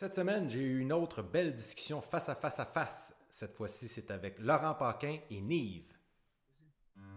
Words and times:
Cette 0.00 0.14
semaine, 0.14 0.48
j'ai 0.48 0.60
eu 0.60 0.80
une 0.80 0.94
autre 0.94 1.20
belle 1.20 1.54
discussion 1.54 2.00
face 2.00 2.30
à 2.30 2.34
face 2.34 2.58
à 2.58 2.64
face. 2.64 3.14
Cette 3.28 3.54
fois-ci, 3.54 3.86
c'est 3.86 4.10
avec 4.10 4.38
Laurent 4.38 4.72
Paquin 4.72 5.18
et 5.30 5.42
Nive. 5.42 5.92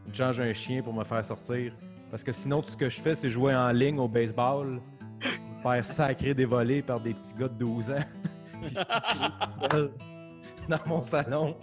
Je 0.10 0.14
change 0.14 0.42
un 0.42 0.52
chien 0.52 0.84
pour 0.84 0.92
me 0.92 1.06
faire 1.06 1.24
sortir. 1.24 1.74
Parce 2.12 2.26
que 2.26 2.34
sinon, 2.34 2.62
tout 2.62 2.72
ce 2.72 2.76
que 2.76 2.90
je 2.90 3.00
fais, 3.00 3.16
c'est 3.16 3.30
jouer 3.30 3.56
en 3.56 3.70
ligne 3.70 4.00
au 4.00 4.10
baseball, 4.10 4.82
me 5.02 5.62
faire 5.62 5.86
sacrer 5.86 6.34
des 6.34 6.44
volets 6.44 6.82
par 6.82 7.00
des 7.00 7.14
petits 7.14 7.34
gars 7.36 7.48
de 7.48 7.54
12 7.54 7.92
ans. 7.92 8.06
Puis 8.62 8.76
seul 9.72 9.94
dans 10.68 10.80
mon 10.86 11.02
salon. 11.02 11.56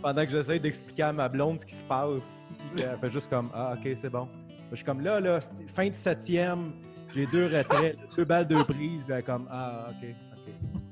Pendant 0.00 0.24
que 0.24 0.30
j'essaie 0.30 0.60
d'expliquer 0.60 1.02
à 1.02 1.12
ma 1.12 1.28
blonde 1.28 1.58
ce 1.58 1.66
qui 1.66 1.74
se 1.74 1.82
passe. 1.82 2.46
Puis 2.76 2.84
Elle 2.84 2.96
fait 2.96 3.10
juste 3.10 3.28
comme 3.28 3.50
Ah, 3.52 3.74
ok, 3.76 3.90
c'est 3.96 4.08
bon. 4.08 4.28
Je 4.70 4.76
suis 4.76 4.84
comme 4.84 5.00
là, 5.00 5.18
là, 5.18 5.40
fin 5.66 5.88
du 5.88 5.96
septième, 5.96 6.74
j'ai 7.14 7.26
deux 7.26 7.46
retraits, 7.46 7.96
deux 8.16 8.24
balles, 8.24 8.46
deux 8.46 8.64
prises. 8.64 9.10
Est 9.10 9.22
comme 9.22 9.46
Ah, 9.50 9.90
ok, 9.90 10.08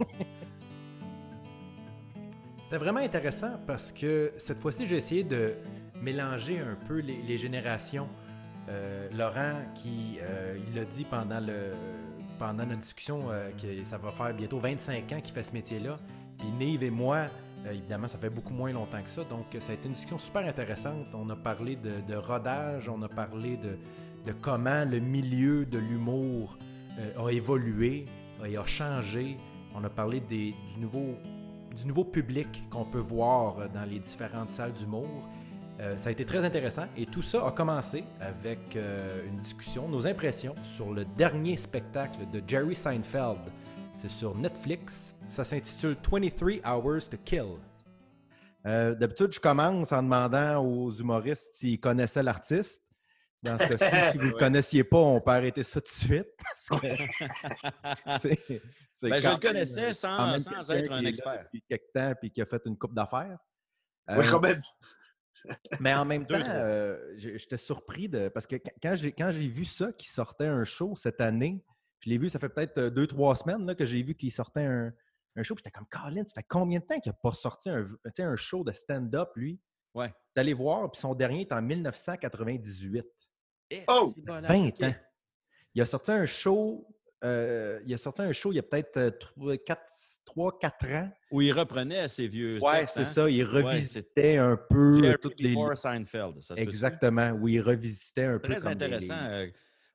ok. 0.01 0.27
C'était 2.65 2.85
vraiment 2.85 3.01
intéressant 3.01 3.53
parce 3.67 3.93
que 3.93 4.33
cette 4.37 4.59
fois-ci, 4.59 4.87
j'ai 4.87 4.97
essayé 4.97 5.25
de 5.25 5.55
mélanger 6.03 6.59
un 6.59 6.77
peu 6.87 6.99
les, 6.99 7.39
générations. 7.39 8.09
Euh, 8.69 9.09
Laurent, 9.17 9.55
qui 9.75 10.19
euh, 10.21 10.59
il 10.69 10.75
l'a 10.75 10.85
dit 10.85 11.05
pendant, 11.05 11.41
le, 11.41 11.73
pendant 12.39 12.67
notre 12.67 12.81
discussion, 12.81 13.31
euh, 13.31 13.49
que 13.53 13.83
ça 13.85 13.97
va 13.97 14.11
faire 14.13 14.35
bientôt 14.35 14.59
25 14.59 15.13
ans 15.13 15.21
qu'il 15.23 15.33
fait 15.33 15.43
ce 15.43 15.53
métier-là. 15.53 15.99
Puis 16.37 16.49
Nive 16.59 16.83
et 16.83 16.91
moi, 16.91 17.29
évidemment, 17.71 18.09
ça 18.09 18.19
fait 18.19 18.29
beaucoup 18.29 18.53
moins 18.53 18.73
longtemps 18.73 19.03
que 19.03 19.09
ça. 19.09 19.25
Donc, 19.25 19.47
ça 19.59 19.73
a 19.73 19.75
été 19.75 19.87
une 19.87 19.95
discussion 19.95 20.19
super 20.19 20.47
intéressante. 20.47 21.07
On 21.15 21.31
a 21.31 21.37
parlé 21.37 21.77
de 21.77 22.15
rodage, 22.15 22.87
on 22.91 23.01
a 23.01 23.09
parlé 23.09 23.57
de, 23.57 23.79
de 24.29 24.35
comment 24.43 24.85
le 24.85 24.99
milieu 24.99 25.65
de 25.65 25.79
l'humour 25.79 26.59
euh, 26.99 27.27
a 27.27 27.33
évolué 27.33 28.05
et 28.45 28.59
a 28.59 28.67
changé. 28.67 29.39
On 29.75 29.83
a 29.85 29.89
parlé 29.89 30.21
du, 30.21 30.53
nouveau, 30.79 31.15
du 31.75 31.87
nouveau 31.87 32.05
public 32.05 32.63
qu'on 32.69 32.85
peut 32.85 32.99
voir 32.99 33.59
euh, 33.59 33.69
dans 33.73 33.85
les 33.85 33.99
différentes 33.99 34.51
salles 34.51 34.75
d'humour. 34.75 35.09
Euh, 35.81 35.97
ça 35.97 36.11
a 36.11 36.13
été 36.13 36.27
très 36.27 36.45
intéressant 36.45 36.85
et 36.95 37.07
tout 37.07 37.23
ça 37.23 37.47
a 37.47 37.53
commencé 37.53 38.05
avec 38.21 38.77
une 38.77 39.39
discussion, 39.39 39.89
nos 39.89 40.07
impressions 40.07 40.55
sur 40.63 40.93
le 40.93 41.07
dernier 41.17 41.57
spectacle 41.57 42.29
de 42.31 42.43
Jerry 42.47 42.75
Seinfeld. 42.75 43.41
C'est 43.95 44.11
sur 44.11 44.37
Netflix. 44.37 45.17
Ça 45.27 45.43
s'intitule 45.43 45.97
23 46.11 46.71
Hours 46.71 47.09
to 47.09 47.17
Kill. 47.25 47.57
D'habitude, 48.65 49.33
je 49.33 49.41
commence 49.41 49.93
en 49.93 50.03
demandant 50.03 50.63
aux 50.63 50.93
humoristes 50.93 51.55
s'ils 51.55 51.81
connaissaient 51.81 52.23
l'artiste. 52.23 52.88
Dans 53.43 53.57
ce 53.59 53.77
ci 53.77 53.85
si 54.13 54.19
vous 54.19 54.25
ne 54.27 54.31
le 54.33 54.37
connaissiez 54.39 54.83
pas, 54.85 54.99
on 54.99 55.21
peut 55.21 55.31
arrêter 55.31 55.63
ça 55.63 55.81
tout 55.81 55.87
de 55.87 55.93
suite. 55.93 56.29
Parce 56.39 56.81
que, 56.81 56.89
c'est- 58.21 58.63
c'est 58.95 59.09
Ben, 59.09 59.21
je 59.21 59.29
le 59.29 59.37
connaissais 59.41 59.81
même, 59.83 59.95
sans- 59.95 60.71
être 60.71 60.93
un 60.93 61.01
qui 61.01 61.07
expert. 61.07 61.43
Depuis 61.45 61.63
quelque 61.69 61.93
temps 61.95 62.13
puis 62.21 62.31
qui 62.33 62.43
a 62.43 62.47
fait 62.47 62.63
une 62.67 62.77
coupe 62.77 62.95
d'affaires. 62.95 63.39
Oui, 64.09 64.17
Euh, 64.27 64.31
quand 64.31 64.41
même. 64.41 64.61
mais 65.81 65.95
en 65.95 66.05
même 66.05 66.25
Deux, 66.27 66.39
temps, 66.41 66.49
euh, 66.49 67.13
j'étais 67.17 67.57
surpris 67.59 68.09
de. 68.09 68.29
Parce 68.29 68.47
que 68.47 68.57
quand- 68.83 68.97
j'ai 68.97 69.13
quand 69.13 69.31
j'ai 69.31 69.47
vu 69.47 69.65
ça, 69.65 69.93
qu'il 69.93 70.11
sortait 70.11 70.47
un 70.47 70.65
show 70.65 70.97
cette 70.97 71.21
année, 71.21 71.65
je 72.01 72.11
l'ai 72.11 72.19
vu, 72.19 72.29
ça 72.29 72.39
fait 72.41 72.49
peut-être 72.49 72.79
euh, 72.79 72.91
deux, 72.91 73.07
trois 73.07 73.37
semaines 73.37 73.65
là, 73.67 73.75
que 73.77 73.87
j'ai 73.87 74.03
vu 74.03 74.15
qu'il 74.17 74.33
sortait 74.33 74.65
un, 74.65 74.93
un 75.37 75.43
show. 75.45 75.55
Puis 75.55 75.63
j'étais 75.65 75.71
comme, 75.79 75.87
Colin, 75.89 76.25
ça 76.27 76.35
fait 76.35 76.47
combien 76.49 76.81
de 76.81 76.85
temps 76.85 76.99
qu'il 76.99 77.11
n'a 77.13 77.19
pas 77.23 77.33
sorti 77.33 77.71
un, 77.71 77.85
tu 77.85 78.11
sais, 78.15 78.23
un 78.25 78.35
show 78.37 78.65
de 78.65 78.73
stand-up, 78.73 79.31
lui? 79.37 79.61
Ouais. 79.95 80.13
D'aller 80.35 80.55
voir, 80.55 80.91
puis 80.91 81.01
son 81.01 81.15
dernier 81.15 81.43
est 81.43 81.53
en 81.53 81.63
1998. 81.63 83.07
Oh! 83.89 84.13
c'est 84.15 84.25
bon, 84.25 84.35
là, 84.35 84.49
20 84.49 84.67
ok. 84.69 84.83
ans. 84.83 84.95
Il 85.75 85.83
a 85.83 85.87
sorti 85.87 86.11
un 86.11 86.27
show. 86.27 86.87
euh, 87.25 87.81
il 87.87 87.93
a 87.95 87.99
sorti 87.99 88.23
un 88.23 88.33
show 88.33 88.53
il 88.53 88.57
y 88.57 88.59
a 88.59 88.63
peut-être 88.63 89.35
3-4 90.27 90.95
ans. 90.97 91.11
Où 91.31 91.41
il 91.43 91.53
reprenait 91.53 91.99
à 92.01 92.09
ses 92.09 92.29
vieux. 92.29 92.59
Ouais, 92.63 92.87
c'est 92.87 93.01
hein? 93.01 93.05
ça. 93.05 93.29
Il 93.31 93.45
Ouais, 93.45 93.63
revisitait 93.63 94.37
un 94.37 94.57
peu 94.57 95.03
Jerry 95.03 95.17
toutes 95.21 95.41
les. 95.41 95.51
before 95.55 95.77
Seinfeld. 95.77 96.41
ça 96.43 96.55
se 96.55 96.61
peut-tu? 96.61 96.69
Exactement. 96.69 97.31
Oui, 97.33 97.55
il 97.55 97.61
revisitait 97.61 98.25
un 98.25 98.39
peu. 98.39 98.49
Très 98.49 98.55
comme 98.57 98.65
les- 98.65 98.71
intéressant. 98.73 99.19
euh, 99.21 99.47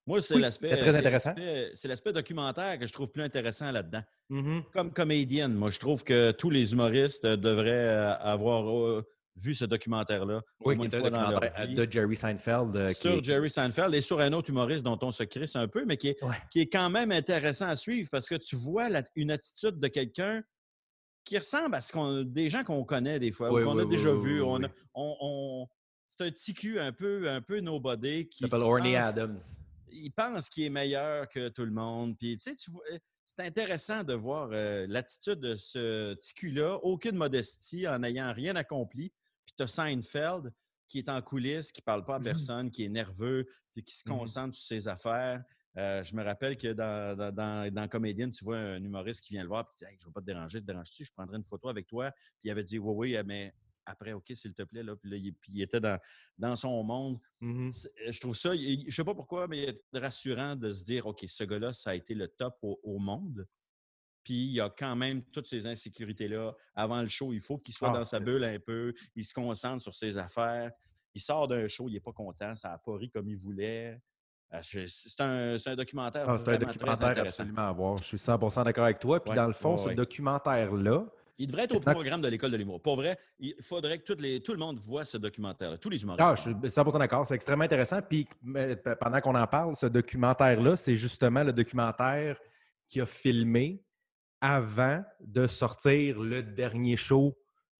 Moi, 0.06 0.22
c'est 0.22 0.36
Oui, 0.36 0.42
l'aspect. 0.42 0.76
très 0.76 0.96
intéressant. 0.98 1.34
C'est 1.76 1.88
l'aspect 1.88 2.12
documentaire 2.12 2.78
que 2.78 2.86
je 2.86 2.92
trouve 2.92 3.08
plus 3.10 3.24
intéressant 3.24 3.72
là-dedans. 3.72 4.04
Mhm. 4.30 4.64
Comme 4.74 4.92
comédienne, 4.92 5.54
moi, 5.54 5.70
je 5.70 5.80
trouve 5.80 6.04
que 6.04 6.32
tous 6.32 6.50
les 6.50 6.74
humoristes 6.74 7.24
euh, 7.26 7.38
devraient 7.38 7.70
euh, 7.72 8.14
avoir 8.18 8.70
euh, 8.70 9.06
vu 9.36 9.56
ce 9.56 9.66
documentaire-là. 9.66 10.42
Oui, 10.60 10.78
qui 10.78 10.86
était 10.86 10.98
un 10.98 11.02
documentaire 11.10 11.68
de 11.70 11.92
Jerry 11.92 12.16
Seinfeld. 12.16 12.76
euh, 12.76 12.90
sur 12.90 13.14
est- 13.14 13.24
Jerry 13.24 13.50
Seinfeld 13.50 13.94
et 13.96 14.02
sur 14.02 14.20
un 14.20 14.32
autre 14.34 14.50
humoriste 14.50 14.84
dont 14.84 15.00
on 15.02 15.12
se 15.12 15.24
crisse 15.24 15.56
un 15.56 15.68
peu, 15.68 15.86
mais 15.86 15.98
qui 15.98 16.10
est, 16.10 16.24
Ouais. 16.24 16.36
qui 16.52 16.60
est 16.62 16.68
quand 16.70 16.90
même 16.90 17.12
intéressant 17.12 17.68
à 17.68 17.76
suivre 17.76 18.10
parce 18.12 18.28
que 18.30 18.36
tu 18.36 18.56
vois 18.56 18.90
la- 18.90 19.04
une 19.16 19.32
attitude 19.32 19.80
de 19.80 19.88
quelqu'un 19.88 20.44
qui 21.24 21.38
ressemble 21.38 21.76
à 21.76 21.82
ce 21.82 21.92
qu'on, 21.92 22.22
des 22.24 22.50
gens 22.50 22.64
qu'on 22.64 22.84
connaît 22.84 23.18
des 23.20 23.32
fois, 23.32 23.52
Oui, 23.52 23.64
qu'on 23.64 23.76
oui, 23.76 23.82
a 23.82 23.86
oui, 23.86 23.96
déjà 23.96 24.14
vu. 24.14 24.42
on, 24.42 24.60
on- 24.94 25.18
on- 25.22 25.68
c'est 26.08 26.24
un 26.26 26.30
petit 26.32 26.54
cul 26.54 26.80
un 26.80 26.92
peu, 26.92 27.30
un 27.30 27.42
peu 27.42 27.60
nobody 27.60 28.28
qui, 28.28 28.44
Il 28.44 28.48
s'appelle 28.50 28.62
Orny 28.66 28.94
pense- 28.94 29.06
Adams. 29.06 29.40
il 29.92 30.12
pense 30.12 30.50
qu'il 30.50 30.66
est 30.66 30.70
meilleur 30.70 31.28
que 31.30 31.50
tout 31.50 31.66
le 31.66 31.72
monde. 31.72 32.16
Puis, 32.20 32.36
tu 32.36 32.44
sais, 32.44 32.56
tu 32.56 32.70
vois, 32.70 32.84
c'est 33.24 33.40
intéressant 33.48 34.04
de 34.04 34.14
voir 34.14 34.50
euh, 34.52 34.86
l'attitude 34.90 35.40
de 35.40 35.56
ce 35.56 36.14
petit 36.16 36.34
cul-là, 36.36 36.76
aucune 36.84 37.16
modestie, 37.16 37.88
en 37.88 37.98
n'ayant 38.00 38.32
rien 38.34 38.56
accompli. 38.56 39.12
Puis, 39.46 39.54
tu 39.58 39.64
as 39.64 39.68
Seinfeld 39.68 40.54
qui 40.88 41.00
est 41.00 41.10
en 41.10 41.22
coulisses, 41.22 41.72
qui 41.72 41.82
ne 41.82 41.86
parle 41.86 42.06
pas 42.06 42.16
à 42.16 42.20
personne, 42.20 42.70
qui 42.70 42.84
est 42.86 42.90
nerveux, 42.90 43.48
puis 43.74 43.84
qui 43.84 43.96
se 43.96 44.04
Mhm. 44.08 44.18
concentre 44.18 44.56
sur 44.56 44.66
ses 44.66 44.88
affaires. 44.88 45.44
Euh, 45.76 46.04
je 46.04 46.14
me 46.16 46.24
rappelle 46.24 46.56
que 46.56 46.72
dans, 46.74 47.18
dans, 47.18 47.32
dans, 47.34 47.74
dans 47.74 47.88
Comédienne, 47.88 48.30
tu 48.30 48.44
vois 48.44 48.58
un 48.60 48.84
humoriste 48.84 49.24
qui 49.24 49.34
vient 49.34 49.42
le 49.42 49.48
voir 49.48 49.62
et 49.62 49.74
dit 49.76 49.86
hey, 49.86 49.98
Je 50.00 50.06
ne 50.06 50.10
vais 50.10 50.14
pas 50.14 50.22
te 50.22 50.26
déranger, 50.28 50.62
te 50.62 50.66
déranges-tu? 50.68 51.04
Je 51.04 51.12
prendrai 51.12 51.38
une 51.38 51.44
photo 51.44 51.68
avec 51.70 51.88
toi. 51.88 52.12
Puis 52.12 52.22
il 52.44 52.52
avait 52.52 52.64
dit 52.64 52.78
Oui, 52.78 53.16
oui, 53.16 53.24
mais 53.26 53.54
après, 53.86 54.14
OK, 54.14 54.32
s'il 54.36 54.54
te 54.54 54.62
plaît. 54.64 54.84
Là. 54.84 54.96
Puis, 54.96 55.10
là, 55.10 55.18
il, 55.18 55.34
puis 55.34 55.52
il 55.56 55.62
était 55.64 55.80
dans, 55.80 56.00
dans 56.38 56.56
son 56.56 56.84
monde. 56.84 57.20
Mhm. 57.42 57.72
C'est- 57.72 57.92
Je 58.12 58.20
trouve 58.20 58.36
ça, 58.36 58.56
je 58.56 58.92
sais 58.96 59.04
pas 59.04 59.16
pourquoi, 59.16 59.48
mais 59.48 59.64
il 59.64 59.70
est 59.70 60.00
rassurant 60.00 60.56
de 60.56 60.72
se 60.72 60.84
dire, 60.84 61.08
OK, 61.08 61.26
ce 61.28 61.44
gars-là, 61.44 61.74
ça 61.74 61.90
a 61.90 61.96
été 61.96 62.14
le 62.14 62.28
top 62.28 62.56
au, 62.62 62.80
au 62.84 63.00
monde. 63.00 63.48
Puis 64.24 64.34
il 64.46 64.52
y 64.54 64.62
a 64.62 64.70
quand 64.70 64.96
même 64.96 65.24
toutes 65.32 65.46
ces 65.48 65.68
insécurités-là. 65.68 66.54
Avant 66.76 67.02
le 67.02 67.08
show, 67.08 67.34
il 67.34 67.42
faut 67.42 67.58
qu'il 67.58 67.74
soit 67.74 67.90
Ah, 67.94 68.00
dans 68.00 68.06
sa 68.06 68.20
bulle 68.20 68.44
un 68.44 68.60
peu. 68.60 68.94
Il 69.16 69.26
se 69.26 69.34
concentre 69.34 69.82
sur 69.82 69.94
ses 69.96 70.18
affaires. 70.18 70.72
Il 71.14 71.22
sort 71.22 71.48
d'un 71.48 71.68
show, 71.68 71.88
il 71.90 71.94
n'est 71.94 72.00
pas 72.00 72.14
content. 72.14 72.56
Ça 72.56 72.70
n'a 72.70 72.78
pas 72.78 72.96
ri 72.98 73.10
comme 73.10 73.28
il 73.30 73.38
voulait. 73.38 74.00
Je- 74.62 74.86
C'est 74.88 75.20
un, 75.22 75.56
un 75.66 75.76
documentaire. 75.76 76.30
Ah, 76.30 76.38
c'est 76.38 76.48
un 76.50 76.58
documentaire 76.58 77.08
intéressant. 77.08 77.44
absolument 77.44 77.68
à 77.68 77.72
voir. 77.72 77.98
Je 77.98 78.04
suis 78.04 78.18
100% 78.18 78.64
d'accord 78.64 78.84
avec 78.86 79.00
toi. 79.00 79.20
Puis 79.22 79.32
Ouais, 79.32 79.36
dans 79.36 79.48
le 79.48 79.54
fond, 79.54 79.72
ouais, 79.78 79.84
ce 79.84 79.88
ouais. 79.90 79.96
documentaire-là, 79.96 81.06
Il 81.40 81.48
devrait 81.48 81.64
être 81.64 81.76
au 81.76 81.80
programme 81.80 82.22
de 82.22 82.28
l'école 82.28 82.52
de 82.52 82.58
l'humour. 82.58 82.80
Pour 82.80 82.96
vrai, 82.96 83.18
il 83.40 83.56
faudrait 83.62 83.98
que 84.00 84.14
les, 84.14 84.40
tout 84.42 84.52
le 84.54 84.60
monde 84.60 84.78
voit 84.78 85.04
ce 85.06 85.18
documentaire-là. 85.18 85.80
Tous 85.80 85.90
les 85.90 86.02
humoristes. 86.04 86.24
ah, 86.26 86.36
je 86.36 86.42
suis 86.42 86.52
100% 86.54 87.00
d'accord, 87.00 87.26
c'est 87.26 87.34
extrêmement 87.34 87.64
intéressant. 87.66 88.00
Puis 88.08 88.28
pendant 89.00 89.20
qu'on 89.22 89.34
en 89.36 89.48
parle, 89.48 89.76
ce 89.76 89.88
documentaire-là, 89.88 90.76
c'est 90.76 90.96
justement 90.96 91.44
le 91.44 91.52
documentaire 91.52 92.40
qui 92.88 93.02
a 93.02 93.06
filmé 93.08 93.84
avant 94.44 95.02
de 95.22 95.48
sortir 95.48 96.20
le 96.22 96.44
dernier 96.44 96.98
show 96.98 97.34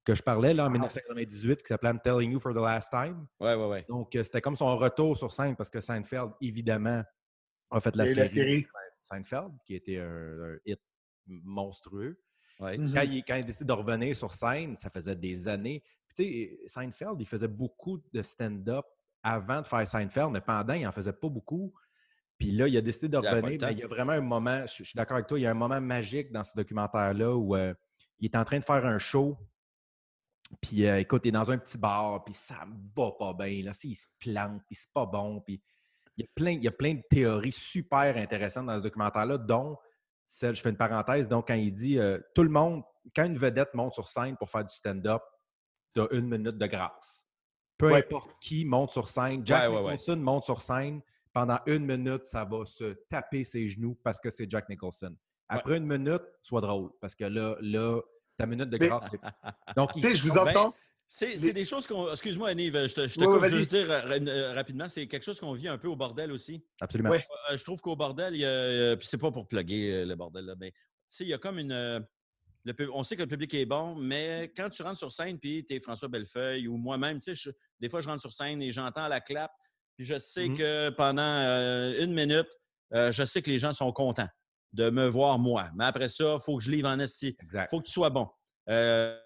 que 0.06 0.16
je 0.16 0.24
parlais 0.24 0.54
là, 0.54 0.66
en 0.66 0.70
1998 0.70 1.62
qui 1.62 1.68
s'appelait 1.68 1.90
I'm 1.90 2.00
Telling 2.00 2.32
You 2.32 2.40
for 2.40 2.54
the 2.54 2.58
Last 2.58 2.90
Time. 2.90 3.28
Ouais, 3.42 3.54
ouais, 3.54 3.68
ouais. 3.68 3.86
Donc, 3.90 4.16
euh, 4.16 4.24
c'était 4.24 4.40
comme 4.40 4.56
son 4.56 4.78
retour 4.78 5.18
sur 5.18 5.30
scène 5.32 5.58
parce 5.58 5.70
que 5.70 5.82
Seinfeld, 5.82 6.32
évidemment, 6.42 7.04
a 7.70 7.82
fait 7.82 7.96
la 7.98 8.06
série. 8.26 8.66
Seinfeld, 9.02 9.52
qui 9.66 9.76
était 9.76 9.98
un, 9.98 10.54
un 10.54 10.58
hit 10.66 10.80
monstrueux. 11.28 12.18
ouais. 12.60 12.78
Mhm. 12.78 12.94
Quand, 12.94 13.02
il, 13.02 13.24
quand 13.26 13.36
il 13.36 13.46
décide 13.46 13.68
de 13.68 13.74
revenir 13.74 14.16
sur 14.16 14.32
scène, 14.34 14.78
ça 14.78 14.90
faisait 14.90 15.18
des 15.18 15.50
années. 15.50 15.84
Puis, 16.08 16.16
tu 16.16 16.24
sais, 16.24 16.60
Seinfeld, 16.68 17.20
il 17.20 17.28
faisait 17.28 17.50
beaucoup 17.50 18.02
de 18.14 18.22
stand-up 18.22 18.86
avant 19.22 19.62
de 19.62 19.68
faire 19.68 19.86
Seinfeld, 19.86 20.32
mais 20.32 20.42
pendant, 20.42 20.74
il 20.76 20.84
n'en 20.84 20.94
faisait 20.94 21.12
pas 21.14 21.28
beaucoup. 21.28 21.74
Puis 22.44 22.52
là, 22.52 22.68
il 22.68 22.76
a 22.76 22.82
décidé 22.82 23.08
de 23.08 23.16
revenir. 23.16 23.58
mais 23.62 23.72
il 23.72 23.80
y 23.80 23.84
a 23.84 23.88
vraiment 23.88 24.12
un 24.12 24.20
moment, 24.20 24.66
je, 24.66 24.80
je 24.80 24.84
suis 24.84 24.98
d'accord 24.98 25.16
avec 25.16 25.28
toi, 25.28 25.40
il 25.40 25.44
y 25.44 25.46
a 25.46 25.52
un 25.52 25.54
moment 25.54 25.80
magique 25.80 26.30
dans 26.30 26.44
ce 26.44 26.52
documentaire-là 26.58 27.34
où 27.38 27.56
euh, 27.56 27.74
il 28.20 28.26
est 28.26 28.36
en 28.36 28.44
train 28.44 28.60
de 28.60 28.66
faire 28.66 28.86
un 28.86 29.00
show. 29.00 29.38
Puis 30.62 30.86
euh, 30.86 31.00
écoute, 31.00 31.22
il 31.24 31.30
est 31.30 31.32
dans 31.32 31.50
un 31.54 31.58
petit 31.58 31.78
bar, 31.78 32.22
puis 32.26 32.34
ça 32.34 32.66
va 32.98 33.12
pas 33.18 33.34
bien. 33.34 33.64
Là, 33.64 33.72
il 33.86 33.96
se 33.96 34.08
plante, 34.20 34.62
puis 34.68 34.76
c'est 34.76 34.92
pas 34.94 35.06
bon. 35.06 35.40
Puis 35.40 35.64
il 36.18 36.26
y, 36.26 36.28
a 36.28 36.30
plein, 36.36 36.52
il 36.52 36.62
y 36.62 36.68
a 36.68 36.72
plein 36.72 36.96
de 36.96 37.02
théories 37.10 37.54
super 37.54 38.18
intéressantes 38.18 38.66
dans 38.66 38.78
ce 38.78 38.84
documentaire-là, 38.84 39.38
dont 39.38 39.78
celle, 40.26 40.54
je 40.54 40.62
fais 40.62 40.70
une 40.70 40.76
parenthèse, 40.76 41.30
donc 41.30 41.48
quand 41.48 41.54
il 41.54 41.72
dit 41.72 41.98
euh, 41.98 42.20
tout 42.36 42.44
le 42.44 42.50
monde, 42.50 42.84
quand 43.16 43.24
une 43.24 43.38
vedette 43.38 43.74
monte 43.74 43.94
sur 43.94 44.10
scène 44.10 44.36
pour 44.36 44.50
faire 44.50 44.66
du 44.66 44.76
stand-up, 44.76 45.22
tu 45.96 46.02
as 46.02 46.08
une 46.12 46.28
minute 46.28 46.58
de 46.58 46.68
grâce. 46.68 47.26
Peu 47.78 47.90
Ouais. 47.90 48.00
importe 48.00 48.32
qui 48.42 48.66
monte 48.66 48.92
sur 48.92 49.08
scène, 49.08 49.46
Jack 49.46 49.62
Ouais, 49.62 49.68
ouais, 49.68 49.76
ouais. 49.76 49.82
Nicholson 49.94 50.18
monte 50.18 50.44
sur 50.44 50.62
scène, 50.62 51.02
pendant 51.34 51.60
une 51.66 51.86
minute, 51.86 52.24
ça 52.26 52.46
va 52.46 52.66
se 52.66 52.94
taper 53.10 53.44
ses 53.44 53.68
genoux 53.70 53.98
parce 54.04 54.20
que 54.20 54.30
c'est 54.30 54.50
Jack 54.50 54.70
Nicholson. 54.70 55.16
Après 55.50 55.78
une 55.78 55.86
minute, 55.86 56.22
sois 56.42 56.62
drôle, 56.62 56.92
parce 57.02 57.16
que 57.16 57.26
là, 57.26 57.56
là 57.62 58.00
ta 58.38 58.46
minute 58.46 58.70
de 58.70 58.78
Mais- 58.80 58.88
grâce. 58.88 59.06
c'est- 59.12 59.20
Donc, 59.78 59.92
Tu 59.94 60.02
sais, 60.02 60.16
je 60.16 60.24
vous 60.24 60.38
entends? 60.38 60.74
C'est 61.06 61.38
c'est 61.38 61.48
Mais- 61.48 61.54
des 61.54 61.66
choses 61.66 61.86
qu'on. 61.86 62.10
Excuse-moi, 62.12 62.50
Anive, 62.50 62.88
je 62.88 62.94
te, 62.96 63.08
je 63.08 63.16
te 63.16 63.20
Ouais, 63.20 63.28
ouais, 63.28 63.40
coupe, 63.40 63.50
je 63.50 63.56
veux 63.58 63.66
dire 63.66 63.92
euh, 63.92 64.20
euh, 64.26 64.54
rapidement, 64.54 64.88
c'est 64.90 65.06
quelque 65.06 65.24
chose 65.24 65.40
qu'on 65.40 65.54
vit 65.54 65.68
un 65.68 65.78
peu 65.78 65.88
au 65.88 65.96
bordel 65.96 66.32
aussi. 66.32 66.66
Absolument. 66.82 67.10
Ouais. 67.12 67.24
Euh, 67.52 67.58
je 67.58 67.64
trouve 67.64 67.82
qu'au 67.82 67.96
bordel, 67.96 68.34
il 68.36 68.40
y 68.40 68.46
a. 68.46 68.50
euh, 68.50 68.96
Puis 68.96 69.08
c'est 69.08 69.18
pas 69.18 69.30
pour 69.32 69.48
plugger 69.48 70.06
le 70.06 70.16
bordel, 70.16 70.46
là, 70.46 70.56
mais 70.58 70.72
tu 70.72 70.78
sais, 71.10 71.24
il 71.26 71.30
y 71.30 71.34
a 71.34 71.38
comme 71.38 71.60
une. 71.60 71.74
le 72.66 72.74
pub- 72.74 72.90
on 72.94 73.04
sait 73.04 73.18
que 73.18 73.22
le 73.24 73.28
public 73.28 73.54
est 73.54 73.66
bon, 73.66 73.94
mais 73.96 74.52
quand 74.56 74.70
tu 74.70 74.82
rentres 74.82 74.98
sur 74.98 75.12
scène, 75.12 75.38
puis 75.38 75.66
tu 75.68 75.76
es 75.76 75.80
François 75.82 76.08
Bellefeuille 76.08 76.68
ou 76.70 76.78
moi-même, 76.78 77.20
tu 77.20 77.36
sais, 77.36 77.52
des 77.82 77.90
fois, 77.90 78.00
je 78.00 78.08
rentre 78.08 78.22
sur 78.22 78.34
scène 78.34 78.62
et 78.62 78.72
j'entends 78.72 79.08
la 79.10 79.20
clap, 79.20 79.52
puis 79.96 80.06
je 80.06 80.18
sais 80.20 80.50
Mhm. 80.50 80.58
que 80.58 80.90
pendant 80.92 81.22
euh, 81.22 82.04
une 82.04 82.14
minute, 82.14 82.48
euh, 82.94 83.12
je 83.12 83.24
sais 83.26 83.42
que 83.42 83.50
les 83.50 83.60
gens 83.60 83.74
sont 83.74 83.92
contents 83.92 84.28
de 84.74 84.90
me 84.90 85.06
voir 85.08 85.38
moi. 85.40 85.70
Mais 85.76 85.86
après 85.86 86.10
ça, 86.10 86.36
il 86.40 86.44
faut 86.44 86.58
que 86.58 86.64
je 86.64 86.72
livre 86.72 86.90
en 86.90 87.00
esti. 87.00 87.36
Exact. 87.42 87.70
faut 87.70 87.80
que 87.80 87.86
tu 87.86 87.92
sois 87.92 88.10
bon. 88.10 88.28
Euh, 88.70 89.18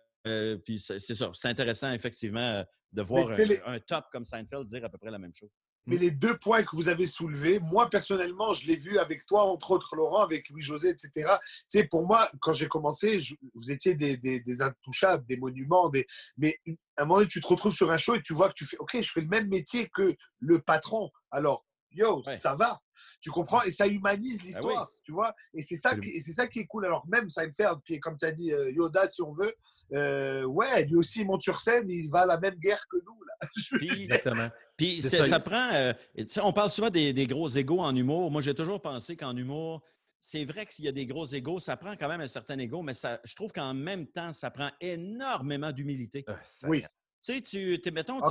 puis 0.65 0.79
c'est 0.79 0.99
ça. 0.99 1.31
C'est 1.33 1.47
intéressant, 1.47 1.91
effectivement, 1.93 2.65
de 2.91 3.01
voir 3.01 3.29
un, 3.29 3.37
les- 3.45 3.61
un 3.65 3.79
top 3.79 4.05
comme 4.11 4.25
Seinfeld 4.25 4.65
dire 4.65 4.83
à 4.83 4.89
peu 4.89 4.97
près 4.97 5.11
la 5.11 5.19
même 5.19 5.33
chose. 5.33 5.49
Mais 5.88 5.98
les 5.98 6.12
deux 6.12 6.38
points 6.38 6.63
que 6.63 6.75
vous 6.75 6.89
avez 6.89 7.07
soulevés, 7.07 7.60
moi 7.60 7.89
personnellement, 7.89 8.54
je 8.54 8.68
l'ai 8.68 8.75
vu 8.75 9.00
avec 9.00 9.25
toi, 9.25 9.44
entre 9.44 9.72
autres 9.72 9.95
Laurent, 9.95 10.22
avec 10.22 10.50
Louis-José, 10.50 10.89
etc. 10.89 11.10
Tu 11.45 11.63
sais, 11.68 11.84
pour 11.86 12.06
moi, 12.06 12.30
quand 12.39 12.54
j'ai 12.54 12.68
commencé, 12.68 13.19
vous 13.56 13.72
étiez 13.72 13.95
des, 13.95 14.62
intouchables, 14.62 15.25
des 15.25 15.38
monuments, 15.38 15.92
mais 16.38 16.60
à 16.98 17.04
un 17.04 17.06
moment 17.06 17.19
donné, 17.19 17.28
tu 17.28 17.42
te 17.42 17.48
retrouves 17.48 17.75
sur 17.75 17.92
un 17.92 17.98
show 17.98 18.16
et 18.16 18.22
tu 18.22 18.34
vois 18.34 18.50
que 18.50 18.56
tu 18.56 18.66
fais, 18.66 18.78
OK, 18.78 18.98
je 19.01 19.12
fais 19.12 19.22
le 19.22 19.28
même 19.28 19.48
métier 19.48 19.89
que 19.89 20.16
le 20.39 20.60
patron. 20.60 21.10
Alors, 21.31 21.66
yo, 21.97 22.21
Ouais. 22.25 22.38
ça 22.38 22.55
va. 22.55 22.79
Tu 23.21 23.29
comprends? 23.29 23.61
Et 23.63 23.71
ça 23.71 23.88
humanise 23.88 24.41
l'histoire, 24.44 24.89
oui. 24.91 24.99
tu 25.03 25.11
vois? 25.11 25.33
Et 25.53 25.61
c'est 25.61 25.75
ça, 25.77 25.95
qui- 25.95 26.09
et 26.09 26.19
c'est 26.19 26.31
ça 26.31 26.47
qui 26.47 26.59
est 26.59 26.65
cool. 26.65 26.85
Alors, 26.85 27.05
même 27.07 27.29
Seinfeld, 27.29 27.81
qui 27.85 27.95
est, 27.95 27.99
comme 27.99 28.17
tu 28.17 28.25
as 28.25 28.31
dit, 28.31 28.51
euh, 28.53 28.71
Yoda, 28.71 29.07
si 29.07 29.21
on 29.21 29.33
veut, 29.33 29.53
euh, 29.94 30.44
ouais, 30.45 30.83
lui 30.85 30.95
aussi, 30.95 31.21
il 31.21 31.25
monte 31.27 31.41
sur 31.41 31.59
scène, 31.59 31.89
il 31.89 32.09
va 32.09 32.21
à 32.21 32.25
la 32.25 32.39
même 32.39 32.55
guerre 32.55 32.83
que 32.89 32.97
nous. 33.05 33.23
Là. 33.23 33.33
Puis, 33.79 34.01
Exactement. 34.03 34.47
Puis 34.77 35.01
ça. 35.01 35.23
ça, 35.25 35.39
prend. 35.39 35.69
euh, 35.73 35.94
tu 36.17 36.27
sais, 36.27 36.41
on 36.41 36.53
parle 36.53 36.69
souvent 36.71 36.89
des, 36.89 37.13
des 37.13 37.27
gros 37.27 37.49
égaux 37.49 37.79
en 37.79 37.95
humour. 37.95 38.31
Moi, 38.31 38.41
j'ai 38.41 38.55
toujours 38.55 38.81
pensé 38.81 39.15
qu'en 39.15 39.35
humour, 39.35 39.83
c'est 40.19 40.45
vrai 40.45 40.65
qu'il 40.65 40.85
y 40.85 40.88
a 40.88 40.91
des 40.91 41.05
gros 41.05 41.25
égaux, 41.27 41.59
ça 41.59 41.77
prend 41.77 41.95
quand 41.95 42.07
même 42.09 42.21
un 42.21 42.27
certain 42.27 42.57
ego, 42.57 42.81
mais 42.81 42.95
ça, 42.95 43.19
je 43.23 43.35
trouve 43.35 43.51
qu'en 43.51 43.73
même 43.75 44.07
temps, 44.07 44.33
ça 44.33 44.50
prend 44.50 44.69
énormément 44.81 45.71
d'humilité. 45.71 46.25
Ah, 46.27 46.35
Oui. 46.63 46.83
Tu 47.19 47.33
sais, 47.33 47.41
tu, 47.41 47.81
t'es- 47.81 47.91
mettons, 47.91 48.19
Ah, 48.21 48.29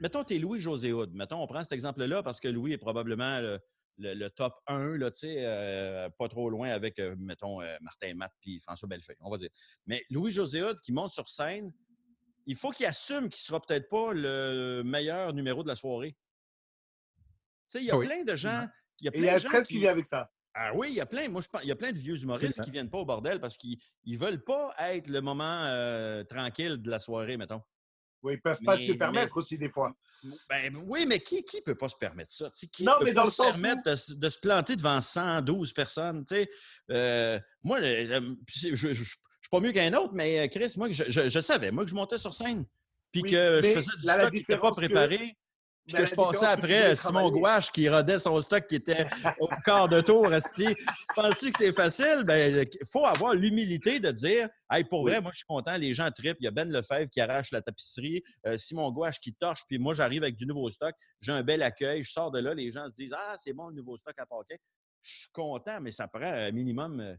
mettons, 0.00 0.24
t'es 0.24 0.38
Louis-José 0.38 0.92
Hood. 0.92 1.12
Mettons, 1.14 1.42
on 1.42 1.46
prend 1.46 1.62
cet 1.62 1.72
exemple-là 1.72 2.22
parce 2.22 2.38
que 2.38 2.48
Louis 2.48 2.72
est 2.72 2.78
probablement 2.78 3.40
le, 3.40 3.58
le- 3.96 4.14
le 4.14 4.30
top 4.30 4.54
1, 4.66 4.98
là, 4.98 5.10
tu 5.10 5.20
sais, 5.20 5.36
euh, 5.38 6.10
pas 6.18 6.28
trop 6.28 6.50
loin 6.50 6.68
avec, 6.70 6.98
euh, 6.98 7.16
mettons, 7.18 7.62
euh, 7.62 7.76
Martin 7.80 8.14
Matt 8.14 8.32
puis 8.40 8.60
François 8.60 8.88
Bellefeuille, 8.88 9.16
on 9.20 9.30
va 9.30 9.38
dire. 9.38 9.48
Mais 9.86 10.04
Louis-José 10.10 10.62
Hood 10.62 10.80
qui 10.80 10.92
monte 10.92 11.12
sur 11.12 11.28
scène, 11.28 11.72
il 12.46 12.56
faut 12.56 12.72
qu'il 12.72 12.84
assume 12.86 13.30
qu'il 13.30 13.40
sera 13.40 13.58
peut-être 13.60 13.88
pas 13.88 14.12
le 14.12 14.82
meilleur 14.84 15.32
numéro 15.32 15.62
de 15.62 15.68
la 15.68 15.76
soirée. 15.76 16.12
Tu 16.12 17.24
sais, 17.68 17.80
il 17.80 17.86
y 17.86 17.90
a 17.90 17.96
Oui. 17.96 18.06
plein 18.06 18.22
de 18.22 18.36
gens. 18.36 18.66
Il 19.00 19.06
y 19.06 19.08
a 19.08 19.12
Et 19.14 19.18
plein 19.18 19.20
il 19.20 19.24
y 19.24 19.28
a 19.28 19.32
de 19.32 19.36
un 19.36 19.38
gens 19.38 19.48
stress 19.48 19.66
qui 19.66 19.78
vient 19.78 19.90
avec 19.90 20.04
ça. 20.06 20.30
ah 20.52 20.72
oui, 20.74 20.88
il 20.90 20.94
y 20.94 21.00
a 21.00 21.06
plein. 21.06 21.28
Moi, 21.30 21.40
je 21.40 21.48
pense, 21.48 21.62
il 21.62 21.68
y 21.68 21.72
a 21.72 21.76
plein 21.76 21.90
de 21.90 21.98
vieux 21.98 22.22
humoristes 22.22 22.62
qui 22.62 22.70
viennent 22.70 22.90
pas 22.90 22.98
au 22.98 23.06
bordel 23.06 23.40
parce 23.40 23.56
qu'ils 23.56 23.78
ne 24.06 24.18
veulent 24.18 24.44
pas 24.44 24.74
être 24.78 25.08
le 25.08 25.22
moment 25.22 25.62
euh, 25.64 26.22
tranquille 26.24 26.76
de 26.76 26.90
la 26.90 26.98
soirée, 27.00 27.38
mettons. 27.38 27.62
Oui, 28.24 28.32
ils 28.34 28.40
peuvent 28.40 28.60
pas 28.64 28.76
se 28.78 28.90
le 28.90 28.96
permettre 28.98 29.36
aussi 29.36 29.58
des 29.58 29.68
fois. 29.68 29.94
Ben, 30.48 30.74
oui, 30.86 31.04
mais 31.06 31.20
qui 31.20 31.36
ne 31.44 31.60
peut 31.60 31.74
pas 31.74 31.90
se 31.90 31.96
permettre 31.96 32.32
ça? 32.32 32.50
Qui 32.72 32.84
Non, 32.84 32.94
peut 32.98 33.04
mais 33.04 33.12
pas 33.12 33.24
dans 33.24 33.30
se 33.30 33.42
permettre 33.42 33.82
de, 33.90 33.94
se- 33.94 34.14
de 34.14 34.28
se 34.30 34.38
planter 34.38 34.76
devant 34.76 34.98
112 35.02 35.74
personnes? 35.74 36.24
Euh, 36.90 37.38
moi, 37.62 37.78
euh, 37.80 38.34
je 38.48 38.86
ne 38.88 38.94
suis 38.94 39.18
pas 39.50 39.60
mieux 39.60 39.72
qu'un 39.72 39.92
autre, 39.92 40.14
mais 40.14 40.40
euh, 40.40 40.48
Chris, 40.48 40.72
moi, 40.78 40.90
je, 40.90 41.04
je- 41.08 41.28
je 41.28 41.40
savais, 41.40 41.70
moi, 41.70 41.84
que 41.84 41.90
je 41.90 41.94
montais 41.94 42.16
sur 42.16 42.32
scène, 42.32 42.64
puis 43.12 43.20
Oui, 43.22 43.30
que 43.30 43.60
je 43.62 43.68
faisais 43.68 43.96
du 43.98 44.06
la 44.06 44.30
stock 44.30 44.60
pas 44.60 44.70
préparé. 44.72 45.36
Puis 45.86 45.92
Mais 45.92 46.00
que 46.00 46.06
je 46.06 46.14
passais 46.14 46.38
tu 46.38 46.44
après 46.46 46.66
voulais 46.82 46.96
Simon. 46.96 47.30
Gouache 47.30 47.70
qui 47.70 47.88
rodait 47.90 48.18
son 48.18 48.40
stock 48.40 48.66
qui 48.66 48.76
était 48.76 49.06
au 49.38 49.48
quart 49.66 49.86
de 49.88 50.00
tour. 50.00 50.32
esti. 50.32 50.74
Penses-tu 51.14 51.50
que 51.50 51.58
c'est 51.58 51.72
facile? 51.74 52.22
Ben, 52.24 52.66
il 52.72 52.86
faut 52.90 53.04
avoir 53.04 53.34
l'humilité 53.34 54.00
de 54.00 54.10
dire 54.10 54.48
Hey, 54.70 54.84
pour 54.84 55.02
Oui. 55.02 55.10
vrai, 55.10 55.20
moi, 55.20 55.30
je 55.32 55.38
suis 55.38 55.46
content, 55.46 55.76
les 55.76 55.92
gens 55.92 56.10
trippent. 56.10 56.38
Il 56.40 56.44
y 56.44 56.48
a 56.48 56.50
Ben 56.50 56.70
Lefebvre 56.72 57.10
qui 57.10 57.20
arrache 57.20 57.50
la 57.52 57.60
tapisserie, 57.60 58.22
euh, 58.46 58.56
Simon 58.56 58.90
Gouache 58.92 59.20
qui 59.20 59.34
torche, 59.34 59.60
puis 59.68 59.78
moi, 59.78 59.92
j'arrive 59.92 60.22
avec 60.22 60.36
du 60.36 60.46
nouveau 60.46 60.70
stock. 60.70 60.94
J'ai 61.20 61.32
un 61.32 61.42
bel 61.42 61.62
accueil. 61.62 62.02
Je 62.02 62.10
sors 62.10 62.30
de 62.30 62.38
là, 62.38 62.54
les 62.54 62.72
gens 62.72 62.86
se 62.86 62.94
disent 62.94 63.14
Ah, 63.14 63.34
c'est 63.36 63.52
bon 63.52 63.68
le 63.68 63.74
nouveau 63.74 63.98
stock 63.98 64.14
à 64.18 64.24
Paquet. 64.24 64.58
Je 65.02 65.18
suis 65.18 65.28
content, 65.34 65.80
mais 65.82 65.92
ça 65.92 66.08
prend 66.08 66.22
un 66.24 66.50
minimum. 66.50 66.98
euh, 67.00 67.14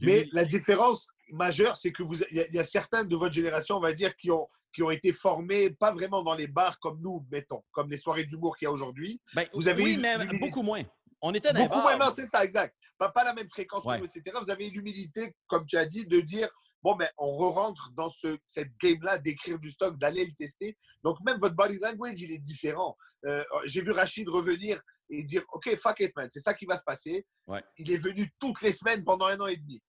Mais 0.00 0.28
la 0.30 0.44
différence 0.44 1.08
majeure, 1.32 1.76
c'est 1.76 1.92
que 1.92 2.02
vous, 2.02 2.16
il 2.30 2.36
y, 2.36 2.40
a- 2.40 2.46
il 2.48 2.54
y 2.54 2.58
a 2.58 2.64
certains 2.64 3.04
de 3.04 3.16
votre 3.16 3.34
génération, 3.34 3.76
on 3.76 3.80
va 3.80 3.92
dire, 3.92 4.16
qui 4.16 4.30
ont, 4.30 4.48
qui 4.72 4.82
ont 4.82 4.90
été 4.90 5.12
formés, 5.12 5.70
pas 5.70 5.92
vraiment 5.92 6.22
dans 6.22 6.34
les 6.34 6.46
bars 6.48 6.78
comme 6.80 7.00
nous, 7.00 7.24
mettons, 7.30 7.62
comme 7.72 7.90
les 7.90 7.96
soirées 7.96 8.24
d'humour 8.24 8.56
qu'il 8.56 8.66
y 8.66 8.68
a 8.68 8.72
aujourd'hui. 8.72 9.20
Ben, 9.34 9.46
vous 9.52 9.68
avez 9.68 9.82
oui, 9.84 9.94
eu 9.94 9.96
mais 9.98 10.16
beaucoup 10.38 10.62
moins. 10.62 10.82
On 11.22 11.32
était 11.34 11.52
dans 11.52 11.66
Beaucoup 11.66 11.80
moins, 11.80 11.98
c'est 12.14 12.26
ça, 12.26 12.44
exact. 12.44 12.76
Pas, 12.98 13.08
pas 13.10 13.24
la 13.24 13.32
même 13.34 13.48
fréquence, 13.48 13.82
que 13.84 13.88
Ouais. 13.88 13.98
etc. 14.04 14.36
Vous 14.42 14.50
avez 14.50 14.68
l'humilité, 14.70 15.34
comme 15.48 15.64
tu 15.66 15.76
as 15.76 15.86
dit, 15.86 16.06
de 16.06 16.20
dire 16.20 16.48
bon, 16.82 16.94
ben, 16.94 17.08
on 17.18 17.36
re-rentre 17.36 17.90
dans 17.96 18.08
ce, 18.08 18.36
cette 18.46 18.70
game-là 18.80 19.18
d'écrire 19.18 19.58
du 19.58 19.70
stock, 19.70 19.98
d'aller 19.98 20.24
le 20.24 20.32
tester. 20.32 20.76
Donc, 21.02 21.18
même 21.24 21.38
votre 21.40 21.56
body 21.56 21.78
language, 21.78 22.20
il 22.20 22.30
est 22.30 22.38
différent. 22.38 22.96
Euh, 23.24 23.42
J'ai 23.64 23.82
vu 23.82 23.90
Rachid 23.90 24.28
revenir 24.28 24.80
et 25.10 25.24
dire 25.24 25.42
OK, 25.52 25.74
fuck 25.76 25.98
it, 26.00 26.12
man, 26.14 26.28
c'est 26.30 26.38
ça 26.40 26.54
qui 26.54 26.64
va 26.66 26.76
se 26.76 26.84
passer. 26.84 27.26
Ouais. 27.48 27.62
Il 27.78 27.90
est 27.90 27.96
venu 27.96 28.30
toutes 28.38 28.60
les 28.62 28.72
semaines 28.72 29.02
pendant 29.04 29.26
un 29.26 29.40
an 29.40 29.46
et 29.46 29.56
demi. 29.56 29.82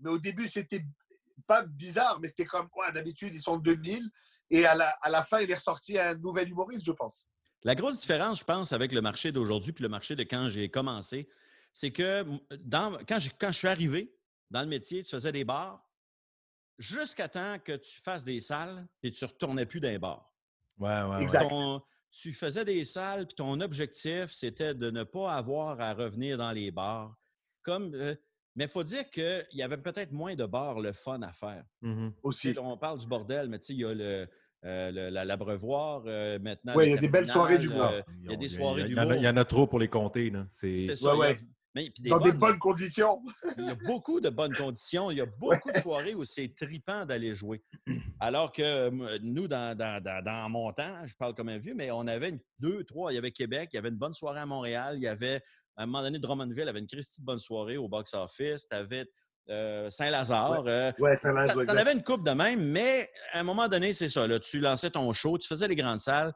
Mais 0.00 0.10
au 0.10 0.18
début, 0.18 0.48
c'était 0.48 0.84
pas 1.46 1.62
bizarre, 1.62 2.18
mais 2.20 2.28
c'était 2.28 2.46
comme 2.46 2.68
ouais, 2.76 2.92
d'habitude, 2.92 3.34
ils 3.34 3.40
sont 3.40 3.56
2000. 3.58 4.08
Et 4.50 4.66
à 4.66 4.74
la, 4.74 4.88
à 5.02 5.10
la 5.10 5.22
fin, 5.22 5.40
il 5.40 5.50
est 5.50 5.54
ressorti 5.54 5.98
un 5.98 6.14
nouvel 6.16 6.48
humoriste, 6.48 6.84
je 6.84 6.92
pense. 6.92 7.26
La 7.62 7.74
grosse 7.74 8.00
différence, 8.00 8.40
je 8.40 8.44
pense, 8.44 8.72
avec 8.72 8.92
le 8.92 9.00
marché 9.00 9.32
d'aujourd'hui 9.32 9.72
puis 9.72 9.82
le 9.82 9.88
marché 9.88 10.16
de 10.16 10.22
quand 10.22 10.48
j'ai 10.48 10.70
commencé, 10.70 11.28
c'est 11.72 11.90
que 11.92 12.24
dans, 12.58 12.98
quand, 13.06 13.18
quand 13.38 13.52
je 13.52 13.58
suis 13.58 13.68
arrivé 13.68 14.12
dans 14.50 14.62
le 14.62 14.66
métier, 14.66 15.02
tu 15.02 15.10
faisais 15.10 15.30
des 15.30 15.44
bars 15.44 15.86
jusqu'à 16.78 17.28
temps 17.28 17.58
que 17.58 17.76
tu 17.76 18.00
fasses 18.00 18.24
des 18.24 18.40
salles 18.40 18.88
et 19.02 19.10
tu 19.10 19.24
ne 19.24 19.28
retournais 19.28 19.66
plus 19.66 19.80
dans 19.80 19.90
les 19.90 19.98
bars. 19.98 20.32
Ouais, 20.78 20.88
ouais, 21.02 21.08
ouais. 21.10 21.22
Exact. 21.22 21.48
Ton- 21.48 21.82
tu 22.10 22.32
faisais 22.32 22.64
des 22.64 22.84
salles 22.84 23.26
puis 23.26 23.36
ton 23.36 23.60
objectif, 23.60 24.32
c'était 24.32 24.74
de 24.74 24.90
ne 24.90 25.04
pas 25.04 25.34
avoir 25.34 25.80
à 25.80 25.94
revenir 25.94 26.38
dans 26.38 26.50
les 26.50 26.70
bars. 26.70 27.14
Comme, 27.62 27.94
euh, 27.94 28.16
mais 28.56 28.64
il 28.64 28.70
faut 28.70 28.82
dire 28.82 29.08
qu'il 29.10 29.46
y 29.52 29.62
avait 29.62 29.76
peut-être 29.78 30.12
moins 30.12 30.34
de 30.34 30.44
bars 30.46 30.80
le 30.80 30.92
fun 30.92 31.20
à 31.22 31.32
faire. 31.32 31.64
Mhm. 31.82 32.12
Aussi. 32.22 32.54
on 32.60 32.76
parle 32.76 32.98
du 32.98 33.06
bordel, 33.06 33.48
mais 33.48 33.58
tu 33.58 33.66
sais, 33.66 33.72
il 33.74 33.80
y 33.80 33.84
a 33.84 33.94
le, 33.94 34.26
euh, 34.64 35.10
l'abreuvoir 35.24 36.02
euh, 36.06 36.38
maintenant. 36.38 36.74
Ouais, 36.74 36.84
le 36.86 36.90
il 36.90 36.94
y 36.94 36.98
a 36.98 37.00
des 37.00 37.08
belles 37.08 37.26
soirées 37.26 37.58
d'humour. 37.58 37.82
euh, 37.84 38.02
il 38.24 38.30
y 38.30 38.34
a 38.34 38.36
des 38.36 38.48
soirées 38.48 38.84
d'humour. 38.84 39.14
Il 39.14 39.22
y 39.22 39.28
en 39.28 39.36
a 39.36 39.44
trop 39.44 39.66
pour 39.66 39.78
les 39.78 39.88
compter. 39.88 40.32
C'est 40.50 40.94
ça. 40.96 41.16
Ouais, 41.16 41.32
il 41.32 41.32
y 41.32 41.32
a- 41.32 41.34
ouais. 41.34 41.38
mais- 41.74 41.90
puis 41.90 42.02
des 42.02 42.10
Dans 42.10 42.18
des 42.18 42.32
bonnes- 42.32 42.58
conditions. 42.58 43.22
Il 43.56 43.64
y 43.66 43.70
a 43.70 43.74
beaucoup 43.86 44.20
de 44.20 44.28
bonnes 44.28 44.52
conditions. 44.54 45.10
Il 45.10 45.18
y 45.18 45.20
a 45.20 45.26
beaucoup 45.26 45.70
de 45.72 45.78
soirées 45.78 46.14
où 46.14 46.24
c'est 46.24 46.52
tripant 46.54 47.06
d'aller 47.06 47.32
jouer. 47.34 47.62
Alors 48.18 48.52
que 48.52 48.60
euh, 48.62 48.90
nous, 49.22 49.48
dans, 49.48 49.76
dans, 49.76 50.02
dans, 50.02 50.22
dans 50.22 50.48
mon 50.50 50.72
temps, 50.72 51.06
je 51.06 51.14
parle 51.14 51.34
comme 51.34 51.48
un 51.48 51.58
vieux, 51.58 51.74
mais 51.74 51.90
on 51.90 52.06
avait 52.06 52.30
une- 52.30 52.40
deux, 52.58 52.84
trois. 52.84 53.12
Il 53.12 53.14
y 53.14 53.18
avait 53.18 53.30
Québec, 53.30 53.70
il 53.72 53.76
y 53.76 53.78
avait 53.78 53.88
une 53.88 53.96
bonne 53.96 54.14
soirée 54.14 54.40
à 54.40 54.46
Montréal. 54.46 54.96
Il 54.96 55.02
y 55.02 55.06
avait, 55.08 55.40
à 55.76 55.82
un 55.84 55.86
moment 55.86 56.02
donné, 56.02 56.18
Drummondville 56.18 56.68
avait 56.68 56.80
une 56.80 56.86
Christie 56.86 57.20
de 57.20 57.26
bonne 57.26 57.38
soirée 57.38 57.76
au 57.76 57.88
box-office. 57.88 58.66
Tu 58.68 58.76
avais 58.76 59.06
Saint-Lazare. 59.48 60.64
euh, 60.66 60.92
Ouais, 60.98 61.14
l'a 61.24 61.48
T'en 61.48 61.76
avais 61.76 61.92
une 61.92 62.02
coupe 62.02 62.24
de 62.24 62.32
même, 62.32 62.62
mais 62.70 63.10
à 63.32 63.40
un 63.40 63.42
moment 63.42 63.68
donné, 63.68 63.92
c'est 63.92 64.08
ça. 64.08 64.26
Là, 64.26 64.38
tu 64.38 64.60
lançais 64.60 64.90
ton 64.90 65.12
show, 65.12 65.38
tu 65.38 65.48
faisais 65.48 65.66
les 65.68 65.76
grandes 65.76 66.00
salles, 66.00 66.32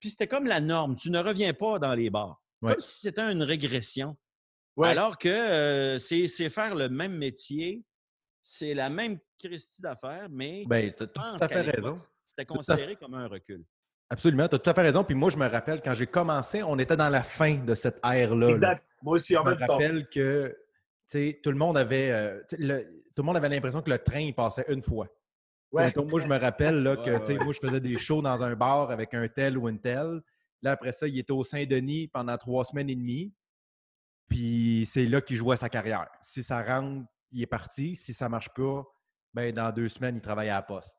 puis 0.00 0.10
c'était 0.10 0.28
comme 0.28 0.46
la 0.46 0.60
norme. 0.60 0.96
Tu 0.96 1.10
ne 1.10 1.18
reviens 1.18 1.52
pas 1.52 1.78
dans 1.78 1.94
les 1.94 2.10
bars. 2.10 2.40
Ouais. 2.62 2.72
Comme 2.72 2.80
si 2.80 3.00
c'était 3.00 3.30
une 3.30 3.42
régression. 3.42 4.16
Ouais. 4.76 4.88
Alors 4.88 5.18
que 5.18 5.28
euh, 5.28 5.98
c'est 5.98 6.50
faire 6.50 6.74
le 6.74 6.88
même 6.88 7.16
métier, 7.16 7.84
c'est 8.42 8.74
la 8.74 8.90
même 8.90 9.18
Christie 9.38 9.82
d'affaires, 9.82 10.28
mais 10.30 10.64
Ben, 10.66 10.90
t'as 10.92 11.06
pense 11.06 11.38
tout 11.38 11.44
à 11.44 11.48
fait 11.48 11.60
raison. 11.60 11.96
C'était 11.96 12.46
considéré 12.46 12.96
comme 12.96 13.14
un 13.14 13.28
recul. 13.28 13.64
Absolument, 14.10 14.46
tu 14.48 14.54
as 14.54 14.58
tout 14.58 14.70
à 14.70 14.74
fait 14.74 14.82
raison. 14.82 15.02
Puis 15.02 15.14
moi, 15.14 15.30
je 15.30 15.36
me 15.36 15.46
rappelle, 15.48 15.80
quand 15.82 15.94
j'ai 15.94 16.06
commencé, 16.06 16.62
on 16.62 16.78
était 16.78 16.96
dans 16.96 17.08
la 17.08 17.22
fin 17.22 17.56
de 17.56 17.74
cette 17.74 17.98
ère-là. 18.04 18.46
là. 18.46 18.52
Exact. 18.52 18.94
Moi 19.02 19.16
aussi, 19.16 19.36
en 19.36 19.42
Je 19.44 19.48
me 19.50 19.54
même 19.56 19.66
temps. 19.66 19.72
rappelle 19.74 20.08
que 20.08 20.48
tu 20.48 20.56
sais, 21.06 21.40
tout 21.42 21.50
le 21.50 21.56
monde 21.56 21.76
avait 21.76 22.10
euh, 22.10 22.40
le- 22.58 22.82
tout 23.14 23.22
le 23.22 23.26
monde 23.26 23.36
avait 23.36 23.48
l'impression 23.48 23.80
que 23.82 23.90
le 23.90 23.98
train 23.98 24.20
il 24.20 24.34
passait 24.34 24.64
une 24.68 24.82
fois. 24.82 25.06
Ouais. 25.72 25.92
Moi, 25.96 26.20
je 26.20 26.26
me 26.28 26.38
rappelle 26.38 26.82
là, 26.82 26.96
que 26.96 27.10
Ouais, 27.10 27.24
ouais. 27.38 27.44
moi, 27.44 27.52
je 27.52 27.58
faisais 27.58 27.80
des 27.80 27.96
shows 27.96 28.22
dans 28.22 28.42
un 28.44 28.54
bar 28.54 28.90
avec 28.90 29.12
un 29.14 29.26
tel 29.28 29.58
ou 29.58 29.68
une 29.68 29.80
telle. 29.80 30.22
Là, 30.62 30.72
après 30.72 30.92
ça, 30.92 31.06
il 31.08 31.18
était 31.18 31.32
au 31.32 31.42
Saint-Denis 31.44 32.08
pendant 32.08 32.36
trois 32.38 32.64
semaines 32.64 32.88
et 32.90 32.94
demie. 32.94 33.34
Puis 34.28 34.88
c'est 34.90 35.06
là 35.06 35.20
qu'il 35.20 35.36
jouait 35.36 35.56
sa 35.56 35.68
carrière. 35.68 36.08
Si 36.22 36.42
ça 36.42 36.62
rentre, 36.62 37.06
il 37.32 37.42
est 37.42 37.46
parti. 37.46 37.96
Si 37.96 38.14
ça 38.14 38.28
marche 38.28 38.48
pas, 38.50 38.84
ben 39.32 39.52
dans 39.52 39.70
deux 39.72 39.88
semaines, 39.88 40.16
il 40.16 40.22
travaille 40.22 40.48
à 40.48 40.54
la 40.56 40.62
poste. 40.62 40.96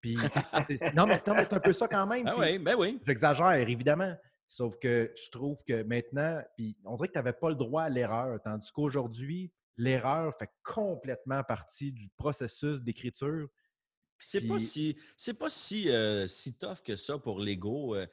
Puis, 0.00 0.16
non, 0.94 1.06
mais 1.06 1.18
c'est 1.18 1.28
un 1.30 1.60
peu 1.60 1.72
ça 1.72 1.88
quand 1.88 2.06
même. 2.06 2.26
Ah 2.26 2.36
oui, 2.38 2.58
ben 2.58 2.76
oui. 2.78 3.00
J'exagère, 3.06 3.52
évidemment. 3.68 4.14
Sauf 4.48 4.78
que 4.78 5.12
je 5.16 5.30
trouve 5.30 5.62
que 5.64 5.82
maintenant, 5.82 6.40
puis 6.56 6.76
on 6.84 6.94
dirait 6.94 7.08
que 7.08 7.14
tu 7.14 7.18
n'avais 7.18 7.32
pas 7.32 7.48
le 7.48 7.56
droit 7.56 7.82
à 7.82 7.88
l'erreur, 7.88 8.38
tandis 8.44 8.70
qu'aujourd'hui, 8.70 9.50
l'erreur 9.76 10.32
fait 10.38 10.50
complètement 10.62 11.42
partie 11.42 11.92
du 11.92 12.08
processus 12.16 12.80
d'écriture. 12.82 13.48
Puis 14.18 14.28
C'est 14.30 14.40
pas 14.42 14.58
si, 14.58 14.96
c'est 15.16 15.34
pas 15.34 15.50
si, 15.50 15.90
euh, 15.90 16.26
si 16.26 16.56
tough 16.56 16.80
que 16.84 16.96
ça 16.96 17.18
pour 17.18 17.40
l'ego. 17.40 17.96
euh, 17.96 18.06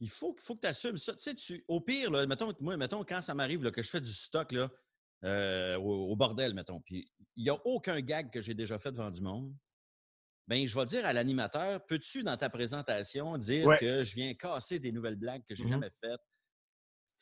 il 0.00 0.10
faut, 0.10 0.34
faut 0.40 0.56
que 0.56 0.62
tu 0.62 0.66
assumes 0.66 0.96
ça. 0.96 1.12
Tu 1.12 1.20
sais, 1.20 1.34
tu, 1.34 1.64
au 1.68 1.80
pire, 1.80 2.10
là, 2.10 2.26
mettons, 2.26 2.52
moi, 2.60 2.76
mettons, 2.76 3.04
quand 3.04 3.20
ça 3.20 3.34
m'arrive 3.34 3.70
que 3.70 3.82
je 3.82 3.90
fais 3.90 4.00
du 4.00 4.12
stock, 4.12 4.50
là, 4.52 4.70
euh, 5.24 5.76
au, 5.78 6.10
au 6.10 6.16
bordel, 6.16 6.54
mettons. 6.54 6.80
Puis 6.80 7.08
il 7.36 7.44
n'y 7.44 7.50
a 7.50 7.58
aucun 7.64 8.00
gag 8.00 8.30
que 8.32 8.40
j'ai 8.40 8.54
déjà 8.54 8.78
fait 8.78 8.90
devant 8.90 9.10
du 9.10 9.20
monde. 9.20 9.54
Ben, 10.46 10.66
je 10.66 10.78
vais 10.78 10.84
dire 10.84 11.06
à 11.06 11.12
l'animateur, 11.12 11.84
peux-tu, 11.86 12.22
dans 12.22 12.36
ta 12.36 12.50
présentation, 12.50 13.38
dire 13.38 13.66
Ouais. 13.66 13.78
que 13.78 14.04
je 14.04 14.14
viens 14.14 14.34
casser 14.34 14.78
des 14.78 14.92
nouvelles 14.92 15.16
blagues 15.16 15.42
que 15.48 15.54
j'ai 15.54 15.64
Mhm. 15.64 15.70
jamais 15.70 15.90
faites? 16.02 16.20
Tu 16.20 16.20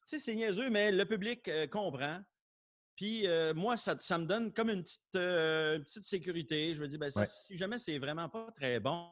sais, 0.04 0.18
c'est 0.18 0.34
niaiseux, 0.34 0.70
mais 0.70 0.90
le 0.90 1.04
public 1.04 1.46
euh, 1.48 1.68
comprend. 1.68 2.20
Puis 2.96 3.28
euh, 3.28 3.54
moi, 3.54 3.76
ça, 3.76 3.96
ça 4.00 4.18
me 4.18 4.26
donne 4.26 4.52
comme 4.52 4.70
une 4.70 4.82
petite, 4.82 5.00
euh, 5.14 5.78
sécurité. 5.86 6.74
Je 6.74 6.82
me 6.82 6.88
dis, 6.88 6.98
ben, 6.98 7.10
ça, 7.10 7.20
Ouais. 7.20 7.26
si 7.26 7.56
jamais 7.56 7.78
c'est 7.78 7.98
vraiment 7.98 8.28
pas 8.28 8.50
très 8.56 8.80
bon, 8.80 9.08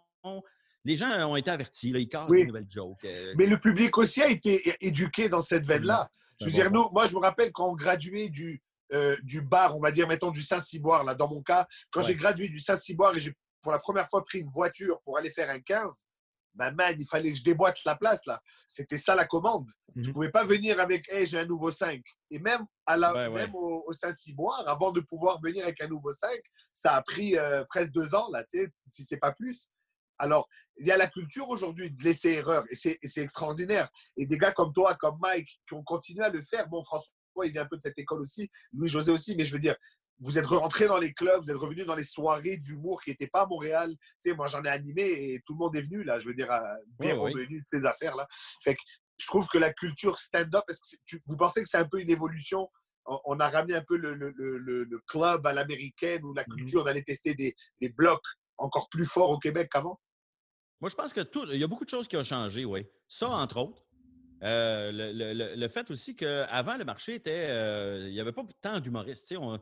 les 0.84 0.96
gens 0.96 1.28
ont 1.30 1.36
été 1.36 1.50
avertis. 1.50 1.92
Là, 1.92 2.00
ils 2.00 2.08
cassent 2.08 2.28
Oui. 2.28 2.40
des 2.40 2.46
nouvelles 2.48 2.68
jokes. 2.68 3.04
euh, 3.04 3.34
Mais 3.38 3.46
le 3.46 3.58
public 3.60 3.96
aussi 3.96 4.20
a 4.22 4.28
été 4.28 4.74
éduqué 4.84 5.28
dans 5.28 5.40
cette 5.40 5.64
veine-là. 5.64 6.10
Je 6.40 6.46
veux 6.46 6.50
C'est 6.50 6.56
dire, 6.56 6.70
bon. 6.70 6.80
nous, 6.84 6.90
moi, 6.90 7.06
je 7.06 7.14
me 7.14 7.20
rappelle 7.20 7.52
quand 7.52 7.68
on 7.70 7.74
graduait 7.74 8.28
du, 8.28 8.60
euh, 8.92 9.16
du 9.22 9.40
bar, 9.40 9.76
on 9.76 9.80
va 9.80 9.92
dire, 9.92 10.08
mettons, 10.08 10.30
du 10.32 10.42
Saint-Cyboire, 10.42 11.04
là, 11.04 11.14
dans 11.14 11.28
mon 11.28 11.42
cas, 11.42 11.66
quand 11.92 12.00
Ouais. 12.00 12.06
j'ai 12.08 12.16
gradué 12.16 12.48
du 12.48 12.58
Saint-Cyboire 12.60 13.14
et 13.16 13.20
j'ai 13.20 13.32
pour 13.60 13.72
la 13.72 13.78
première 13.78 14.08
fois 14.08 14.24
pris 14.24 14.40
une 14.40 14.48
voiture 14.48 15.00
pour 15.02 15.18
aller 15.18 15.30
faire 15.30 15.50
un 15.50 15.60
15, 15.60 16.06
ben 16.54 16.72
man, 16.72 16.94
il 16.98 17.06
fallait 17.06 17.30
que 17.32 17.38
je 17.38 17.44
déboîte 17.44 17.78
la 17.84 17.94
place, 17.94 18.26
là. 18.26 18.40
C'était 18.66 18.98
ça 18.98 19.14
la 19.14 19.24
commande. 19.24 19.66
Tu 19.94 20.00
Mhm. 20.00 20.06
ne 20.08 20.12
pouvais 20.12 20.30
pas 20.30 20.44
venir 20.44 20.80
avec, 20.80 21.08
hey, 21.08 21.24
j'ai 21.26 21.38
un 21.38 21.44
nouveau 21.46 21.70
5. 21.70 22.02
Et 22.30 22.38
même, 22.40 22.64
à 22.86 22.96
la, 22.96 23.12
Ouais, 23.12 23.26
ouais. 23.28 23.46
même 23.46 23.54
au, 23.54 23.84
au 23.86 23.92
Saint-Cyboire, 23.92 24.64
avant 24.68 24.90
de 24.90 25.00
pouvoir 25.00 25.40
venir 25.40 25.62
avec 25.64 25.80
un 25.80 25.86
nouveau 25.86 26.10
5, 26.12 26.28
ça 26.72 26.94
a 26.96 27.02
pris 27.02 27.38
euh, 27.38 27.64
presque 27.68 27.92
deux 27.92 28.14
ans, 28.16 28.28
là, 28.32 28.44
si 28.86 29.04
c'est 29.04 29.16
pas 29.18 29.32
plus. 29.32 29.70
Alors, 30.18 30.48
il 30.76 30.86
y 30.86 30.90
a 30.90 30.96
la 30.96 31.06
culture 31.06 31.48
aujourd'hui 31.48 31.90
de 31.90 32.02
laisser 32.02 32.30
erreur 32.32 32.64
et 32.68 32.74
c'est 32.74 32.98
et 33.00 33.08
c'est 33.08 33.22
extraordinaire. 33.22 33.88
Et 34.16 34.26
des 34.26 34.36
gars 34.36 34.52
comme 34.52 34.72
toi, 34.72 34.94
comme 34.96 35.18
Mike, 35.20 35.60
qui 35.68 35.74
ont 35.74 35.82
continué 35.84 36.24
à 36.24 36.28
le 36.30 36.42
faire. 36.42 36.68
Bon, 36.68 36.82
François, 36.82 37.12
il 37.44 37.52
vient 37.52 37.62
un 37.62 37.66
peu 37.66 37.76
de 37.76 37.82
cette 37.82 37.98
école 37.98 38.20
aussi, 38.20 38.50
Louis-José 38.72 39.12
aussi, 39.12 39.34
mais 39.36 39.44
je 39.44 39.52
veux 39.52 39.58
dire, 39.60 39.76
vous 40.20 40.38
êtes 40.38 40.46
rentrés 40.46 40.86
dans 40.86 40.98
les 40.98 41.12
clubs, 41.12 41.42
vous 41.42 41.50
êtes 41.50 41.56
revenus 41.56 41.86
dans 41.86 41.94
les 41.94 42.04
soirées 42.04 42.58
d'humour 42.58 43.02
qui 43.02 43.10
n'étaient 43.10 43.26
pas 43.26 43.42
à 43.42 43.46
Montréal. 43.46 43.94
Tu 44.22 44.30
sais, 44.30 44.36
moi, 44.36 44.46
j'en 44.46 44.62
ai 44.64 44.68
animé 44.68 45.02
et 45.02 45.42
tout 45.46 45.54
le 45.54 45.58
monde 45.58 45.74
est 45.76 45.82
venu, 45.82 46.02
là, 46.04 46.20
je 46.20 46.28
veux 46.28 46.34
dire, 46.34 46.50
à- 46.50 46.76
bien 46.98 47.14
revenu 47.16 47.60
de 47.60 47.64
ces 47.66 47.86
affaires-là. 47.86 48.26
Fait 48.62 48.74
que 48.74 48.80
je 49.18 49.26
trouve 49.26 49.48
que 49.48 49.58
la 49.58 49.72
culture 49.72 50.18
stand-up, 50.18 50.64
est-ce 50.68 50.80
que 50.80 51.00
tu- 51.06 51.22
vous 51.26 51.36
pensez 51.36 51.62
que 51.62 51.68
c'est 51.68 51.78
un 51.78 51.88
peu 51.88 52.00
une 52.00 52.10
évolution? 52.10 52.70
On, 53.06 53.40
a 53.40 53.48
ramené 53.48 53.74
un 53.74 53.82
peu 53.82 53.96
le, 53.96 54.14
le- 54.14 54.30
le- 54.84 55.00
club 55.06 55.46
à 55.46 55.52
l'américaine 55.52 56.22
ou 56.24 56.34
la 56.34 56.44
Mhm. 56.46 56.56
culture 56.56 56.84
d'aller 56.84 57.02
tester 57.02 57.34
des, 57.34 57.54
des 57.80 57.88
blocs 57.88 58.24
encore 58.58 58.88
plus 58.90 59.06
forts 59.06 59.30
au 59.30 59.38
Québec 59.38 59.68
qu'avant? 59.72 59.98
Moi, 60.80 60.90
je 60.90 60.94
pense 60.94 61.12
que 61.12 61.22
tout. 61.22 61.46
Il 61.50 61.58
y 61.58 61.64
a 61.64 61.66
beaucoup 61.66 61.84
de 61.84 61.90
choses 61.90 62.06
qui 62.06 62.16
ont 62.16 62.24
changé, 62.24 62.64
oui. 62.64 62.86
Ça, 63.08 63.30
entre 63.30 63.56
autres. 63.56 63.82
Euh, 64.42 64.90
le, 64.92 65.12
le- 65.34 65.54
le- 65.56 65.68
fait 65.68 65.90
aussi 65.90 66.14
qu'avant, 66.16 66.76
le 66.76 66.84
marché 66.84 67.14
était. 67.14 67.46
euh, 67.50 68.06
il 68.08 68.12
n'y 68.12 68.20
avait 68.20 68.32
pas 68.32 68.44
tant 68.60 68.80
d'humoristes. 68.80 69.26
tu 69.28 69.34
sais, 69.34 69.36
on- 69.40 69.60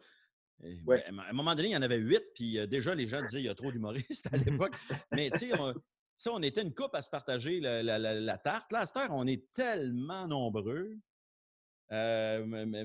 euh, 0.65 0.75
Ouais. 0.87 1.05
À 1.05 1.09
un 1.31 1.33
moment 1.33 1.55
donné, 1.55 1.69
il 1.69 1.73
y 1.73 1.77
en 1.77 1.83
avait 1.83 1.97
huit, 1.99 2.23
puis 2.35 2.59
euh, 2.59 2.67
déjà, 2.67 2.95
les 2.95 3.07
gens 3.09 3.23
disaient 3.23 3.41
il 3.41 3.47
y 3.47 3.49
a 3.49 3.55
trop 3.55 3.71
d'humoristes 3.73 4.29
à 4.33 4.37
l'époque. 4.67 4.75
Mais 5.13 5.31
tu 5.31 5.39
sais, 5.51 5.61
on, 5.61 5.75
on 6.31 6.43
était 6.43 6.63
une 6.63 6.75
coupe 6.75 6.95
à 6.95 7.03
se 7.03 7.09
partager 7.09 7.61
la, 7.61 7.83
la- 7.83 7.99
la- 7.99 8.15
la 8.15 8.39
tarte. 8.39 8.73
Là, 8.73 8.81
à 8.81 8.87
cette 8.87 8.97
heure, 8.97 9.11
on 9.13 9.27
est 9.27 9.53
tellement 9.53 10.27
nombreux. 10.27 10.97
Euh, 11.93 12.85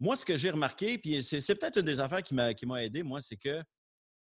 moi, 0.00 0.16
ce 0.16 0.24
que 0.24 0.36
j'ai 0.36 0.50
remarqué, 0.50 0.98
puis 0.98 1.22
c'est 1.22 1.54
peut-être 1.56 1.78
une 1.78 1.84
des 1.86 2.00
affaires 2.00 2.22
qui 2.22 2.34
m'a 2.34 2.84
aidé, 2.84 3.02
moi, 3.02 3.20
c'est 3.20 3.36
que 3.36 3.62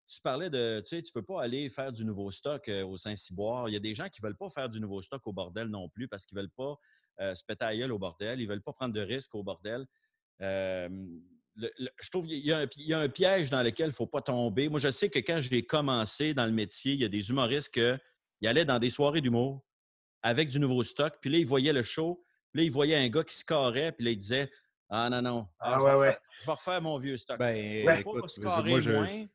tu 0.09 0.21
parlais 0.21 0.49
de, 0.49 0.79
tu 0.79 0.95
sais, 0.95 1.01
tu 1.01 1.11
peux 1.11 1.21
pas 1.21 1.43
aller 1.43 1.67
faire 1.67 1.91
du 1.91 2.05
nouveau 2.05 2.31
stock 2.31 2.69
euh, 2.69 2.85
au 2.85 2.95
Saint-Cyboire. 2.95 3.67
Il 3.67 3.73
y 3.73 3.75
a 3.75 3.79
des 3.81 3.93
gens 3.93 4.07
qui 4.07 4.21
veulent 4.21 4.37
pas 4.37 4.49
faire 4.49 4.69
du 4.69 4.79
nouveau 4.79 5.01
stock 5.01 5.21
au 5.27 5.33
bordel 5.33 5.67
non 5.67 5.89
plus 5.89 6.07
parce 6.07 6.25
qu'ils 6.25 6.37
veulent 6.37 6.49
pas 6.55 6.75
euh, 7.19 7.35
se 7.35 7.43
péter 7.43 7.65
à 7.65 7.75
gueule 7.75 7.91
au 7.91 7.99
bordel. 7.99 8.39
Ils 8.39 8.47
veulent 8.47 8.61
pas 8.61 8.71
prendre 8.71 8.93
de 8.93 9.01
risques 9.01 9.35
au 9.35 9.43
bordel. 9.43 9.85
Euh, 10.41 10.87
le- 11.57 11.71
le- 11.79 11.89
je 12.01 12.09
trouve 12.09 12.25
qu'il 12.27 12.37
y, 12.45 12.51
a 12.51 12.59
un- 12.59 12.67
il 12.77 12.85
y 12.87 12.93
a 12.93 12.99
un 12.99 13.09
piège 13.09 13.49
dans 13.49 13.63
lequel 13.63 13.87
il 13.87 13.93
faut 13.93 14.05
pas 14.07 14.21
tomber. 14.21 14.69
Moi, 14.69 14.79
je 14.79 14.91
sais 14.91 15.09
que 15.09 15.19
quand 15.19 15.39
j'ai 15.41 15.65
commencé 15.65 16.33
dans 16.33 16.45
le 16.45 16.51
métier, 16.51 16.93
il 16.93 17.01
y 17.01 17.05
a 17.05 17.09
des 17.09 17.29
humoristes 17.29 17.73
qui 17.73 18.47
allaient 18.47 18.65
dans 18.65 18.79
des 18.79 18.89
soirées 18.91 19.21
d'humour 19.21 19.65
avec 20.21 20.49
du 20.49 20.59
nouveau 20.59 20.83
stock. 20.83 21.15
Puis 21.21 21.29
là, 21.29 21.37
ils 21.39 21.45
voyaient 21.47 21.73
le 21.73 21.83
show. 21.83 22.23
Puis 22.53 22.61
là, 22.61 22.65
ils 22.65 22.71
voyaient 22.71 22.95
un 22.95 23.09
gars 23.09 23.23
qui 23.23 23.35
se 23.35 23.43
carrait. 23.45 23.91
Puis 23.91 24.05
là, 24.05 24.11
ils 24.11 24.17
disaient 24.17 24.49
Ah 24.89 25.09
non, 25.09 25.21
non. 25.21 25.47
Ah, 25.59 25.77
je, 25.79 25.83
ouais, 25.83 25.91
vais 25.91 25.97
ouais. 25.97 26.07
refaire- 26.09 26.21
je 26.39 26.45
vais 26.45 26.51
refaire 26.53 26.81
mon 26.81 26.97
vieux 26.97 27.17
stock. 27.17 27.37
Ben, 27.39 27.89
écoute, 27.99 28.21
pas 28.21 28.27
se 28.29 28.39
je- 28.39 28.45
carrer 28.45 28.69
moi, 28.69 28.79
je, 28.79 28.91
moins? 28.91 29.25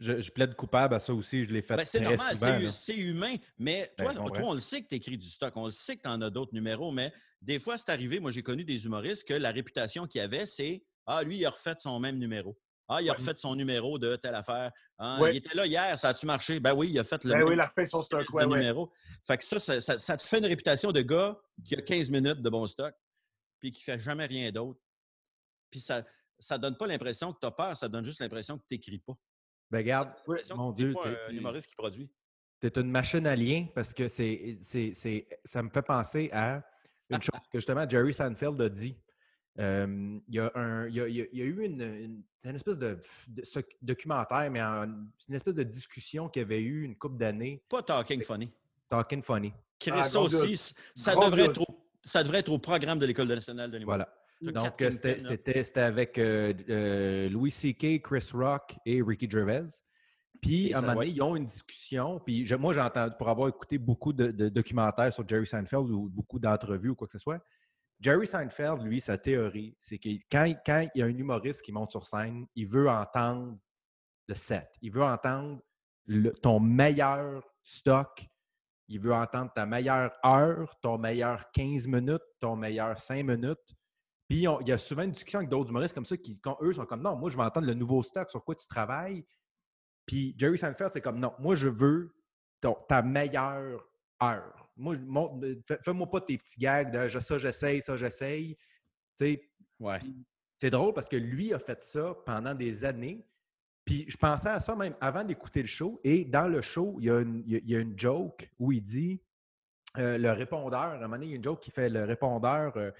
je, 0.00 0.22
je 0.22 0.30
plaide 0.30 0.54
coupable 0.54 0.94
à 0.94 1.00
ça 1.00 1.12
aussi. 1.12 1.44
Je 1.44 1.52
l'ai 1.52 1.60
fait 1.60 1.76
Ben, 1.76 1.84
c'est 1.84 1.98
très 2.00 2.16
normal, 2.16 2.36
c'est, 2.72 2.96
humain. 2.96 3.34
Mais 3.58 3.92
Ben, 3.98 4.04
toi, 4.14 4.14
toi, 4.14 4.40
on 4.44 4.54
le 4.54 4.60
sait 4.60 4.80
que 4.82 4.88
tu 4.88 4.94
écris 4.94 5.18
du 5.18 5.28
stock, 5.28 5.52
on 5.56 5.66
le 5.66 5.70
sait 5.72 5.96
que 5.96 6.02
tu 6.02 6.08
en 6.08 6.22
as 6.22 6.30
d'autres 6.30 6.54
numéros, 6.54 6.90
mais 6.90 7.12
des 7.42 7.58
fois, 7.58 7.76
c'est 7.76 7.90
arrivé, 7.90 8.18
moi 8.18 8.30
j'ai 8.30 8.42
connu 8.42 8.64
des 8.64 8.86
humoristes 8.86 9.26
que 9.28 9.34
la 9.34 9.50
réputation 9.50 10.06
qu'il 10.06 10.20
avait, 10.22 10.46
c'est 10.46 10.84
Ah, 11.10 11.22
lui, 11.22 11.38
il 11.38 11.46
a 11.46 11.50
refait 11.50 11.74
son 11.78 11.98
même 11.98 12.18
numéro. 12.18 12.56
Ah, 12.86 13.00
il 13.02 13.08
a 13.08 13.12
Ouais. 13.12 13.18
refait 13.18 13.34
son 13.36 13.54
numéro 13.54 13.98
de 13.98 14.16
telle 14.16 14.34
affaire. 14.34 14.70
Ah, 14.98 15.18
Ouais. 15.20 15.34
Il 15.34 15.36
était 15.38 15.54
là 15.56 15.66
hier, 15.66 15.98
ça 15.98 16.10
a-tu 16.10 16.26
marché? 16.26 16.60
Ben 16.60 16.74
oui, 16.74 16.90
il 16.90 16.98
a 16.98 17.04
fait 17.04 17.22
le 17.24 17.30
Ben 17.32 17.38
même 17.38 17.48
oui, 17.48 17.54
il 17.54 17.60
a 17.60 17.66
refait 17.66 17.84
son 17.86 18.02
stock. 18.02 18.28
Ouais, 18.34 18.46
numéro. 18.46 18.92
Fait 19.26 19.38
que 19.38 19.44
ça 19.44 19.58
ça, 19.58 19.80
ça- 19.80 19.98
ça 19.98 20.16
te 20.18 20.22
fait 20.22 20.38
une 20.38 20.46
réputation 20.46 20.92
de 20.92 21.00
gars 21.00 21.38
qui 21.64 21.74
a 21.76 21.80
15 21.82 22.10
minutes 22.10 22.42
de 22.42 22.50
bon 22.50 22.66
stock, 22.66 22.94
puis 23.58 23.72
qui 23.72 23.82
fait 23.82 23.98
jamais 23.98 24.26
rien 24.26 24.50
d'autre. 24.52 24.80
Puis 25.70 25.80
ça 25.80 26.02
ça 26.40 26.56
donne 26.56 26.76
pas 26.76 26.86
l'impression 26.86 27.32
que 27.32 27.38
tu 27.40 27.46
as 27.46 27.50
peur, 27.50 27.76
ça 27.76 27.88
donne 27.88 28.04
juste 28.04 28.20
l'impression 28.20 28.56
que 28.58 28.64
tu 28.68 28.74
n'écris 28.74 28.98
pas. 29.00 29.14
Ben, 29.70 29.78
regarde, 29.78 30.12
mon 30.54 30.70
Dieu, 30.72 30.92
pas 30.92 31.02
tu 31.02 31.08
un 31.08 31.16
tu- 31.30 31.36
humoriste 31.36 31.66
qui 31.68 31.74
produit. 31.74 32.08
T'es 32.60 32.68
une 32.80 32.90
machine 32.90 33.26
à 33.26 33.34
lien 33.34 33.66
parce 33.74 33.92
que 33.92 34.08
c'est, 34.08 34.56
c'est, 34.62 34.92
c'est- 34.94 35.26
ça 35.44 35.62
me 35.62 35.68
fait 35.70 35.82
penser 35.82 36.30
à 36.32 36.62
une 37.10 37.20
chose 37.20 37.40
que 37.52 37.58
justement 37.58 37.88
Jerry 37.88 38.14
Seinfeld 38.14 38.60
a 38.62 38.68
dit. 38.68 38.96
Il, 39.58 40.22
y 40.28 40.38
a 40.38 40.52
un, 40.54 40.86
il, 40.86 40.94
y 40.94 41.00
a, 41.00 41.08
il 41.08 41.16
y 41.16 41.22
a- 41.22 41.26
il 41.32 41.38
y 41.38 41.42
a 41.42 41.44
eu 41.44 41.64
une, 41.64 41.80
une- 41.82 42.22
c'est 42.40 42.50
une 42.50 42.56
espèce 42.56 42.78
de, 42.78 42.98
de- 43.28 43.44
ce 43.44 43.58
documentaire, 43.82 44.48
mais 44.50 44.62
en- 44.62 44.84
une 45.28 45.34
espèce 45.34 45.54
de 45.54 45.64
discussion 45.64 46.28
qu'il 46.28 46.42
y 46.42 46.44
avait 46.44 46.60
eu 46.62 46.84
une 46.84 46.96
couple 46.96 47.16
d'années, 47.16 47.62
Pas 47.68 47.82
talking 47.82 48.22
funny. 48.22 48.50
Talking 48.88 49.22
Funny. 49.22 49.52
Chris, 49.78 49.90
Ah, 49.94 50.18
aussi, 50.20 50.56
ça 50.94 51.14
devrait, 51.14 51.44
être 51.44 51.60
au, 51.60 51.84
ça 52.02 52.22
devrait 52.22 52.38
être 52.38 52.48
au 52.50 52.58
programme 52.58 52.98
de 52.98 53.04
l'École 53.06 53.28
nationale 53.28 53.70
de 53.70 53.76
l'humour. 53.78 53.94
Voilà. 53.96 54.14
Donc, 54.40 54.74
c'était, 55.26 55.78
avec 55.80 56.16
euh, 56.18 56.54
euh, 56.70 57.28
Louis 57.28 57.50
C.K., 57.50 58.00
Chris 58.00 58.30
Rock 58.32 58.76
et 58.86 59.02
Ricky 59.02 59.28
Gervais. 59.28 59.64
Puis, 60.40 60.72
à 60.72 60.78
un 60.78 60.80
moment 60.82 60.94
donné, 60.94 61.08
ils 61.10 61.22
ont 61.22 61.34
une 61.36 61.44
discussion. 61.46 62.20
Puis, 62.24 62.46
je- 62.46 62.54
moi, 62.54 62.72
j'ai 62.72 62.80
entendu, 62.80 63.12
pour 63.18 63.28
avoir 63.28 63.48
écouté 63.48 63.76
beaucoup 63.78 64.12
de, 64.12 64.28
de 64.30 64.48
documentaires 64.48 65.12
sur 65.12 65.26
Jerry 65.28 65.46
Seinfeld 65.46 65.90
ou 65.90 66.08
beaucoup 66.08 66.38
d'entrevues 66.38 66.90
ou 66.90 66.94
quoi 66.94 67.08
que 67.08 67.12
ce 67.12 67.18
soit, 67.18 67.44
Jerry 68.00 68.26
Seinfeld, 68.26 68.82
lui, 68.82 69.00
sa 69.00 69.18
théorie, 69.18 69.76
c'est 69.78 69.98
que 69.98 70.08
quand, 70.30 70.44
il- 70.44 70.90
y 70.94 71.02
a 71.02 71.06
un 71.06 71.08
humoriste 71.08 71.62
qui 71.62 71.72
monte 71.72 71.90
sur 71.90 72.06
scène, 72.06 72.46
il 72.54 72.68
veut 72.68 72.88
entendre 72.88 73.58
le 74.28 74.34
set. 74.34 74.68
Il 74.82 74.92
veut 74.92 75.02
entendre 75.02 75.60
ton 76.42 76.60
meilleur 76.60 77.42
stock. 77.64 78.24
Il 78.86 79.00
veut 79.00 79.12
entendre 79.12 79.52
ta 79.52 79.66
meilleure 79.66 80.12
heure, 80.24 80.74
ton 80.80 80.96
meilleur 80.96 81.50
15 81.52 81.86
minutes, 81.86 82.22
ton 82.40 82.56
meilleur 82.56 82.98
5 82.98 83.22
minutes. 83.24 83.74
Puis 84.28 84.44
il 84.44 84.68
y 84.68 84.72
a 84.72 84.78
souvent 84.78 85.02
une 85.02 85.10
discussion 85.10 85.38
avec 85.40 85.50
d'autres 85.50 85.70
humoristes 85.70 85.94
comme 85.94 86.04
ça 86.04 86.16
qui, 86.16 86.38
quand 86.40 86.56
eux, 86.60 86.72
sont 86.72 86.86
comme 86.86 87.02
non, 87.02 87.16
moi, 87.16 87.30
je 87.30 87.36
veux 87.36 87.42
entendre 87.42 87.66
le 87.66 87.74
nouveau 87.74 88.02
stock, 88.02 88.30
sur 88.30 88.44
quoi 88.44 88.54
tu 88.54 88.66
travailles. 88.68 89.26
Puis 90.06 90.34
Jerry 90.38 90.56
Seinfeld, 90.56 90.90
c'est 90.90 91.00
comme 91.00 91.18
non, 91.18 91.32
moi, 91.38 91.54
je 91.54 91.68
veux 91.68 92.14
ta 92.88 93.02
meilleure 93.02 93.84
heure. 94.22 94.67
Moi, 94.78 94.96
fais- 95.66 95.78
fais-moi 95.82 96.08
pas 96.10 96.20
tes 96.20 96.38
petits 96.38 96.58
gags 96.58 96.90
de 96.92 97.08
ça, 97.20 97.36
j'essaye, 97.38 97.82
ça, 97.82 97.96
j'essaye. 97.96 98.56
Ouais. 99.80 100.00
c'est 100.56 100.70
drôle 100.70 100.92
parce 100.94 101.08
que 101.08 101.16
lui 101.16 101.52
a 101.52 101.58
fait 101.58 101.80
ça 101.82 102.14
pendant 102.26 102.54
des 102.54 102.84
années. 102.84 103.24
Puis 103.84 104.04
je 104.08 104.16
pensais 104.16 104.48
à 104.48 104.60
ça 104.60 104.74
même 104.76 104.94
avant 105.00 105.24
d'écouter 105.24 105.62
le 105.62 105.68
show. 105.68 106.00
Et 106.04 106.24
dans 106.24 106.46
le 106.48 106.60
show, 106.60 106.96
il 107.00 107.06
y 107.06 107.10
a 107.10 107.20
une, 107.20 107.42
il 107.46 107.68
y 107.70 107.76
a- 107.76 107.80
une 107.80 107.98
joke 107.98 108.50
où 108.58 108.72
il 108.72 108.82
dit 108.82 109.22
euh, 109.96 110.18
le 110.18 110.30
répondeur, 110.32 110.80
à 110.80 110.94
un 110.94 110.98
moment 110.98 111.14
donné, 111.16 111.26
il 111.26 111.30
y 111.30 111.32
a 111.32 111.36
une 111.36 111.44
joke 111.44 111.60
qui 111.60 111.70
fait 111.70 111.88
le 111.88 112.04
répondeur. 112.04 112.76
euh, 112.76 112.90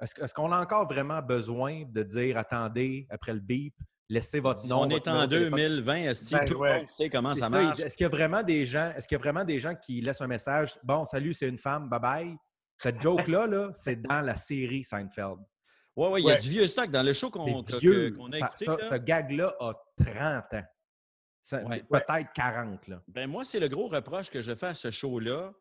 est-ce, 0.00 0.20
est-ce 0.22 0.34
qu'on 0.34 0.50
a 0.52 0.60
encore 0.60 0.88
vraiment 0.88 1.22
besoin 1.22 1.84
de 1.84 2.02
dire 2.02 2.36
attendez 2.36 3.06
après 3.10 3.32
le 3.32 3.40
beep, 3.40 3.74
laissez 4.08 4.40
votre 4.40 4.66
nom? 4.66 4.80
On 4.82 4.88
votre 4.88 4.96
est 4.96 5.08
en 5.08 5.12
numéro 5.12 5.26
de 5.26 5.36
téléphone? 5.36 5.58
2020, 5.58 5.94
esti, 6.04 6.34
Ben, 6.34 6.44
tout 6.44 6.54
le 6.54 6.58
ouais. 6.60 6.78
monde 6.78 6.88
sait 6.88 7.08
comment 7.08 7.34
ça 7.34 7.48
marche? 7.48 7.80
Est-ce 7.80 7.96
qu'il 7.96 8.04
y 8.04 8.06
a 8.06 8.10
vraiment 8.10 8.42
des 8.42 8.66
gens, 8.66 8.92
est-ce 8.96 9.06
qu'il 9.08 9.16
y 9.16 9.20
a 9.20 9.22
vraiment 9.22 9.44
des 9.44 9.60
gens 9.60 9.74
qui 9.74 10.00
laissent 10.00 10.20
un 10.20 10.26
message 10.26 10.78
Bon, 10.82 11.04
salut, 11.04 11.34
c'est 11.34 11.48
une 11.48 11.58
femme, 11.58 11.88
bye 11.88 12.00
bye. 12.00 12.36
Cette 12.78 13.00
joke-là, 13.00 13.46
là, 13.46 13.70
c'est 13.74 14.00
dans 14.02 14.20
la 14.22 14.36
série 14.36 14.82
Seinfeld. 14.84 15.38
Ouais, 15.94 16.08
ouais, 16.08 16.20
il 16.22 16.26
y 16.26 16.30
a 16.30 16.38
du 16.38 16.48
vieux 16.50 16.66
stock 16.66 16.90
dans 16.90 17.02
le 17.02 17.12
show 17.12 17.30
qu'on, 17.30 17.62
qu'on 17.62 17.62
a 17.62 17.68
Ça- 17.70 17.76
écouté. 17.78 18.64
ça- 18.64 18.76
là. 18.76 18.88
ce 18.88 18.94
gag-là 18.96 19.54
a 19.60 19.74
30 19.98 20.54
ans. 20.54 20.64
Ouais. 21.68 21.82
Peut-être 21.90 22.32
40. 22.34 22.88
Là. 22.88 23.02
Ben 23.08 23.28
moi, 23.28 23.44
c'est 23.44 23.60
le 23.60 23.68
gros 23.68 23.88
reproche 23.88 24.30
que 24.30 24.40
je 24.40 24.54
fais 24.54 24.68
à 24.68 24.74
ce 24.74 24.90
show-là. 24.90 25.52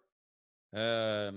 Euh, 0.75 1.31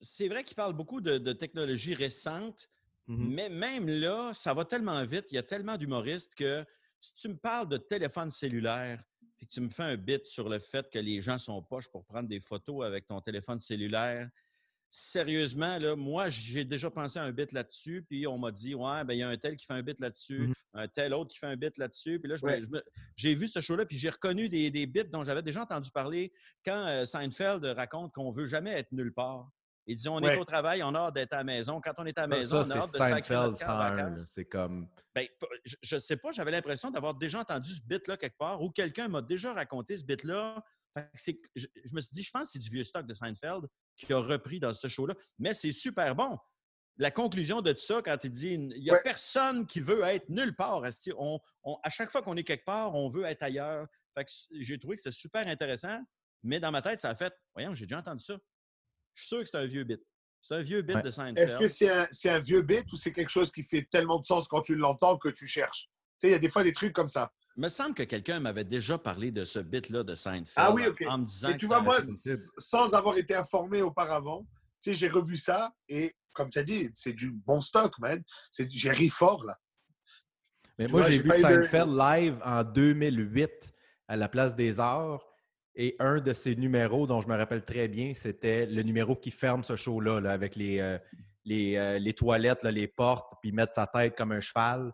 c'est 0.00 0.28
vrai 0.28 0.42
qu'il 0.42 0.56
parle 0.56 0.72
beaucoup 0.72 1.00
de, 1.00 1.18
de 1.18 1.32
technologies 1.32 1.94
récentes, 1.94 2.70
Mhm. 3.18 3.34
mais 3.34 3.48
même 3.48 3.88
là, 3.88 4.32
ça 4.34 4.54
va 4.54 4.64
tellement 4.64 5.04
vite, 5.04 5.26
il 5.30 5.34
y 5.34 5.38
a 5.38 5.42
tellement 5.42 5.76
d'humoristes 5.76 6.34
que 6.34 6.64
si 7.00 7.12
tu 7.14 7.28
me 7.28 7.36
parles 7.36 7.68
de 7.68 7.76
téléphone 7.78 8.30
cellulaire, 8.30 9.02
puis 9.36 9.46
que 9.46 9.52
tu 9.52 9.60
me 9.60 9.70
fais 9.70 9.82
un 9.82 9.96
bit 9.96 10.24
sur 10.24 10.48
le 10.48 10.58
fait 10.60 10.88
que 10.90 10.98
les 10.98 11.20
gens 11.20 11.38
sont 11.38 11.62
poches 11.62 11.88
pour 11.90 12.04
prendre 12.04 12.28
des 12.28 12.40
photos 12.40 12.84
avec 12.86 13.06
ton 13.06 13.20
téléphone 13.20 13.58
cellulaire, 13.58 14.28
sérieusement, 14.88 15.78
là, 15.78 15.96
moi, 15.96 16.28
j'ai 16.28 16.64
déjà 16.64 16.90
pensé 16.90 17.18
à 17.18 17.22
un 17.24 17.32
bit 17.32 17.50
là-dessus, 17.52 18.04
puis 18.08 18.26
on 18.26 18.36
m'a 18.38 18.50
dit, 18.52 18.74
ouais, 18.74 19.04
ben, 19.04 19.14
il 19.14 19.18
y 19.20 19.22
a 19.22 19.28
un 19.28 19.36
tel 19.38 19.56
qui 19.56 19.64
fait 19.64 19.72
un 19.72 19.82
bit 19.82 19.98
là-dessus, 20.00 20.48
Mhm. 20.48 20.54
un 20.74 20.86
tel 20.88 21.14
autre 21.14 21.30
qui 21.32 21.38
fait 21.38 21.46
un 21.46 21.56
bit 21.56 21.76
là-dessus. 21.78 22.20
Puis 22.20 22.28
là, 22.28 22.36
je 22.36 22.44
me- 22.44 22.50
Ouais. 22.50 22.62
je 22.62 22.68
me- 22.68 22.82
j'ai 23.16 23.34
vu 23.34 23.48
ce 23.48 23.60
show-là, 23.62 23.86
puis 23.86 23.96
j'ai 23.96 24.10
reconnu 24.10 24.48
des, 24.50 24.70
des 24.70 24.86
bits 24.86 25.04
dont 25.10 25.24
j'avais 25.24 25.42
déjà 25.42 25.62
entendu 25.62 25.90
parler 25.90 26.30
quand 26.64 26.86
euh, 26.86 27.06
Seinfeld 27.06 27.64
raconte 27.64 28.12
qu'on 28.12 28.28
veut 28.30 28.46
jamais 28.46 28.72
être 28.72 28.92
nulle 28.92 29.14
part. 29.14 29.50
Il 29.86 29.96
dit, 29.96 30.08
on 30.08 30.20
est 30.20 30.36
au 30.38 30.44
travail, 30.44 30.82
on 30.82 30.94
a 30.94 30.98
hâte 31.00 31.14
d'être 31.14 31.32
à 31.32 31.38
la 31.38 31.44
maison. 31.44 31.80
Quand 31.80 31.92
on 31.98 32.06
est 32.06 32.16
à 32.16 32.22
la 32.22 32.26
maison, 32.28 32.64
ça, 32.64 32.74
on 32.76 32.78
a 32.78 32.82
hâte 32.84 32.90
c'est 32.92 32.98
de 32.98 33.02
sacrer 33.04 33.34
Seinfeld 33.34 33.50
notre 33.52 33.58
camp 33.58 33.72
en 33.72 33.78
101. 33.80 33.90
là. 33.96 34.02
vacances. 34.04 34.26
C'est 34.34 34.44
comme. 34.44 34.88
Ben, 35.14 35.26
je- 35.64 35.94
ne 35.96 36.00
sais 36.00 36.16
pas, 36.16 36.30
j'avais 36.32 36.50
l'impression 36.52 36.90
d'avoir 36.90 37.14
déjà 37.14 37.40
entendu 37.40 37.74
ce 37.74 37.80
bit-là 37.84 38.16
quelque 38.16 38.38
part 38.38 38.62
ou 38.62 38.70
quelqu'un 38.70 39.08
m'a 39.08 39.22
déjà 39.22 39.52
raconté 39.52 39.96
ce 39.96 40.04
bit-là. 40.04 40.62
C'est- 41.14 41.40
Je, 41.56 41.66
je 41.84 41.94
me 41.94 42.00
suis 42.00 42.12
dit, 42.14 42.22
je 42.22 42.30
pense 42.30 42.42
que 42.44 42.48
c'est 42.52 42.58
du 42.58 42.70
vieux 42.70 42.84
stock 42.84 43.06
de 43.06 43.14
Seinfeld 43.14 43.66
qui 43.96 44.12
a 44.12 44.18
repris 44.18 44.60
dans 44.60 44.72
ce 44.72 44.86
show-là. 44.88 45.14
Mais 45.38 45.52
c'est 45.54 45.72
super 45.72 46.14
bon. 46.14 46.38
La 46.98 47.10
conclusion 47.10 47.62
de 47.62 47.72
tout 47.72 47.80
ça, 47.80 48.02
quand 48.02 48.18
il 48.22 48.30
dit 48.30 48.50
il 48.54 48.68
n'y 48.68 48.90
a 48.90 48.92
Ouais. 48.94 49.00
personne 49.02 49.66
qui 49.66 49.80
veut 49.80 50.02
être 50.04 50.28
nulle 50.28 50.54
part. 50.54 50.82
On, 51.16 51.40
on- 51.64 51.78
à 51.82 51.88
chaque 51.88 52.10
fois 52.10 52.20
qu'on 52.22 52.36
est 52.36 52.44
quelque 52.44 52.64
part, 52.66 52.94
on 52.94 53.08
veut 53.08 53.24
être 53.24 53.42
ailleurs. 53.42 53.86
J'ai 54.52 54.78
trouvé 54.78 54.96
que 54.96 55.00
c'était 55.02 55.10
super 55.16 55.48
intéressant, 55.48 55.98
mais 56.42 56.60
dans 56.60 56.70
ma 56.70 56.82
tête, 56.82 57.00
ça 57.00 57.08
a 57.08 57.14
fait 57.14 57.32
Voyons, 57.54 57.74
j'ai 57.74 57.86
déjà 57.86 57.98
entendu 57.98 58.22
ça. 58.22 58.36
Je 59.14 59.20
suis 59.22 59.28
sûr 59.28 59.38
que 59.40 59.48
c'est 59.48 59.58
un 59.58 59.66
vieux 59.66 59.84
bit. 59.84 60.00
C'est 60.40 60.54
un 60.56 60.62
vieux 60.62 60.82
bit 60.82 60.96
Ouais. 60.96 61.02
de 61.02 61.10
Seinfeld. 61.10 61.38
Est-ce 61.38 61.56
que 61.56 61.68
c'est 61.68 61.88
un, 61.88 62.06
c'est 62.10 62.28
un 62.30 62.38
vieux 62.40 62.62
bit 62.62 62.90
ou 62.92 62.96
c'est 62.96 63.12
quelque 63.12 63.28
chose 63.28 63.52
qui 63.52 63.62
fait 63.62 63.86
tellement 63.90 64.18
de 64.18 64.24
sens 64.24 64.48
quand 64.48 64.60
tu 64.62 64.74
l'entends 64.74 65.16
que 65.18 65.28
tu 65.28 65.46
cherches? 65.46 65.88
Tu 66.18 66.26
sais, 66.26 66.28
il 66.28 66.32
y 66.32 66.34
a 66.34 66.38
des 66.38 66.48
fois 66.48 66.64
des 66.64 66.72
trucs 66.72 66.92
comme 66.92 67.08
ça. 67.08 67.32
Il 67.56 67.62
me 67.62 67.68
semble 67.68 67.94
que 67.94 68.02
quelqu'un 68.02 68.40
m'avait 68.40 68.64
déjà 68.64 68.96
parlé 68.98 69.30
de 69.30 69.44
ce 69.44 69.58
bit-là 69.58 70.02
de 70.02 70.14
Seinfeld. 70.14 70.52
Ah 70.56 70.72
oui, 70.72 70.86
OK. 70.86 71.04
En 71.06 71.18
me 71.18 71.26
disant 71.26 71.50
Et 71.50 71.52
que 71.52 71.58
tu 71.58 71.66
vois, 71.66 71.80
moi, 71.82 71.98
sans 72.58 72.94
avoir 72.94 73.16
été 73.18 73.34
informé 73.34 73.82
auparavant, 73.82 74.46
tu 74.80 74.90
sais, 74.90 74.94
j'ai 74.94 75.08
revu 75.08 75.36
ça 75.36 75.72
et 75.88 76.14
comme 76.32 76.48
tu 76.48 76.58
as 76.58 76.62
dit, 76.62 76.88
c'est 76.94 77.12
du 77.12 77.30
bon 77.30 77.60
stock, 77.60 77.98
man. 77.98 78.22
C'est 78.50 78.64
du- 78.64 78.78
J'ai 78.78 78.90
ri 78.90 79.10
fort, 79.10 79.44
là. 79.44 79.58
Mais 80.78 80.86
Tu 80.86 80.92
moi, 80.92 81.02
vois, 81.02 81.10
j'ai 81.10 81.16
j'ai 81.18 81.22
vu 81.22 81.28
eu 81.28 81.36
de- 81.36 81.40
Seinfeld 81.42 81.88
live 81.94 82.40
en 82.44 82.64
2008 82.64 83.74
à 84.08 84.16
la 84.16 84.28
Place 84.28 84.56
des 84.56 84.80
Arts. 84.80 85.22
Et 85.74 85.96
un 85.98 86.20
de 86.20 86.32
ses 86.32 86.54
numéros 86.54 87.06
dont 87.06 87.20
je 87.22 87.28
me 87.28 87.36
rappelle 87.36 87.64
très 87.64 87.88
bien, 87.88 88.12
c'était 88.14 88.66
le 88.66 88.82
numéro 88.82 89.16
qui 89.16 89.30
ferme 89.30 89.64
ce 89.64 89.74
show-là, 89.76 90.20
là, 90.20 90.32
avec 90.32 90.54
les, 90.54 90.78
euh, 90.80 90.98
les, 91.44 91.76
euh, 91.76 91.98
les 91.98 92.12
toilettes, 92.12 92.62
là, 92.62 92.70
les 92.70 92.86
portes, 92.88 93.34
puis 93.40 93.52
mettre 93.52 93.74
sa 93.74 93.86
tête 93.86 94.16
comme 94.16 94.32
un 94.32 94.40
cheval. 94.40 94.92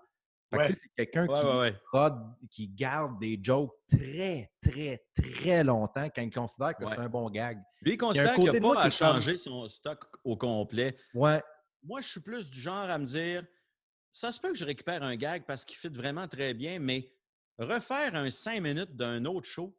Que, 0.51 0.57
Ouais. 0.57 0.67
tu 0.69 0.75
sais, 0.75 0.81
c'est 0.83 0.95
quelqu'un 0.95 1.27
Ouais, 1.27 1.41
qui, 1.41 1.47
ouais, 1.47 1.59
ouais. 1.59 1.73
prod- 1.93 2.35
qui 2.51 2.69
garde 2.69 3.19
des 3.21 3.39
jokes 3.43 3.75
très, 3.91 4.51
très, 4.63 5.05
très 5.15 5.63
longtemps 5.63 6.09
quand 6.15 6.23
il 6.23 6.31
considère 6.33 6.75
que 6.75 6.87
c'est 6.87 6.97
un 6.99 7.09
bon 7.09 7.29
gag. 7.29 7.59
Lui, 7.83 7.93
il 7.95 7.99
considère 7.99 8.35
qu'il 8.35 8.45
n'a 8.51 8.59
pas 8.61 8.79
à 8.81 8.83
comme- 8.85 8.91
changer 8.93 9.37
son 9.37 9.69
stock 9.69 10.05
au 10.25 10.37
complet. 10.37 10.97
Ouais, 11.13 11.43
Moi, 11.85 12.01
je 12.01 12.09
suis 12.09 12.21
plus 12.21 12.49
du 12.51 12.59
genre 12.61 12.89
à 12.91 12.99
me 12.99 13.05
dire 13.05 13.45
ça 14.13 14.33
se 14.33 14.41
peut 14.41 14.51
que 14.53 14.59
je 14.59 14.65
récupère 14.65 15.03
un 15.03 15.17
gag 15.17 15.45
parce 15.47 15.65
qu'il 15.65 15.77
fit 15.77 15.89
vraiment 15.89 16.27
très 16.27 16.53
bien, 16.55 16.79
mais 16.81 17.13
refaire 17.59 18.15
un 18.15 18.31
5 18.31 18.61
minutes 18.63 18.97
d'un 18.97 19.25
autre 19.27 19.47
show, 19.47 19.77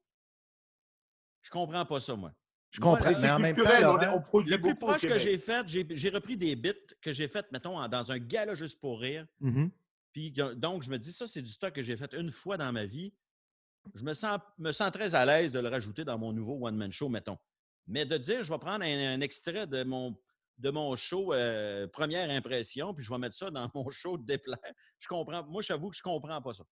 je 1.42 1.50
comprends 1.50 1.86
pas 1.86 2.00
ça, 2.00 2.16
moi. 2.16 2.32
je 2.72 2.82
Moi, 2.82 2.96
comprends. 2.98 3.12
la- 3.12 3.20
Mais 3.20 3.30
en 3.32 3.40
même 3.40 3.56
temps, 3.56 3.62
culturel, 3.64 3.86
on, 3.88 4.00
est- 4.00 4.06
Laurent, 4.06 4.18
on 4.18 4.22
produit 4.22 4.52
Le 4.52 4.62
plus 4.62 4.76
proche 4.76 5.02
que 5.02 5.18
j'ai 5.18 5.38
fait, 5.38 5.66
j'ai 5.68 6.10
repris 6.10 6.38
des 6.38 6.56
bits 6.56 6.74
que 7.02 7.14
j'ai 7.14 7.28
fait, 7.28 7.46
mettons, 7.52 7.78
en- 7.78 7.88
dans 7.88 8.12
un 8.12 8.18
gala 8.20 8.54
juste 8.54 8.80
pour 8.80 9.00
rire. 9.00 9.26
Mhm. 9.40 9.72
Puis 10.14 10.32
donc, 10.32 10.84
je 10.84 10.90
me 10.90 10.98
dis, 10.98 11.12
ça, 11.14 11.28
c'est 11.28 11.42
du 11.42 11.52
stock 11.52 11.74
que 11.74 11.84
j'ai 11.84 11.96
fait 11.98 12.14
une 12.14 12.32
fois 12.32 12.58
dans 12.58 12.72
ma 12.72 12.86
vie. 12.86 13.14
Je 13.96 14.04
me 14.04 14.14
sens, 14.14 14.40
me 14.58 14.72
sens 14.72 14.92
très 14.92 15.16
à 15.16 15.26
l'aise 15.26 15.52
de 15.52 15.60
le 15.60 15.70
rajouter 15.70 16.04
dans 16.04 16.18
mon 16.18 16.34
nouveau 16.34 16.58
one-man 16.66 16.92
show, 16.92 17.10
mettons. 17.10 17.38
Mais 17.88 18.06
de 18.06 18.18
dire, 18.18 18.44
je 18.44 18.52
vais 18.52 18.60
prendre 18.60 18.84
un, 18.86 19.14
un 19.16 19.22
extrait 19.22 19.66
de 19.66 19.84
mon, 19.84 20.16
de 20.58 20.70
mon 20.70 20.96
show 20.96 21.34
euh, 21.34 21.88
Première 21.88 22.30
Impression, 22.30 22.94
puis 22.94 23.04
je 23.04 23.10
vais 23.10 23.18
mettre 23.18 23.36
ça 23.36 23.50
dans 23.50 23.70
mon 23.74 23.90
show 23.90 24.18
de 24.18 24.26
déplaire, 24.26 24.58
je 25.00 25.08
comprends. 25.08 25.44
Moi, 25.46 25.62
j'avoue 25.62 25.90
que 25.90 25.96
je 25.96 26.02
comprends 26.04 26.42
pas 26.42 26.54
ça. 26.54 26.66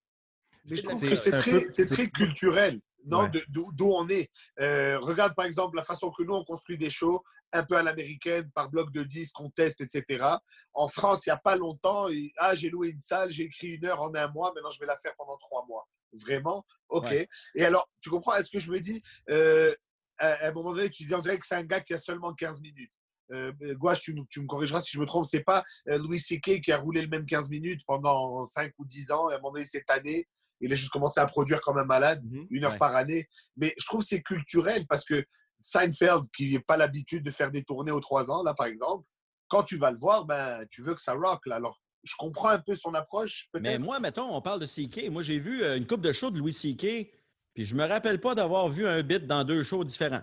Mais 0.70 0.76
je 0.78 0.82
trouve 0.84 1.02
que 1.02 1.16
c'est 1.16 1.32
très, 1.32 1.66
très 1.86 2.10
culturel, 2.10 2.82
non, 3.08 3.22
Ouais. 3.24 3.32
d'où 3.50 3.92
on 3.92 4.08
est. 4.10 4.30
Euh, 4.60 5.00
regarde 5.00 5.34
par 5.36 5.46
exemple 5.46 5.75
la 5.75 5.84
façon 5.84 6.12
que 6.12 6.24
nous 6.24 6.34
on 6.34 6.44
construit 6.44 6.77
des 6.77 6.90
shows, 6.90 7.24
un 7.53 7.64
peu 7.64 7.75
à 7.77 7.84
l'américaine, 7.84 8.50
par 8.51 8.70
bloc 8.70 8.92
de 8.92 9.03
disques, 9.03 9.40
on 9.40 9.50
teste, 9.50 9.81
etc. 9.81 10.25
En 10.74 10.88
France, 10.88 11.25
il 11.25 11.29
n'y 11.29 11.34
a 11.34 11.38
pas 11.38 11.55
longtemps, 11.55 12.10
et- 12.10 12.34
ah, 12.38 12.53
j'ai 12.55 12.70
loué 12.70 12.90
une 12.90 13.00
salle, 13.00 13.31
j'ai 13.31 13.44
écrit 13.44 13.70
une 13.70 13.86
heure 13.86 14.01
en 14.01 14.14
un 14.14 14.27
mois, 14.27 14.51
maintenant 14.53 14.70
je 14.70 14.79
vais 14.79 14.86
la 14.86 14.98
faire 14.98 15.14
pendant 15.18 15.38
trois 15.38 15.66
mois. 15.68 15.88
Vraiment? 16.14 16.66
Ok. 16.90 17.05
Ouais. 17.05 17.27
Et 17.55 17.66
alors, 17.66 17.90
tu 18.01 18.10
comprends? 18.10 18.36
Est-ce 18.36 18.50
que 18.50 18.60
je 18.60 18.72
me 18.72 18.79
dis, 18.79 19.01
euh, 19.29 19.74
à, 20.18 20.48
un 20.48 20.51
moment 20.51 20.74
donné, 20.74 20.90
tu 20.90 21.03
dis, 21.03 21.14
on 21.14 21.20
dirait 21.20 21.38
que 21.40 21.46
c'est 21.48 21.55
un 21.55 21.64
gars 21.64 21.81
qui 21.81 21.94
a 21.94 22.00
seulement 22.00 22.34
15 22.34 22.62
minutes. 22.62 22.92
Euh, 23.34 23.51
Gouache, 23.75 24.00
tu, 24.01 24.14
me- 24.14 24.25
tu 24.29 24.40
me 24.42 24.48
corrigeras 24.48 24.79
si 24.79 24.92
je 24.92 25.00
me 25.01 25.05
trompe, 25.05 25.25
c'est 25.25 25.44
pas 25.44 25.64
euh, 25.90 25.98
Louis 25.98 26.20
C.K. 26.20 26.62
qui 26.62 26.72
a 26.72 26.77
roulé 26.77 27.01
le 27.01 27.10
même 27.10 27.25
15 27.25 27.50
minutes 27.50 27.81
pendant 27.86 28.46
5 28.46 28.72
ou 28.77 28.86
10 28.86 29.12
ans, 29.12 29.29
et 29.29 29.34
à 29.34 29.36
un 29.36 29.40
moment 29.40 29.51
donné, 29.53 29.66
cette 29.66 29.90
année, 29.90 30.27
il 30.61 30.72
a 30.72 30.75
juste 30.75 30.89
commencé 30.91 31.20
à 31.20 31.25
produire 31.25 31.61
comme 31.61 31.77
un 31.77 31.85
malade, 31.85 32.24
Mhm. 32.25 32.48
une 32.50 32.65
heure 32.65 32.72
Ouais. 32.74 32.77
par 32.77 32.96
année. 32.96 33.27
Mais 33.55 33.74
je 33.77 33.85
trouve 33.85 34.01
que 34.01 34.07
c'est 34.07 34.22
culturel 34.22 34.85
parce 34.87 35.05
que 35.05 35.24
Seinfeld, 35.61 36.24
qui 36.35 36.53
n'a 36.53 36.59
pas 36.65 36.77
l'habitude 36.77 37.24
de 37.24 37.31
faire 37.31 37.51
des 37.51 37.63
tournées 37.63 37.91
aux 37.91 38.00
3 38.00 38.29
ans, 38.31 38.43
là, 38.43 38.53
par 38.53 38.67
exemple, 38.67 39.05
quand 39.48 39.63
tu 39.63 39.77
vas 39.77 39.91
le 39.91 39.98
voir, 39.98 40.25
ben, 40.25 40.65
tu 40.70 40.81
veux 40.83 40.93
que 40.93 41.01
ça 41.01 41.13
rock. 41.13 41.46
Là. 41.46 41.55
Alors, 41.55 41.79
je 42.03 42.13
comprends 42.17 42.50
un 42.50 42.59
peu 42.59 42.75
son 42.75 42.93
approche, 42.93 43.48
Mais 43.59 43.79
moi, 43.79 44.00
mettons, 44.00 44.33
on 44.35 44.41
parle 44.41 44.59
de 44.61 44.65
CK. 44.65 45.09
Moi, 45.09 45.22
j'ai 45.24 45.39
vu 45.39 45.63
euh, 45.63 45.75
une 45.77 45.87
coupe 45.87 46.01
de 46.01 46.11
shows 46.11 46.31
de 46.31 46.37
Louis 46.37 46.53
CK, 46.53 47.11
puis 47.53 47.65
je 47.65 47.75
me 47.75 47.83
rappelle 47.85 48.20
pas 48.20 48.35
d'avoir 48.35 48.70
vu 48.70 48.85
un 48.87 49.01
bit 49.03 49.25
dans 49.25 49.43
deux 49.43 49.63
shows 49.63 49.83
différents. 49.83 50.22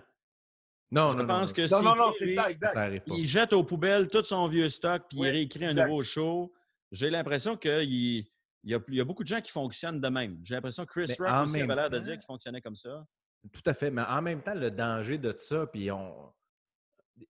Non, 0.90 1.10
je 1.12 1.16
non, 1.18 1.26
pense 1.26 1.48
non, 1.50 1.54
que 1.54 1.70
Non, 1.70 1.82
non, 1.82 1.96
non, 1.96 2.10
CK, 2.12 2.16
c'est 2.18 2.24
lui, 2.26 2.34
ça, 2.36 2.50
exact. 2.50 2.72
ça 2.74 2.80
arrive 2.82 3.00
pas. 3.00 3.14
il 3.16 3.26
jette 3.26 3.52
aux 3.52 3.64
poubelles 3.64 4.08
tout 4.08 4.22
son 4.24 4.46
vieux 4.46 4.68
stock, 4.70 5.02
puis 5.08 5.18
il 5.20 5.28
réécrit 5.28 5.64
un 5.64 5.70
exact. 5.70 5.88
nouveau 5.88 6.02
show. 6.02 6.52
J'ai 6.92 7.10
l'impression 7.10 7.56
qu'il 7.56 8.24
il 8.64 8.70
y, 8.70 8.74
a, 8.74 8.80
il 8.88 8.94
y 8.94 9.00
a 9.00 9.04
beaucoup 9.04 9.22
de 9.22 9.28
gens 9.28 9.40
qui 9.40 9.52
fonctionnent 9.52 10.00
de 10.00 10.08
même. 10.08 10.38
J'ai 10.42 10.54
l'impression 10.54 10.84
que 10.86 10.90
Chris 10.90 11.06
Mais 11.18 11.26
Rock 11.30 11.42
aussi 11.44 11.60
avait 11.60 11.74
l'air 11.74 11.90
de 11.90 11.98
dire 11.98 12.14
qu'il 12.14 12.24
fonctionnait 12.24 12.60
comme 12.60 12.74
ça. 12.76 13.06
Tout 13.52 13.62
à 13.66 13.74
fait. 13.74 13.90
Mais 13.90 14.02
en 14.02 14.22
même 14.22 14.42
temps, 14.42 14.54
le 14.54 14.70
danger 14.70 15.18
de 15.18 15.34
ça, 15.38 15.66
puis 15.66 15.90
on. 15.90 16.32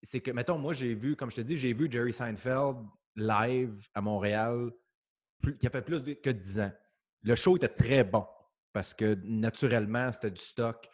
C'est 0.03 0.21
que, 0.21 0.31
mettons, 0.31 0.57
moi, 0.59 0.73
j'ai 0.73 0.95
vu, 0.95 1.17
comme 1.17 1.31
je 1.31 1.37
te 1.37 1.41
dis, 1.43 1.59
j'ai 1.59 1.73
vu 1.75 1.91
Jerry 1.91 2.13
Seinfeld 2.13 2.77
live 3.17 3.87
à 3.95 4.01
Montréal, 4.01 4.71
plus- 5.43 5.59
qui 5.59 5.67
a 5.67 5.71
fait 5.71 5.83
plus 5.83 6.03
de- 6.05 6.15
que 6.15 6.31
10 6.31 6.61
ans. 6.61 6.73
Le 7.23 7.35
show 7.35 7.57
était 7.57 7.69
très 7.69 8.05
bon 8.05 8.27
parce 8.73 8.95
que 8.95 9.15
naturellement, 9.25 10.11
c'était 10.13 10.31
du 10.31 10.41
stock 10.41 10.89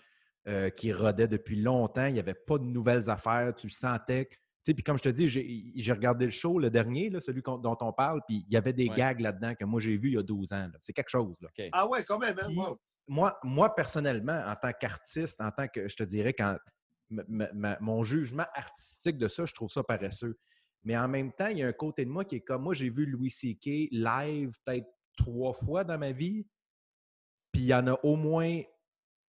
euh, 0.48 0.70
qui 0.70 0.92
rodait 0.92 1.29
depuis 1.29 1.57
longtemps. 1.61 2.07
Il 2.07 2.14
n'y 2.14 2.18
avait 2.18 2.35
pas 2.35 2.57
de 2.59 2.64
nouvelles 2.64 3.11
affaires. 3.11 3.55
Tu 3.55 3.68
sentais. 3.68 4.29
Tu 4.62 4.70
sais, 4.70 4.74
puis 4.74 4.82
comme 4.84 4.98
je 4.98 5.02
te 5.04 5.08
dis, 5.08 5.28
j'ai 5.28 5.92
regardé 5.92 6.26
le 6.26 6.30
show, 6.30 6.58
le 6.58 6.68
dernier, 6.68 7.08
là, 7.08 7.18
celui 7.20 7.40
dont 7.42 7.78
on 7.80 7.92
parle, 7.94 8.20
puis 8.28 8.44
il 8.46 8.52
y 8.52 8.58
avait 8.58 8.74
des 8.74 8.88
Ouais. 8.90 8.96
gags 8.96 9.20
là-dedans 9.20 9.54
que 9.54 9.64
moi 9.64 9.80
j'ai 9.80 9.96
vu 9.96 10.08
il 10.08 10.14
y 10.14 10.18
a 10.18 10.22
12 10.22 10.52
ans. 10.52 10.68
C'est 10.80 10.92
quelque 10.92 11.08
chose. 11.08 11.34
Là. 11.40 11.48
Ah 11.72 11.88
ouais, 11.88 12.04
quand 12.04 12.18
même. 12.18 12.38
Hein, 12.38 12.52
wow. 12.54 12.78
moi, 13.08 13.38
moi, 13.42 13.74
personnellement, 13.74 14.38
en 14.46 14.54
tant 14.56 14.72
qu'artiste, 14.78 15.40
en 15.40 15.50
tant 15.50 15.66
que, 15.66 15.88
je 15.88 15.96
te 15.96 16.02
dirais, 16.02 16.34
quand 16.34 16.58
mon 17.80 18.04
jugement 18.04 18.46
artistique 18.54 19.16
de 19.16 19.28
ça, 19.28 19.46
je 19.46 19.54
trouve 19.54 19.70
ça 19.70 19.82
paresseux. 19.82 20.38
Mais 20.84 20.96
en 20.96 21.08
même 21.08 21.32
temps, 21.32 21.48
il 21.48 21.58
y 21.58 21.62
a 21.62 21.68
un 21.68 21.72
côté 21.72 22.04
de 22.04 22.10
moi 22.10 22.24
qui 22.24 22.36
est 22.36 22.40
comme, 22.40 22.62
moi, 22.62 22.74
j'ai 22.74 22.90
vu 22.90 23.06
Louis 23.06 23.30
C.K. 23.30 23.88
live 23.90 24.56
peut-être 24.64 24.88
trois 25.16 25.52
fois 25.52 25.84
dans 25.84 25.98
ma 25.98 26.12
vie. 26.12 26.46
Puis 27.52 27.62
il 27.62 27.66
y 27.66 27.74
en 27.74 27.86
a 27.86 27.98
au 28.02 28.16
moins 28.16 28.62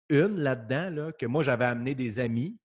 une 0.09 0.37
là-dedans, 0.37 0.89
là, 0.89 1.11
que 1.13 1.25
moi, 1.25 1.41
j'avais 1.41 1.65
amené 1.65 1.95
des 1.95 2.19
amis, 2.19 2.59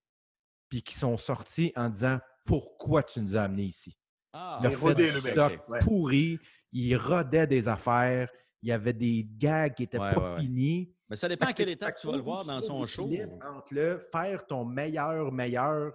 puis 0.69 0.81
qui 0.83 0.93
sont 0.95 1.17
sortis 1.17 1.71
en 1.75 1.89
disant, 1.89 2.19
pourquoi 2.47 3.03
tu 3.03 3.21
nous 3.21 3.37
as 3.37 3.43
amenés 3.43 3.65
ici? 3.65 3.95
Ah, 4.33 4.59
le 4.63 4.71
stock. 4.71 5.69
Ouais. 5.69 5.79
pourri, 5.81 6.39
il 6.71 6.95
rodait 6.95 7.47
des 7.47 7.67
affaires, 7.67 8.29
il 8.61 8.69
y 8.69 8.71
avait 8.71 8.93
des 8.93 9.27
gags 9.37 9.73
qui 9.75 9.83
n'étaient 9.83 9.99
Ouais, 9.99 10.13
pas 10.13 10.35
ouais, 10.35 10.41
finis. 10.41 10.93
Mais 11.09 11.15
ça 11.15 11.27
dépend 11.27 11.47
à 11.47 11.53
quelle 11.53 11.69
étape 11.69 11.95
tu 11.97 12.07
vas 12.07 12.15
le 12.15 12.21
voir 12.21 12.45
dans 12.45 12.59
son 12.61 12.85
show. 12.85 13.09
Entre 13.41 13.73
le 13.73 13.97
faire 13.97 14.45
ton 14.45 14.65
meilleur, 14.65 15.31
meilleur, 15.31 15.93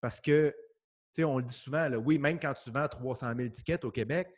parce 0.00 0.20
que, 0.20 0.54
tu 1.14 1.22
sais, 1.22 1.24
on 1.24 1.38
le 1.38 1.44
dit 1.44 1.54
souvent, 1.54 1.88
là, 1.88 1.98
oui, 1.98 2.18
même 2.18 2.38
quand 2.38 2.54
tu 2.54 2.70
vends 2.70 2.88
300 2.88 3.32
000 3.36 3.48
tickets 3.50 3.84
au 3.84 3.90
Québec, 3.90 4.28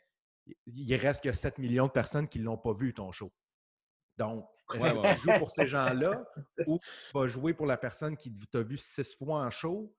il- 0.65 0.95
reste 0.95 1.23
que 1.23 1.31
7 1.31 1.57
millions 1.57 1.87
de 1.87 1.91
personnes 1.91 2.27
qui 2.27 2.39
ne 2.39 2.45
l'ont 2.45 2.57
pas 2.57 2.73
vu, 2.73 2.93
ton 2.93 3.11
show. 3.11 3.31
Donc, 4.17 4.45
est-ce 4.73 4.93
que 4.93 4.97
ouais. 4.99 5.15
tu 5.15 5.21
joues 5.21 5.39
pour 5.39 5.49
ces 5.49 5.67
gens-là 5.67 6.23
ou 6.67 6.79
tu 6.79 7.17
vas 7.17 7.27
jouer 7.27 7.53
pour 7.53 7.65
la 7.65 7.77
personne 7.77 8.15
qui 8.15 8.33
t'a 8.51 8.61
vu 8.61 8.77
six 8.77 9.15
fois 9.15 9.41
en 9.45 9.49
show, 9.49 9.93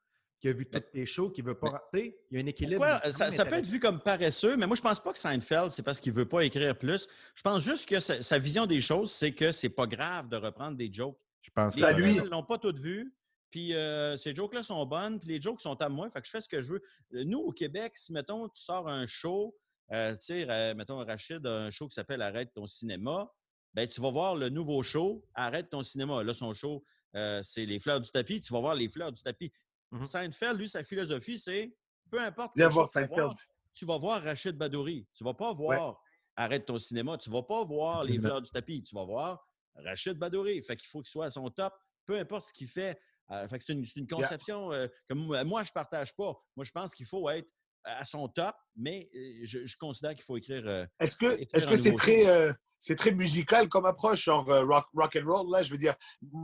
qui 0.45 0.51
a 0.51 0.53
vu 0.53 0.67
tous 0.67 0.79
tes 0.93 1.07
shows, 1.07 1.31
qui 1.31 1.43
ne 1.43 1.47
veut 1.47 1.55
pas. 1.59 1.87
Tu 1.91 1.99
sais, 1.99 2.19
il 2.31 2.37
y 2.37 2.41
a 2.41 2.45
un 2.45 2.47
équilibre. 2.47 2.85
Pourquoi? 2.85 3.11
Ça, 3.11 3.47
peut 3.47 3.55
être 3.55 3.65
vu 3.67 3.81
comme 3.81 3.99
paresseux, 3.99 4.59
mais 4.59 4.67
moi, 4.67 4.77
je 4.77 4.83
pense 4.83 5.01
pas 5.01 5.11
que 5.15 5.19
Seinfeld, 5.19 5.71
c'est 5.71 5.83
parce 5.83 6.01
qu'il 6.01 6.13
veut 6.13 6.29
pas 6.29 6.45
écrire 6.45 6.77
plus. 6.77 7.09
Je 7.35 7.41
pense 7.41 7.63
juste 7.63 7.89
que 7.89 7.99
sa, 7.99 8.21
sa 8.21 8.39
vision 8.39 8.67
des 8.67 8.83
choses, 8.83 9.11
c'est 9.11 9.33
que 9.33 9.53
c'est 9.53 9.71
pas 9.71 9.87
grave 9.87 10.29
de 10.29 10.37
reprendre 10.37 10.77
des 10.77 10.93
jokes. 10.93 11.19
Je 11.41 11.51
pense 11.51 11.77
Les 11.77 11.83
à 11.85 11.95
que- 11.95 12.01
lui. 12.03 12.15
gens 12.17 12.25
ne 12.25 12.29
l'ont 12.29 12.43
pas 12.43 12.59
toutes 12.59 12.79
vues. 12.79 13.15
Puis 13.51 13.73
euh, 13.73 14.19
ces 14.19 14.35
jokes-là 14.35 14.63
sont 14.65 14.85
bonnes, 14.85 15.19
puis 15.19 15.31
les 15.31 15.41
jokes 15.41 15.63
sont 15.63 15.81
à 15.81 15.89
moi. 15.89 16.11
Fait 16.11 16.21
que 16.21 16.27
je 16.27 16.31
fais 16.31 16.43
ce 16.43 16.49
que 16.49 16.61
je 16.61 16.73
veux. 16.75 16.83
Euh, 17.15 17.25
Nous, 17.25 17.39
au 17.39 17.53
Québec, 17.53 17.97
si, 17.97 18.13
mettons, 18.13 18.49
tu 18.51 18.61
sors 18.63 18.87
un 18.87 19.07
show, 19.07 19.57
euh, 19.93 20.13
tu 20.13 20.19
sais, 20.27 20.47
euh, 20.51 20.75
mettons, 20.75 20.99
Rachid 20.99 21.47
a 21.47 21.63
un 21.63 21.71
show 21.71 21.89
qui 21.89 21.95
s'appelle 21.95 22.21
Arrête 22.21 22.53
ton 22.53 22.67
cinéma, 22.67 23.31
ben 23.73 23.89
tu 23.89 23.99
vas 24.03 24.11
voir 24.11 24.37
le 24.37 24.51
nouveau 24.51 24.83
show, 24.83 25.25
Arrête 25.35 25.71
ton 25.71 25.83
cinéma. 25.83 26.23
Là, 26.23 26.35
son 26.35 26.53
show, 26.53 26.85
euh, 27.17 27.41
c'est 27.45 27.65
Les 27.65 27.79
fleurs 27.81 28.01
du 28.01 28.11
tapis. 28.11 28.41
Tu 28.41 28.53
vas 28.53 28.61
voir 28.61 28.75
les 28.75 28.89
fleurs 28.91 29.13
du 29.13 29.23
tapis. 29.23 29.53
Mhm. 29.99 30.07
Seinfeld, 30.07 30.59
lui, 30.59 30.69
sa 30.69 30.83
philosophie, 30.83 31.39
c'est 31.39 31.75
peu 32.11 32.21
importe. 32.21 32.53
Viens 32.57 32.69
voir 32.69 32.87
show 32.87 32.93
tu 32.93 32.99
vas 33.01 33.07
Seinfeld. 33.09 33.25
voir, 33.27 33.37
Tu 33.73 33.85
vas 33.87 33.99
voir 33.99 34.23
Rachid 34.23 34.57
Badouri. 34.57 35.07
Tu 35.15 35.25
vas 35.25 35.35
pas 35.35 35.53
voir 35.53 36.01
Arrête 36.37 36.67
ton 36.67 36.79
cinéma. 36.79 37.17
Tu 37.19 37.31
vas 37.31 37.43
pas 37.43 37.63
voir 37.65 38.03
Les. 38.05 38.19
Fleurs 38.19 38.43
du 38.43 38.51
Tapis. 38.51 38.83
Tu 38.83 38.95
vas 38.95 39.05
voir 39.05 39.47
Rachid 39.77 40.19
Badouri. 40.19 40.63
Fait 40.63 40.77
qu'il 40.77 40.89
faut 40.89 41.01
qu'il 41.01 41.11
soit 41.11 41.27
à 41.27 41.31
son 41.31 41.49
top, 41.51 41.73
peu 42.07 42.19
importe 42.19 42.47
ce 42.47 42.53
qu'il 42.53 42.69
fait. 42.69 42.99
Euh, 43.31 43.49
fait 43.49 43.59
que 43.59 43.65
c'est 43.65 43.73
une, 43.73 43.85
c'est 43.87 43.99
une 44.01 44.07
conception 44.07 44.73
euh, 44.73 44.87
que 45.09 45.15
moi, 45.15 45.43
moi, 45.45 45.63
je 45.63 45.73
partage 45.73 46.15
pas. 46.15 46.35
Moi, 46.57 46.65
je 46.65 46.71
pense 46.73 46.95
qu'il 46.95 47.07
faut 47.07 47.29
être 47.31 47.51
à 47.85 48.05
son 48.05 48.29
top, 48.29 48.55
mais 48.77 49.09
euh, 49.15 49.41
je, 49.45 49.65
je 49.65 49.77
considère 49.77 50.15
qu'il 50.15 50.25
faut 50.25 50.37
écrire. 50.37 50.67
euh, 50.67 50.87
Est-ce 51.01 51.17
que 51.17 51.27
écrire 51.41 51.49
est-ce 51.55 51.67
un 51.67 51.71
que 51.71 51.77
c'est 51.77 51.95
très 51.95 52.27
euh, 52.27 52.53
c'est 52.87 52.97
très 52.97 53.13
musical 53.13 53.67
comme 53.71 53.87
approche, 53.87 54.25
genre 54.25 54.47
euh, 54.51 54.63
rock, 54.67 54.85
rock 54.93 55.17
and 55.17 55.27
roll 55.27 55.51
là, 55.51 55.63
je 55.63 55.71
veux 55.71 55.79
dire, 55.79 55.95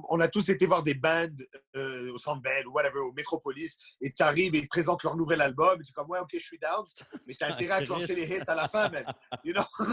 on 0.08 0.18
a 0.20 0.26
tous 0.28 0.48
été 0.48 0.64
voir 0.64 0.82
des 0.82 0.94
bands 0.94 1.26
euh, 1.76 2.10
au 2.14 2.16
Centre 2.16 2.40
Bell 2.40 2.66
ou 2.66 2.72
whatever 2.72 3.00
au 3.00 3.12
Metropolis 3.12 3.76
et 4.00 4.10
tu 4.10 4.22
arrives 4.22 4.54
et 4.54 4.58
ils 4.58 4.62
te 4.62 4.68
présentent 4.68 5.02
leur 5.02 5.16
nouvel 5.18 5.42
album 5.42 5.78
et 5.78 5.84
tu 5.84 5.90
es 5.90 5.92
comme 5.92 6.08
ouais 6.08 6.18
ok 6.18 6.30
je 6.32 6.38
suis 6.38 6.58
down, 6.58 6.82
mais 7.26 7.34
t'as 7.38 7.52
intérêt 7.52 7.82
à 7.82 7.84
clencher 7.84 8.14
les 8.14 8.24
hits 8.36 8.40
à 8.46 8.54
la 8.54 8.68
fin, 8.68 8.88
man. 8.88 9.04
You 9.44 9.52
know? 9.52 9.64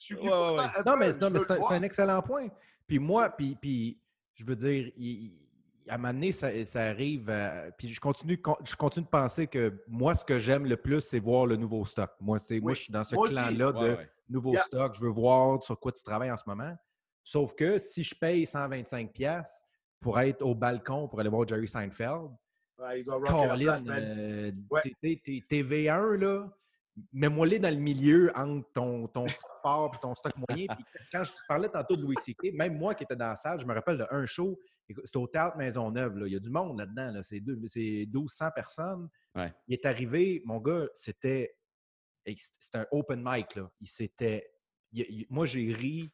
je 0.00 0.06
suis 0.06 0.14
venu 0.14 0.28
Ouais, 0.28 0.32
pour 0.32 0.52
ouais, 0.52 0.56
ça. 0.56 0.72
un 0.76 0.82
Non, 0.84 0.92
peu, 0.92 0.98
mais, 1.00 1.12
non, 1.18 1.44
c'est 1.46 1.74
un, 1.74 1.82
excellent 1.82 2.22
point. 2.22 2.48
Puis 2.86 2.98
moi, 2.98 3.28
puis, 3.28 3.54
puis 3.60 4.00
je 4.36 4.44
veux 4.46 4.56
dire, 4.56 4.90
il- 4.96 5.43
à 5.88 5.94
un 5.94 5.98
moment 5.98 6.12
donné, 6.14 6.32
ça, 6.32 6.48
ça 6.64 6.82
arrive. 6.82 7.28
à- 7.30 7.70
puis 7.76 7.88
je 7.88 8.00
continue, 8.00 8.40
con- 8.40 8.56
je 8.64 8.74
continue 8.76 9.04
de 9.04 9.10
penser 9.10 9.46
que 9.46 9.82
moi, 9.88 10.14
ce 10.14 10.24
que 10.24 10.38
j'aime 10.38 10.64
le 10.66 10.76
plus, 10.76 11.00
c'est 11.00 11.18
voir 11.18 11.46
le 11.46 11.56
nouveau 11.56 11.84
stock. 11.84 12.10
Moi, 12.20 12.38
c'est, 12.38 12.60
moi 12.60 12.70
Oui, 12.72 12.76
je 12.76 12.82
suis 12.82 12.92
dans 12.92 13.04
ce 13.04 13.14
clan-là 13.14 13.72
de 13.72 13.78
Ouais, 13.78 13.96
ouais. 13.96 14.08
nouveau 14.28 14.52
Yeah. 14.52 14.62
stock. 14.62 14.94
Je 14.94 15.00
veux 15.02 15.10
voir 15.10 15.62
sur 15.62 15.78
quoi 15.78 15.92
tu 15.92 16.02
travailles 16.02 16.30
en 16.32 16.36
ce 16.36 16.44
moment. 16.46 16.74
Sauf 17.22 17.54
que 17.54 17.78
si 17.78 18.02
je 18.02 18.14
paye 18.14 18.44
125$ 18.46 19.12
piastres 19.12 19.66
pour 20.00 20.18
être 20.20 20.42
au 20.42 20.54
balcon 20.54 21.08
pour 21.08 21.20
aller 21.20 21.30
voir 21.30 21.46
Jerry 21.48 21.68
Seinfeld, 21.68 22.30
Ouais, 22.78 23.00
il 23.00 23.04
doit 23.04 23.14
rocker 23.16 23.32
la 23.32 23.48
Colin, 23.48 23.64
place, 23.64 23.84
man. 23.84 24.02
euh, 24.04 24.52
Ouais. 24.70 24.80
t'es- 24.82 24.94
t'es- 25.00 25.20
t'es- 25.24 25.44
t'es 25.48 25.62
V1, 25.62 26.16
là, 26.18 26.48
mets-moi-les 27.12 27.58
dans 27.58 27.70
le 27.70 27.80
milieu 27.80 28.30
entre 28.36 28.70
ton, 28.72 29.08
ton 29.08 29.26
stock 29.26 29.50
fort 29.62 29.92
et 29.94 29.98
ton 30.00 30.14
stock 30.14 30.32
moyen. 30.48 30.66
Puis 30.74 30.84
quand 31.10 31.24
je 31.24 31.32
parlais 31.48 31.68
tantôt 31.68 31.96
de 31.96 32.02
Louis 32.02 32.16
C.K., 32.16 32.52
même 32.54 32.76
moi 32.78 32.94
qui 32.94 33.02
étais 33.04 33.16
dans 33.16 33.28
la 33.28 33.36
salle, 33.36 33.60
je 33.60 33.66
me 33.66 33.74
rappelle 33.74 33.98
de 33.98 34.06
un 34.10 34.26
show, 34.26 34.58
c'était 34.88 35.16
au 35.16 35.26
Théâtre 35.26 35.56
Maisonneuve, 35.56 36.18
là. 36.18 36.26
il 36.26 36.32
y 36.34 36.36
a 36.36 36.40
du 36.40 36.50
monde 36.50 36.78
là-dedans, 36.78 37.10
là. 37.12 37.22
c'est 37.22 37.40
deux- 37.40 37.58
c'est 37.66 38.06
1200 38.12 38.50
personnes. 38.54 39.08
Ouais. 39.34 39.52
Il 39.66 39.74
est 39.74 39.86
arrivé, 39.86 40.42
mon 40.44 40.60
gars, 40.60 40.86
c'était 40.94 41.56
c'était 42.58 42.78
un 42.78 42.86
open 42.90 43.22
mic. 43.22 43.54
Là. 43.54 43.70
Il 43.80 43.86
s'était... 43.88 44.50
moi, 45.28 45.44
j'ai 45.46 45.72
ri. 45.72 46.10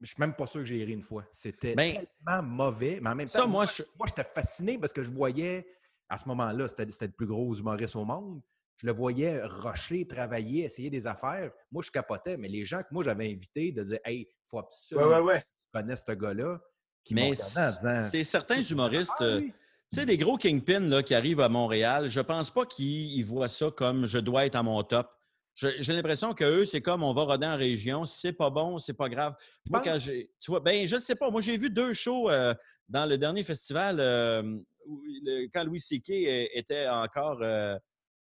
Je 0.00 0.06
suis 0.06 0.16
même 0.20 0.34
pas 0.34 0.46
sûr 0.46 0.60
que 0.60 0.66
j'ai 0.66 0.84
ri 0.84 0.92
une 0.92 1.02
fois. 1.02 1.24
C'était 1.32 1.74
Ben, 1.74 2.06
tellement 2.24 2.42
mauvais, 2.42 3.00
mais 3.02 3.10
en 3.10 3.14
même 3.16 3.26
Ça, 3.26 3.40
temps, 3.40 3.48
moi, 3.48 3.64
moi, 3.64 3.86
moi, 3.98 4.06
j'étais 4.08 4.28
fasciné 4.32 4.78
parce 4.78 4.92
que 4.92 5.02
je 5.02 5.10
voyais, 5.10 5.66
à 6.08 6.18
ce 6.18 6.28
moment-là, 6.28 6.68
c'était 6.68 6.88
c'était 6.92 7.06
le 7.08 7.12
plus 7.12 7.26
gros 7.26 7.52
humoriste 7.54 7.96
au 7.96 8.04
monde. 8.04 8.40
Je 8.78 8.86
le 8.86 8.92
voyais 8.92 9.40
rusher, 9.44 10.06
travailler, 10.06 10.64
essayer 10.64 10.88
des 10.88 11.06
affaires. 11.06 11.50
Moi, 11.72 11.82
je 11.84 11.90
capotais, 11.90 12.36
mais 12.36 12.46
les 12.48 12.64
gens 12.64 12.78
que 12.80 12.88
moi, 12.92 13.02
j'avais 13.02 13.26
invités 13.26 13.72
de 13.72 13.82
dire 13.82 13.98
Hey, 14.04 14.20
il 14.20 14.48
faut 14.48 14.58
absolument 14.60 15.08
ouais, 15.18 15.20
ouais. 15.20 15.40
que 15.40 15.46
tu 15.46 15.70
connaisses 15.72 16.04
ce 16.06 16.12
gars-là. 16.12 16.60
Qui 17.04 17.14
Mais 17.14 17.34
c'est 17.34 18.24
certains 18.24 18.62
humoristes. 18.62 19.14
Ah 19.18 19.24
euh, 19.24 19.38
oui. 19.40 19.52
Tu 19.90 20.00
sais, 20.00 20.06
des 20.06 20.18
gros 20.18 20.36
kingpins 20.36 20.80
là, 20.80 21.02
qui 21.02 21.14
arrivent 21.14 21.40
à 21.40 21.48
Montréal, 21.48 22.08
je 22.08 22.20
pense 22.20 22.50
pas 22.50 22.66
qu'ils 22.66 23.10
ils 23.16 23.24
voient 23.24 23.48
ça 23.48 23.70
comme 23.70 24.04
je 24.06 24.18
dois 24.18 24.44
être 24.46 24.54
à 24.56 24.62
mon 24.62 24.82
top. 24.84 25.10
J'ai 25.54 25.92
l'impression 25.92 26.34
que 26.34 26.44
eux, 26.44 26.66
c'est 26.66 26.82
comme 26.82 27.02
on 27.02 27.12
va 27.12 27.22
roder 27.22 27.46
en 27.46 27.56
région. 27.56 28.06
Si 28.06 28.20
c'est 28.20 28.32
pas 28.32 28.50
bon, 28.50 28.78
c'est 28.78 28.92
pas 28.94 29.08
grave. 29.08 29.34
Tu 29.64 29.72
Moi, 29.72 29.80
quand 29.82 29.92
penses? 29.92 30.02
j'ai. 30.04 30.30
Tu 30.38 30.50
vois, 30.52 30.60
ben, 30.60 30.86
je 30.86 30.94
ne 30.94 31.00
sais 31.00 31.16
pas. 31.16 31.30
Moi, 31.30 31.40
j'ai 31.40 31.56
vu 31.56 31.68
deux 31.68 31.94
shows 31.94 32.30
euh, 32.30 32.54
dans 32.88 33.06
le 33.06 33.18
dernier 33.18 33.42
festival 33.42 33.98
euh, 33.98 34.42
où 34.86 35.02
le- 35.24 35.48
quand 35.52 35.64
Louis 35.64 35.80
C.K. 35.80 36.10
était 36.54 36.86
encore. 36.86 37.40
euh, 37.42 37.76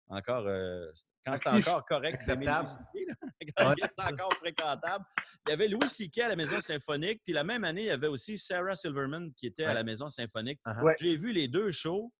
encore 0.08 0.46
euh, 0.46 0.90
quand 1.24 1.34
c'était 1.36 1.48
Actif. 1.48 1.68
encore 1.68 1.84
correct 1.84 2.26
là, 2.26 2.36
quand 3.56 3.72
était 3.72 4.02
encore 4.02 4.32
fréquentable. 4.34 5.04
Il 5.46 5.50
y 5.50 5.52
avait 5.52 5.68
Louis 5.68 5.88
C.K. 5.88 6.18
à 6.20 6.28
la 6.28 6.36
Maison 6.36 6.60
Symphonique, 6.60 7.22
puis 7.24 7.32
la 7.32 7.44
même 7.44 7.64
année, 7.64 7.82
il 7.82 7.86
y 7.86 7.90
avait 7.90 8.06
aussi 8.06 8.36
Sarah 8.38 8.74
Silverman 8.76 9.32
qui 9.34 9.46
était 9.46 9.64
à 9.64 9.74
la 9.74 9.84
Maison 9.84 10.08
Symphonique. 10.08 10.60
Ouais. 10.82 10.96
J'ai 11.00 11.16
vu 11.16 11.32
les 11.32 11.48
deux 11.48 11.70
shows 11.72 12.12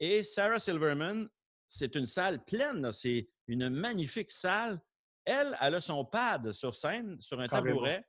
et 0.00 0.22
Sarah 0.22 0.58
Silverman, 0.58 1.28
c'est 1.66 1.94
une 1.94 2.06
salle 2.06 2.44
pleine. 2.44 2.90
C'est 2.92 3.28
une 3.46 3.68
magnifique 3.70 4.30
salle. 4.30 4.80
Elle, 5.24 5.56
elle 5.60 5.74
a 5.76 5.80
son 5.80 6.04
pad 6.04 6.52
sur 6.52 6.74
scène, 6.74 7.20
sur 7.20 7.40
un 7.40 7.46
Carrément. 7.46 7.76
tabouret. 7.76 8.04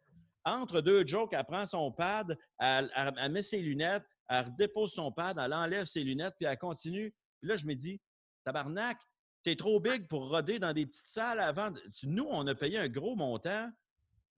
Entre 0.46 0.82
deux 0.82 1.06
jokes, 1.08 1.32
elle 1.34 1.46
prend 1.46 1.66
son 1.66 1.92
pad, 1.92 2.38
elle, 2.60 2.92
elle- 2.96 3.14
elle 3.18 3.32
met 3.32 3.44
ses 3.44 3.60
lunettes, 3.62 4.04
elle 4.28 4.54
dépose 4.58 4.94
son 4.94 5.12
pad, 5.12 5.38
elle 5.42 5.54
enlève 5.54 5.86
ses 5.86 6.04
lunettes, 6.04 6.34
puis 6.38 6.46
elle 6.46 6.58
continue. 6.58 7.14
Puis 7.40 7.50
là, 7.50 7.56
je 7.56 7.66
me 7.66 7.74
dis, 7.76 8.02
tabarnak, 8.44 8.98
t'es 9.43 9.56
trop 9.56 9.79
big 9.79 10.08
pour 10.08 10.29
roder 10.29 10.60
dans 10.60 10.73
des 10.73 10.86
petites 10.86 11.08
salles 11.08 11.39
avant. 11.39 11.71
Nous, 12.03 12.27
on 12.29 12.47
a 12.47 12.56
payé 12.56 12.77
un 12.77 12.88
gros 12.88 13.15
montant. 13.15 13.69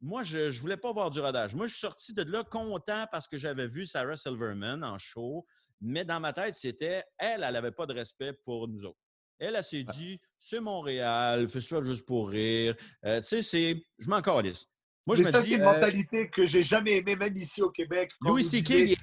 Moi, 0.02 0.24
je 0.24 0.38
ne 0.38 0.50
voulais 0.60 0.78
pas 0.78 0.92
voir 0.92 1.10
du 1.12 1.20
rodage. 1.20 1.56
Moi, 1.56 1.68
je 1.68 1.74
suis 1.74 1.82
sorti 1.82 2.14
de 2.14 2.24
là 2.24 2.44
content 2.44 3.08
parce 3.12 3.28
que 3.28 3.38
j'avais 3.38 3.68
vu 3.68 3.86
Sarah 3.86 4.18
Silverman 4.18 4.84
en 4.84 4.98
show. 4.98 5.46
Mais 5.82 6.06
dans 6.06 6.20
ma 6.20 6.34
tête, 6.34 6.56
c'était, 6.56 7.04
elle, 7.18 7.44
elle 7.44 7.54
n'avait 7.54 7.72
pas 7.72 7.86
de 7.86 7.94
respect 7.94 8.34
pour 8.46 8.68
nous 8.68 8.86
autres. 8.86 9.00
Elle, 9.40 9.56
elle 9.56 9.64
s'est 9.64 9.84
dit, 9.84 10.20
c'est 10.38 10.62
Montréal, 10.62 11.48
festival 11.50 11.84
juste 11.84 12.06
pour 12.06 12.30
rire. 12.30 12.76
Euh, 13.06 13.20
tu 13.20 13.28
sais, 13.28 13.44
c'est. 13.44 13.84
Je 14.00 14.10
m'en 14.10 14.22
calisse. 14.22 14.68
Moi, 15.06 15.16
je 15.16 15.22
mais 15.22 15.28
me 15.28 15.32
ça, 15.32 15.42
c'est 15.42 15.56
une 15.56 15.62
euh, 15.62 15.66
mentalité 15.66 16.30
que 16.30 16.48
j'ai 16.48 16.64
jamais 16.64 16.98
aimée, 16.98 17.16
même 17.16 17.36
ici 17.36 17.62
au 17.62 17.70
Québec. 17.70 18.12
Louis 18.22 18.44
C.K., 18.44 18.95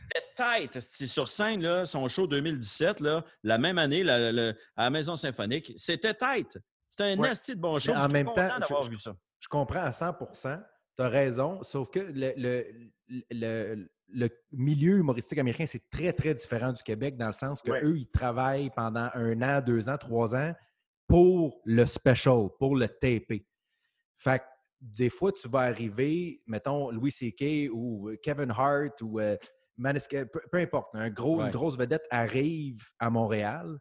esti, 0.42 1.08
sur 1.08 1.28
scène, 1.28 1.62
là, 1.62 1.84
son 1.84 2.08
show 2.08 2.26
2017, 2.26 3.00
là, 3.00 3.24
la 3.42 3.58
même 3.58 3.78
année, 3.78 4.02
la- 4.02 4.32
la- 4.32 4.52
à 4.76 4.84
la 4.84 4.90
Maison 4.90 5.16
Symphonique. 5.16 5.72
C'était 5.76 6.14
tight. 6.14 6.58
C'était 6.88 7.04
un 7.04 7.18
Ouais. 7.18 7.30
de 7.30 7.54
bon 7.60 7.78
show. 7.78 7.92
En 7.94 8.08
même 8.08 8.26
temps, 8.26 8.58
d'avoir 8.58 8.82
je- 8.84 8.90
vu 8.90 8.98
ça. 8.98 9.14
Je 9.40 9.48
comprends 9.48 9.80
à 9.82 9.92
100 9.92 10.12
tu 10.96 11.02
as 11.02 11.08
raison, 11.08 11.62
sauf 11.62 11.90
que 11.90 12.00
le, 12.00 12.32
le- 12.36 12.90
le- 13.30 13.88
le 14.14 14.28
milieu 14.52 14.98
humoristique 14.98 15.38
américain, 15.38 15.64
c'est 15.66 15.88
très, 15.90 16.12
très 16.12 16.34
différent 16.34 16.72
du 16.72 16.82
Québec 16.82 17.16
dans 17.16 17.28
le 17.28 17.32
sens 17.32 17.62
qu'eux, 17.62 17.72
Ouais. 17.72 18.00
ils 18.00 18.10
travaillent 18.10 18.70
pendant 18.76 19.08
un 19.14 19.40
an, 19.40 19.62
deux 19.64 19.88
ans, 19.88 19.96
trois 19.96 20.34
ans 20.36 20.52
pour 21.08 21.60
le 21.64 21.86
special, 21.86 22.48
pour 22.58 22.76
le 22.76 22.88
TP. 22.88 23.46
Fait 24.16 24.40
que 24.40 24.44
des 24.82 25.08
fois, 25.08 25.32
tu 25.32 25.48
vas 25.48 25.60
arriver, 25.60 26.42
mettons, 26.46 26.90
Louis 26.90 27.10
C.K. 27.10 27.70
ou 27.72 28.10
Kevin 28.22 28.50
Hart 28.50 29.00
ou 29.00 29.18
euh, 29.18 29.36
Manisca- 29.82 30.26
peu, 30.26 30.40
peu 30.50 30.58
importe, 30.58 30.94
un 30.94 31.10
gros, 31.10 31.38
Ouais. 31.38 31.46
une 31.46 31.50
grosse 31.50 31.76
vedette 31.76 32.06
arrive 32.10 32.82
à 32.98 33.10
Montréal. 33.10 33.78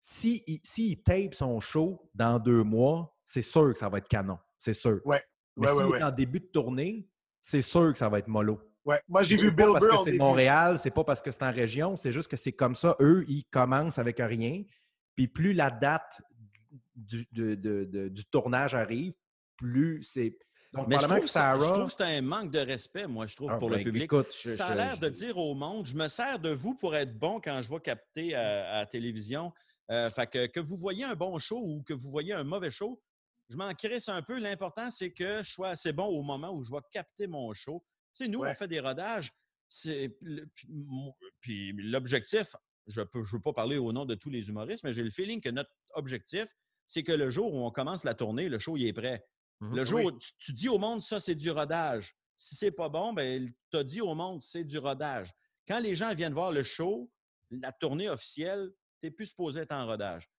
S'il 0.00 0.42
si, 0.64 0.90
il 0.92 1.02
tape 1.02 1.34
son 1.34 1.60
show 1.60 2.10
dans 2.14 2.38
deux 2.38 2.62
mois, 2.62 3.16
c'est 3.24 3.42
sûr 3.42 3.72
que 3.72 3.78
ça 3.78 3.88
va 3.88 3.98
être 3.98 4.08
canon. 4.08 4.38
C'est 4.58 4.74
sûr. 4.74 5.00
Ouais. 5.04 5.22
Mais 5.56 5.68
s'il 5.68 5.94
est 5.96 6.02
en 6.02 6.10
début 6.10 6.40
de 6.40 6.46
tournée, 6.46 7.08
c'est 7.40 7.62
sûr 7.62 7.92
que 7.92 7.98
ça 7.98 8.08
va 8.08 8.18
être 8.18 8.28
mollo. 8.28 8.60
Ouais. 8.84 9.00
Moi, 9.08 9.22
j'ai 9.22 9.36
vu 9.36 9.50
Bill 9.50 9.66
parce 9.72 9.80
Burr 9.80 9.90
que 9.90 9.96
en 9.96 10.04
c'est. 10.04 10.16
Montréal, 10.16 10.78
c'est 10.78 10.90
pas 10.92 11.02
parce 11.02 11.20
que 11.20 11.30
c'est 11.32 11.42
en 11.42 11.50
région, 11.52 11.96
c'est 11.96 12.12
juste 12.12 12.30
que 12.30 12.36
c'est 12.36 12.52
comme 12.52 12.74
ça. 12.76 12.96
Eux, 13.00 13.24
ils 13.26 13.44
commencent 13.46 13.98
avec 13.98 14.18
rien. 14.18 14.62
Puis 15.16 15.26
plus 15.28 15.52
la 15.54 15.70
date 15.70 16.20
du, 16.94 17.26
de- 17.32 17.54
de- 17.56 17.84
de- 17.84 18.08
du 18.08 18.24
tournage 18.26 18.74
arrive, 18.74 19.14
plus 19.56 20.02
c'est. 20.04 20.38
Donc, 20.76 20.88
Mais 20.88 20.96
je 20.98 21.06
trouve, 21.06 21.20
que 21.20 21.26
je 21.26 21.72
trouve 21.72 21.86
que 21.86 21.92
c'est 21.92 22.02
un 22.02 22.20
manque 22.22 22.50
de 22.50 22.58
respect, 22.58 23.06
moi, 23.06 23.26
je 23.26 23.34
trouve, 23.36 23.50
Ah, 23.52 23.58
pour 23.58 23.70
ben, 23.70 23.78
le 23.78 23.84
public. 23.84 24.02
écoute, 24.04 24.34
je- 24.42 24.50
ça 24.50 24.68
a 24.68 24.74
l'air 24.74 24.98
de 24.98 25.08
dire 25.08 25.36
au 25.38 25.54
monde, 25.54 25.86
je 25.86 25.94
me 25.94 26.08
sers 26.08 26.38
de 26.38 26.50
vous 26.50 26.74
pour 26.74 26.94
être 26.94 27.18
bon 27.18 27.40
quand 27.40 27.62
je 27.62 27.70
vais 27.70 27.80
capter 27.80 28.34
à, 28.34 28.74
à 28.74 28.78
la 28.80 28.86
télévision. 28.86 29.52
Euh, 29.90 30.10
fait 30.10 30.26
que, 30.28 30.46
que 30.46 30.60
vous 30.60 30.76
voyez 30.76 31.04
un 31.04 31.14
bon 31.14 31.38
show 31.38 31.58
ou 31.64 31.82
que 31.82 31.94
vous 31.94 32.10
voyez 32.10 32.32
un 32.32 32.44
mauvais 32.44 32.70
show, 32.70 33.00
je 33.48 33.56
m'en 33.56 33.72
crisse 33.74 34.08
un 34.08 34.20
peu. 34.22 34.38
L'important, 34.38 34.90
c'est 34.90 35.12
que 35.12 35.42
je 35.42 35.50
sois 35.50 35.68
assez 35.70 35.92
bon 35.92 36.06
au 36.06 36.22
moment 36.22 36.50
où 36.52 36.62
je 36.64 36.72
vais 36.72 36.80
capter 36.90 37.26
mon 37.28 37.52
show. 37.52 37.84
Tu 38.14 38.24
sais, 38.24 38.28
nous, 38.28 38.40
Ouais. 38.40 38.50
on 38.50 38.54
fait 38.54 38.68
des 38.68 38.80
rodages. 38.80 39.32
puis 41.40 41.72
l'objectif, 41.76 42.54
je 42.86 43.00
ne 43.00 43.06
je 43.24 43.36
veux 43.36 43.42
pas 43.42 43.52
parler 43.52 43.78
au 43.78 43.92
nom 43.92 44.04
de 44.04 44.14
tous 44.14 44.30
les 44.30 44.48
humoristes, 44.48 44.84
mais 44.84 44.92
j'ai 44.92 45.02
le 45.02 45.10
feeling 45.10 45.40
que 45.40 45.48
notre 45.48 45.70
objectif, 45.94 46.46
c'est 46.86 47.02
que 47.02 47.12
le 47.12 47.30
jour 47.30 47.52
où 47.52 47.64
on 47.66 47.70
commence 47.70 48.04
la 48.04 48.14
tournée, 48.14 48.48
le 48.48 48.58
show, 48.58 48.76
il 48.76 48.86
est 48.86 48.92
prêt. 48.92 49.24
Mhm. 49.60 49.74
Le 49.76 49.84
jour 49.84 49.98
Oui. 50.00 50.06
où 50.06 50.12
tu, 50.12 50.30
tu 50.38 50.52
dis 50.52 50.68
au 50.68 50.78
monde, 50.78 51.02
ça, 51.02 51.20
c'est 51.20 51.34
du 51.34 51.50
rodage. 51.50 52.14
Si 52.36 52.54
c'est 52.54 52.70
pas 52.70 52.88
bon, 52.88 53.12
ben, 53.12 53.48
tu 53.70 53.76
as 53.76 53.84
dit 53.84 54.00
au 54.00 54.14
monde, 54.14 54.42
c'est 54.42 54.64
du 54.64 54.78
rodage. 54.78 55.32
Quand 55.66 55.80
les 55.80 55.94
gens 55.94 56.14
viennent 56.14 56.34
voir 56.34 56.52
le 56.52 56.62
show, 56.62 57.10
la 57.50 57.72
tournée 57.72 58.08
officielle, 58.08 58.70
tu 59.00 59.06
n'es 59.06 59.10
plus 59.10 59.26
supposé 59.26 59.60
être 59.62 59.72
en 59.72 59.86
rodage. 59.86 60.30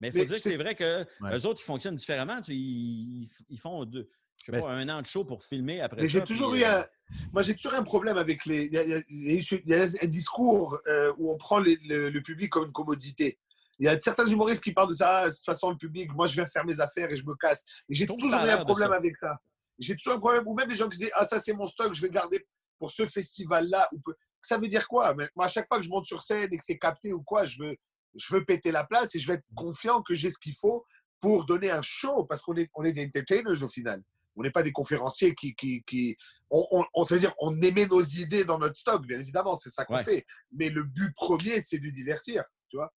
Mais 0.00 0.08
il 0.08 0.12
faut 0.12 0.18
Mais 0.18 0.24
dire 0.26 0.36
que 0.36 0.42
c'est- 0.42 0.56
vrai 0.56 0.74
que 0.74 1.04
Ouais. 1.20 1.36
eux 1.38 1.46
autres, 1.46 1.60
ils 1.62 1.64
fonctionnent 1.64 1.94
différemment. 1.96 2.40
Ils, 2.48 3.22
ils- 3.22 3.30
ils 3.48 3.58
font 3.60 3.84
deux, 3.84 4.10
je 4.38 4.46
sais 4.46 4.52
Ben, 4.52 4.60
pas, 4.60 4.72
un 4.72 4.88
an 4.88 5.00
de 5.00 5.06
show 5.06 5.24
pour 5.24 5.42
filmer 5.44 5.80
après 5.80 6.02
Mais 6.02 6.08
ça. 6.08 6.18
j'ai 6.18 6.24
toujours 6.24 6.50
puis, 6.50 6.60
eu 6.60 6.64
euh, 6.64 6.80
un. 6.82 6.86
Moi, 7.32 7.42
j'ai 7.42 7.54
toujours 7.54 7.74
un 7.74 7.82
problème 7.84 8.18
avec 8.18 8.44
les. 8.44 8.66
Il 8.66 8.72
y 8.72 8.78
a, 8.78 8.82
il 8.82 8.90
y 8.90 8.94
a- 8.94 9.02
il 9.08 9.68
y 9.70 9.74
a 9.74 9.82
un 10.02 10.06
discours 10.06 10.78
euh, 10.88 11.12
où 11.16 11.30
on 11.32 11.36
prend 11.38 11.60
les- 11.60 11.78
le, 11.84 12.10
le 12.10 12.22
public 12.22 12.50
comme 12.50 12.66
une 12.66 12.72
commodité. 12.72 13.38
Il 13.78 13.84
y 13.84 13.88
a 13.88 13.98
certains 14.00 14.26
humoristes 14.26 14.62
qui 14.64 14.72
parlent 14.72 14.88
de 14.88 14.94
ça. 14.94 15.18
Ah, 15.18 15.28
de 15.28 15.34
toute 15.34 15.44
façon, 15.44 15.70
le 15.70 15.76
public, 15.76 16.12
moi, 16.14 16.26
je 16.26 16.34
viens 16.34 16.46
faire 16.46 16.64
mes 16.64 16.80
affaires 16.80 17.10
et 17.10 17.16
je 17.16 17.24
me 17.26 17.34
casse. 17.36 17.62
Et 17.88 17.94
j'ai 17.94 18.06
toujours 18.06 18.30
eu 18.32 18.48
un 18.48 18.64
problème 18.64 18.88
ça. 18.90 18.94
avec 18.96 19.16
ça. 19.18 19.38
J'ai 19.78 19.94
toujours 19.96 20.14
un 20.14 20.18
problème. 20.20 20.42
Ou 20.46 20.54
même 20.54 20.68
les 20.68 20.74
gens 20.74 20.88
qui 20.88 20.98
disent 20.98 21.10
Ah, 21.14 21.24
ça, 21.24 21.38
c'est 21.38 21.52
mon 21.52 21.66
stock, 21.66 21.92
je 21.94 22.00
vais 22.00 22.10
garder 22.10 22.46
pour 22.78 22.90
ce 22.90 23.06
festival-là. 23.06 23.88
Ou 23.92 24.00
Ça 24.42 24.56
veut 24.58 24.68
dire 24.68 24.86
quoi? 24.88 25.14
Moi, 25.14 25.44
à 25.44 25.48
chaque 25.48 25.68
fois 25.68 25.78
que 25.78 25.84
je 25.84 25.90
monte 25.90 26.06
sur 26.06 26.22
scène 26.22 26.48
et 26.52 26.56
que 26.56 26.64
c'est 26.64 26.78
capté 26.78 27.12
ou 27.12 27.22
quoi, 27.22 27.44
je 27.44 27.62
veux. 27.62 27.76
je 28.14 28.34
veux 28.34 28.44
péter 28.44 28.70
la 28.72 28.84
place 28.84 29.14
et 29.14 29.18
je 29.18 29.26
vais 29.26 29.34
être 29.34 29.48
confiant 29.54 30.00
que 30.02 30.14
j'ai 30.14 30.30
ce 30.30 30.38
qu'il 30.38 30.54
faut 30.54 30.84
pour 31.20 31.44
donner 31.44 31.70
un 31.70 31.82
show 31.82 32.24
parce 32.24 32.40
qu'on 32.42 32.54
est, 32.56 32.70
on 32.74 32.84
est 32.84 32.92
des 32.92 33.04
entertainers 33.06 33.62
au 33.62 33.68
final. 33.68 34.02
On 34.36 34.42
n'est 34.42 34.50
pas 34.50 34.62
des 34.62 34.72
conférenciers 34.72 35.34
qui. 35.34 35.54
qui, 35.54 35.82
qui 35.84 36.16
on, 36.50 36.84
on, 36.94 37.04
ça 37.04 37.14
veut 37.14 37.20
dire, 37.20 37.34
on 37.40 37.60
émet 37.60 37.86
nos 37.86 38.02
idées 38.02 38.44
dans 38.44 38.58
notre 38.58 38.76
stock, 38.76 39.06
bien 39.06 39.18
évidemment, 39.18 39.54
c'est 39.54 39.70
ça 39.70 39.84
qu'on 39.84 39.96
Ouais. 39.96 40.04
fait. 40.04 40.24
Mais 40.52 40.68
le 40.70 40.84
but 40.84 41.12
premier, 41.14 41.60
c'est 41.60 41.78
de 41.78 41.90
divertir, 41.90 42.44
tu 42.68 42.76
vois. 42.76 42.92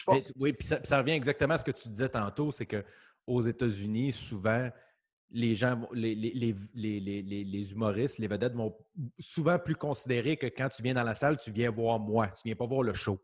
Je 0.00 0.04
pense. 0.04 0.28
Mais- 0.28 0.42
oui, 0.42 0.52
puis 0.52 0.66
ça, 0.66 0.80
ça 0.82 0.98
revient 0.98 1.12
exactement 1.12 1.54
à 1.54 1.58
ce 1.58 1.64
que 1.64 1.70
tu 1.70 1.88
disais 1.88 2.08
tantôt, 2.08 2.50
c'est 2.50 2.66
que 2.66 2.84
aux 3.26 3.42
États-Unis, 3.42 4.12
souvent, 4.12 4.70
les 5.30 5.54
gens, 5.54 5.86
les, 5.92 6.14
les, 6.14 6.32
les, 6.74 7.22
les, 7.22 7.72
humoristes, 7.72 8.18
les 8.18 8.26
vedettes 8.26 8.54
vont 8.54 8.76
souvent 9.18 9.58
plus 9.58 9.76
considérer 9.76 10.36
que 10.36 10.46
quand 10.46 10.68
tu 10.68 10.82
viens 10.82 10.94
dans 10.94 11.04
la 11.04 11.14
salle, 11.14 11.36
tu 11.38 11.52
viens 11.52 11.70
voir 11.70 12.00
moi, 12.00 12.28
tu 12.28 12.42
viens 12.46 12.56
pas 12.56 12.66
voir 12.66 12.82
le 12.82 12.92
show. 12.92 13.22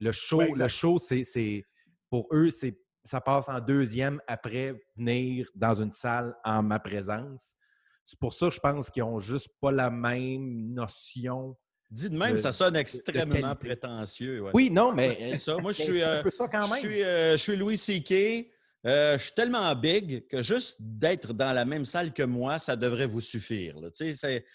Le 0.00 0.12
show, 0.12 0.38
Ouais, 0.38 0.52
le 0.56 0.68
show, 0.68 0.98
c'est, 0.98 1.64
pour 2.08 2.28
eux, 2.32 2.50
c'est 2.50 2.78
ça 3.04 3.20
passe 3.20 3.48
en 3.48 3.58
deuxième 3.58 4.20
après 4.28 4.78
venir 4.96 5.50
dans 5.56 5.74
une 5.74 5.92
salle 5.92 6.36
en 6.44 6.62
ma 6.62 6.78
présence. 6.78 7.56
C'est 8.04 8.18
pour 8.18 8.32
ça, 8.32 8.48
je 8.48 8.60
pense 8.60 8.90
qu'ils 8.90 9.02
ont 9.02 9.18
juste 9.18 9.48
pas 9.60 9.72
la 9.72 9.90
même 9.90 10.72
notion. 10.72 11.56
Dit 11.92 12.08
de 12.08 12.16
même, 12.16 12.32
de- 12.32 12.36
ça 12.38 12.52
sonne 12.52 12.74
extrêmement 12.76 13.54
prétentieux. 13.54 14.40
ouais. 14.42 14.50
Oui, 14.54 14.70
non, 14.70 14.92
mais 14.92 15.32
C'est 15.32 15.38
ça. 15.40 15.56
Moi, 15.58 15.72
je 15.72 15.82
suis, 15.82 16.02
euh, 16.02 16.20
un 16.20 16.22
peu 16.22 16.30
ça 16.30 16.48
quand 16.48 16.64
je 16.64 16.70
même. 16.72 16.80
suis, 16.80 17.02
euh, 17.02 17.32
je 17.32 17.36
suis 17.42 17.56
Louis 17.56 17.76
C.K. 17.76 18.50
Euh, 18.86 19.18
je 19.18 19.24
suis 19.24 19.34
tellement 19.34 19.74
big 19.76 20.26
que 20.26 20.42
juste 20.42 20.78
d'être 20.80 21.34
dans 21.34 21.52
la 21.52 21.64
même 21.66 21.84
salle 21.84 22.14
que 22.14 22.22
moi, 22.22 22.58
ça 22.58 22.76
devrait 22.76 23.06
vous 23.06 23.20
suffire. 23.20 23.78
là. 23.78 23.90
Tu 23.90 24.06
sais, 24.06 24.12
c'est. 24.12 24.46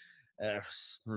euh, 0.42 0.58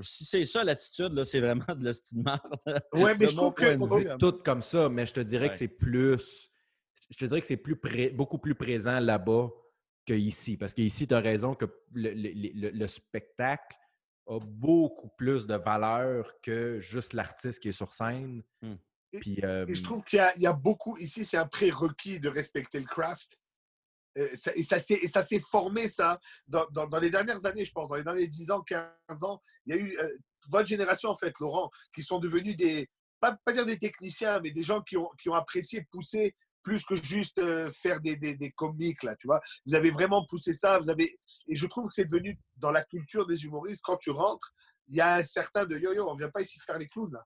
si 0.04 0.24
c'est 0.26 0.46
ça 0.46 0.64
l'attitude, 0.64 1.24
c'est 1.24 1.40
vraiment 1.40 1.66
de 1.76 1.92
merde. 2.14 2.82
Ouais, 2.94 3.18
mais 3.18 3.28
je 3.28 3.36
trouve 3.36 3.54
que. 3.56 3.66
vue. 3.98 4.08
C'est 4.08 4.18
tout 4.20 4.40
comme 4.46 4.62
ça, 4.62 4.90
mais 4.90 5.08
je 5.08 5.14
te 5.14 5.20
dirais 5.22 5.50
que 5.50 5.56
c'est 5.58 5.68
plus. 5.68 6.50
Je 7.10 7.18
te 7.18 7.26
dirais 7.26 7.42
que 7.42 7.48
c'est 7.48 7.58
plus 7.58 7.76
pré- 7.76 8.12
beaucoup 8.12 8.38
plus 8.38 8.56
présent 8.56 9.00
là-bas 9.00 9.50
qu'ici. 10.06 10.56
Parce 10.56 10.74
qu'ici, 10.74 11.08
tu 11.08 11.14
as 11.16 11.20
raison 11.20 11.56
que 11.56 11.66
le, 11.94 12.12
le- 12.12 12.52
le- 12.54 12.70
le 12.70 12.88
spectacle 12.88 13.76
a 14.36 14.40
beaucoup 14.40 15.10
plus 15.18 15.46
de 15.48 15.56
valeur 15.56 16.34
que 16.42 16.80
juste 16.80 17.14
l'artiste 17.14 17.60
qui 17.60 17.70
est 17.70 17.74
sur 17.74 17.94
scène. 17.94 18.44
Hmm. 18.62 18.76
Puis, 19.20 19.40
euh, 19.44 19.66
Et 19.68 19.76
je 19.76 19.84
trouve 19.84 20.04
qu'il 20.04 20.18
y 20.18 20.20
a, 20.22 20.34
il 20.38 20.42
y 20.42 20.48
a 20.48 20.54
beaucoup, 20.54 20.98
ici, 20.98 21.26
c'est 21.26 21.38
un 21.38 21.48
prérequis 21.48 22.20
de 22.20 22.30
respecter 22.30 22.80
le 22.80 22.86
craft. 22.86 23.38
Euh, 24.18 24.28
Et 24.56 24.64
ça 24.64 24.80
s'est 24.80 25.00
et 25.02 25.08
ça 25.08 25.22
s'est 25.22 25.42
formé, 25.42 25.88
ça, 25.88 26.20
dans, 26.48 26.66
dans- 26.72 26.88
dans 26.88 27.00
les 27.00 27.10
dernières 27.10 27.46
années, 27.46 27.66
je 27.66 27.72
pense, 27.72 27.90
dans 27.90 27.96
les 27.96 28.04
derniers 28.04 28.28
10 28.28 28.52
ans, 28.52 28.62
15 28.62 29.24
ans. 29.24 29.42
Il 29.66 29.76
y 29.76 29.78
a 29.80 29.82
eu 29.82 29.98
euh, 29.98 30.18
votre 30.50 30.68
génération, 30.68 31.10
en 31.10 31.16
fait, 31.18 31.38
Laurent, 31.40 31.70
qui 31.94 32.02
sont 32.02 32.20
devenus 32.20 32.56
des, 32.56 32.90
pas, 33.20 33.38
pas 33.46 33.54
dire 33.54 33.66
des 33.66 33.78
techniciens, 33.78 34.40
mais 34.40 34.52
des 34.52 34.64
gens 34.64 34.82
qui 34.82 34.98
ont, 34.98 35.10
qui 35.22 35.30
ont 35.30 35.34
apprécié 35.36 35.86
pousser 35.92 36.36
plus 36.64 36.84
que 36.86 36.96
juste 36.96 37.40
euh, 37.40 37.72
faire 37.72 38.00
des, 38.02 38.16
des, 38.16 38.36
des 38.36 38.52
comiques, 38.52 39.04
là, 39.04 39.16
tu 39.16 39.28
vois. 39.28 39.42
Vous 39.66 39.76
avez 39.76 39.92
vraiment 39.92 40.26
poussé 40.28 40.54
ça, 40.54 40.80
vous 40.80 40.90
avez... 40.90 41.18
Et 41.48 41.56
je 41.56 41.66
trouve 41.68 41.88
que 41.88 41.94
c'est 41.94 42.06
devenu, 42.06 42.38
dans 42.58 42.72
la 42.72 42.84
culture 42.84 43.26
des 43.26 43.44
humoristes, 43.46 43.82
quand 43.84 43.98
tu 43.98 44.12
rentres, 44.12 44.52
il 44.88 44.96
y 44.96 45.02
a 45.02 45.16
un 45.16 45.24
certain 45.24 45.66
de 45.66 45.78
yo-yo, 45.78 46.08
on 46.10 46.16
vient 46.16 46.30
pas 46.30 46.42
ici 46.42 46.60
faire 46.60 46.78
les 46.78 46.88
clowns, 46.88 47.14
là. 47.14 47.24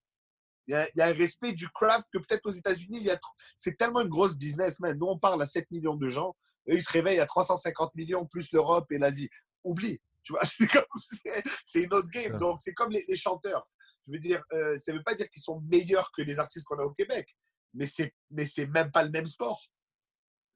Il 0.67 0.71
y, 0.71 0.75
a, 0.75 0.87
il 0.89 0.97
y 0.97 1.01
a 1.01 1.07
un 1.07 1.13
respect 1.13 1.53
du 1.53 1.69
craft 1.69 2.07
que 2.11 2.17
peut-être 2.17 2.47
aux 2.47 2.51
États-Unis, 2.51 2.97
il 2.99 3.03
y 3.05 3.11
a 3.11 3.19
c'est 3.55 3.77
tellement 3.77 4.01
une 4.01 4.09
grosse 4.09 4.35
business, 4.35 4.79
man. 4.79 4.97
Nous, 4.97 5.05
on 5.05 5.19
parle 5.19 5.39
à 5.41 5.45
7 5.45 5.69
millions 5.69 5.95
de 5.95 6.09
gens. 6.09 6.35
Eux, 6.67 6.73
ils 6.73 6.81
se 6.81 6.91
réveillent 6.91 7.19
à 7.19 7.27
350 7.27 7.93
millions, 7.93 8.25
plus 8.25 8.51
l'Europe 8.51 8.91
et 8.91 8.97
l'Asie. 8.97 9.29
Oublie. 9.63 9.99
Tu 10.23 10.33
vois, 10.33 10.41
c'est 10.43 10.67
comme- 10.67 10.83
une 11.75 11.93
autre 11.93 12.09
game. 12.09 12.37
Donc, 12.39 12.59
c'est 12.61 12.73
comme 12.73 12.89
les, 12.89 13.05
les 13.07 13.15
chanteurs. 13.15 13.67
Je 14.07 14.13
veux 14.13 14.19
dire, 14.19 14.43
euh, 14.53 14.75
ça 14.77 14.91
ne 14.91 14.97
veut 14.97 15.03
pas 15.03 15.13
dire 15.13 15.29
qu'ils 15.29 15.41
sont 15.41 15.61
meilleurs 15.71 16.11
que 16.11 16.23
les 16.23 16.39
artistes 16.39 16.65
qu'on 16.65 16.79
a 16.79 16.83
au 16.83 16.93
Québec, 16.93 17.27
mais 17.75 17.85
c'est, 17.87 18.13
mais 18.31 18.45
c'est 18.45 18.65
même 18.65 18.91
pas 18.91 19.03
le 19.03 19.11
même 19.11 19.27
sport. 19.27 19.61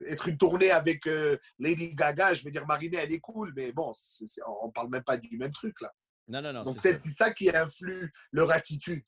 Être 0.06 0.30
une 0.30 0.38
tournée 0.38 0.72
avec 0.72 1.06
euh, 1.08 1.38
Lady 1.60 1.94
Gaga, 1.94 2.34
je 2.34 2.44
veux 2.44 2.52
dire, 2.52 2.66
Marinée, 2.66 2.98
elle 2.98 3.12
est 3.12 3.20
cool, 3.20 3.54
mais 3.56 3.72
bon, 3.72 3.92
c'est- 3.94 4.28
c'est- 4.28 4.42
on 4.62 4.72
parle 4.72 4.90
même 4.90 5.04
pas 5.04 5.18
du 5.18 5.38
même 5.38 5.52
truc, 5.52 5.80
là. 5.82 5.92
Non, 6.28 6.42
non, 6.42 6.54
non. 6.54 6.64
Donc, 6.64 6.76
c'est 6.76 6.82
peut-être 6.90 7.00
ça. 7.00 7.10
c'est 7.10 7.16
ça 7.16 7.34
qui 7.34 7.50
influe 7.50 8.14
leur 8.32 8.52
attitude. 8.52 9.04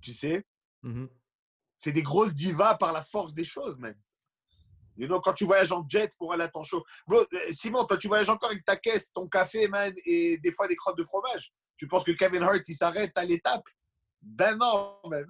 Tu 0.00 0.12
sais 0.12 0.46
mhm. 0.82 1.08
c'est 1.76 1.92
des 1.92 2.02
grosses 2.02 2.34
divas 2.34 2.76
par 2.76 2.92
la 2.92 3.02
force 3.02 3.34
des 3.34 3.44
choses, 3.44 3.78
même. 3.78 3.98
You 4.96 5.06
know, 5.06 5.20
quand 5.20 5.34
tu 5.34 5.44
voyages 5.44 5.72
en 5.72 5.86
jet 5.86 6.10
pour 6.16 6.32
aller 6.32 6.44
à 6.44 6.48
ton 6.48 6.62
show. 6.62 6.82
Bro, 7.06 7.20
euh, 7.20 7.52
Simon, 7.52 7.84
toi, 7.84 7.98
tu 7.98 8.08
voyages 8.08 8.30
encore 8.30 8.50
avec 8.50 8.64
ta 8.64 8.76
caisse, 8.76 9.12
ton 9.12 9.28
café, 9.28 9.68
man, 9.68 9.92
et 10.06 10.38
des 10.38 10.52
fois 10.52 10.68
des 10.68 10.76
crottes 10.76 10.96
de 10.96 11.04
fromage. 11.04 11.52
Tu 11.76 11.86
penses 11.86 12.04
que 12.04 12.12
Kevin 12.12 12.42
Hart, 12.42 12.62
il 12.66 12.74
s'arrête 12.74 13.12
à 13.16 13.24
l'étape? 13.24 13.64
Ben 14.28 14.56
non, 14.56 14.96
man. 15.04 15.24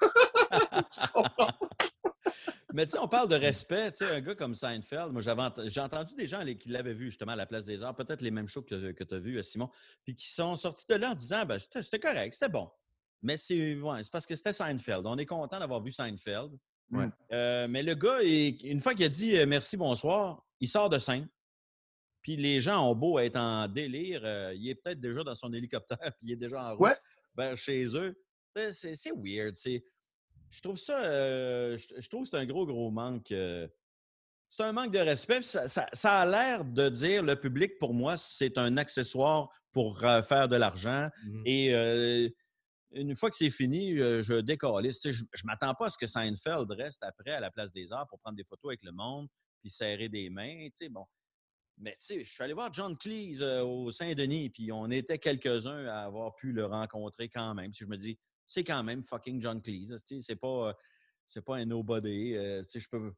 Mais 2.72 2.86
tu 2.86 2.92
sais, 2.92 2.98
on 2.98 3.08
parle 3.08 3.28
de 3.28 3.34
respect. 3.34 3.90
Tu 3.92 3.98
sais, 3.98 4.10
un 4.14 4.20
gars 4.20 4.34
comme 4.36 4.54
Seinfeld, 4.54 5.12
moi, 5.12 5.20
j'ai 5.20 5.80
entendu 5.80 6.14
des 6.14 6.28
gens 6.28 6.40
les- 6.42 6.56
qui 6.56 6.68
l'avaient 6.68 6.94
vu 6.94 7.06
justement 7.06 7.32
à 7.32 7.36
la 7.36 7.46
Place 7.46 7.64
des 7.64 7.82
Arts, 7.82 7.96
peut-être 7.96 8.20
les 8.22 8.30
mêmes 8.30 8.46
shows 8.46 8.62
que, 8.62 8.92
tu 9.02 9.14
as 9.14 9.18
vu, 9.18 9.42
Simon, 9.42 9.68
puis 10.04 10.14
qui 10.14 10.30
sont 10.32 10.54
sortis 10.56 10.86
de 10.88 10.94
là 10.94 11.10
en 11.10 11.14
disant 11.14 11.44
ben, 11.44 11.58
c'était 11.58 11.98
correct, 11.98 12.32
c'était 12.34 12.48
bon. 12.48 12.70
Mais 13.22 13.36
c'est 13.36 13.74
ouais, 13.74 14.00
parce 14.12 14.24
que 14.26 14.34
c'était 14.36 14.52
Seinfeld. 14.52 15.04
On 15.04 15.18
est 15.18 15.26
content 15.26 15.58
d'avoir 15.58 15.82
vu 15.82 15.90
Seinfeld. 15.90 16.52
Ouais. 16.92 17.08
Euh, 17.32 17.66
mais 17.68 17.82
le 17.82 17.94
gars, 17.94 18.22
il- 18.22 18.56
une 18.66 18.80
fois 18.80 18.94
qu'il 18.94 19.04
a 19.04 19.08
dit 19.08 19.36
euh, 19.36 19.46
merci, 19.46 19.76
bonsoir, 19.76 20.44
il 20.60 20.68
sort 20.68 20.88
de 20.88 20.98
scène. 20.98 21.28
Puis 22.22 22.36
les 22.36 22.60
gens 22.60 22.88
ont 22.88 22.94
beau 22.94 23.18
être 23.18 23.36
en 23.36 23.66
délire, 23.66 24.20
euh, 24.24 24.54
il 24.56 24.68
est 24.68 24.74
peut-être 24.76 25.00
déjà 25.00 25.24
dans 25.24 25.34
son 25.34 25.52
hélicoptère, 25.52 25.98
puis 26.18 26.28
il 26.28 26.32
est 26.32 26.36
déjà 26.36 26.62
en 26.62 26.70
route 26.76 26.80
Ouais. 26.82 26.96
vers 27.36 27.56
chez 27.58 27.84
eux. 27.96 28.16
Ben, 28.54 28.72
C'est 28.72 29.12
weird. 29.16 29.54
Je 30.52 30.60
trouve 30.60 30.76
ça, 30.76 31.04
euh, 31.04 31.78
je, 31.78 32.00
je 32.00 32.08
trouve 32.08 32.24
que 32.24 32.28
c'est 32.30 32.36
un 32.36 32.46
gros, 32.46 32.66
gros 32.66 32.90
manque. 32.90 33.30
euh, 33.30 33.68
c'est 34.48 34.64
un 34.64 34.72
manque 34.72 34.92
de 34.92 34.98
respect. 34.98 35.42
Ça, 35.42 35.68
ça- 35.68 35.88
ça 35.92 36.20
a 36.22 36.26
l'air 36.26 36.64
de 36.64 36.88
dire 36.88 37.22
le 37.22 37.36
public, 37.36 37.78
pour 37.78 37.94
moi, 37.94 38.16
c'est 38.16 38.58
un 38.58 38.76
accessoire 38.76 39.48
pour 39.70 40.04
euh, 40.04 40.22
faire 40.22 40.48
de 40.48 40.56
l'argent. 40.56 41.08
Mhm. 41.24 41.42
Et 41.46 41.72
euh, 41.72 42.28
une 42.90 43.14
fois 43.14 43.30
que 43.30 43.36
c'est 43.36 43.50
fini, 43.50 43.96
je 43.96 44.40
décalisse. 44.40 45.00
Je 45.04 45.22
ne 45.22 45.46
m'attends 45.46 45.74
pas 45.74 45.86
à 45.86 45.90
ce 45.90 45.96
que 45.96 46.08
Seinfeld 46.08 46.68
reste 46.72 47.04
après 47.04 47.30
à 47.30 47.38
la 47.38 47.52
place 47.52 47.72
des 47.72 47.92
arts 47.92 48.08
pour 48.08 48.18
prendre 48.18 48.36
des 48.36 48.42
photos 48.42 48.70
avec 48.70 48.82
le 48.82 48.90
monde 48.90 49.28
puis 49.60 49.70
serrer 49.70 50.08
des 50.08 50.28
mains. 50.30 50.66
Bon. 50.90 51.04
Mais 51.78 51.92
tu 51.92 51.96
sais, 52.00 52.24
je 52.24 52.28
suis 52.28 52.42
allé 52.42 52.52
voir 52.54 52.72
John 52.74 52.98
Cleese 52.98 53.42
au 53.42 53.90
Saint-Denis, 53.92 54.50
puis 54.50 54.72
on 54.72 54.90
était 54.90 55.18
quelques-uns 55.18 55.86
à 55.86 56.00
avoir 56.02 56.34
pu 56.34 56.50
le 56.52 56.66
rencontrer 56.66 57.28
quand 57.28 57.54
même. 57.54 57.70
Puis 57.70 57.84
je 57.84 57.88
me 57.88 57.96
dis, 57.96 58.18
c'est 58.50 58.64
quand 58.64 58.82
même 58.82 59.04
fucking 59.04 59.40
John 59.40 59.62
Cleese. 59.62 59.94
C'est 60.20 60.34
pas, 60.36 60.68
euh, 60.70 60.72
c'est 61.24 61.44
pas 61.44 61.56
un 61.56 61.64
nobody. 61.64 62.34
euh, 62.36 62.62
je 62.74 62.88
peux... 62.90 63.12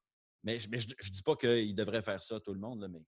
Mais, 0.45 0.59
je- 0.59 0.68
mais 0.68 0.77
je, 0.79 0.88
je 0.99 1.11
dis 1.11 1.23
pas 1.23 1.37
qu'il 1.37 1.75
devrait 1.75 2.03
faire 2.03 2.23
ça, 2.23 2.38
tout 2.40 2.53
le 2.53 2.61
monde, 2.61 2.83
là, 2.83 2.88
mais 2.88 3.01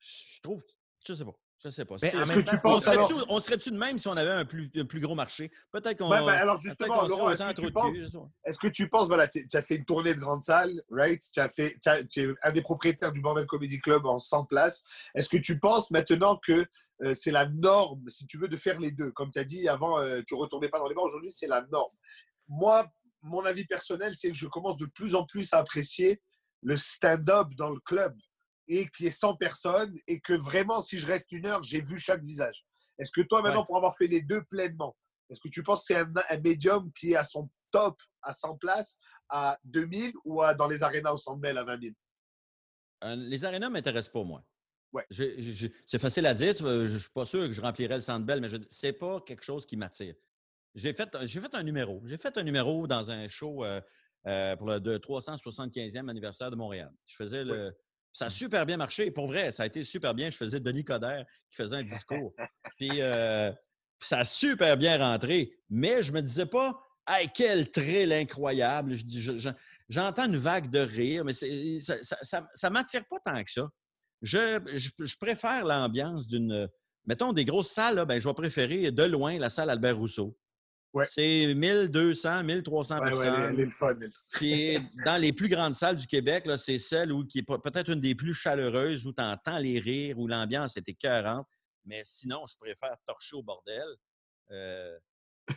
je 0.00 0.40
trouve, 0.42 0.62
je 1.06 1.14
sais 1.14 1.24
pas. 1.24 1.32
Je 1.64 1.70
sais 1.70 1.84
pas. 1.84 1.94
En 1.94 2.26
même 2.26 2.44
que 2.44 2.50
tu 2.50 2.56
temps, 2.60 2.60
on 2.64 2.78
alors 2.88 3.40
serait-tu 3.40 3.70
de 3.70 3.76
même 3.78 3.96
si 3.96 4.08
on 4.08 4.16
avait 4.16 4.32
un 4.32 4.44
plus, 4.44 4.68
un 4.74 4.84
plus 4.84 4.98
gros 4.98 5.14
marché? 5.14 5.50
Peut-être 5.70 5.96
qu'on. 5.96 6.10
Ouais, 6.10 6.18
ben, 6.18 6.28
alors, 6.30 6.56
peut-être 6.56 6.62
justement, 6.62 6.98
qu'on 6.98 7.08
serait 7.08 7.18
Laurent, 7.18 7.30
est-ce 7.30 7.62
que 7.62 7.70
penses-. 7.70 8.16
Est-ce 8.44 8.58
que 8.58 8.66
tu 8.66 8.88
penses, 8.88 9.06
voilà, 9.06 9.28
tu 9.28 9.46
as 9.54 9.62
fait 9.62 9.76
une 9.76 9.84
tournée 9.84 10.12
de 10.12 10.18
grande 10.18 10.42
salle, 10.42 10.82
right? 10.90 11.22
Tu 11.32 11.40
es 11.40 12.34
un 12.42 12.52
des 12.52 12.62
propriétaires 12.62 13.12
du 13.12 13.20
Bordel 13.20 13.46
Comedy 13.46 13.78
Club 13.80 14.04
en 14.06 14.18
100 14.18 14.44
places. 14.46 14.82
Est-ce 15.14 15.28
que 15.28 15.36
tu 15.36 15.60
penses 15.60 15.92
maintenant 15.92 16.36
que 16.36 16.66
euh, 17.02 17.14
c'est 17.14 17.30
la 17.30 17.46
norme, 17.48 18.08
si 18.08 18.26
tu 18.26 18.38
veux, 18.38 18.48
de 18.48 18.56
faire 18.56 18.78
les 18.78 18.90
deux 18.90 19.10
Comme 19.12 19.30
tu 19.30 19.38
as 19.38 19.44
dit 19.44 19.68
avant, 19.68 19.98
euh, 20.00 20.22
tu 20.26 20.34
retournais 20.34 20.68
pas 20.68 20.78
dans 20.78 20.86
les 20.86 20.94
bars. 20.94 21.04
Aujourd'hui, 21.04 21.30
c'est 21.30 21.46
la 21.46 21.62
norme. 21.72 21.92
Moi, 22.48 22.86
mon 23.22 23.44
avis 23.44 23.64
personnel, 23.66 24.14
c'est 24.14 24.28
que 24.28 24.36
je 24.36 24.46
commence 24.46 24.76
de 24.78 24.86
plus 24.86 25.14
en 25.14 25.24
plus 25.26 25.52
à 25.52 25.58
apprécier 25.58 26.20
le 26.62 26.76
stand-up 26.76 27.48
dans 27.56 27.70
le 27.70 27.80
club 27.80 28.16
et 28.68 28.88
qui 28.88 29.06
est 29.06 29.10
100 29.10 29.36
personnes 29.36 29.94
et 30.06 30.20
que 30.20 30.32
vraiment, 30.32 30.80
si 30.80 30.98
je 30.98 31.06
reste 31.06 31.32
une 31.32 31.46
heure, 31.46 31.62
j'ai 31.62 31.80
vu 31.80 31.98
chaque 31.98 32.22
visage. 32.22 32.64
Est-ce 32.98 33.10
que 33.10 33.20
toi, 33.22 33.42
maintenant, 33.42 33.60
Ouais. 33.60 33.66
pour 33.66 33.76
avoir 33.76 33.96
fait 33.96 34.06
les 34.06 34.22
deux 34.22 34.42
pleinement, 34.44 34.96
est-ce 35.28 35.40
que 35.40 35.48
tu 35.48 35.62
penses 35.62 35.80
que 35.80 35.86
c'est 35.86 35.96
un, 35.96 36.12
un 36.30 36.38
médium 36.38 36.92
qui 36.92 37.12
est 37.12 37.16
à 37.16 37.24
son 37.24 37.50
top 37.72 38.00
à 38.22 38.32
100 38.32 38.56
places, 38.58 38.98
à 39.28 39.58
2000 39.64 40.12
ou 40.24 40.42
à, 40.42 40.54
dans 40.54 40.68
les 40.68 40.82
arénas 40.82 41.12
au 41.12 41.16
Centre 41.16 41.38
Bell 41.40 41.58
à 41.58 41.64
20 41.64 41.80
000 41.82 41.94
Euh, 43.04 43.16
les 43.16 43.44
arénas 43.44 43.68
ne 43.68 43.72
m'intéressent 43.72 44.12
pas, 44.12 44.22
moi. 44.22 44.44
Ouais. 44.92 45.06
C'est 45.86 45.98
facile 45.98 46.26
à 46.26 46.34
dire. 46.34 46.54
Je 46.56 46.92
ne 46.92 46.98
suis 46.98 47.10
pas 47.10 47.24
sûr 47.24 47.46
que 47.46 47.52
je 47.52 47.60
remplirais 47.60 47.94
le 47.94 48.00
centre 48.00 48.26
belle, 48.26 48.40
mais 48.40 48.48
ce 48.48 48.86
n'est 48.86 48.92
pas 48.92 49.20
quelque 49.20 49.42
chose 49.44 49.64
qui 49.66 49.76
m'attire. 49.76 50.14
J'ai 50.74 50.92
fait, 50.92 51.14
un 51.54 51.62
numéro. 51.62 52.02
J'ai 52.06 52.16
fait 52.18 52.36
un 52.38 52.42
numéro 52.42 52.86
dans 52.86 53.10
un 53.10 53.28
show 53.28 53.64
euh, 53.64 53.80
euh, 54.26 54.56
pour 54.56 54.68
le 54.68 54.80
de 54.80 54.96
375e 54.98 56.08
anniversaire 56.08 56.50
de 56.50 56.56
Montréal. 56.56 56.90
Je 57.06 57.16
faisais 57.16 57.44
le. 57.44 57.74
Ça 58.14 58.26
a 58.26 58.28
super 58.28 58.66
bien 58.66 58.76
marché. 58.76 59.10
Pour 59.10 59.26
vrai, 59.26 59.52
ça 59.52 59.62
a 59.62 59.66
été 59.66 59.82
super 59.82 60.14
bien. 60.14 60.28
Je 60.28 60.36
faisais 60.36 60.60
Denis 60.60 60.84
Coderre 60.84 61.24
qui 61.48 61.56
faisait 61.56 61.76
un 61.76 61.82
discours. 61.82 62.34
Puis 62.76 62.90
euh, 63.00 63.50
ça 64.00 64.18
a 64.18 64.24
super 64.24 64.76
bien 64.76 64.98
rentré. 64.98 65.56
Mais 65.70 66.02
je 66.02 66.12
me 66.12 66.20
disais 66.20 66.44
pas, 66.46 66.78
hey, 67.08 67.28
quel 67.34 67.70
thrill 67.70 68.12
incroyable. 68.12 68.96
Je- 68.96 69.38
je- 69.38 69.48
J'entends 69.88 70.26
une 70.26 70.36
vague 70.36 70.70
de 70.70 70.78
rire, 70.80 71.24
mais 71.24 71.32
ça 71.34 71.46
ne 71.46 72.68
m'attire 72.70 73.04
pas 73.08 73.18
tant 73.24 73.42
que 73.42 73.50
ça. 73.50 73.68
Je, 74.22 74.60
je- 74.74 75.04
je 75.04 75.16
préfère 75.18 75.64
l'ambiance 75.64 76.28
d'une. 76.28 76.68
Mettons, 77.06 77.32
des 77.32 77.44
grosses 77.44 77.70
salles, 77.70 77.96
là, 77.96 78.04
ben, 78.04 78.20
je 78.20 78.28
vais 78.28 78.34
préférer 78.34 78.90
de 78.92 79.02
loin 79.02 79.36
la 79.38 79.50
salle 79.50 79.68
Albert 79.70 79.96
Rousseau. 79.98 80.36
Ouais. 80.94 81.06
C'est 81.06 81.54
1200, 81.54 82.44
1300 82.44 83.00
Ouais, 83.00 83.04
ouais, 83.04 83.08
elle, 83.10 83.18
est- 83.18 83.22
personnes. 83.24 83.44
elle 83.54 83.60
est 83.60 83.64
le 83.64 83.70
fun. 83.70 83.96
elle. 84.00 84.12
Puis 84.30 84.78
dans 85.04 85.20
les 85.20 85.32
plus 85.32 85.48
grandes 85.48 85.74
salles 85.74 85.96
du 85.96 86.06
Québec, 86.06 86.46
là, 86.46 86.56
c'est 86.58 86.78
celle 86.78 87.10
où, 87.12 87.24
qui 87.24 87.38
est 87.38 87.42
peut- 87.42 87.58
peut-être 87.60 87.90
une 87.90 88.00
des 88.00 88.14
plus 88.14 88.34
chaleureuses, 88.34 89.06
où 89.06 89.12
tu 89.12 89.22
entends 89.22 89.58
les 89.58 89.80
rires, 89.80 90.18
où 90.18 90.28
l'ambiance 90.28 90.76
est 90.76 90.86
écœurante. 90.88 91.46
Mais 91.86 92.02
sinon, 92.04 92.44
je 92.46 92.56
préfère 92.60 92.94
torcher 93.06 93.34
au 93.36 93.42
bordel. 93.42 93.86
euh, 94.50 94.96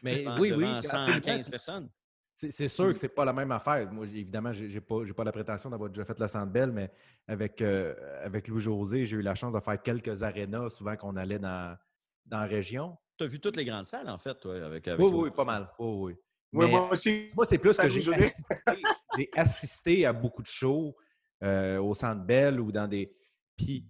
Mais 0.04 0.26
oui, 0.40 0.52
oui. 0.58 0.62
devant 0.66 0.76
absolument. 0.76 1.14
115 1.14 1.50
personnes. 1.52 1.90
C'est 2.38 2.68
sûr 2.68 2.92
que 2.92 2.98
c'est 3.00 3.08
pas 3.08 3.24
la 3.24 3.32
même 3.32 3.52
affaire. 3.54 3.90
Moi, 3.94 4.06
évidemment, 4.06 4.52
j'ai 4.52 4.82
pas, 4.82 5.06
j'ai 5.06 5.14
pas 5.14 5.24
la 5.24 5.32
prétention 5.32 5.70
d'avoir 5.70 5.90
déjà 5.90 6.04
fait 6.04 6.20
le 6.20 6.28
Centre 6.28 6.52
Bell, 6.52 6.70
mais 6.70 6.92
avec, 7.28 7.62
euh, 7.62 7.96
avec 8.26 8.50
Louis-José, 8.50 9.06
j'ai 9.06 9.16
eu 9.16 9.22
la 9.22 9.36
chance 9.36 9.54
de 9.54 9.60
faire 9.62 9.82
quelques 9.82 10.22
arénas, 10.22 10.70
souvent 10.70 10.98
qu'on 10.98 11.16
allait 11.16 11.40
dans, 11.40 11.78
dans 12.26 12.40
la 12.42 12.46
région. 12.46 12.98
Tu 13.18 13.24
as 13.24 13.28
vu 13.28 13.40
toutes 13.40 13.56
les 13.56 13.64
grandes 13.64 13.86
salles, 13.86 14.10
en 14.10 14.18
fait, 14.18 14.36
toi, 14.36 14.54
avec, 14.66 14.86
avec 14.86 15.00
Oui, 15.06 15.12
oui, 15.14 15.32
pas 15.32 15.46
mal. 15.46 15.70
Oui, 15.80 15.88
oui. 15.98 16.14
Ouais, 16.52 16.66
Mais- 16.66 16.72
moi 16.72 16.92
aussi. 16.92 17.28
Moi, 17.36 17.46
c'est 17.46 17.58
plus 17.58 17.78
que 17.78 17.88
j'ai 17.88 18.02
José. 18.02 18.26
assisté, 18.26 18.84
j'ai 19.18 19.30
assisté 19.36 20.06
à 20.06 20.12
beaucoup 20.12 20.42
de 20.42 20.48
shows 20.48 20.94
euh, 21.42 21.80
au 21.80 21.94
Centre 21.94 22.24
Bell 22.26 22.60
ou 22.60 22.70
dans 22.72 22.88
des. 22.88 23.16
Puis, 23.56 23.88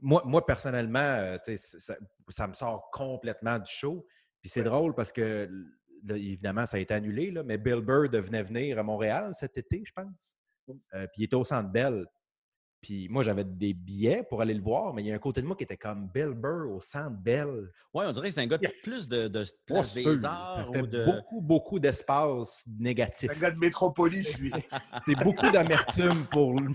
moi, 0.00 0.22
moi 0.24 0.46
personnellement, 0.46 0.98
euh, 1.00 1.36
ça, 1.56 1.96
ça 2.28 2.46
me 2.46 2.54
sort 2.54 2.90
complètement 2.92 3.58
du 3.58 3.70
show. 3.70 4.06
Puis 4.40 4.50
c'est 4.50 4.60
Ouais. 4.60 4.66
drôle 4.66 4.94
parce 4.94 5.10
que, 5.12 5.48
là, 6.04 6.16
évidemment, 6.16 6.66
ça 6.66 6.76
a 6.76 6.80
été 6.80 6.94
annulé, 6.94 7.30
là, 7.30 7.42
mais 7.42 7.58
Bill 7.58 7.80
Burr 7.80 8.08
venait 8.10 8.42
venir 8.42 8.78
à 8.78 8.82
Montréal 8.82 9.30
cet 9.32 9.56
été, 9.58 9.82
je 9.84 9.92
pense. 9.92 10.36
Euh, 10.94 11.06
puis 11.12 11.22
il 11.22 11.24
était 11.24 11.36
au 11.36 11.44
Centre 11.44 11.70
Bell. 11.70 12.06
Puis 12.80 13.08
moi, 13.08 13.22
j'avais 13.22 13.44
des 13.44 13.74
billets 13.74 14.24
pour 14.28 14.40
aller 14.42 14.54
le 14.54 14.60
voir, 14.62 14.92
mais 14.92 15.02
il 15.02 15.06
y 15.06 15.12
a 15.12 15.14
un 15.14 15.18
côté 15.20 15.40
de 15.40 15.46
moi 15.46 15.54
qui 15.54 15.62
était 15.62 15.76
comme 15.76 16.08
Bill 16.12 16.30
Burr 16.34 16.68
au 16.68 16.80
Centre 16.80 17.16
Bell. 17.16 17.70
Oui, 17.94 18.04
on 18.08 18.10
dirait 18.10 18.28
que 18.28 18.34
c'est 18.34 18.40
un 18.40 18.46
gars 18.48 18.58
de 18.58 18.66
plus 18.82 19.06
de, 19.06 19.28
de 19.28 19.44
sûr, 19.44 20.18
ça 20.18 20.64
fait 20.72 20.80
ou 20.82 20.86
de. 20.88 21.04
beaucoup, 21.04 21.40
beaucoup 21.40 21.78
d'espace 21.78 22.64
négatif. 22.80 23.30
Un 23.36 23.40
gars 23.40 23.50
de 23.52 23.58
métropolis, 23.58 24.36
lui. 24.36 24.50
C'est 25.04 25.14
beaucoup 25.14 25.48
d'amertume 25.52 26.26
pour 26.32 26.58
lui. 26.58 26.74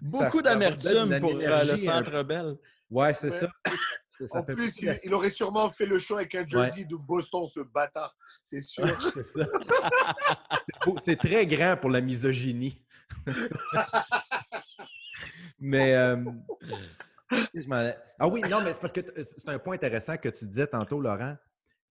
beaucoup 0.00 0.40
d'amertume 0.42 1.20
pour 1.20 1.34
euh, 1.34 1.64
le 1.64 1.72
un- 1.72 1.76
Centre 1.76 2.22
Bell. 2.22 2.54
Ouais, 2.90 3.12
c'est 3.14 3.30
Ouais. 3.30 3.38
ça. 3.38 3.48
Ça- 4.26 4.38
En 4.38 4.42
plus, 4.44 4.78
il, 5.04 5.12
aurait 5.14 5.30
sûrement 5.30 5.68
fait 5.70 5.86
le 5.86 5.98
show 5.98 6.16
avec 6.16 6.34
un 6.34 6.46
jersey 6.46 6.84
de 6.84 6.96
Boston, 6.96 7.46
ce 7.46 7.60
bâtard. 7.60 8.16
C'est 8.44 8.60
sûr. 8.62 8.84
Ouais, 8.84 8.92
c'est 9.12 9.22
ça. 9.26 9.46
C'est 11.02 11.16
très 11.16 11.46
grand 11.46 11.76
pour 11.76 11.90
la 11.90 12.00
misogynie. 12.00 12.80
mais. 15.58 15.94
euh, 15.94 16.16
je 17.54 17.66
m'en- 17.66 17.90
ah 18.18 18.28
oui, 18.28 18.40
non, 18.50 18.60
mais 18.62 18.72
c'est 18.72 18.80
parce 18.80 18.92
que 18.92 19.00
t- 19.00 19.22
c'est 19.22 19.48
un 19.48 19.58
point 19.58 19.74
intéressant 19.74 20.16
que 20.16 20.28
tu 20.28 20.46
disais 20.46 20.66
tantôt, 20.66 21.00
Laurent. 21.00 21.36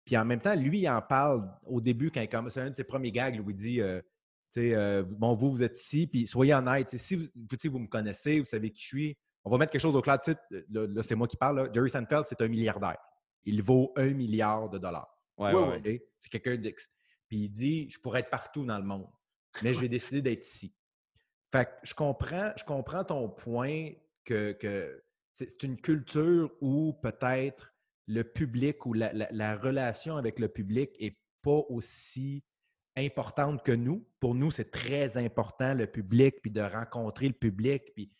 Puis 0.06 0.18
en 0.18 0.26
même 0.26 0.40
temps, 0.42 0.56
lui, 0.56 0.80
il 0.80 0.90
en 0.90 1.02
parle 1.02 1.50
au 1.66 1.82
début 1.82 2.12
quand 2.12 2.22
il 2.22 2.30
commence. 2.30 2.54
C'est 2.54 2.62
un 2.62 2.70
de 2.70 2.76
ses 2.76 2.84
premiers 2.84 3.12
gags 3.12 3.42
où 3.46 3.50
il 3.50 3.56
dit 3.56 3.82
euh, 3.82 4.02
tu 4.54 4.62
sais, 4.62 4.76
euh, 4.76 5.04
Bon, 5.06 5.34
vous, 5.34 5.52
vous 5.52 5.64
êtes 5.64 5.80
ici, 5.80 6.08
puis 6.08 6.28
soyez 6.28 6.54
honnête. 6.54 6.90
Si 6.98 7.16
vous, 7.16 7.26
vous, 7.36 7.72
vous 7.72 7.80
me 7.80 7.88
connaissez, 7.88 8.40
vous 8.40 8.46
savez 8.46 8.70
qui 8.72 8.82
je 8.82 8.88
suis, 8.88 9.18
on 9.46 9.50
va 9.52 9.58
mettre 9.58 9.72
quelque 9.72 9.82
chose 9.82 9.96
au 9.96 10.02
clair. 10.02 10.20
Tu 10.20 10.32
sais, 10.32 10.66
Là, 10.70 10.88
là, 10.88 11.04
c'est 11.04 11.16
moi 11.16 11.28
qui 11.28 11.38
parle. 11.38 11.58
là. 11.64 11.70
Jerry 11.74 11.90
Seinfeld, 11.90 12.26
c'est 12.26 12.42
un 12.42 12.48
milliardaire. 12.48 12.98
Il 13.44 13.62
vaut 13.62 13.92
un 13.98 14.12
milliard 14.14 14.70
de 14.70 14.78
dollars. 14.78 15.10
Ouais, 15.38 15.54
Ouais? 15.54 16.06
C'est 16.18 16.30
quelqu'un 16.30 16.56
d'ex. 16.58 16.90
Puis 17.28 17.38
il 17.46 17.50
dit 17.50 17.90
Je 17.90 18.00
pourrais 18.00 18.22
être 18.22 18.30
partout 18.30 18.66
dans 18.66 18.78
le 18.78 18.86
monde, 18.86 19.10
mais 19.62 19.74
je 19.74 19.80
vais 19.82 19.90
décider 19.90 20.22
d'être 20.22 20.46
ici. 20.46 20.74
Fait 21.52 21.66
que 21.66 21.72
je 21.84 21.94
comprends, 21.94 22.52
je 22.58 22.64
comprends 22.64 23.04
ton 23.04 23.30
point 23.30 23.92
que, 24.26 24.54
que 24.54 25.04
c'est 25.34 25.64
une 25.64 25.80
culture 25.80 26.52
où 26.62 26.94
peut-être 27.02 27.74
le 28.08 28.24
public 28.24 28.86
ou 28.86 28.94
la, 28.94 29.12
la- 29.14 29.30
la 29.32 29.56
relation 29.58 30.16
avec 30.18 30.40
le 30.40 30.48
public 30.48 30.92
est 31.00 31.18
pas 31.42 31.62
aussi 31.70 32.44
importante 32.96 33.64
que 33.64 33.72
nous. 33.72 34.08
Pour 34.20 34.36
nous, 34.36 34.52
c'est 34.52 34.72
très 34.72 35.18
important 35.18 35.74
le 35.74 35.88
public, 35.88 36.36
puis 36.42 36.52
de 36.52 36.62
rencontrer 36.62 37.28
le 37.28 37.34
public, 37.34 37.84
puis 37.96 38.12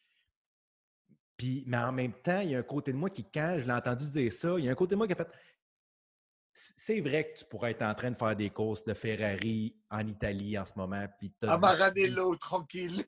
puis, 1.38 1.64
mais 1.68 1.78
en 1.78 1.92
même 1.92 2.14
temps, 2.14 2.40
il 2.42 2.52
y 2.52 2.56
a 2.56 2.60
un 2.60 2.64
côté 2.64 2.92
de 2.92 2.98
moi 2.98 3.10
qui, 3.10 3.24
quand 3.24 3.58
je 3.60 3.66
l'ai 3.66 3.74
entendu 3.74 4.08
dire 4.08 4.32
ça, 4.32 4.56
il 4.58 4.66
y 4.66 4.70
a 4.70 4.72
un 4.72 4.76
côté 4.76 4.92
de 4.92 4.98
moi 4.98 5.08
qui 5.08 5.14
a 5.14 5.16
fait 5.16 5.28
C'est 6.76 7.02
vrai 7.02 7.32
que 7.32 7.40
tu 7.40 7.46
pourrais 7.46 7.72
être 7.72 7.82
en 7.82 7.96
train 7.96 8.12
de 8.12 8.16
faire 8.16 8.36
des 8.36 8.52
courses 8.52 8.86
de 8.86 8.94
Ferrari 8.94 9.76
en 9.90 10.06
Italie 10.08 10.58
en 10.58 10.66
ce 10.66 10.74
moment. 10.76 11.06
Puis 11.18 11.34
t'as- 11.40 11.52
À 11.54 11.58
Maranello, 11.58 12.36
tranquille. 12.36 13.04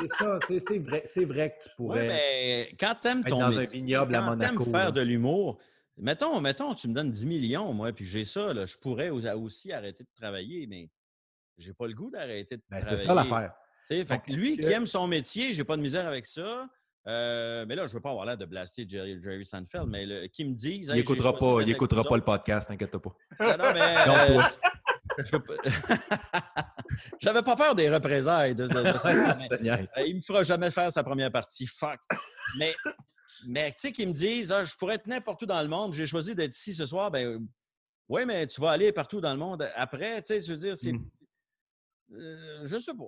C'est 0.00 0.08
ça, 0.14 0.38
c'est 0.48 0.78
vrai, 0.78 1.04
c'est 1.12 1.24
vrai 1.24 1.50
que 1.56 1.62
tu 1.62 1.68
Ouais, 1.68 1.74
pourrais. 1.76 2.08
mais 2.08 2.76
quand 2.78 2.96
t'aimes 3.00 3.22
ton 3.24 3.38
dans 3.38 3.56
un 3.56 3.60
métier, 3.60 3.80
vignoble 3.80 4.14
à 4.14 4.18
quand 4.18 4.24
t'aimes 4.36 4.54
Monaco, 4.54 4.64
faire 4.64 4.84
là. 4.86 4.90
de 4.92 5.00
l'humour, 5.00 5.58
mettons, 5.96 6.40
mettons, 6.40 6.74
tu 6.74 6.88
me 6.88 6.94
donnes 6.94 7.10
10 7.12 7.26
millions, 7.26 7.72
moi, 7.72 7.92
puis 7.92 8.04
j'ai 8.04 8.24
ça, 8.24 8.52
là, 8.52 8.66
je 8.66 8.76
pourrais 8.76 9.10
au- 9.10 9.24
aussi 9.42 9.72
arrêter 9.72 10.02
de 10.04 10.10
travailler, 10.14 10.66
mais 10.66 10.90
j'ai 11.56 11.72
pas 11.74 11.86
le 11.86 11.94
goût 11.94 12.10
d'arrêter 12.10 12.56
de 12.56 12.62
Ben, 12.68 12.80
travailler. 12.80 12.96
c'est 12.96 13.04
ça 13.06 13.14
l'affaire. 13.14 13.54
Fait 13.88 14.04
que 14.04 14.32
lui 14.32 14.58
qui 14.58 14.66
aime 14.72 14.86
son 14.86 15.06
métier, 15.06 15.54
j'ai 15.54 15.64
pas 15.64 15.76
de 15.76 15.82
misère 15.82 16.06
avec 16.06 16.26
ça. 16.26 16.68
Euh, 17.06 17.64
mais 17.66 17.74
là, 17.74 17.86
je 17.86 17.94
veux 17.94 18.00
pas 18.00 18.10
avoir 18.10 18.26
l'air 18.26 18.36
de 18.36 18.44
blaster 18.44 18.86
Jerry, 18.88 19.20
Jerry 19.22 19.46
Seinfeld, 19.46 19.86
mais 19.88 20.04
le- 20.04 20.26
qui 20.26 20.44
me 20.44 20.52
disent. 20.54 20.90
Il 20.92 20.98
écoutera 20.98 21.36
pas, 21.36 21.62
il 21.62 21.70
écoutera 21.70 22.04
pas 22.04 22.16
le 22.16 22.24
podcast, 22.24 22.68
t'inquiète 22.68 22.96
pas. 22.98 23.14
Non, 23.40 23.64
non, 23.64 23.72
mais. 23.72 23.96
Euh, 24.08 24.42
J'avais 27.20 27.42
pas 27.42 27.56
peur 27.56 27.74
des 27.74 27.88
représailles 27.90 28.54
de, 28.54 28.66
de, 28.66 28.98
ça, 28.98 29.08
euh, 29.08 30.06
il 30.06 30.16
me 30.16 30.20
fera 30.20 30.44
jamais 30.44 30.70
faire 30.70 30.92
sa 30.92 31.02
première 31.02 31.32
partie. 31.32 31.66
Fuck. 31.66 31.98
Mais, 32.58 32.74
mais 33.46 33.70
tu 33.70 33.78
sais, 33.78 33.92
qu'ils 33.92 34.08
me 34.08 34.12
disent, 34.12 34.52
ah, 34.52 34.64
je 34.64 34.74
pourrais 34.76 34.96
être 34.96 35.06
n'importe 35.06 35.42
où 35.42 35.46
dans 35.46 35.62
le 35.62 35.68
monde, 35.68 35.94
j'ai 35.94 36.06
choisi 36.06 36.34
d'être 36.34 36.54
ici 36.54 36.74
ce 36.74 36.86
soir. 36.86 37.10
Ben, 37.10 37.40
oui, 38.08 38.24
mais 38.26 38.46
tu 38.46 38.60
vas 38.60 38.70
aller 38.70 38.92
partout 38.92 39.20
dans 39.20 39.32
le 39.32 39.38
monde 39.38 39.68
après. 39.74 40.20
Tu 40.22 40.26
sais, 40.26 40.40
je 40.40 40.52
veux 40.52 40.58
dire, 40.58 40.76
c'est. 40.76 40.92
Mm. 40.92 41.08
Euh, 42.10 42.60
je 42.64 42.78
sais 42.78 42.94
pas. 42.94 43.04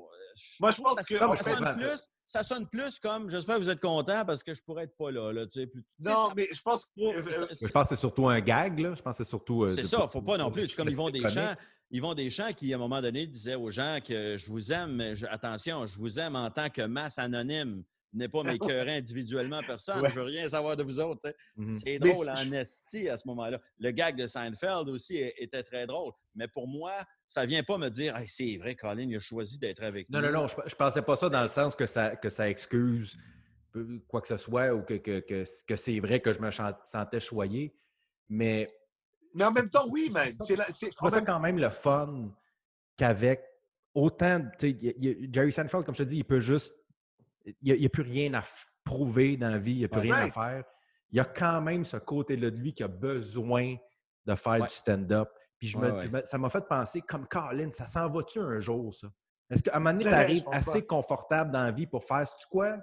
Moi, 0.60 0.70
je 0.72 0.80
pense 0.82 0.94
ça, 0.96 1.02
que- 1.02 1.18
ça 1.18 1.42
sonne 1.56 1.76
plus, 1.76 2.06
ça 2.26 2.42
sonne 2.42 2.66
plus 2.68 2.98
comme 2.98 3.30
j'espère 3.30 3.56
que 3.56 3.62
vous 3.62 3.70
êtes 3.70 3.80
content 3.80 4.24
parce 4.26 4.42
que 4.42 4.52
je 4.54 4.62
pourrais 4.62 4.84
être 4.84 4.96
pas 4.96 5.10
là. 5.10 5.32
là 5.32 5.46
tu 5.46 5.60
sais, 5.60 5.66
plus- 5.66 5.82
tu 5.82 5.88
sais, 6.04 6.10
Non, 6.10 6.28
ça- 6.28 6.32
mais 6.36 6.48
je 6.52 6.60
pense 6.60 6.84
que. 6.84 7.00
euh, 7.00 7.32
ça- 7.54 7.66
Je 7.66 7.72
pense 7.72 7.88
que 7.88 7.94
c'est 7.94 8.00
surtout 8.00 8.28
un 8.28 8.40
gag, 8.40 8.78
là. 8.78 8.94
Je 8.94 9.00
pense 9.02 9.16
que 9.16 9.24
c'est 9.24 9.28
surtout. 9.28 9.64
euh, 9.64 9.70
c'est 9.70 9.84
ça, 9.84 10.06
faut 10.06 10.20
pas 10.22 10.36
non 10.36 10.50
plus. 10.50 10.68
C'est 10.68 10.76
comme 10.76 10.88
Yvon 10.90 11.04
rester 11.06 11.20
Deschamps. 11.22 11.40
comique. 11.46 11.58
Yvon 11.92 12.14
Deschamps 12.14 12.52
qui, 12.52 12.72
à 12.72 12.76
un 12.76 12.78
moment 12.78 13.00
donné, 13.00 13.26
disait 13.26 13.54
aux 13.56 13.70
gens 13.70 13.98
que 14.06 14.36
je 14.36 14.46
vous 14.50 14.70
aime, 14.70 14.94
mais 14.96 15.16
je- 15.16 15.26
attention, 15.26 15.86
je 15.86 15.98
vous 15.98 16.20
aime 16.20 16.36
en 16.36 16.50
tant 16.50 16.68
que 16.70 16.82
masse 16.82 17.18
anonyme. 17.18 17.82
N'est 18.12 18.28
pas 18.28 18.42
m'écœurer 18.82 18.96
individuellement 18.96 19.60
personne. 19.64 20.00
Ouais. 20.00 20.08
Je 20.10 20.14
veux 20.16 20.22
rien 20.24 20.48
savoir 20.48 20.76
de 20.76 20.82
vous 20.82 20.98
autres. 20.98 21.32
Mhm. 21.56 21.72
C'est 21.72 21.98
Mais 22.02 22.10
drôle 22.10 22.26
si- 22.34 22.48
en 22.48 22.52
esti 22.52 23.08
à 23.08 23.16
ce 23.16 23.26
moment-là. 23.28 23.60
Le 23.78 23.90
gag 23.92 24.16
de 24.16 24.26
Seinfeld 24.26 24.88
aussi 24.88 25.16
était 25.18 25.62
très 25.62 25.86
drôle. 25.86 26.12
Mais 26.34 26.48
pour 26.48 26.66
moi, 26.66 26.92
ça 27.26 27.46
vient 27.46 27.62
pas 27.62 27.78
me 27.78 27.88
dire 27.88 28.16
Hey, 28.16 28.26
c'est 28.28 28.56
vrai, 28.58 28.74
Colin, 28.74 29.02
il 29.08 29.16
a 29.16 29.20
choisi 29.20 29.58
d'être 29.58 29.82
avec 29.82 30.08
Non, 30.10 30.20
nous. 30.20 30.26
non, 30.26 30.32
non, 30.42 30.46
je, 30.48 30.56
je 30.66 30.74
pensais 30.74 31.02
pas 31.02 31.14
ça 31.16 31.28
dans 31.28 31.42
le 31.42 31.48
sens 31.48 31.76
que 31.76 31.86
ça, 31.86 32.16
que 32.16 32.28
ça 32.28 32.48
excuse 32.48 33.16
quoi 34.08 34.20
que 34.20 34.26
ce 34.26 34.36
soit 34.36 34.74
ou 34.74 34.82
que, 34.82 34.94
que, 34.94 35.20
que, 35.20 35.44
que 35.64 35.76
c'est 35.76 36.00
vrai 36.00 36.18
que 36.20 36.32
je 36.32 36.40
me 36.40 36.50
sentais 36.82 37.20
choyé. 37.20 37.72
Mais 38.28 38.68
Mais 39.34 39.44
en 39.44 39.52
même 39.52 39.70
temps, 39.70 39.86
oui, 39.88 40.10
man. 40.10 40.28
C'est 40.44 40.56
la- 40.56 40.64
c'est- 40.64 40.90
je 40.90 41.08
ça 41.08 41.16
même- 41.16 41.24
quand 41.24 41.38
même 41.38 41.58
le 41.58 41.70
fun 41.70 42.32
qu'avec 42.96 43.44
autant. 43.94 44.50
y 44.62 44.66
y 44.66 45.32
Jerry 45.32 45.52
Seinfeld, 45.52 45.84
comme 45.84 45.94
je 45.94 46.02
te 46.02 46.08
dis, 46.08 46.16
il 46.16 46.24
peut 46.24 46.40
juste. 46.40 46.74
Il 47.62 47.74
n'y 47.74 47.86
a, 47.86 47.88
plus 47.88 48.02
rien 48.02 48.34
à 48.34 48.42
prouver 48.84 49.36
dans 49.36 49.48
la 49.50 49.58
vie, 49.58 49.72
il 49.72 49.78
n'y 49.78 49.84
a 49.84 49.88
plus 49.88 49.98
Ouais. 50.00 50.02
rien 50.06 50.14
Right. 50.14 50.36
à 50.36 50.40
faire. 50.48 50.64
Il 51.10 51.16
y 51.16 51.20
a 51.20 51.24
quand 51.24 51.60
même 51.60 51.84
ce 51.84 51.96
côté-là 51.96 52.50
de 52.50 52.56
lui 52.56 52.72
qui 52.72 52.82
a 52.82 52.88
besoin 52.88 53.74
de 54.26 54.34
faire 54.34 54.60
Ouais. 54.60 54.68
du 54.68 54.74
stand-up. 54.74 55.28
Puis 55.58 55.68
je 55.68 55.78
me- 55.78 56.00
je 56.02 56.08
ça 56.24 56.38
m'a 56.38 56.48
fait 56.48 56.66
penser, 56.66 57.00
comme 57.02 57.26
Colin, 57.26 57.70
ça 57.72 57.86
s'en 57.86 58.08
va-tu 58.08 58.38
un 58.38 58.58
jour, 58.58 58.92
ça? 58.94 59.08
Est-ce 59.50 59.62
qu'à 59.62 59.74
un 59.76 59.80
moment 59.80 59.92
donné, 59.92 60.04
tu 60.04 60.10
arrives 60.10 60.44
assez 60.52 60.82
confortable 60.86 61.50
dans 61.50 61.64
la 61.64 61.72
vie 61.72 61.86
pour 61.86 62.04
faire, 62.04 62.26
sais-tu 62.26 62.46
quoi? 62.48 62.78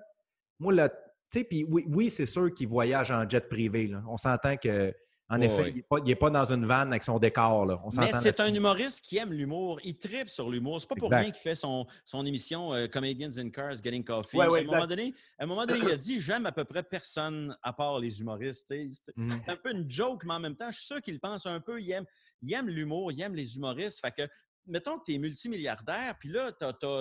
Moi, 0.60 0.74
là, 0.74 0.89
tu 0.89 0.96
sais, 1.30 1.43
puis 1.43 1.65
oui, 1.70 1.86
oui 1.88 2.10
c'est 2.10 2.26
sûr 2.26 2.52
qu'il 2.54 2.67
voyage 2.67 3.12
en 3.12 3.28
jet 3.28 3.48
privé. 3.48 3.88
là. 3.88 4.04
On 4.08 4.17
s'entend 4.17 4.58
que, 4.58 4.93
en 5.30 5.42
effet, 5.42 5.72
il 5.72 6.04
n'est 6.06 6.16
pas, 6.16 6.30
dans 6.30 6.54
une 6.54 6.66
vanne 6.66 6.90
avec 6.90 7.04
son 7.04 7.20
décor. 7.20 7.66
Là. 7.66 7.82
On 7.84 7.90
Mais 8.00 8.13
c'est 8.13 8.40
un 8.40 8.54
humoriste 8.54 9.02
qui 9.02 9.18
aime 9.18 9.34
l'humour. 9.34 9.80
Il 9.84 9.98
tripe 9.98 10.30
sur 10.30 10.50
l'humour. 10.50 10.80
C'est 10.80 10.88
pas 10.88 10.96
pour 10.96 11.08
Exact. 11.10 11.22
rien 11.22 11.32
qu'il 11.32 11.42
fait 11.42 11.56
son, 11.56 11.86
son 12.06 12.25
émission 12.25 12.73
euh, 12.73 12.88
Comedians 12.88 13.38
in 13.38 13.50
Cars, 13.50 13.75
Getting 13.84 14.06
Coffee. 14.06 14.38
Ouais, 14.38 14.48
ouais, 14.48 14.60
à, 14.60 14.63
un 14.63 14.65
moment 14.65 14.88
donné, 14.88 15.13
à 15.38 15.44
un 15.44 15.48
moment 15.48 15.65
donné, 15.65 15.82
il 15.84 15.92
a 15.92 15.98
dit 15.98 16.21
J'aime 16.21 16.46
à 16.46 16.54
peu 16.54 16.63
près 16.63 16.82
personne 16.82 17.58
à 17.62 17.73
part 17.73 18.00
les 18.00 18.21
humoristes. 18.21 18.69
Sais, 18.69 18.88
C'est 18.94 19.50
un 19.50 19.58
peu 19.58 19.71
une 19.71 19.90
joke, 19.92 20.23
mais 20.23 20.36
en 20.36 20.40
même 20.40 20.56
temps, 20.56 20.71
je 20.71 20.78
suis 20.78 20.86
sûr 20.88 21.02
qu'il 21.02 21.19
pense 21.19 21.46
un 21.46 21.60
peu. 21.60 21.82
Il 21.82 21.92
aime, 21.92 22.06
il 22.42 22.54
aime 22.54 22.69
l'humour, 22.69 23.12
il 23.12 23.21
aime 23.21 23.36
les 23.36 23.58
humoristes. 23.58 24.00
Fait 24.00 24.12
que, 24.12 24.30
mettons 24.65 24.98
que 24.98 25.04
tu 25.08 25.13
es 25.13 25.17
multimilliardaire, 25.17 26.15
puis 26.17 26.30
là, 26.30 26.52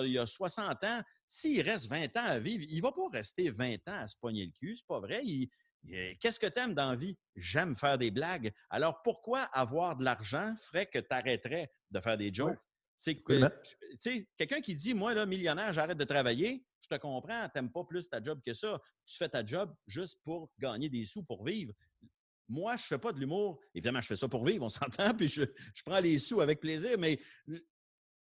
il 0.03 0.11
y 0.11 0.19
a 0.19 0.27
60 0.27 0.83
ans. 0.83 1.01
S'il 1.25 1.61
reste 1.61 1.89
20 1.89 2.05
ans 2.17 2.25
à 2.25 2.39
vivre, 2.39 2.65
il 2.67 2.81
va 2.81 2.91
pas 2.91 3.07
rester 3.11 3.49
20 3.49 3.75
ans 3.87 4.01
à 4.01 4.07
se 4.07 4.17
pogner 4.19 4.45
le 4.45 4.51
cul. 4.51 4.75
C'est 4.75 4.87
pas 4.87 4.99
vrai. 4.99 5.21
Il- 5.23 5.49
Qu'est-ce 6.19 6.39
que 6.39 6.47
tu 6.47 6.59
aimes 6.59 6.73
dans 6.73 6.89
la 6.89 6.95
vie? 6.95 7.17
J'aime 7.35 7.75
faire 7.75 7.97
des 7.97 8.11
blagues. 8.11 8.51
Alors 8.69 9.01
pourquoi 9.03 9.43
avoir 9.43 9.95
de 9.95 10.03
l'argent 10.03 10.53
ferait 10.57 10.85
que 10.85 10.99
tu 10.99 11.07
arrêterais 11.11 11.71
de 11.91 11.99
faire 11.99 12.17
des 12.17 12.33
jokes? 12.33 12.57
C'est 12.99 13.15
que, 13.15 13.47
tu 13.91 13.97
sais, 13.99 14.27
quelqu'un 14.35 14.59
qui 14.59 14.73
dit, 14.73 14.95
moi, 14.95 15.13
là, 15.13 15.27
millionnaire, 15.27 15.71
j'arrête 15.71 15.99
de 15.99 16.03
travailler, 16.03 16.65
je 16.79 16.87
te 16.87 16.95
comprends, 16.95 17.47
t'aimes 17.49 17.71
pas 17.71 17.83
plus 17.83 18.09
ta 18.09 18.21
job 18.21 18.41
que 18.43 18.55
ça. 18.55 18.81
Tu 19.05 19.17
fais 19.17 19.29
ta 19.29 19.45
job 19.45 19.71
juste 19.85 20.19
pour 20.23 20.51
gagner 20.57 20.89
des 20.89 21.05
sous, 21.05 21.23
pour 21.23 21.45
vivre. 21.45 21.73
moi, 22.47 22.75
je 22.75 22.83
fais 22.83 22.97
pas 22.97 23.13
de 23.13 23.19
l'humour. 23.19 23.59
Évidemment, 23.75 24.01
je 24.01 24.07
fais 24.07 24.15
ça 24.15 24.27
pour 24.27 24.43
vivre, 24.43 24.65
on 24.65 24.69
s'entend, 24.69 25.13
puis 25.13 25.27
je, 25.27 25.43
je 25.75 25.83
prends 25.83 25.99
les 25.99 26.17
sous 26.17 26.41
avec 26.41 26.59
plaisir, 26.59 26.97
mais 26.97 27.19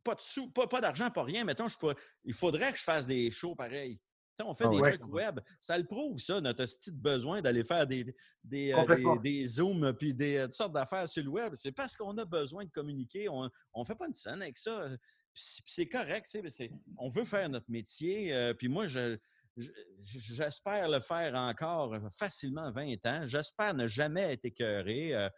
pas 0.03 0.13
de 0.13 0.21
sous, 0.21 0.51
pas, 0.51 0.67
pas 0.67 0.79
d'argent, 0.79 1.09
pas 1.09 1.23
rien. 1.23 1.43
Mettons, 1.43 1.67
je 1.67 1.77
peux, 1.77 1.95
il 2.23 2.33
faudrait 2.33 2.71
que 2.71 2.77
je 2.77 2.83
fasse 2.83 3.07
des 3.07 3.31
shows 3.31 3.55
pareils. 3.55 3.99
On 4.45 4.53
fait 4.53 4.65
Ah 4.67 4.69
des 4.69 4.79
ouais. 4.79 4.97
trucs 4.97 5.13
web. 5.13 5.39
Ça 5.59 5.77
le 5.77 5.85
prouve, 5.85 6.19
ça, 6.19 6.39
notre 6.41 6.65
petit 6.65 6.91
besoin 6.91 7.41
d'aller 7.41 7.63
faire 7.63 7.85
des, 7.87 8.15
des, 8.43 8.73
euh, 8.73 8.95
des, 8.95 9.39
des 9.41 9.45
Zooms 9.47 9.93
puis 9.93 10.13
des 10.13 10.37
euh, 10.37 10.45
toutes 10.45 10.53
sortes 10.55 10.73
d'affaires 10.73 11.07
sur 11.09 11.23
le 11.23 11.29
web. 11.29 11.53
C'est 11.55 11.71
parce 11.71 11.95
qu'on 11.95 12.17
a 12.17 12.25
besoin 12.25 12.65
de 12.65 12.69
communiquer. 12.71 13.27
On 13.29 13.43
ne 13.75 13.83
fait 13.85 13.95
pas 13.95 14.07
une 14.07 14.13
scène 14.13 14.41
avec 14.41 14.57
ça. 14.57 14.89
C'est- 15.33 15.87
correct. 15.87 16.27
c'est- 16.27 16.71
On 16.97 17.07
veut 17.09 17.23
faire 17.25 17.47
notre 17.49 17.69
métier. 17.69 18.33
euh, 18.33 18.53
puis 18.53 18.67
moi, 18.67 18.87
je. 18.87 19.17
je- 19.57 19.69
J'espère 20.03 20.89
le 20.89 20.99
faire 20.99 21.35
encore 21.35 21.95
facilement 22.17 22.71
20 22.71 23.05
ans. 23.05 23.27
J'espère 23.27 23.73
ne 23.73 23.87
jamais 23.87 24.33
être 24.33 24.45
écœuré. 24.45 25.13
Euh, 25.13 25.29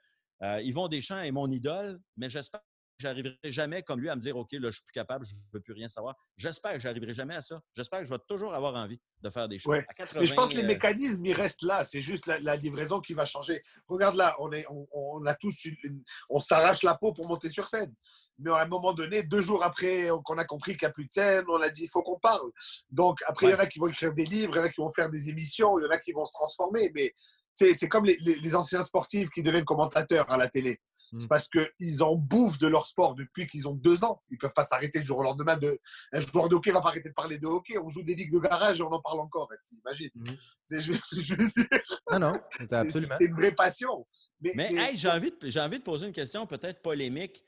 euh, 0.44 0.62
Yvon 0.62 0.88
Deschamps 0.88 1.22
est 1.22 1.32
mon 1.32 1.50
idole, 1.52 2.00
mais 2.18 2.30
j'espère 2.30 2.62
j'arriverai 3.04 3.38
jamais 3.46 3.84
comme 3.84 4.00
lui 4.00 4.10
à 4.10 4.16
me 4.16 4.22
dire 4.22 4.36
OK, 4.36 4.52
là, 4.54 4.70
je 4.70 4.76
suis 4.76 4.84
plus 4.84 4.94
capable, 4.94 5.26
je 5.26 5.34
ne 5.36 5.40
veux 5.54 5.60
plus 5.62 5.74
rien 5.74 5.88
savoir. 5.88 6.16
J'espère 6.38 6.74
que 6.74 6.80
j'arriverai 6.80 7.14
jamais 7.14 7.36
à 7.36 7.42
ça. 7.42 7.62
J'espère 7.74 8.00
que 8.00 8.06
je 8.06 8.14
vais 8.14 8.20
toujours 8.28 8.54
avoir 8.54 8.74
envie 8.76 9.00
de 9.22 9.30
faire 9.30 9.48
des 9.48 9.60
choses. 9.60 9.72
Ouais. 9.72 9.86
À 9.88 9.94
80, 9.94 10.20
Mais 10.22 10.26
je 10.26 10.34
pense 10.34 10.50
que 10.50 10.56
les 10.58 10.64
euh, 10.64 10.68
mécanismes, 10.68 11.26
ils 11.26 11.34
restent 11.34 11.62
là. 11.64 11.84
C'est 11.86 12.02
juste 12.02 12.26
la, 12.28 12.40
la 12.40 12.56
livraison 12.56 13.00
qui 13.00 13.14
va 13.14 13.26
changer. 13.26 13.62
Regarde 13.88 14.16
là, 14.16 14.36
on, 14.40 14.52
est, 14.52 14.66
on, 14.70 14.88
on 14.92 15.26
a 15.26 15.36
tous 15.36 15.66
une- 15.66 16.04
on 16.30 16.40
s'arrache 16.40 16.84
la 16.84 16.96
peau 16.96 17.14
pour 17.14 17.28
monter 17.28 17.50
sur 17.50 17.68
scène. 17.68 17.94
Mais 18.40 18.50
à 18.50 18.62
un 18.62 18.66
moment 18.66 18.94
donné, 18.94 19.22
deux 19.24 19.42
jours 19.42 19.64
après 19.64 20.10
qu'on 20.26 20.38
a 20.40 20.46
compris 20.46 20.76
qu'il 20.76 20.88
n'y 20.88 20.90
a 20.90 20.94
plus 20.94 21.06
de 21.06 21.12
scène, 21.12 21.46
on 21.48 21.62
a 21.62 21.70
dit 21.70 21.84
il 21.84 21.90
faut 21.90 22.02
qu'on 22.02 22.18
parle. 22.20 22.50
Donc 22.90 23.20
après, 23.28 23.46
il 23.48 23.52
y 23.52 23.54
en 23.54 23.60
a 23.60 23.68
qui 23.68 23.78
vont 23.80 23.88
écrire 23.88 24.12
des 24.14 24.26
livres, 24.26 24.54
il 24.56 24.58
y 24.58 24.62
en 24.62 24.64
a 24.66 24.70
qui 24.70 24.82
vont 24.82 24.92
faire 24.92 25.10
des 25.10 25.30
émissions, 25.30 25.78
il 25.78 25.84
y 25.84 25.86
en 25.88 25.92
a 25.92 26.00
qui 26.00 26.12
vont 26.14 26.26
se 26.26 26.32
transformer. 26.34 26.92
Mais 26.96 27.14
c'est 27.54 27.88
comme 27.88 28.06
les, 28.06 28.18
les- 28.22 28.38
les 28.40 28.56
anciens 28.56 28.82
sportifs 28.82 29.30
qui 29.30 29.44
deviennent 29.44 29.64
commentateurs 29.66 30.30
à 30.32 30.38
la 30.38 30.50
télé. 30.50 30.80
C'est 31.20 31.26
Mm. 31.26 31.28
parce 31.30 31.48
qu'ils 31.50 32.02
en 32.04 32.16
bouffent 32.16 32.58
de 32.60 32.68
leur 32.68 32.86
sport 32.88 33.14
depuis 33.16 33.46
qu'ils 33.48 33.68
ont 33.68 33.74
deux 33.76 34.04
ans. 34.04 34.22
Ils 34.30 34.34
ne 34.36 34.40
peuvent 34.40 34.54
pas 34.54 34.64
s'arrêter 34.64 35.00
du 35.00 35.06
jour 35.06 35.20
au 35.20 35.24
lendemain. 35.24 35.58
De... 35.58 35.80
Un 36.12 36.20
joueur 36.20 36.50
de 36.50 36.56
hockey 36.56 36.72
ne 36.72 36.76
va 36.76 36.82
pas 36.82 36.90
arrêter 36.90 37.10
de 37.10 37.14
parler 37.14 37.38
de 37.38 37.46
hockey. 37.48 37.78
On 37.78 37.88
joue 37.90 38.02
des 38.04 38.16
ligues 38.16 38.32
de 38.34 38.40
garage 38.40 38.80
et 38.80 38.84
on 38.84 38.92
en 38.92 39.02
parle 39.02 39.20
encore. 39.20 39.50
Imagine. 39.86 40.10
Mhm. 40.16 40.36
C'est- 40.66 40.82
Je, 40.82 40.94
je 41.12 41.36
veux 41.36 41.50
dire, 41.50 41.68
Non, 42.12 42.20
non, 42.20 42.34
c'est 42.58 42.68
c'est- 42.70 42.74
absolument. 42.76 43.16
c'est 43.18 43.26
une 43.26 43.36
vraie 43.36 43.52
passion. 43.54 44.06
Mais, 44.42 44.54
Mais 44.56 44.72
mais- 44.74 44.90
hey, 44.92 44.98
j'ai 44.98 45.10
envie, 45.10 45.32
de- 45.32 45.50
j'ai 45.50 45.60
envie 45.60 45.80
de 45.80 45.84
poser 45.84 46.08
une 46.08 46.14
question 46.14 46.46
peut-être 46.48 46.82
polémique. 46.82 47.44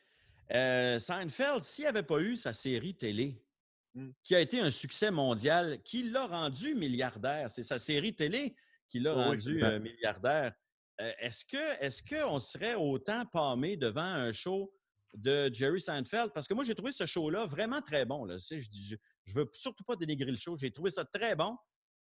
Euh, 0.54 1.00
Seinfeld, 1.00 1.64
s'il 1.64 1.86
n'avait 1.86 2.04
pas 2.04 2.20
eu 2.20 2.38
sa 2.38 2.54
série 2.54 2.96
télé, 2.96 3.42
Mm. 3.96 4.10
qui 4.22 4.36
a 4.36 4.42
été 4.42 4.60
un 4.60 4.70
succès 4.72 5.10
mondial, 5.10 5.82
qui 5.84 6.04
l'a 6.04 6.28
rendu 6.28 6.76
milliardaire, 6.76 7.50
c'est 7.50 7.64
sa 7.64 7.80
série 7.80 8.14
télé 8.16 8.56
qui 8.90 9.00
l'a 9.00 9.14
Oh 9.14 9.16
rendu 9.16 9.60
ben- 9.60 9.66
euh, 9.66 9.80
milliardaire. 9.80 10.54
Euh, 11.02 11.12
est-ce 11.20 11.44
que 11.46 11.84
est-ce 11.84 12.02
qu'on 12.04 12.40
serait 12.40 12.76
autant 12.76 13.26
pâmé 13.26 13.76
devant 13.76 14.02
un 14.02 14.32
show 14.32 14.74
de 15.14 15.54
Jerry 15.54 15.82
Seinfeld? 15.82 16.32
Parce 16.34 16.48
que 16.48 16.54
moi, 16.54 16.64
j'ai 16.64 16.76
trouvé 16.76 16.92
ce 16.92 17.06
show-là 17.06 17.46
vraiment 17.46 17.82
très 17.82 18.06
bon. 18.06 18.26
Là. 18.26 18.38
Je, 18.38 18.58
je 19.26 19.34
veux 19.34 19.50
surtout 19.54 19.84
pas 19.84 19.96
dénigrer 19.96 20.32
le 20.32 20.38
show. 20.38 20.56
J'ai 20.56 20.72
trouvé 20.72 20.92
ça 20.92 21.04
très 21.06 21.36
bon, 21.36 21.58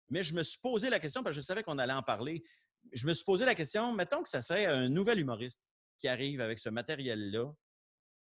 mais 0.08 0.22
je 0.22 0.34
me 0.34 0.42
suis 0.42 0.58
posé 0.58 0.90
la 0.90 0.98
question 0.98 1.22
parce 1.22 1.36
que 1.36 1.40
je 1.40 1.46
savais 1.46 1.62
qu'on 1.62 1.78
allait 1.78 1.92
en 1.92 2.02
parler. 2.02 2.42
Je 2.92 3.06
me 3.06 3.14
suis 3.14 3.24
posé 3.24 3.44
la 3.44 3.54
question, 3.54 3.92
mettons 3.94 4.22
que 4.22 4.28
ça 4.28 4.40
serait 4.40 4.66
un 4.66 4.88
nouvel 4.88 5.20
humoriste 5.20 5.62
qui 5.98 6.08
arrive 6.08 6.40
avec 6.40 6.58
ce 6.58 6.70
matériel-là. 6.70 7.52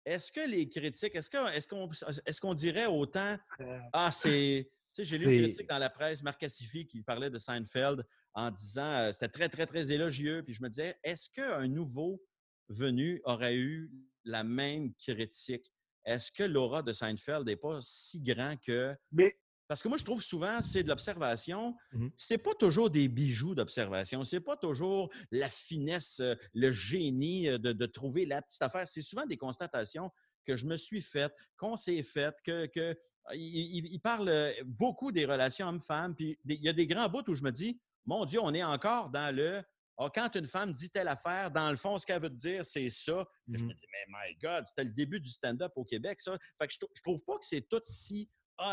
Est-ce 0.04 0.32
que 0.32 0.46
les 0.48 0.68
critiques, 0.68 1.14
est-ce 1.14 1.30
qu'on 1.30 1.46
est 1.46 1.66
qu'on 1.68 1.88
est 2.26 2.40
qu'on 2.40 2.54
dirait 2.54 2.86
autant 2.86 3.36
Euh, 3.60 3.78
Ah, 3.92 4.10
c'est. 4.10 4.68
Tu 4.92 4.92
sais, 4.92 5.04
j'ai 5.04 5.18
lu 5.18 5.32
une 5.32 5.42
critique 5.44 5.68
dans 5.68 5.78
la 5.78 5.88
presse, 5.88 6.20
Marc 6.22 6.40
Cassifi, 6.40 6.84
qui 6.84 7.00
parlait 7.02 7.30
de 7.30 7.38
Seinfeld 7.38 8.04
en 8.34 8.50
disant 8.50 9.10
c'était 9.12 9.28
très, 9.28 9.48
très, 9.48 9.66
très 9.66 9.92
élogieux. 9.92 10.42
Puis 10.44 10.54
je 10.54 10.62
me 10.62 10.68
disais, 10.68 10.96
est-ce 11.02 11.28
qu'un 11.30 11.66
nouveau 11.68 12.22
venu 12.68 13.20
aurait 13.24 13.56
eu 13.56 13.90
la 14.24 14.44
même 14.44 14.94
critique? 14.94 15.72
Est-ce 16.04 16.32
que 16.32 16.42
l'aura 16.44 16.82
de 16.82 16.92
Seinfeld 16.92 17.46
n'est 17.46 17.56
pas 17.56 17.78
si 17.82 18.20
grand 18.20 18.56
que. 18.56 18.94
mais 19.12 19.34
Parce 19.68 19.82
que 19.82 19.88
moi, 19.88 19.98
je 19.98 20.04
trouve 20.04 20.22
souvent, 20.22 20.60
c'est 20.62 20.82
de 20.82 20.88
l'observation. 20.88 21.76
Mhm. 21.92 22.10
C'est 22.16 22.38
pas 22.38 22.54
toujours 22.54 22.90
des 22.90 23.06
bijoux 23.08 23.54
d'observation. 23.54 24.24
C'est 24.24 24.40
pas 24.40 24.56
toujours 24.56 25.10
la 25.30 25.50
finesse, 25.50 26.22
le 26.54 26.70
génie 26.72 27.44
de, 27.46 27.72
de 27.72 27.86
trouver 27.86 28.24
la 28.26 28.40
petite 28.42 28.62
affaire. 28.62 28.88
C'est 28.88 29.02
souvent 29.02 29.26
des 29.26 29.36
constatations 29.36 30.10
que 30.46 30.56
je 30.56 30.66
me 30.66 30.76
suis 30.76 31.02
faites, 31.02 31.34
qu'on 31.56 31.76
s'est 31.76 32.02
faites, 32.02 32.36
que, 32.44 32.66
que 32.66 32.96
il, 33.34 33.76
il- 33.76 33.92
il 33.92 34.00
parle 34.00 34.32
beaucoup 34.64 35.12
des 35.12 35.26
relations 35.26 35.68
hommes-femmes. 35.68 36.14
Puis 36.16 36.38
il 36.46 36.62
y 36.62 36.68
a 36.68 36.72
des 36.72 36.86
grands 36.86 37.08
bouts 37.08 37.28
où 37.28 37.34
je 37.34 37.42
me 37.44 37.52
dis, 37.52 37.78
mon 38.06 38.24
Dieu, 38.24 38.40
on 38.42 38.52
est 38.54 38.62
encore 38.64 39.10
dans 39.10 39.34
le. 39.34 39.62
Ah, 40.02 40.08
quand 40.14 40.34
une 40.34 40.46
femme 40.46 40.72
dit 40.72 40.88
telle 40.88 41.08
affaire, 41.08 41.50
dans 41.50 41.68
le 41.68 41.76
fond, 41.76 41.98
ce 41.98 42.06
qu'elle 42.06 42.22
veut 42.22 42.30
te 42.30 42.34
dire, 42.34 42.64
c'est 42.64 42.88
ça. 42.88 43.26
Je 43.52 43.60
Mhm. 43.62 43.68
me 43.68 43.74
dis, 43.74 43.84
mais 43.92 44.06
my 44.08 44.34
God, 44.40 44.66
c'était 44.66 44.84
le 44.84 44.90
début 44.92 45.20
du 45.20 45.28
stand-up 45.30 45.72
au 45.76 45.84
Québec, 45.84 46.20
ça. 46.22 46.38
Fait 46.58 46.66
que 46.68 46.72
je, 46.72 46.78
je 46.94 47.02
trouve 47.02 47.22
pas 47.24 47.34
que 47.34 47.44
c'est 47.44 47.60
tout 47.68 47.80
si 47.82 48.30
hot 48.58 48.72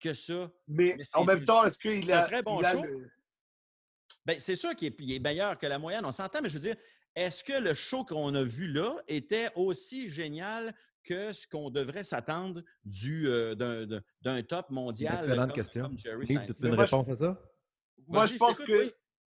que 0.00 0.14
ça. 0.14 0.50
mais 0.66 0.96
en 1.12 1.24
même 1.24 1.44
temps, 1.44 1.64
est-ce 1.66 1.78
qu'il 1.78 2.06
c'est 2.06 2.12
un 2.12 2.18
a, 2.20 2.22
très 2.24 2.42
bon 2.42 2.58
il 2.60 2.64
a 2.64 2.72
show. 2.72 2.82
le- 2.82 3.10
Ben, 4.24 4.38
c'est 4.40 4.56
sûr 4.56 4.74
qu'il 4.74 4.88
est, 4.88 4.96
il 5.00 5.12
est 5.12 5.18
meilleur 5.18 5.58
que 5.58 5.66
la 5.66 5.78
moyenne, 5.78 6.04
on 6.06 6.12
s'entend, 6.12 6.40
mais 6.42 6.48
je 6.48 6.54
veux 6.54 6.60
dire, 6.60 6.76
est-ce 7.14 7.44
que 7.44 7.52
le 7.60 7.74
show 7.74 8.04
qu'on 8.04 8.34
a 8.34 8.42
vu 8.42 8.66
là 8.68 8.96
était 9.08 9.50
aussi 9.56 10.08
génial 10.08 10.74
que 11.04 11.32
ce 11.34 11.46
qu'on 11.46 11.68
devrait 11.70 12.04
s'attendre 12.04 12.62
du, 12.84 13.26
euh, 13.28 13.54
d'un, 14.22 14.42
top 14.42 14.70
mondial? 14.70 15.18
Excellente 15.18 15.48
comme- 15.48 15.54
question. 15.54 15.82
comme 15.82 15.98
Jerry 15.98 16.24
Yves, 16.24 16.28
Seinfeld? 16.38 16.50
as-tu 16.52 16.66
une 16.68 16.74
réponse 16.80 17.08
à 17.10 17.16
ça? 17.16 17.38
Moi, 18.08 18.26
je 18.26 18.36
pense 18.36 18.58
que. 18.58 18.84
oui. 18.84 18.92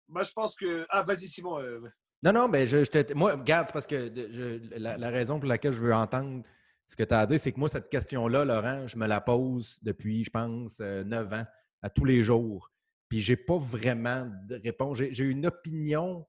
Moi, 0.07 0.23
je 0.23 0.31
pense 0.31 0.55
que. 0.55 0.85
Ah, 0.89 1.01
vas-y, 1.03 1.27
Simon. 1.27 1.59
euh, 1.59 1.81
Non, 2.23 2.31
non, 2.33 2.47
mais 2.47 2.65
je, 2.67 2.83
je 2.83 2.89
te- 2.91 3.13
moi, 3.13 3.33
regarde, 3.35 3.67
c'est 3.67 3.73
parce 3.73 3.87
que 3.87 4.11
je- 4.15 4.75
la, 4.79 4.97
la 4.97 5.09
raison 5.09 5.39
pour 5.39 5.47
laquelle 5.49 5.73
je 5.73 5.81
veux 5.83 5.93
entendre 5.93 6.43
ce 6.85 6.95
que 6.95 7.03
tu 7.03 7.13
as 7.13 7.19
à 7.19 7.25
dire, 7.25 7.39
c'est 7.39 7.51
que 7.51 7.59
moi, 7.59 7.67
cette 7.69 7.89
question-là, 7.89 8.45
Laurent, 8.45 8.87
je 8.87 8.97
me 8.97 9.05
la 9.07 9.19
pose 9.21 9.79
depuis, 9.83 10.23
je 10.23 10.29
pense, 10.29 10.79
euh, 10.79 11.03
9 11.03 11.33
ans, 11.33 11.45
à 11.81 11.89
tous 11.89 12.05
les 12.05 12.23
jours. 12.23 12.71
Puis 13.09 13.21
j'ai 13.21 13.35
pas 13.37 13.57
vraiment 13.57 14.29
de 14.47 14.55
réponse. 14.55 14.97
J'ai 14.97 15.13
j'ai 15.13 15.25
une 15.25 15.45
opinion. 15.45 16.25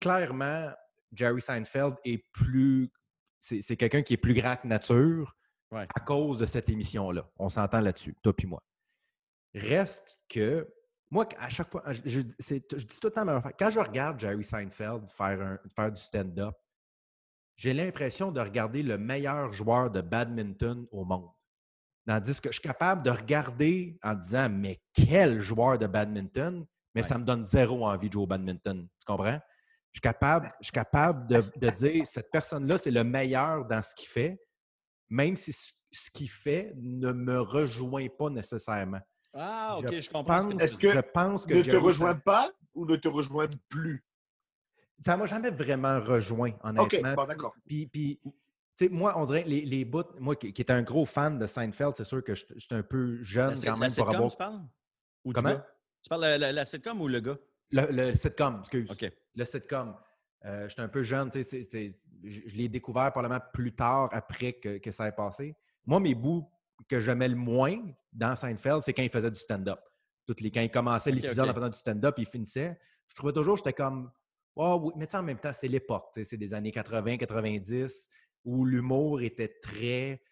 Clairement, 0.00 0.70
Jerry 1.12 1.40
Seinfeld 1.40 1.94
est 2.04 2.18
plus. 2.32 2.90
C'est 3.40 3.62
c'est 3.62 3.76
quelqu'un 3.76 4.02
qui 4.02 4.14
est 4.14 4.18
plus 4.18 4.34
grand 4.34 4.56
que 4.56 4.66
nature 4.66 5.34
Ouais. 5.70 5.86
à 5.94 6.00
cause 6.00 6.38
de 6.38 6.46
cette 6.46 6.68
émission-là. 6.68 7.28
On 7.38 7.48
s'entend 7.48 7.80
là-dessus, 7.80 8.14
toi 8.22 8.32
puis 8.36 8.46
moi. 8.46 8.62
Reste 9.54 10.18
que 10.28 10.68
moi, 11.10 11.26
à 11.38 11.48
chaque 11.48 11.70
fois, 11.70 11.82
je, 11.92 12.00
je- 12.04 12.20
c'est- 12.38 12.64
je 12.78 12.84
dis 12.84 12.98
tout 13.00 13.06
le 13.08 13.10
temps 13.12 13.20
la 13.20 13.26
même 13.26 13.36
affaire. 13.36 13.52
Quand 13.58 13.70
je 13.70 13.78
regarde 13.80 14.18
Jerry 14.18 14.42
Seinfeld 14.44 15.08
faire, 15.10 15.40
un- 15.40 15.58
faire 15.74 15.92
du 15.92 16.00
stand-up, 16.02 16.54
j'ai 17.56 17.72
l'impression 17.72 18.32
de 18.32 18.40
regarder 18.40 18.82
le 18.82 18.98
meilleur 18.98 19.52
joueur 19.52 19.90
de 19.90 20.00
badminton 20.00 20.86
au 20.90 21.04
monde. 21.04 21.30
Tandis 22.06 22.40
que 22.40 22.48
je 22.50 22.54
suis 22.54 22.62
capable 22.62 23.02
de 23.02 23.10
regarder 23.10 23.98
en 24.02 24.14
disant 24.14 24.48
Mais 24.50 24.82
quel 24.92 25.40
joueur 25.40 25.78
de 25.78 25.86
badminton, 25.86 26.66
mais 26.94 27.02
Ouais. 27.02 27.08
ça 27.08 27.16
me 27.16 27.24
donne 27.24 27.44
zéro 27.44 27.86
envie 27.86 28.08
de 28.08 28.12
jouer 28.12 28.24
au 28.24 28.26
badminton. 28.26 28.86
Tu 28.98 29.04
comprends? 29.06 29.40
Je 29.92 29.98
suis 29.98 30.02
capable, 30.02 30.50
je 30.60 30.64
suis 30.64 30.72
capable 30.72 31.26
de, 31.28 31.44
de 31.56 31.70
dire 31.70 32.04
cette 32.06 32.30
personne-là, 32.30 32.76
c'est 32.78 32.90
le 32.90 33.04
meilleur 33.04 33.64
dans 33.64 33.80
ce 33.80 33.94
qu'il 33.94 34.08
fait, 34.08 34.36
même 35.08 35.36
si 35.36 35.52
ce, 35.52 35.72
ce 35.92 36.10
qu'il 36.10 36.28
fait 36.28 36.72
ne 36.76 37.12
me 37.12 37.40
rejoint 37.40 38.08
pas 38.18 38.28
nécessairement. 38.28 39.00
Ah, 39.34 39.76
OK, 39.78 39.86
Je 39.90 40.00
je, 40.00 40.10
comprends 40.10 40.48
Est-ce 40.58 40.78
que 40.78 40.92
je 40.92 40.98
pense 41.00 41.44
que 41.46 41.54
ne 41.54 41.62
te 41.62 41.70
Jerry 41.70 41.82
rejoint 41.84 42.14
pas 42.14 42.52
ou 42.74 42.86
ne 42.86 42.96
te 42.96 43.08
rejoint 43.08 43.48
plus? 43.68 44.04
Ça 45.00 45.16
m'a 45.16 45.26
jamais 45.26 45.50
vraiment 45.50 46.00
rejoint, 46.00 46.50
Ok, 46.50 46.60
honnêtement. 46.62 47.14
bon, 47.14 47.24
d'accord. 47.24 47.54
Puis, 47.66 47.86
puis, 47.86 48.20
tu 48.24 48.30
sais, 48.76 48.88
moi, 48.88 49.12
on 49.18 49.24
dirait 49.26 49.42
les, 49.44 49.64
les 49.64 49.84
bouts, 49.84 50.04
moi 50.20 50.36
qui, 50.36 50.52
qui 50.52 50.62
est 50.62 50.70
un 50.70 50.82
gros 50.82 51.04
fan 51.04 51.38
de 51.38 51.46
Seinfeld, 51.46 51.94
c'est 51.96 52.04
sûr 52.04 52.22
que 52.22 52.34
je 52.34 52.44
je 52.54 52.60
suis 52.60 52.74
un 52.74 52.82
peu 52.82 53.22
jeune 53.22 53.54
La, 53.54 53.54
quand 53.56 53.72
la 53.72 53.76
même 53.76 53.80
pour 53.88 53.90
sitcom, 53.90 54.14
avoir. 54.14 54.30
tu 54.30 54.36
parles? 54.36 54.62
Ou 55.24 55.32
du 55.32 55.34
Comment? 55.34 55.60
Tu 56.02 56.08
parles 56.08 56.22
de 56.22 56.26
la, 56.26 56.38
la- 56.38 56.52
la 56.52 56.64
sitcom 56.64 57.00
ou 57.00 57.08
le 57.08 57.20
gars? 57.20 57.38
Le, 57.70 57.86
le 57.90 58.14
sitcom, 58.14 58.58
excuse. 58.60 58.90
OK. 58.90 59.12
Le 59.34 59.44
sitcom. 59.44 59.96
Euh, 60.44 60.68
J'étais 60.68 60.82
un 60.82 60.88
peu 60.88 61.02
jeune, 61.02 61.30
tu 61.30 61.42
sais, 61.42 61.62
je, 62.22 62.40
je 62.46 62.54
l'ai 62.56 62.68
découvert 62.68 63.10
probablement 63.10 63.42
plus 63.52 63.74
tard, 63.74 64.10
après 64.12 64.52
que, 64.52 64.78
que 64.78 64.92
ça 64.92 65.08
ait 65.08 65.12
passé. 65.12 65.56
Moi, 65.86 65.98
mes 66.00 66.14
bouts 66.14 66.46
que 66.88 67.00
j'aimais 67.00 67.28
le 67.28 67.36
moins 67.36 67.80
dans 68.12 68.36
Seinfeld, 68.36 68.80
c'est 68.82 68.92
quand 68.92 69.02
il 69.02 69.10
faisait 69.10 69.30
du 69.30 69.40
stand-up. 69.40 69.80
Toutes 70.26 70.40
les, 70.40 70.50
quand 70.50 70.60
il 70.60 70.70
commençait 70.70 71.10
l'épisode 71.10 71.48
en 71.48 71.54
faisant 71.54 71.68
du 71.68 71.78
stand-up, 71.78 72.14
il 72.18 72.26
finissait. 72.26 72.78
Je 73.08 73.14
trouvais 73.14 73.32
toujours, 73.32 73.56
j'étais 73.56 73.72
comme, 73.72 74.10
oh 74.56 74.80
oui, 74.82 74.92
mais 74.96 75.06
tu 75.06 75.12
sais, 75.12 75.18
en 75.18 75.22
même 75.22 75.38
temps, 75.38 75.52
c'est 75.52 75.68
l'époque, 75.68 76.06
c'est 76.14 76.36
des 76.36 76.54
années 76.54 76.72
80, 76.72 77.18
90, 77.18 78.08
où 78.44 78.64
l'humour 78.64 79.20
était 79.22 79.56
très, 79.62 80.22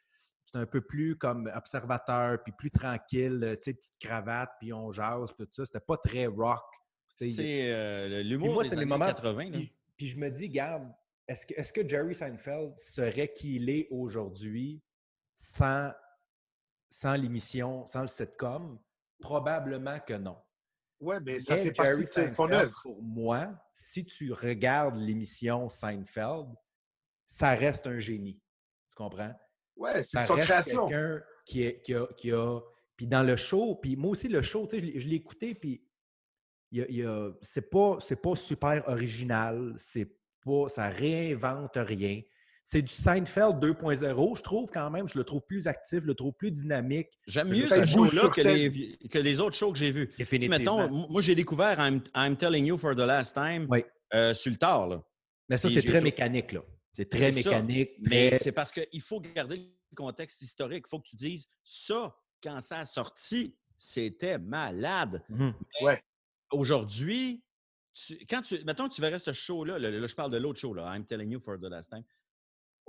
c'était 0.44 0.58
un 0.58 0.66
peu 0.66 0.80
plus 0.80 1.16
comme 1.16 1.50
observateur, 1.54 2.42
puis 2.42 2.52
plus 2.56 2.70
tranquille, 2.70 3.40
tu 3.56 3.62
sais, 3.62 3.74
petite 3.74 3.94
cravate, 4.00 4.50
puis 4.60 4.72
on 4.72 4.90
jase, 4.92 5.34
tout 5.36 5.46
ça. 5.50 5.66
C'était 5.66 5.80
pas 5.80 5.96
très 5.96 6.26
rock. 6.26 6.62
C'est 7.08 7.72
euh, 7.72 8.22
l'humour 8.22 8.54
moi, 8.54 8.62
des 8.62 8.70
c'était 8.70 8.76
les 8.76 8.82
années 8.82 8.98
moments. 8.98 9.06
80. 9.06 9.44
là. 9.44 9.50
Puis, 9.58 9.72
puis 9.96 10.06
je 10.08 10.16
me 10.18 10.30
dis, 10.30 10.48
garde, 10.48 10.90
est-ce 11.28 11.46
que, 11.46 11.54
est 11.54 11.72
que 11.72 11.88
Jerry 11.88 12.14
Seinfeld 12.14 12.76
serait 12.78 13.32
qui 13.32 13.56
il 13.56 13.70
est 13.70 13.88
aujourd'hui 13.90 14.82
sans, 15.36 15.90
sans 16.92 17.14
l'émission, 17.14 17.86
sans 17.86 18.02
le 18.02 18.08
sitcom? 18.08 18.78
Probablement 19.18 19.98
que 20.00 20.14
non. 20.14 20.36
Ouais, 21.00 21.18
mais 21.20 21.40
ça 21.40 21.56
fait 21.56 21.72
partie 21.72 21.92
Jerry 21.92 22.04
de 22.04 22.10
sa- 22.10 22.28
son 22.28 22.44
Seinfeld, 22.44 22.62
œuvre. 22.64 22.80
Pour 22.82 23.02
moi, 23.02 23.54
si 23.72 24.04
tu 24.04 24.32
regardes 24.32 24.96
l'émission 24.98 25.68
Seinfeld, 25.68 26.48
ça 27.26 27.54
reste 27.54 27.86
un 27.86 27.98
génie. 27.98 28.40
Tu 28.88 28.94
comprends? 28.94 29.34
Ouais, 29.76 30.02
c'est 30.02 30.26
son 30.26 30.36
création. 30.36 30.86
quelqu'un 30.86 31.22
qui, 31.46 31.62
est- 31.62 31.80
qui 31.82 31.94
a, 31.94 32.06
qui 32.16 32.30
a- 32.32 32.60
Puis 32.94 33.06
dans 33.06 33.22
le 33.22 33.36
show, 33.36 33.74
puis 33.76 33.96
moi 33.96 34.10
aussi, 34.10 34.28
le 34.28 34.42
show, 34.42 34.66
tu 34.68 34.78
sais, 34.78 35.00
je 35.00 35.08
l'ai- 35.08 35.16
écouté, 35.16 35.54
puis 35.54 35.82
c'est 37.40 37.70
pas, 37.70 37.96
c'est 38.00 38.20
pas 38.20 38.36
super 38.36 38.86
original, 38.88 39.72
c'est 39.76 40.16
pas, 40.44 40.68
ça 40.68 40.88
réinvente 40.88 41.72
rien. 41.76 42.20
C'est 42.64 42.82
du 42.82 42.92
Seinfeld 42.92 43.56
2.0, 43.62 44.36
je 44.38 44.42
trouve 44.42 44.70
quand 44.70 44.88
même. 44.90 45.08
Je 45.08 45.18
le 45.18 45.24
trouve 45.24 45.42
plus 45.42 45.66
actif, 45.66 46.00
je 46.02 46.06
le 46.06 46.14
trouve 46.14 46.32
plus 46.32 46.50
dynamique. 46.52 47.08
J'aime 47.26 47.48
mieux 47.48 47.68
ce 47.68 47.84
show-là 47.84 48.28
que 48.28 48.40
les, 48.40 48.96
que 49.10 49.18
les 49.18 49.40
autres 49.40 49.56
shows 49.56 49.72
que 49.72 49.78
j'ai 49.78 49.90
vus. 49.90 50.10
Mettons, 50.48 50.88
moi, 51.08 51.20
j'ai 51.22 51.34
découvert 51.34 51.78
I'm, 51.80 52.00
I'm 52.14 52.36
Telling 52.36 52.64
You 52.66 52.78
for 52.78 52.94
the 52.94 52.98
Last 52.98 53.34
Time 53.34 53.66
Oui. 53.68 53.84
euh, 54.14 54.32
sur 54.32 54.52
le 54.52 54.58
tard. 54.58 54.88
Là. 54.88 55.02
Mais 55.48 55.58
ça, 55.58 55.68
c'est 55.68 55.82
très 55.82 56.00
mécanique, 56.00 56.52
là. 56.52 56.60
C'est 56.94 57.08
très 57.10 57.32
ça. 57.32 57.50
mécanique. 57.50 57.90
Mais 58.00 58.36
c'est 58.36 58.52
parce 58.52 58.70
qu'il 58.70 59.00
faut 59.02 59.20
garder 59.20 59.56
le 59.56 59.96
contexte 59.96 60.40
historique. 60.42 60.84
Il 60.86 60.88
faut 60.90 61.00
que 61.00 61.08
tu 61.08 61.16
dises 61.16 61.48
ça, 61.64 62.14
quand 62.42 62.60
ça 62.60 62.78
a 62.78 62.86
sorti, 62.86 63.56
c'était 63.76 64.38
malade. 64.38 65.22
Mhm. 65.28 65.52
Aujourd'hui, 66.52 67.42
tu- 67.94 68.18
quand 68.28 68.42
tu, 68.42 68.62
mettons 68.64 68.88
que 68.88 68.94
tu 68.94 69.00
verrais 69.00 69.18
ce 69.18 69.32
show-là, 69.32 69.78
là, 69.78 69.90
là, 69.90 70.06
je 70.06 70.14
parle 70.14 70.30
de 70.30 70.36
l'autre 70.38 70.60
show, 70.60 70.74
là, 70.74 70.94
I'm 70.94 71.04
Telling 71.04 71.30
You 71.32 71.40
for 71.40 71.58
the 71.58 71.64
Last 71.64 71.90
Time. 71.90 72.04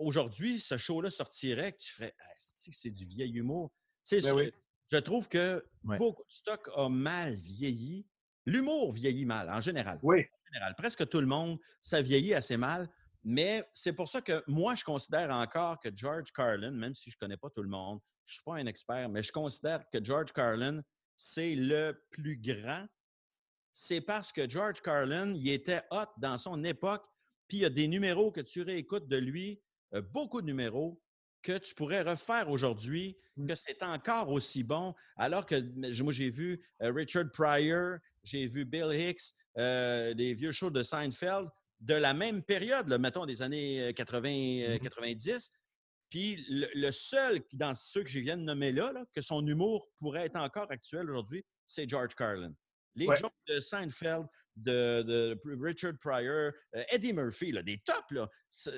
Aujourd'hui, 0.03 0.59
ce 0.59 0.77
show-là 0.77 1.09
sortirait, 1.09 1.71
que 1.73 1.77
tu 1.77 1.93
ferais, 1.93 2.13
Ah, 2.19 2.33
c'est 2.37 2.89
du 2.91 3.05
vieil 3.05 3.31
humour? 3.37 3.71
Tu 4.05 4.19
sais, 4.19 4.21
Ben 4.21 4.29
je- 4.29 4.33
oui. 4.35 4.51
je 4.91 4.97
trouve 4.97 5.29
que 5.29 5.63
beaucoup 5.83 6.23
de 6.23 6.31
stock 6.31 6.69
a 6.75 6.89
mal 6.89 7.35
vieilli. 7.35 8.05
L'humour 8.45 8.91
vieillit 8.91 9.25
mal, 9.25 9.49
en 9.49 9.61
général. 9.61 9.99
Oui, 10.03 10.19
En 10.19 10.53
général. 10.53 10.75
Presque 10.77 11.07
tout 11.07 11.21
le 11.21 11.27
monde, 11.27 11.57
ça 11.79 12.01
vieillit 12.01 12.33
assez 12.33 12.57
mal. 12.57 12.89
Mais 13.23 13.65
c'est 13.73 13.93
pour 13.93 14.09
ça 14.09 14.21
que 14.21 14.43
moi, 14.47 14.75
je 14.75 14.83
considère 14.83 15.31
encore 15.31 15.79
que 15.79 15.89
George 15.95 16.29
Carlin, 16.33 16.71
même 16.71 16.93
si 16.93 17.09
je 17.09 17.15
ne 17.15 17.19
connais 17.25 17.37
pas 17.37 17.49
tout 17.49 17.63
le 17.63 17.69
monde, 17.69 17.99
je 18.25 18.31
ne 18.31 18.33
suis 18.33 18.43
pas 18.43 18.55
un 18.55 18.65
expert, 18.65 19.07
mais 19.09 19.23
je 19.23 19.31
considère 19.31 19.85
que 19.89 20.03
George 20.03 20.33
Carlin, 20.33 20.81
c'est 21.15 21.55
le 21.55 22.03
plus 22.11 22.35
grand. 22.37 22.85
C'est 23.71 24.01
parce 24.01 24.33
que 24.33 24.47
George 24.49 24.81
Carlin, 24.81 25.33
il 25.33 25.49
était 25.49 25.83
hot 25.91 26.07
dans 26.17 26.37
son 26.37 26.61
époque, 26.65 27.05
puis 27.47 27.57
il 27.59 27.61
y 27.61 27.65
a 27.65 27.69
des 27.69 27.87
numéros 27.87 28.31
que 28.31 28.41
tu 28.41 28.61
réécoutes 28.61 29.07
de 29.07 29.17
lui, 29.17 29.62
beaucoup 30.01 30.41
de 30.41 30.47
numéros 30.47 31.01
que 31.41 31.57
tu 31.57 31.75
pourrais 31.75 32.01
refaire 32.01 32.49
aujourd'hui, 32.49 33.17
Mm. 33.37 33.47
que 33.47 33.55
c'est 33.55 33.81
encore 33.83 34.29
aussi 34.29 34.63
bon, 34.63 34.93
alors 35.17 35.45
que 35.45 35.55
moi, 36.01 36.13
j'ai 36.13 36.29
vu 36.29 36.63
euh, 36.81 36.91
Richard 36.91 37.31
Pryor, 37.31 37.97
j'ai 38.23 38.47
vu 38.47 38.65
Bill 38.65 38.91
Hicks, 38.93 39.33
euh, 39.57 40.13
des 40.13 40.33
vieux 40.33 40.51
shows 40.51 40.69
de 40.69 40.83
Seinfeld, 40.83 41.49
de 41.79 41.95
la 41.95 42.13
même 42.13 42.43
période, 42.43 42.87
là, 42.87 42.97
mettons 42.97 43.25
des 43.25 43.41
années 43.41 43.89
euh, 43.89 43.93
80, 43.93 44.29
euh. 44.29 44.77
90. 44.77 45.51
Puis 46.09 46.45
le, 46.47 46.67
le 46.75 46.91
seul 46.91 47.41
dans 47.53 47.73
ceux 47.73 48.03
que 48.03 48.09
je 48.09 48.19
viens 48.19 48.37
de 48.37 48.43
nommer 48.43 48.71
là, 48.71 48.91
là, 48.93 49.03
que 49.13 49.21
son 49.21 49.45
humour 49.47 49.89
pourrait 49.97 50.27
être 50.27 50.35
encore 50.37 50.69
actuel 50.69 51.09
aujourd'hui, 51.09 51.43
c'est 51.65 51.89
George 51.89 52.13
Carlin. 52.15 52.53
Les 52.95 53.07
Ouais. 53.07 53.17
jokes 53.17 53.33
de 53.47 53.59
Seinfeld, 53.59 54.25
de, 54.55 55.01
de 55.01 55.41
Richard 55.59 55.97
Pryor, 55.99 56.51
euh, 56.75 56.83
Eddie 56.91 57.13
Murphy, 57.13 57.51
là, 57.51 57.63
des 57.63 57.79
tops, 57.79 58.11
là, 58.11 58.29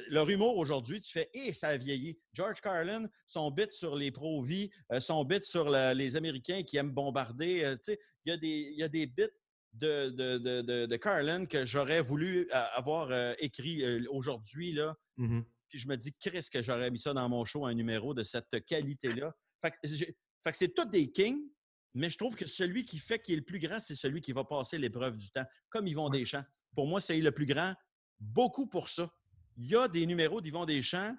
leur 0.09 0.29
humour 0.29 0.57
aujourd'hui, 0.57 1.01
tu 1.01 1.11
fais, 1.11 1.29
et 1.33 1.51
ça 1.51 1.69
a 1.69 1.77
vieilli. 1.77 2.17
George 2.31 2.61
Carlin, 2.61 3.09
son 3.25 3.51
bit 3.51 3.71
sur 3.71 3.95
les 3.97 4.09
pro-vie, 4.11 4.69
euh, 4.93 5.01
son 5.01 5.25
bit 5.25 5.43
sur 5.43 5.69
la- 5.69 5.93
les 5.93 6.15
Américains 6.15 6.63
qui 6.63 6.77
aiment 6.77 6.93
bombarder, 6.93 7.63
euh, 7.65 7.75
il 8.25 8.29
y, 8.29 8.31
a 8.31 8.37
des- 8.37 8.69
il 8.71 8.79
y 8.79 8.83
a 8.83 8.87
des 8.87 9.05
bits 9.05 9.23
de, 9.73 10.09
de, 10.11 10.37
de, 10.37 10.61
de- 10.61 10.85
de 10.85 10.95
Carlin 10.95 11.45
que 11.45 11.65
j'aurais 11.65 12.01
voulu 12.01 12.49
avoir 12.51 13.11
écrit 13.39 14.07
aujourd'hui, 14.07 14.71
là, 14.71 14.95
Mhm. 15.17 15.43
puis 15.67 15.77
je 15.79 15.89
me 15.89 15.97
dis, 15.97 16.13
Chris, 16.13 16.47
que 16.49 16.61
j'aurais 16.61 16.89
mis 16.89 16.99
ça 16.99 17.13
dans 17.13 17.27
mon 17.27 17.43
show, 17.43 17.65
un 17.65 17.73
numéro 17.73 18.13
de 18.13 18.23
cette 18.23 18.63
qualité-là. 18.63 19.33
Fait 19.61 19.71
que, 19.71 20.53
c'est 20.53 20.73
tous 20.73 20.85
des 20.85 21.11
kings, 21.11 21.41
mais 21.95 22.09
je 22.09 22.17
trouve 22.17 22.35
que 22.35 22.45
celui 22.45 22.83
qui 22.83 22.99
fait 22.99 23.19
qui 23.19 23.33
est 23.33 23.37
le 23.37 23.41
plus 23.41 23.57
grand, 23.59 23.79
c'est 23.79 23.95
celui 23.95 24.21
qui 24.21 24.33
va 24.33 24.43
passer 24.43 24.77
l'épreuve 24.77 25.17
du 25.17 25.29
temps, 25.31 25.45
comme 25.69 25.87
Yvon 25.87 26.09
Deschamps. 26.09 26.43
Pour 26.75 26.87
moi, 26.87 26.99
c'est 26.99 27.17
le 27.17 27.31
plus 27.31 27.45
grand, 27.45 27.73
beaucoup 28.19 28.67
pour 28.67 28.89
ça. 28.89 29.09
Il 29.57 29.65
y 29.65 29.75
a 29.75 29.87
des 29.87 30.05
numéros 30.05 30.41
d'Yvon 30.41 30.65
Deschamps, 30.65 31.15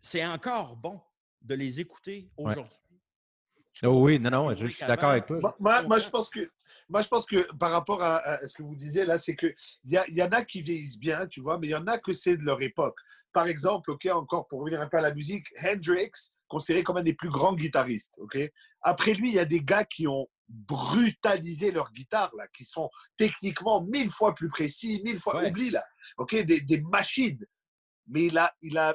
c'est 0.00 0.24
encore 0.26 0.76
bon 0.76 0.98
de 1.42 1.54
les 1.54 1.78
écouter 1.78 2.30
aujourd'hui. 2.38 2.72
Oh 3.82 3.88
comprends 3.88 4.00
oui, 4.02 4.18
non, 4.18 4.30
non, 4.30 4.54
je, 4.54 4.68
suis 4.68 4.86
d'accord 4.86 5.10
avec 5.10 5.26
toi. 5.26 5.38
Moi, 5.40 5.56
moi, 5.58 5.82
moi, 5.82 5.98
je 5.98 6.08
pense 6.08 6.30
que, 6.30 6.48
moi, 6.88 7.02
je 7.02 7.08
pense 7.08 7.26
que 7.26 7.52
par 7.56 7.72
rapport 7.72 8.02
à, 8.02 8.18
à 8.18 8.46
ce 8.46 8.54
que 8.54 8.62
vous 8.62 8.76
disiez 8.76 9.04
là, 9.04 9.18
c'est 9.18 9.36
qu'il 9.36 9.54
y, 9.84 9.96
a- 9.96 10.08
y 10.08 10.22
en 10.22 10.30
a 10.30 10.42
qui 10.44 10.62
vieillissent 10.62 10.98
bien, 10.98 11.26
tu 11.26 11.40
vois, 11.40 11.58
mais 11.58 11.66
il 11.66 11.70
y 11.70 11.74
en 11.74 11.86
a 11.86 11.98
que 11.98 12.12
c'est 12.12 12.36
de 12.36 12.42
leur 12.44 12.62
époque. 12.62 12.96
Par 13.32 13.46
exemple, 13.46 13.90
ok, 13.90 14.06
encore 14.06 14.46
pour 14.46 14.60
revenir 14.60 14.80
un 14.80 14.88
peu 14.88 14.96
à 14.96 15.00
la 15.02 15.12
musique, 15.12 15.46
Hendrix, 15.62 16.12
considéré 16.54 16.82
comme 16.84 16.96
un 16.98 17.02
des 17.02 17.14
plus 17.14 17.28
grands 17.28 17.54
guitaristes. 17.54 18.14
ok? 18.18 18.36
Après 18.82 19.14
lui, 19.14 19.28
il 19.30 19.34
y 19.34 19.38
a 19.40 19.44
des 19.44 19.60
gars 19.60 19.84
qui 19.84 20.06
ont 20.06 20.26
brutalisé 20.48 21.70
leur 21.70 21.90
guitare, 21.92 22.30
là, 22.36 22.46
qui 22.56 22.64
sont 22.64 22.88
techniquement 23.16 23.82
mille 23.82 24.10
fois 24.10 24.34
plus 24.34 24.48
précis, 24.48 25.00
mille 25.04 25.18
fois, 25.18 25.36
Ouais. 25.36 25.48
oublie 25.50 25.70
là, 25.70 25.84
ok, 26.18 26.36
des, 26.50 26.60
des 26.60 26.80
machines. 26.82 27.44
Mais 28.06 28.26
il 28.26 28.36
a, 28.38 28.54
il 28.60 28.76
a 28.78 28.94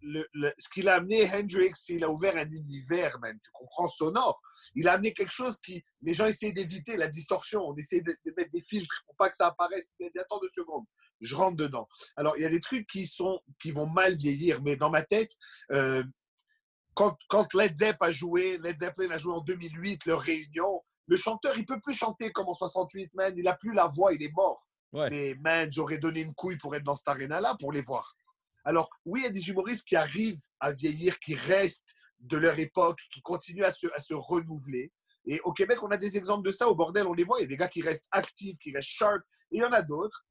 le- 0.00 0.26
le- 0.34 0.52
ce 0.58 0.68
qu'il 0.68 0.88
a 0.88 0.94
amené, 0.96 1.18
Hendrix, 1.32 1.72
il 1.88 2.02
a 2.04 2.10
ouvert 2.10 2.36
un 2.36 2.50
univers, 2.50 3.18
même, 3.20 3.38
tu 3.42 3.50
comprends, 3.52 3.86
sonore. 3.88 4.40
Il 4.74 4.88
a 4.88 4.92
amené 4.94 5.12
quelque 5.12 5.32
chose 5.32 5.56
qui, 5.64 5.84
les 6.02 6.14
gens 6.14 6.26
essayaient 6.26 6.52
d'éviter, 6.52 6.96
la 6.96 7.08
distorsion. 7.08 7.60
On 7.68 7.74
essayait 7.76 8.02
de, 8.02 8.16
de 8.24 8.32
mettre 8.36 8.50
des 8.52 8.62
filtres 8.62 9.02
pour 9.06 9.16
pas 9.16 9.28
que 9.30 9.36
ça 9.36 9.46
apparaisse. 9.48 9.86
Il 9.98 10.06
a 10.06 10.10
dit, 10.10 10.18
attends 10.18 10.40
deux 10.40 10.48
secondes, 10.60 10.84
je 11.20 11.34
rentre 11.34 11.56
dedans. 11.56 11.86
Alors, 12.16 12.34
il 12.36 12.42
y 12.42 12.46
a 12.46 12.50
des 12.50 12.60
trucs 12.60 12.86
qui, 12.86 13.06
sont, 13.06 13.40
qui 13.60 13.70
vont 13.70 13.86
mal 13.86 14.14
vieillir, 14.14 14.62
mais 14.62 14.76
dans 14.76 14.90
ma 14.90 15.02
tête, 15.02 15.32
euh, 15.72 16.02
quand, 16.96 17.16
quand 17.28 17.52
Led 17.52 17.76
Zepp 17.76 17.98
a 18.00 18.10
joué, 18.10 18.56
Led 18.58 18.78
Zeppelin 18.78 19.10
a 19.10 19.18
joué 19.18 19.34
en 19.34 19.42
2008, 19.42 20.06
leur 20.06 20.20
réunion, 20.20 20.82
le 21.06 21.16
chanteur, 21.16 21.56
il 21.56 21.66
peut 21.66 21.78
plus 21.78 21.94
chanter 21.94 22.32
comme 22.32 22.48
en 22.48 22.54
68, 22.54 23.14
man. 23.14 23.34
Il 23.36 23.46
a 23.46 23.54
plus 23.54 23.74
la 23.74 23.86
voix, 23.86 24.14
il 24.14 24.22
est 24.22 24.32
mort. 24.34 24.66
Ouais. 24.92 25.10
Mais 25.10 25.34
man, 25.40 25.70
j'aurais 25.70 25.98
donné 25.98 26.20
une 26.20 26.34
couille 26.34 26.56
pour 26.56 26.74
être 26.74 26.82
dans 26.82 26.94
cette 26.94 27.08
arena-là, 27.08 27.54
pour 27.60 27.70
les 27.70 27.82
voir. 27.82 28.16
Alors, 28.64 28.88
oui, 29.04 29.20
il 29.20 29.24
y 29.24 29.26
a 29.26 29.30
des 29.30 29.48
humoristes 29.48 29.86
qui 29.86 29.94
arrivent 29.94 30.42
à 30.58 30.72
vieillir, 30.72 31.18
qui 31.20 31.34
restent 31.34 31.94
de 32.18 32.38
leur 32.38 32.58
époque, 32.58 32.98
qui 33.12 33.20
continuent 33.20 33.64
à 33.64 33.70
se, 33.70 33.86
à 33.94 34.00
se 34.00 34.14
renouveler. 34.14 34.90
Et 35.26 35.38
au 35.40 35.52
Québec, 35.52 35.82
on 35.82 35.90
a 35.90 35.98
des 35.98 36.16
exemples 36.16 36.46
de 36.46 36.52
ça. 36.52 36.66
Au 36.66 36.74
bordel, 36.74 37.06
on 37.06 37.12
les 37.12 37.24
voit. 37.24 37.38
Il 37.38 37.42
y 37.42 37.44
a 37.44 37.48
des 37.48 37.56
gars 37.58 37.68
qui 37.68 37.82
restent 37.82 38.06
actifs, 38.10 38.56
qui 38.58 38.72
restent 38.72 38.88
sharp. 38.88 39.22
Et 39.52 39.58
il 39.58 39.60
y 39.60 39.64
en 39.64 39.72
a 39.72 39.82
d'autres. 39.82 40.24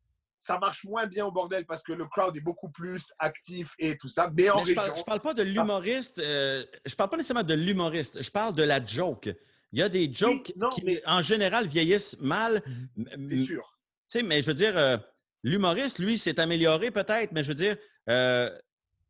Ça 0.45 0.59
marche 0.59 0.83
moins 0.83 1.07
bien 1.07 1.25
au 1.25 1.31
bordel 1.31 1.65
parce 1.65 1.81
que 1.81 1.91
le 1.91 2.05
crowd 2.05 2.37
est 2.37 2.41
beaucoup 2.41 2.69
plus 2.69 3.11
actif 3.17 3.73
et 3.79 3.97
tout 3.97 4.07
ça. 4.07 4.29
Mais 4.37 4.47
en 4.51 4.57
Mais 4.57 4.61
je, 4.61 4.67
région, 4.69 4.75
parle, 4.83 4.97
je 4.99 5.03
parle 5.03 5.19
pas 5.21 5.33
de 5.33 5.41
l'humoriste. 5.41 6.19
euh, 6.19 6.63
je 6.85 6.95
parle 6.95 7.09
pas 7.09 7.17
nécessairement 7.17 7.41
de 7.41 7.55
l'humoriste. 7.55 8.21
Je 8.21 8.29
parle 8.29 8.53
de 8.53 8.61
la 8.61 8.83
joke. 8.85 9.29
Il 9.71 9.79
y 9.79 9.81
a 9.81 9.89
des 9.89 10.11
jokes 10.13 10.53
non, 10.55 10.69
qui, 10.69 10.85
mais- 10.85 11.01
en 11.07 11.23
général, 11.23 11.65
vieillissent 11.67 12.19
mal. 12.19 12.61
c'est 12.95 13.13
M- 13.15 13.43
sûr. 13.43 13.63
Tu 14.07 14.19
sais, 14.19 14.23
mais 14.23 14.41
je 14.41 14.45
veux 14.45 14.53
dire, 14.53 14.77
euh, 14.77 14.97
l'humoriste, 15.43 15.97
lui, 15.97 16.19
s'est 16.19 16.39
amélioré 16.39 16.91
peut-être, 16.91 17.31
mais 17.31 17.41
je 17.41 17.47
veux 17.47 17.55
dire, 17.55 17.75
euh, 18.07 18.55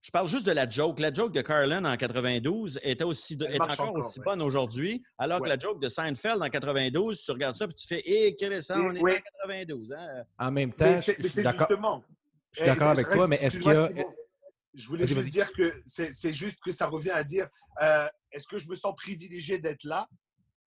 je 0.05 0.11
parle 0.11 0.27
juste 0.27 0.45
de 0.45 0.51
la 0.51 0.69
joke. 0.69 0.99
La 0.99 1.11
joke 1.11 1.31
de 1.33 1.41
Carlin 1.41 1.83
en 1.83 1.97
92 1.97 2.79
était, 2.83 3.03
aussi, 3.03 3.33
est 3.41 3.59
encore, 3.59 3.87
encore, 3.89 3.95
aussi 3.95 4.19
ouais. 4.19 4.25
bonne 4.25 4.41
aujourd'hui, 4.43 5.01
alors 5.17 5.41
que 5.41 5.49
la 5.49 5.57
joke 5.57 5.81
de 5.81 5.89
Seinfeld 5.89 6.43
en 6.43 6.47
92, 6.47 7.19
tu 7.23 7.31
regardes 7.31 7.55
ça 7.55 7.65
et 7.65 7.73
tu 7.73 7.87
fais 7.87 8.03
Hé, 8.05 8.35
quel 8.35 8.53
est 8.53 8.61
ça, 8.61 8.77
on 8.77 8.93
est 8.93 9.01
Ouais. 9.01 9.17
en 9.17 9.47
92. 9.47 9.93
Hein? 9.93 10.23
En 10.37 10.51
même 10.51 10.71
temps, 10.73 10.85
Mais 10.85 10.97
je, 10.97 11.01
c'est 11.01 11.15
je 11.17 11.23
mais 11.23 11.27
suis 11.29 11.41
d'accord. 11.41 11.67
justement. 11.67 12.03
Je 12.51 12.57
suis 12.59 12.65
d'accord 12.67 12.87
Eh, 12.89 12.91
avec 12.91 13.09
toi, 13.09 13.27
mais 13.27 13.37
est-ce 13.37 13.57
qu'il 13.57 13.71
y 13.71 13.75
a. 13.75 13.87
Simon, 13.87 14.13
Je 14.75 14.87
voulais 14.87 15.07
juste 15.07 15.29
dire 15.29 15.51
que 15.51 15.81
c'est 15.87 16.13
c'est 16.13 16.33
juste 16.33 16.59
que 16.63 16.71
ça 16.71 16.85
revient 16.85 17.09
à 17.09 17.23
dire 17.23 17.47
euh, 17.81 18.07
est-ce 18.31 18.47
que 18.47 18.59
je 18.59 18.67
me 18.69 18.75
sens 18.75 18.93
privilégié 18.95 19.57
d'être 19.57 19.85
là? 19.85 20.07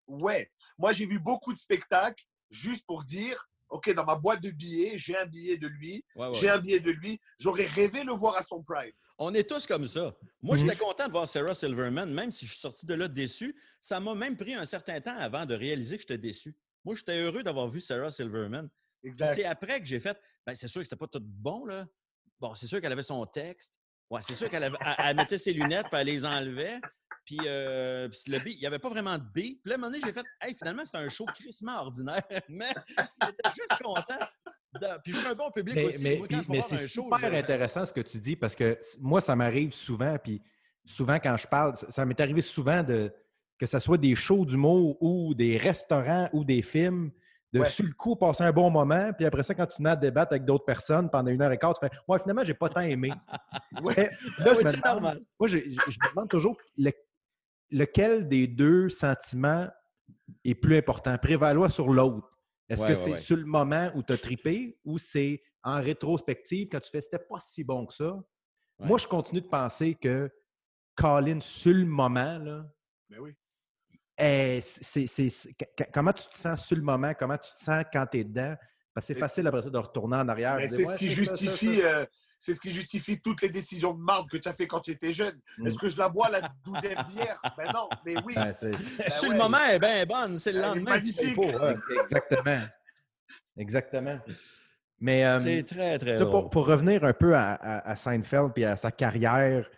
Ouais. 0.06 0.50
Moi, 0.78 0.94
j'ai 0.94 1.04
vu 1.04 1.18
beaucoup 1.18 1.52
de 1.52 1.58
spectacles 1.58 2.24
juste 2.50 2.86
pour 2.86 3.04
dire 3.04 3.50
OK, 3.68 3.92
dans 3.92 4.06
ma 4.06 4.14
boîte 4.16 4.40
de 4.42 4.50
billets, 4.50 4.96
j'ai 4.96 5.14
un 5.18 5.26
billet 5.26 5.58
de 5.58 5.66
lui, 5.68 6.02
Ouais, 6.16 6.28
ouais. 6.28 6.34
j'ai 6.40 6.48
un 6.48 6.56
billet 6.56 6.80
de 6.80 6.90
lui. 6.92 7.20
J'aurais 7.38 7.66
rêvé 7.66 8.04
le 8.04 8.12
voir 8.12 8.34
à 8.38 8.42
son 8.42 8.62
prime. 8.62 8.90
On 9.20 9.34
est 9.34 9.48
tous 9.48 9.66
comme 9.66 9.86
ça. 9.86 10.14
Moi, 10.40 10.56
Mhm. 10.56 10.62
j'étais 10.62 10.76
content 10.76 11.06
de 11.06 11.12
voir 11.12 11.26
Sarah 11.26 11.54
Silverman, 11.54 12.12
même 12.12 12.30
si 12.30 12.46
je 12.46 12.52
suis 12.52 12.60
sorti 12.60 12.86
de 12.86 12.94
là 12.94 13.08
déçu. 13.08 13.60
Ça 13.80 13.98
m'a 13.98 14.14
même 14.14 14.36
pris 14.36 14.54
un 14.54 14.64
certain 14.64 15.00
temps 15.00 15.16
avant 15.16 15.44
de 15.44 15.54
réaliser 15.54 15.96
que 15.96 16.02
j'étais 16.02 16.18
déçu. 16.18 16.56
Moi, 16.84 16.94
j'étais 16.94 17.18
heureux 17.18 17.42
d'avoir 17.42 17.68
vu 17.68 17.80
Sarah 17.80 18.10
Silverman. 18.12 18.68
C'est 19.14 19.44
après 19.44 19.80
que 19.80 19.86
j'ai 19.86 20.00
fait, 20.00 20.18
ben, 20.46 20.54
c'est 20.54 20.68
sûr 20.68 20.80
que 20.80 20.84
c'était 20.84 20.96
pas 20.96 21.08
tout 21.08 21.20
bon, 21.22 21.64
là. 21.64 21.86
Bon, 22.40 22.54
c'est 22.54 22.66
sûr 22.68 22.80
qu'elle 22.80 22.92
avait 22.92 23.02
son 23.02 23.24
texte. 23.26 23.72
Ouais, 24.10 24.22
c'est 24.22 24.34
sûr 24.34 24.48
qu'elle 24.48 24.62
avait- 24.64 24.78
elle- 24.80 24.94
elle 25.06 25.16
mettait 25.16 25.38
ses 25.38 25.52
lunettes, 25.52 25.86
puis 25.90 26.00
elle 26.00 26.06
les 26.06 26.24
enlevait. 26.24 26.80
Puis, 27.24 27.38
euh, 27.44 28.08
puis 28.08 28.32
le 28.32 28.38
beat, 28.38 28.56
il 28.56 28.60
n'y 28.60 28.66
avait 28.66 28.78
pas 28.78 28.88
vraiment 28.88 29.18
de 29.18 29.24
beat. 29.34 29.60
Puis 29.62 29.68
là, 29.68 29.74
à 29.74 29.74
un 29.74 29.80
moment 29.80 29.90
donné, 29.90 30.02
j'ai 30.02 30.12
fait, 30.14 30.24
hey, 30.40 30.54
finalement, 30.54 30.84
c'était 30.84 30.98
un 30.98 31.08
show 31.10 31.26
crissement 31.26 31.78
ordinaire. 31.80 32.22
Mais 32.48 32.72
j'étais 33.20 33.50
juste 33.50 33.82
content. 33.82 34.18
Puis 35.02 35.12
je 35.12 35.18
suis 35.18 35.26
un 35.28 35.34
bon 35.34 35.50
public 35.50 35.74
Mais, 35.76 35.84
aussi. 35.86 36.62
c'est 36.62 36.88
show, 36.88 37.04
super 37.12 37.32
intéressant 37.34 37.86
ce 37.86 37.92
que 37.92 38.00
tu 38.00 38.18
dis 38.18 38.36
parce 38.36 38.54
que 38.54 38.78
moi, 39.00 39.20
ça 39.20 39.34
m'arrive 39.34 39.72
souvent, 39.72 40.16
puis 40.22 40.42
souvent 40.84 41.14
quand 41.18 41.36
je 41.36 41.46
parle, 41.46 41.76
ça, 41.76 41.90
ça 41.90 42.04
m'est 42.04 42.20
arrivé 42.20 42.40
souvent 42.40 42.82
de 42.82 43.12
que 43.58 43.66
ce 43.66 43.78
soit 43.78 43.98
des 43.98 44.14
shows 44.14 44.44
d'humour 44.44 44.96
ou 45.02 45.34
des 45.34 45.56
restaurants 45.56 46.28
ou 46.32 46.44
des 46.44 46.62
films, 46.62 47.10
de 47.52 47.60
Ouais. 47.60 47.66
sur 47.68 47.86
le 47.86 47.92
coup 47.92 48.14
passer 48.14 48.44
un 48.44 48.52
bon 48.52 48.70
moment, 48.70 49.10
puis 49.14 49.24
après 49.24 49.42
ça, 49.42 49.54
quand 49.54 49.66
tu 49.66 49.80
mets 49.82 49.90
à 49.90 49.96
débattre 49.96 50.32
avec 50.32 50.44
d'autres 50.44 50.66
personnes 50.66 51.08
pendant 51.10 51.30
une 51.30 51.40
heure 51.40 51.50
et 51.50 51.58
quart, 51.58 51.72
tu 51.72 51.80
fais 51.84 51.92
Ouais, 52.06 52.18
finalement, 52.18 52.44
j'ai 52.44 52.54
pas 52.54 52.68
tant 52.68 52.82
aimé. 52.82 53.10
Ouais. 53.82 53.94
Là, 53.96 54.08
Ah 54.38 54.44
je 54.44 54.58
oui, 54.58 54.64
me 54.64 54.70
c'est 54.70 54.84
normal. 54.84 55.20
moi, 55.40 55.48
je 55.48 55.56
me 55.56 56.10
demande 56.14 56.28
toujours 56.28 56.56
le- 56.76 56.92
lequel 57.70 58.28
des 58.28 58.46
deux 58.46 58.88
sentiments 58.90 59.66
est 60.44 60.54
plus 60.54 60.76
important, 60.76 61.16
prévaloir 61.18 61.70
sur 61.70 61.88
l'autre. 61.88 62.30
Est-ce 62.68 62.82
Ouais, 62.82 62.88
que 62.88 63.10
ouais, 63.10 63.16
c'est 63.16 63.22
sur 63.24 63.36
le 63.36 63.44
moment 63.44 63.90
où 63.94 64.02
tu 64.02 64.12
as 64.12 64.18
trippé 64.18 64.78
ou 64.84 64.98
c'est 64.98 65.42
en 65.62 65.80
rétrospective 65.80 66.68
quand 66.70 66.80
tu 66.80 66.90
fais 66.90 67.00
c'était 67.00 67.18
pas 67.18 67.40
si 67.40 67.64
bon 67.64 67.86
que 67.86 67.94
ça? 67.94 68.16
Moi, 68.78 68.98
je 68.98 69.08
continue 69.08 69.40
de 69.40 69.48
penser 69.48 69.94
que 69.94 70.30
Colin, 70.94 71.40
sur 71.40 71.72
le 71.74 71.84
moment, 71.84 72.38
là, 72.38 72.64
Ben 73.08 73.18
oui. 73.20 73.34
eh, 74.18 74.60
c'est, 74.62 75.06
c'est- 75.06 75.28
c'est- 75.30 75.52
qu- 75.54 75.84
comment 75.92 76.12
tu 76.12 76.28
te 76.28 76.36
sens 76.36 76.64
sur 76.66 76.76
le 76.76 76.82
moment? 76.82 77.12
Comment 77.18 77.38
tu 77.38 77.52
te 77.54 77.58
sens 77.58 77.84
quand 77.92 78.06
tu 78.06 78.18
es 78.18 78.24
dedans? 78.24 78.54
Parce 78.94 79.06
que 79.06 79.14
c'est 79.14 79.20
facile 79.20 79.46
après 79.46 79.62
ça 79.62 79.70
de 79.70 79.78
retourner 79.78 80.16
en 80.16 80.28
arrière. 80.28 80.56
Mais 80.56 80.62
de 80.66 80.68
c'est 80.68 80.76
dire, 80.82 80.90
ce 80.90 80.96
qui 80.96 81.06
ça, 81.10 81.14
ça, 81.24 81.24
justifie. 81.24 81.76
ça. 81.80 81.86
euh, 82.00 82.06
c'est 82.38 82.54
ce 82.54 82.60
qui 82.60 82.70
justifie 82.70 83.20
toutes 83.20 83.42
les 83.42 83.48
décisions 83.48 83.92
de 83.94 84.00
marde 84.00 84.28
que 84.28 84.36
tu 84.36 84.48
as 84.48 84.52
fait 84.54 84.66
quand 84.66 84.80
tu 84.80 84.92
étais 84.92 85.12
jeune. 85.12 85.38
Mm. 85.58 85.66
Est-ce 85.66 85.78
que 85.78 85.88
je 85.88 85.98
la 85.98 86.08
bois 86.08 86.28
la 86.30 86.40
douzième 86.64 87.04
bière? 87.08 87.40
Ben 87.56 87.72
non, 87.72 87.88
mais 88.06 88.14
oui. 88.24 88.34
Ben, 88.34 88.52
c'est- 88.52 88.70
Ben 88.70 89.10
sur 89.10 89.28
ouais. 89.30 89.34
le 89.36 89.42
moment, 89.42 89.58
elle 89.68 89.76
est 89.76 89.78
bien 89.78 90.06
bonne. 90.06 90.38
C'est 90.38 90.52
le 90.52 90.60
lendemain 90.60 90.90
magnifique. 90.92 91.34
pour. 91.34 91.50
Exactement. 92.00 92.60
Exactement. 93.56 94.18
Mais 95.00 95.24
euh, 95.24 95.40
C'est 95.40 95.62
très, 95.64 95.98
très 95.98 96.16
drôle. 96.18 96.30
pour, 96.30 96.50
pour 96.50 96.66
revenir 96.66 97.04
un 97.04 97.12
peu 97.12 97.34
à, 97.36 97.52
à- 97.54 97.90
à 97.90 97.96
Seinfeld 97.96 98.52
et 98.56 98.64
à 98.64 98.76
sa 98.76 98.90
carrière 98.90 99.68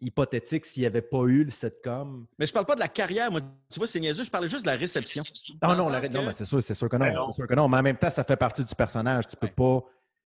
hypothétique 0.00 0.64
s'il 0.66 0.82
n'y 0.82 0.86
avait 0.86 1.02
pas 1.02 1.24
eu 1.24 1.44
le 1.44 1.50
sitcom. 1.50 2.26
Mais 2.38 2.46
je 2.46 2.52
parle 2.52 2.66
pas 2.66 2.74
de 2.76 2.80
la 2.80 2.88
carrière, 2.88 3.30
moi. 3.30 3.40
Tu 3.70 3.78
vois, 3.80 3.86
c'est 3.88 3.98
niaiseux. 4.00 4.22
Je 4.24 4.30
parlais 4.30 4.46
juste 4.48 4.62
de 4.64 4.70
la 4.70 4.76
réception. 4.76 5.24
Non, 5.62 5.68
Dans 5.70 5.76
non, 5.76 5.88
le 5.90 6.00
la- 6.00 6.08
non, 6.08 6.32
c'est 6.34 6.44
sûr, 6.44 6.62
c'est 6.62 6.74
sûr 6.74 6.88
que 6.88 6.96
non. 6.96 7.06
Ben 7.06 7.14
non. 7.14 7.26
C'est 7.30 7.36
sûr 7.36 7.46
que 7.48 7.54
non. 7.54 7.68
Mais 7.68 7.78
en 7.78 7.82
même 7.82 7.96
temps, 7.96 8.10
ça 8.10 8.22
fait 8.24 8.36
partie 8.36 8.64
du 8.64 8.74
personnage. 8.74 9.26
Tu 9.28 9.36
peux 9.36 9.46
Ouais. 9.48 9.52
pas. 9.52 9.84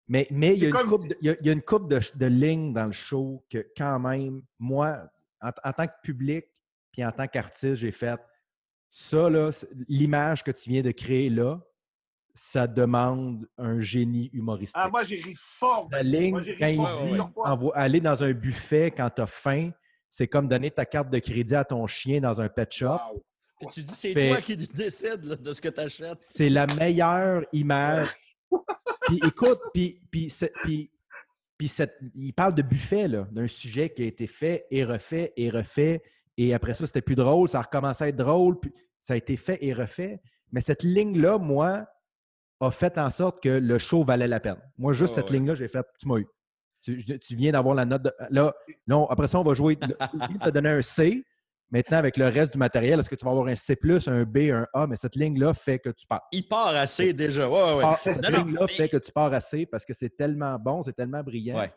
Mais, 0.07 0.27
mais 0.31 0.55
il 0.57 0.63
y 0.63 0.65
a 0.65 0.69
une 0.81 0.97
si- 0.97 1.07
de, 1.09 1.17
il 1.21 1.27
y 1.27 1.29
a- 1.31 1.35
il 1.41 1.45
y 1.47 1.49
a 1.49 1.53
une 1.53 1.61
couple 1.61 1.87
de, 1.87 1.99
de 2.15 2.25
lignes 2.27 2.73
dans 2.73 2.85
le 2.85 2.91
show 2.93 3.43
que, 3.49 3.67
quand 3.75 3.99
même, 3.99 4.41
moi, 4.59 5.09
en, 5.41 5.49
en 5.63 5.73
tant 5.73 5.85
que 5.87 5.93
public 6.03 6.45
puis 6.91 7.05
en 7.05 7.11
tant 7.11 7.27
qu'artiste, 7.27 7.75
j'ai 7.75 7.91
fait 7.91 8.19
ça, 8.89 9.29
l'image 9.89 10.43
que 10.43 10.51
tu 10.51 10.69
viens 10.69 10.81
de 10.81 10.91
créer 10.91 11.29
là, 11.29 11.59
ça 12.33 12.67
demande 12.67 13.47
un 13.57 13.79
génie 13.79 14.29
humoristique. 14.31 14.75
Ah, 14.79 14.89
moi, 14.89 15.03
j'ai 15.03 15.17
ri 15.17 15.33
fort. 15.35 15.89
La 15.91 16.03
ligne, 16.03 16.31
Moi, 16.31 16.41
j'ai 16.41 16.53
ri 16.53 16.59
quand 16.59 16.67
il 16.67 16.75
fort 17.31 17.57
dit 17.57 17.67
aller 17.73 17.99
dans 17.99 18.23
un 18.23 18.31
buffet 18.31 18.91
quand 18.91 19.09
tu 19.09 19.21
as 19.21 19.27
faim, 19.27 19.71
c'est 20.09 20.27
comme 20.27 20.47
donner 20.47 20.71
ta 20.71 20.85
carte 20.85 21.09
de 21.09 21.19
crédit 21.19 21.55
à 21.55 21.65
ton 21.65 21.85
chien 21.87 22.21
dans 22.21 22.39
un 22.39 22.47
pet 22.47 22.71
shop. 22.71 22.87
Wow. 22.87 23.23
Puis 23.59 23.67
tu 23.73 23.83
dis, 23.83 23.93
c'est 23.93 24.13
toi 24.13 24.39
qui 24.41 24.55
décides 24.55 25.23
là, 25.25 25.35
de 25.35 25.51
ce 25.51 25.59
que 25.59 25.69
tu 25.69 25.79
achètes. 25.81 26.19
C'est 26.21 26.49
la 26.49 26.65
meilleure 26.67 27.43
image. 27.51 28.07
puis 29.07 29.19
écoute, 29.25 29.59
puis, 29.73 30.01
puis, 30.11 30.33
puis- 30.63 30.91
puis 31.57 31.67
cette- 31.67 31.97
il 32.15 32.33
parle 32.33 32.53
de 32.53 32.61
buffet, 32.61 33.07
là, 33.07 33.27
d'un 33.31 33.47
sujet 33.47 33.89
qui 33.89 34.03
a 34.03 34.05
été 34.05 34.27
fait 34.27 34.65
et 34.69 34.83
refait 34.83 35.33
et 35.35 35.49
refait. 35.49 36.03
Et 36.37 36.53
après 36.53 36.75
ça, 36.75 36.85
c'était 36.85 37.01
plus 37.01 37.15
drôle, 37.15 37.49
ça 37.49 37.59
a 37.59 37.61
recommencé 37.63 38.03
à 38.03 38.07
être 38.09 38.15
drôle, 38.15 38.59
puis 38.59 38.71
ça 39.01 39.13
a 39.13 39.17
été 39.17 39.37
fait 39.37 39.57
et 39.61 39.73
refait. 39.73 40.21
Mais 40.51 40.61
cette 40.61 40.83
ligne-là, 40.83 41.39
moi, 41.39 41.87
a 42.59 42.71
fait 42.71 42.97
en 42.97 43.09
sorte 43.09 43.41
que 43.41 43.49
le 43.49 43.77
show 43.79 44.03
valait 44.03 44.27
la 44.27 44.39
peine. 44.39 44.59
Moi, 44.77 44.93
juste 44.93 45.11
Ouais, 45.11 45.15
cette 45.21 45.29
ouais. 45.31 45.37
ligne-là, 45.37 45.55
j'ai 45.55 45.67
fait, 45.67 45.85
tu 45.99 46.07
m'as 46.07 46.17
eu. 46.17 46.27
Tu, 46.81 47.03
viens 47.35 47.51
d'avoir 47.51 47.73
la 47.75 47.85
note 47.85 48.03
de. 48.03 48.13
Là, 48.29 48.53
là, 48.85 49.05
après 49.09 49.27
ça, 49.27 49.39
on 49.39 49.43
va 49.43 49.53
jouer. 49.55 49.75
Tu 49.77 49.87
as 50.39 50.51
donné 50.51 50.69
un 50.69 50.81
C. 50.81 51.23
Maintenant, 51.69 51.97
avec 51.97 52.15
le 52.15 52.27
reste 52.27 52.53
du 52.53 52.59
matériel, 52.59 52.99
est-ce 52.99 53.09
que 53.09 53.15
tu 53.15 53.25
vas 53.25 53.31
avoir 53.31 53.47
un 53.47 53.55
C, 53.55 53.77
un 54.07 54.23
B, 54.23 54.37
un 54.51 54.65
A? 54.73 54.87
Mais 54.87 54.95
cette 54.95 55.15
ligne-là 55.15 55.53
fait 55.53 55.79
que 55.79 55.89
tu 55.89 56.07
pars. 56.07 56.21
Il 56.31 56.47
part 56.47 56.67
assez 56.75 57.13
déjà. 57.13 57.49
Ouais, 57.49 57.75
ouais. 57.83 57.93
Cette 58.05 58.29
ligne-là 58.29 58.61
mais- 58.61 58.73
fait 58.73 58.87
que 58.89 58.97
tu 58.97 59.11
pars 59.11 59.33
assez 59.33 59.65
parce 59.65 59.83
que 59.85 59.93
c'est 59.93 60.15
tellement 60.15 60.57
bon, 60.57 60.81
c'est 60.83 60.93
tellement 60.93 61.21
brillant. 61.23 61.57
Ouais. 61.59 61.73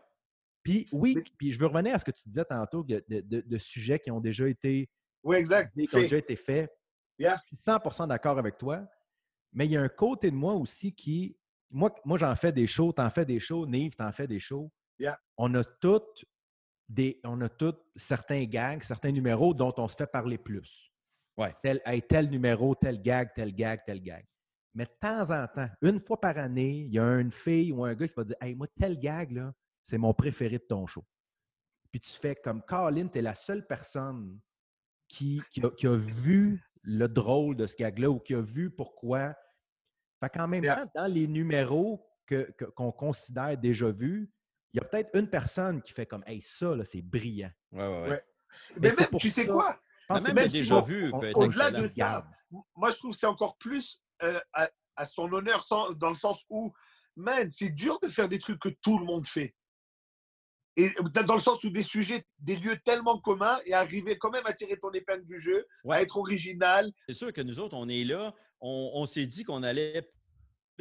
Puis 0.63 0.87
oui, 0.93 1.15
Mais- 1.17 1.25
puis 1.39 1.53
je 1.53 1.59
veux 1.59 1.67
revenir 1.67 1.95
à 1.95 1.99
ce 1.99 2.05
que 2.05 2.11
tu 2.13 2.29
disais 2.29 2.45
tantôt 2.45 2.85
de, 2.85 3.03
de- 3.09 3.21
de- 3.21 3.41
de 3.41 3.59
sujets 3.59 3.99
qui 3.99 4.11
ont 4.13 4.21
déjà 4.21 4.47
été, 4.49 4.89
Oui, 5.25 5.37
exact. 5.37 5.73
qui 5.75 5.83
ont 5.83 5.87
Fait. 5.87 6.03
déjà 6.03 6.17
été 6.19 6.37
faits. 6.37 6.71
Yeah. 7.19 7.41
Je 7.51 7.57
suis 7.57 7.57
100% 7.65 8.07
d'accord 8.07 8.39
avec 8.39 8.59
toi. 8.59 8.87
Mais 9.53 9.67
il 9.67 9.73
y 9.73 9.77
a 9.77 9.83
un 9.83 9.89
côté 9.89 10.31
de 10.31 10.37
moi 10.37 10.55
aussi 10.55 10.95
qui. 10.95 11.37
Moi, 11.73 11.93
moi 12.05 12.17
j'en 12.19 12.35
fais 12.37 12.53
des 12.53 12.67
shows, 12.67 12.93
t'en 12.93 13.11
fais 13.11 13.25
des 13.25 13.41
shows, 13.41 13.67
Nive, 13.67 13.95
t'en 13.97 14.13
fais 14.13 14.27
des 14.29 14.39
shows. 14.39 14.71
Yeah. 14.99 15.19
On 15.37 15.53
a 15.55 15.65
toutes 15.65 16.25
des. 16.91 17.21
On 17.25 17.41
a 17.41 17.49
toutes 17.49 17.81
certains 17.97 18.45
gags, 18.45 18.83
certains 18.83 19.13
numéros 19.13 19.55
dont 19.55 19.73
on 19.79 19.89
se 19.89 19.97
fait 19.97 20.07
parler 20.07 20.39
plus. 20.39 20.91
Ouais. 21.37 21.55
Tel, 21.63 21.81
hey, 21.87 22.03
tel 22.03 22.29
numéro, 22.29 22.75
tel 22.75 23.01
gag, 23.01 23.31
tel 23.35 23.55
gag, 23.55 23.81
tel 23.87 24.03
gag. 24.03 24.27
Mais 24.75 24.85
de 24.85 24.91
temps 25.01 25.31
en 25.31 25.47
temps, 25.49 25.69
une 25.83 25.99
fois 26.01 26.21
par 26.21 26.37
année, 26.39 26.81
il 26.83 26.93
y 26.93 26.99
a 26.99 27.19
une 27.21 27.33
fille 27.33 27.73
ou 27.73 27.85
un 27.85 27.95
gars 27.95 28.07
qui 28.09 28.15
va 28.17 28.25
dire 28.25 28.37
Hey, 28.41 28.55
moi, 28.55 28.67
tel 28.79 28.99
gag, 28.99 29.33
là, 29.33 29.53
c'est 29.83 29.99
mon 29.99 30.13
préféré 30.13 30.59
de 30.59 30.65
ton 30.69 30.87
show. 30.87 31.05
Puis 31.91 32.01
tu 32.01 32.11
fais 32.13 32.37
comme 32.37 32.63
Colin, 32.63 33.09
tu 33.09 33.19
es 33.19 33.23
la 33.23 33.35
seule 33.35 33.67
personne 33.67 34.39
qui, 35.09 35.41
qui, 35.51 35.65
a, 35.65 35.71
qui 35.71 35.87
a 35.89 35.97
vu 35.97 36.63
le 36.83 37.09
drôle 37.09 37.57
de 37.57 37.67
ce 37.67 37.75
gag-là 37.77 38.11
ou 38.11 38.21
qui 38.21 38.35
a 38.35 38.41
vu 38.41 38.71
pourquoi. 38.71 39.35
Fait 40.21 40.29
qu'en 40.31 40.47
même 40.47 40.63
Yeah. 40.63 40.77
temps, 40.87 40.91
dans 40.95 41.07
les 41.13 41.27
numéros 41.27 42.07
que- 42.27 42.51
que- 42.53 42.67
qu'on 42.67 42.93
considère 42.93 43.57
déjà 43.59 43.91
vus, 43.91 44.31
il 44.73 44.81
y 44.81 44.85
a 44.85 44.89
peut-être 44.89 45.15
une 45.17 45.29
personne 45.29 45.83
qui 45.83 45.93
fait 45.93 46.07
comme 46.07 46.23
Hey, 46.27 46.41
ça, 46.43 46.75
là, 46.75 46.85
c'est 46.85 47.03
brillant. 47.03 47.51
Ouais, 47.73 47.87
ouais, 47.87 48.03
ouais. 48.03 48.09
Ouais. 48.11 48.23
Mais 48.81 48.93
même, 48.95 49.09
pour 49.09 49.21
tu 49.21 49.31
sais 49.31 49.45
ça- 49.47 49.53
quoi? 49.53 49.81
Je 50.03 50.07
pense 50.15 50.33
même 50.33 50.49
si 50.49 50.59
déjà 50.59 50.81
vu 50.81 51.13
Au-delà 51.35 51.71
de 51.71 51.87
ça, 51.87 52.27
moi, 52.75 52.91
je 52.91 52.97
trouve 52.97 53.13
que 53.13 53.17
c'est 53.17 53.27
encore 53.27 53.57
plus 53.59 54.01
euh, 54.23 54.39
à, 54.53 54.69
à 54.97 55.05
son 55.05 55.33
honneur 55.33 55.63
sans- 55.63 55.93
dans 55.93 56.09
le 56.09 56.15
sens 56.17 56.45
où, 56.51 56.73
man, 57.17 57.49
c'est 57.49 57.71
dur 57.71 57.99
de 58.03 58.09
faire 58.09 58.29
des 58.29 58.39
trucs 58.39 58.59
que 58.61 58.69
tout 58.83 58.99
le 58.99 59.05
monde 59.05 59.27
fait. 59.27 59.55
Et 60.77 60.89
dans 61.27 61.35
le 61.35 61.41
sens 61.41 61.63
où 61.65 61.71
des 61.71 61.83
sujets, 61.83 62.25
des 62.39 62.57
lieux 62.57 62.77
tellement 62.85 63.19
communs 63.19 63.59
et 63.67 63.75
arriver 63.75 64.17
quand 64.19 64.31
même 64.31 64.47
à 64.47 64.53
tirer 64.53 64.79
ton 64.79 64.91
épingle 64.93 65.25
du 65.25 65.39
jeu, 65.41 65.67
à 65.85 65.89
Ouais. 65.89 66.03
être 66.03 66.17
original. 66.17 66.91
C'est 67.09 67.15
sûr 67.15 67.33
que 67.33 67.41
nous 67.41 67.59
autres, 67.61 67.77
on 67.77 67.89
est 67.89 68.05
là. 68.05 68.35
On, 68.61 68.91
on 68.95 69.07
s'est 69.07 69.27
dit 69.27 69.43
qu'on 69.45 69.63
allait 69.63 70.09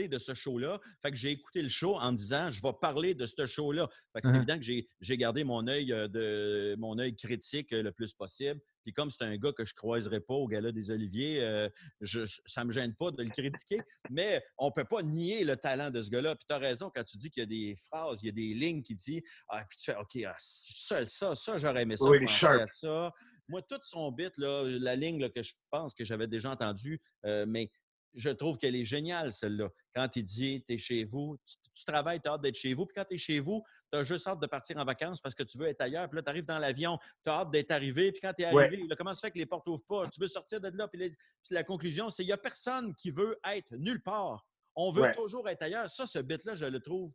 de 0.07 0.17
ce 0.19 0.33
show-là. 0.33 0.79
Fait 1.01 1.11
que 1.11 1.17
j'ai 1.17 1.31
écouté 1.31 1.61
le 1.61 1.67
show 1.69 1.95
en 1.97 2.11
me 2.11 2.17
disant, 2.17 2.49
je 2.49 2.61
vais 2.61 2.73
parler 2.79 3.13
de 3.13 3.25
ce 3.25 3.45
show-là. 3.45 3.87
Fait 4.13 4.21
que 4.21 4.27
c'est 4.27 4.33
Mhm. 4.33 4.37
évident 4.37 4.59
que 4.59 4.63
j'ai, 5.01 5.17
gardé 5.17 5.43
mon 5.43 5.67
œil 5.67 5.91
euh, 5.91 6.07
de 6.07 6.75
mon 6.79 6.97
œil 6.99 7.15
critique 7.15 7.73
euh, 7.73 7.83
le 7.83 7.91
plus 7.91 8.13
possible. 8.13 8.59
Puis 8.83 8.93
comme 8.93 9.11
c'est 9.11 9.23
un 9.23 9.35
gars 9.37 9.51
que 9.51 9.65
je 9.65 9.73
croiserai 9.73 10.21
pas 10.21 10.33
au 10.33 10.47
gala 10.47 10.71
des 10.71 10.89
Oliviers, 10.89 11.41
euh, 11.43 11.67
je, 12.01 12.21
ça 12.45 12.63
me 12.63 12.71
gêne 12.71 12.95
pas 12.95 13.11
de 13.11 13.21
le 13.23 13.29
critiquer. 13.29 13.81
mais 14.09 14.41
on 14.57 14.71
peut 14.71 14.85
pas 14.85 15.03
nier 15.03 15.43
le 15.43 15.57
talent 15.57 15.91
de 15.91 16.01
ce 16.01 16.09
gars-là. 16.09 16.35
Puis 16.35 16.45
tu 16.47 16.55
as 16.55 16.59
raison 16.59 16.89
quand 16.93 17.03
tu 17.03 17.17
dis 17.17 17.29
qu'il 17.29 17.41
y 17.41 17.43
a 17.43 17.47
des 17.47 17.75
phrases, 17.87 18.19
il 18.23 18.27
y 18.27 18.29
a 18.29 18.33
des 18.33 18.53
lignes 18.53 18.81
qui 18.81 18.95
disent, 18.95 19.21
ah, 19.49 19.63
puis 19.67 19.77
tu 19.77 19.91
fais, 19.91 19.97
OK, 19.97 20.23
ah, 20.25 20.35
ça, 20.39 21.05
ça, 21.05 21.35
ça, 21.35 21.57
j'aurais 21.57 21.83
aimé. 21.83 21.95
Oui, 21.99 22.19
à 22.43 22.67
ça. 22.67 23.11
Moi, 23.49 23.63
tout 23.63 23.79
son 23.81 24.11
bit, 24.11 24.37
là, 24.37 24.63
la 24.63 24.95
ligne 24.95 25.19
là, 25.19 25.29
que 25.29 25.41
je 25.41 25.53
pense 25.71 25.95
que 25.95 26.05
j'avais 26.05 26.27
déjà 26.27 26.51
entendue, 26.51 27.01
euh, 27.25 27.45
mais 27.47 27.71
je 28.15 28.29
trouve 28.29 28.57
qu'elle 28.57 28.75
est 28.75 28.85
géniale, 28.85 29.31
celle-là. 29.31 29.69
Quand 29.93 30.15
il 30.15 30.23
dit, 30.23 30.63
tu 30.67 30.73
es 30.73 30.77
chez 30.77 31.03
vous, 31.03 31.37
tu, 31.45 31.55
tu 31.73 31.85
travailles, 31.85 32.19
tu 32.21 32.27
as 32.27 32.33
hâte 32.33 32.41
d'être 32.41 32.55
chez 32.55 32.73
vous, 32.73 32.85
puis 32.85 32.95
quand 32.95 33.05
tu 33.05 33.15
es 33.15 33.17
chez 33.17 33.39
vous, 33.39 33.63
tu 33.91 33.97
as 33.99 34.03
juste 34.03 34.27
hâte 34.27 34.39
de 34.39 34.47
partir 34.47 34.77
en 34.77 34.85
vacances 34.85 35.21
parce 35.21 35.35
que 35.35 35.43
tu 35.43 35.57
veux 35.57 35.67
être 35.67 35.81
ailleurs, 35.81 36.09
puis 36.09 36.17
là, 36.17 36.23
tu 36.23 36.29
arrives 36.29 36.45
dans 36.45 36.59
l'avion, 36.59 36.97
tu 37.23 37.29
as 37.29 37.33
hâte 37.41 37.51
d'être 37.51 37.71
arrivé, 37.71 38.11
puis 38.11 38.21
quand 38.21 38.33
tu 38.37 38.43
es 38.43 38.51
Ouais. 38.53 38.63
arrivé, 38.65 38.83
là, 38.87 38.95
comment 38.95 39.13
ça 39.13 39.21
fait 39.27 39.31
que 39.31 39.37
les 39.37 39.45
portes 39.45 39.67
n'ouvrent 39.67 39.85
pas? 39.85 40.07
Tu 40.09 40.19
veux 40.19 40.27
sortir 40.27 40.59
de 40.59 40.69
là, 40.69 40.87
puis, 40.87 40.99
la- 40.99 41.09
puis 41.09 41.17
la 41.51 41.63
conclusion, 41.63 42.09
c'est 42.09 42.23
qu'il 42.23 42.27
n'y 42.29 42.33
a 42.33 42.37
personne 42.37 42.95
qui 42.95 43.11
veut 43.11 43.37
être 43.45 43.75
nulle 43.77 44.01
part. 44.01 44.45
On 44.75 44.91
veut 44.91 45.01
Ouais. 45.03 45.15
toujours 45.15 45.47
être 45.49 45.61
ailleurs. 45.61 45.89
Ça, 45.89 46.05
ce 46.07 46.19
bit-là, 46.19 46.55
je 46.55 46.65
le 46.65 46.79
trouve 46.79 47.11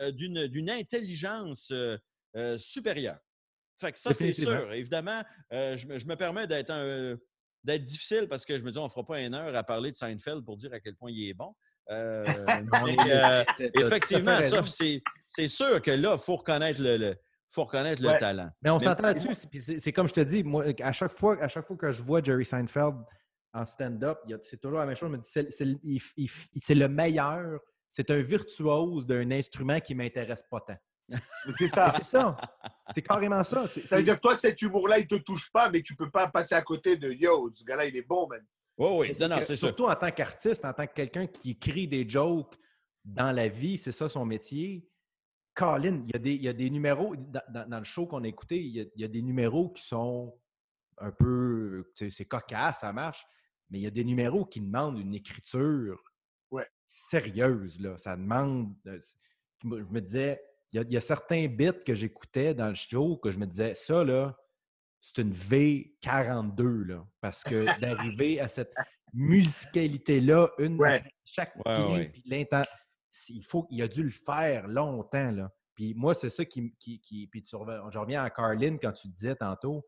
euh, 0.00 0.10
d'une 0.10 0.70
intelligence 0.70 1.70
euh, 1.70 1.96
euh, 2.36 2.58
supérieure. 2.58 3.20
Fait 3.80 3.92
que 3.92 3.98
ça, 3.98 4.12
c'est 4.14 4.32
sûr. 4.32 4.72
Évidemment, 4.72 5.22
je, 5.50 5.86
me, 5.86 5.98
je 5.98 6.06
me 6.06 6.16
permets 6.16 6.46
d'être 6.46 6.70
un 6.70 7.16
d'être 7.64 7.82
difficile 7.84 8.26
parce 8.28 8.44
que 8.44 8.56
je 8.58 8.62
me 8.62 8.70
dis, 8.70 8.78
on 8.78 8.84
ne 8.84 8.88
fera 8.88 9.04
pas 9.04 9.20
une 9.20 9.34
heure 9.34 9.54
à 9.56 9.62
parler 9.64 9.90
de 9.90 9.96
Seinfeld 9.96 10.44
pour 10.44 10.56
dire 10.56 10.72
à 10.72 10.80
quel 10.80 10.94
point 10.96 11.10
il 11.10 11.28
est 11.30 11.34
bon. 11.34 11.54
Euh, 11.90 12.24
mais, 12.86 12.96
euh, 13.10 13.44
effectivement, 13.80 14.40
ça, 14.42 14.62
c'est 15.26 15.48
sûr 15.48 15.80
que 15.82 15.90
là, 15.90 16.14
il 16.16 16.20
faut 16.22 16.36
reconnaître 16.36 16.80
le, 16.80 16.96
le- 16.96 17.16
faut 17.50 17.64
reconnaître 17.64 18.02
le 18.02 18.08
talent. 18.18 18.50
Mais 18.62 18.70
on 18.70 18.78
s'entend 18.80 19.02
là-dessus. 19.04 19.34
c'est- 19.34 19.48
puis 19.48 19.60
C'est 19.62 19.78
c'est 19.80 19.92
comme 19.92 20.08
je 20.08 20.14
te 20.14 20.20
dis, 20.20 20.42
moi, 20.42 20.64
à 20.80 20.92
chaque 20.92 21.12
fois, 21.12 21.40
à 21.42 21.48
chaque 21.48 21.66
fois 21.66 21.76
que 21.76 21.92
je 21.92 22.02
vois 22.02 22.22
Jerry 22.22 22.44
Seinfeld 22.44 22.96
en 23.52 23.64
stand-up, 23.64 24.18
c'est 24.42 24.60
toujours 24.60 24.78
la 24.78 24.86
même 24.86 24.96
chose. 24.96 25.10
Je 25.12 25.16
me 25.16 25.22
dis, 25.52 26.60
c'est 26.60 26.74
le 26.74 26.88
meilleur. 26.88 27.60
C'est 27.90 28.10
un 28.10 28.20
virtuose 28.22 29.06
d'un 29.06 29.30
instrument 29.30 29.78
qui 29.78 29.94
ne 29.94 30.02
m'intéresse 30.02 30.42
pas 30.50 30.60
tant. 30.66 30.76
C'est 31.50 31.68
ça. 31.68 31.90
C'est 31.96 32.04
ça. 32.04 32.36
C'est 32.94 33.02
carrément 33.02 33.42
ça. 33.42 33.66
C'est- 33.68 33.86
Ça 33.86 33.96
veut 33.96 34.02
dire 34.02 34.16
que 34.16 34.20
toi, 34.20 34.34
cet 34.36 34.60
humour-là, 34.62 34.98
il 34.98 35.06
te 35.06 35.16
touche 35.16 35.50
pas, 35.52 35.68
mais 35.70 35.82
tu 35.82 35.94
peux 35.96 36.10
pas 36.10 36.28
passer 36.28 36.54
à 36.54 36.62
côté 36.62 36.96
de 36.96 37.10
yo, 37.12 37.50
ce 37.52 37.62
gars-là, 37.64 37.86
il 37.86 37.96
est 37.96 38.02
bon, 38.02 38.26
man. 38.26 38.44
Oui, 38.78 38.88
oui. 39.10 39.16
Non, 39.20 39.28
non, 39.28 39.36
sûr. 39.42 39.56
Surtout 39.58 39.84
en 39.86 39.94
tant 39.94 40.10
qu'artiste, 40.10 40.64
en 40.64 40.72
tant 40.72 40.86
que 40.86 40.94
quelqu'un 40.94 41.26
qui 41.26 41.50
écrit 41.52 41.86
des 41.86 42.08
jokes 42.08 42.54
dans 43.04 43.32
la 43.32 43.48
vie, 43.48 43.78
c'est 43.78 43.92
ça 43.92 44.08
son 44.08 44.24
métier. 44.24 44.88
Colin, 45.54 46.02
il 46.06 46.12
y 46.12 46.16
a 46.16 46.18
des, 46.18 46.32
il 46.34 46.42
y 46.42 46.48
a 46.48 46.52
des 46.52 46.68
numéros, 46.70 47.14
dans, 47.14 47.40
dans- 47.50 47.68
dans 47.68 47.78
le 47.78 47.84
show 47.84 48.06
qu'on 48.06 48.24
a 48.24 48.26
écouté, 48.28 48.58
il 48.60 48.72
y 48.72 48.80
a, 48.80 48.84
il 48.96 49.00
y 49.02 49.04
a 49.04 49.08
des 49.08 49.22
numéros 49.22 49.70
qui 49.70 49.82
sont 49.84 50.36
un 50.98 51.12
peu, 51.12 51.92
tu 51.94 52.06
sais, 52.06 52.16
c'est 52.16 52.24
cocasse, 52.24 52.80
ça 52.80 52.92
marche, 52.92 53.24
mais 53.70 53.78
il 53.78 53.82
y 53.82 53.86
a 53.86 53.90
des 53.90 54.04
numéros 54.04 54.44
qui 54.46 54.60
demandent 54.60 54.98
une 54.98 55.14
écriture 55.14 56.02
sérieuse. 56.88 57.80
Là. 57.80 57.96
Ça 57.98 58.16
demande. 58.16 58.74
euh, 58.86 58.98
Je 59.62 59.68
me 59.68 60.00
disais, 60.00 60.40
il 60.74 60.78
y, 60.78 60.80
a- 60.80 60.82
il 60.88 60.92
y 60.92 60.96
a 60.96 61.00
certains 61.00 61.46
bits 61.46 61.84
que 61.86 61.94
j'écoutais 61.94 62.52
dans 62.52 62.66
le 62.68 62.74
show 62.74 63.16
que 63.16 63.30
je 63.30 63.38
me 63.38 63.46
disais, 63.46 63.74
ça, 63.74 64.02
là, 64.02 64.36
c'est 65.00 65.22
une 65.22 65.32
V42, 65.32 66.82
là. 66.82 67.06
Parce 67.20 67.44
que 67.44 67.64
d'arriver 68.18 68.40
à 68.40 68.48
cette 68.48 68.74
musicalité-là, 69.12 70.50
une 70.58 70.78
Ouais. 70.80 71.02
chaque 71.24 71.54
Ouais, 71.64 72.10
clé, 72.24 72.48
ouais. 72.52 72.64
il 73.28 73.44
faut 73.44 73.66
il 73.70 73.82
a 73.82 73.88
dû 73.88 74.02
le 74.02 74.10
faire 74.10 74.66
longtemps, 74.66 75.30
là. 75.30 75.52
Puis 75.74 75.94
moi, 75.94 76.14
c'est 76.14 76.30
ça 76.30 76.44
qui. 76.44 76.74
qui, 76.78 77.00
qui- 77.00 77.26
puis 77.26 77.42
tu 77.42 77.54
reviens- 77.56 77.88
je 77.90 77.98
reviens 77.98 78.22
à 78.24 78.30
Carlin 78.30 78.76
quand 78.78 78.92
tu 78.92 79.08
disais 79.08 79.34
tantôt. 79.36 79.84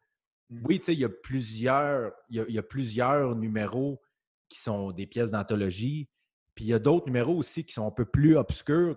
Mm. 0.50 0.62
Oui, 0.64 0.78
tu 0.78 0.86
sais, 0.86 0.92
il 0.94 1.00
y 1.00 1.04
a 1.04 1.08
plusieurs, 1.08 2.12
il 2.28 2.36
y 2.36 2.40
a, 2.40 2.44
il 2.48 2.54
y 2.54 2.58
a 2.58 2.62
plusieurs 2.62 3.34
numéros 3.36 4.00
qui 4.48 4.58
sont 4.60 4.92
des 4.92 5.06
pièces 5.06 5.30
d'anthologie. 5.32 6.08
Puis 6.56 6.64
il 6.64 6.68
y 6.68 6.74
a 6.74 6.78
d'autres 6.80 7.06
numéros 7.06 7.34
aussi 7.36 7.64
qui 7.64 7.74
sont 7.74 7.86
un 7.86 7.90
peu 7.92 8.04
plus 8.06 8.36
obscurs 8.36 8.96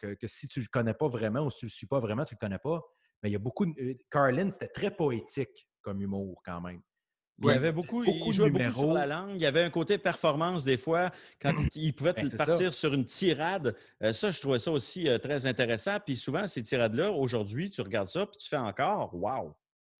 que, 0.00 0.14
que 0.14 0.26
si 0.26 0.48
tu 0.48 0.60
ne 0.60 0.64
le 0.64 0.68
connais 0.70 0.94
pas 0.94 1.08
vraiment 1.08 1.40
ou 1.40 1.50
si 1.50 1.58
tu 1.58 1.64
ne 1.66 1.68
le 1.68 1.74
suis 1.74 1.86
pas 1.86 2.00
vraiment, 2.00 2.24
tu 2.24 2.34
ne 2.34 2.38
le 2.40 2.46
connais 2.46 2.58
pas. 2.58 2.82
Mais 3.22 3.28
il 3.28 3.32
y 3.32 3.36
a 3.36 3.40
beaucoup 3.40 3.66
de. 3.66 3.72
euh, 3.78 3.94
Carlin, 4.10 4.50
c'était 4.50 4.68
très 4.68 4.90
poétique 4.90 5.68
comme 5.82 6.00
humour 6.00 6.40
quand 6.44 6.60
même. 6.62 6.80
Il 7.42 7.48
y 7.48 7.52
avait 7.52 7.72
beaucoup, 7.72 8.04
beaucoup 8.04 8.18
il 8.24 8.26
de 8.28 8.32
jouait 8.32 8.50
beaucoup 8.50 8.58
numéros. 8.62 8.80
sur 8.82 8.92
la 8.92 9.06
langue. 9.06 9.30
Il 9.34 9.40
y 9.40 9.46
avait 9.46 9.62
un 9.62 9.70
côté 9.70 9.96
performance 9.96 10.62
des 10.62 10.76
fois, 10.76 11.10
quand 11.40 11.52
il 11.74 11.94
pouvait 11.94 12.12
Ben, 12.12 12.30
partir 12.30 12.72
sur 12.74 12.92
une 12.94 13.06
tirade. 13.06 13.74
Euh, 14.02 14.12
ça, 14.12 14.30
je 14.30 14.40
trouvais 14.42 14.58
ça 14.58 14.70
aussi 14.70 15.08
euh, 15.08 15.16
très 15.18 15.46
intéressant. 15.46 15.98
Puis 16.04 16.16
souvent, 16.16 16.46
ces 16.46 16.62
tirades-là, 16.62 17.10
aujourd'hui, 17.12 17.70
tu 17.70 17.80
regardes 17.80 18.08
ça, 18.08 18.26
puis 18.26 18.36
tu 18.38 18.46
fais 18.48 18.58
encore, 18.58 19.14
wow! 19.14 19.56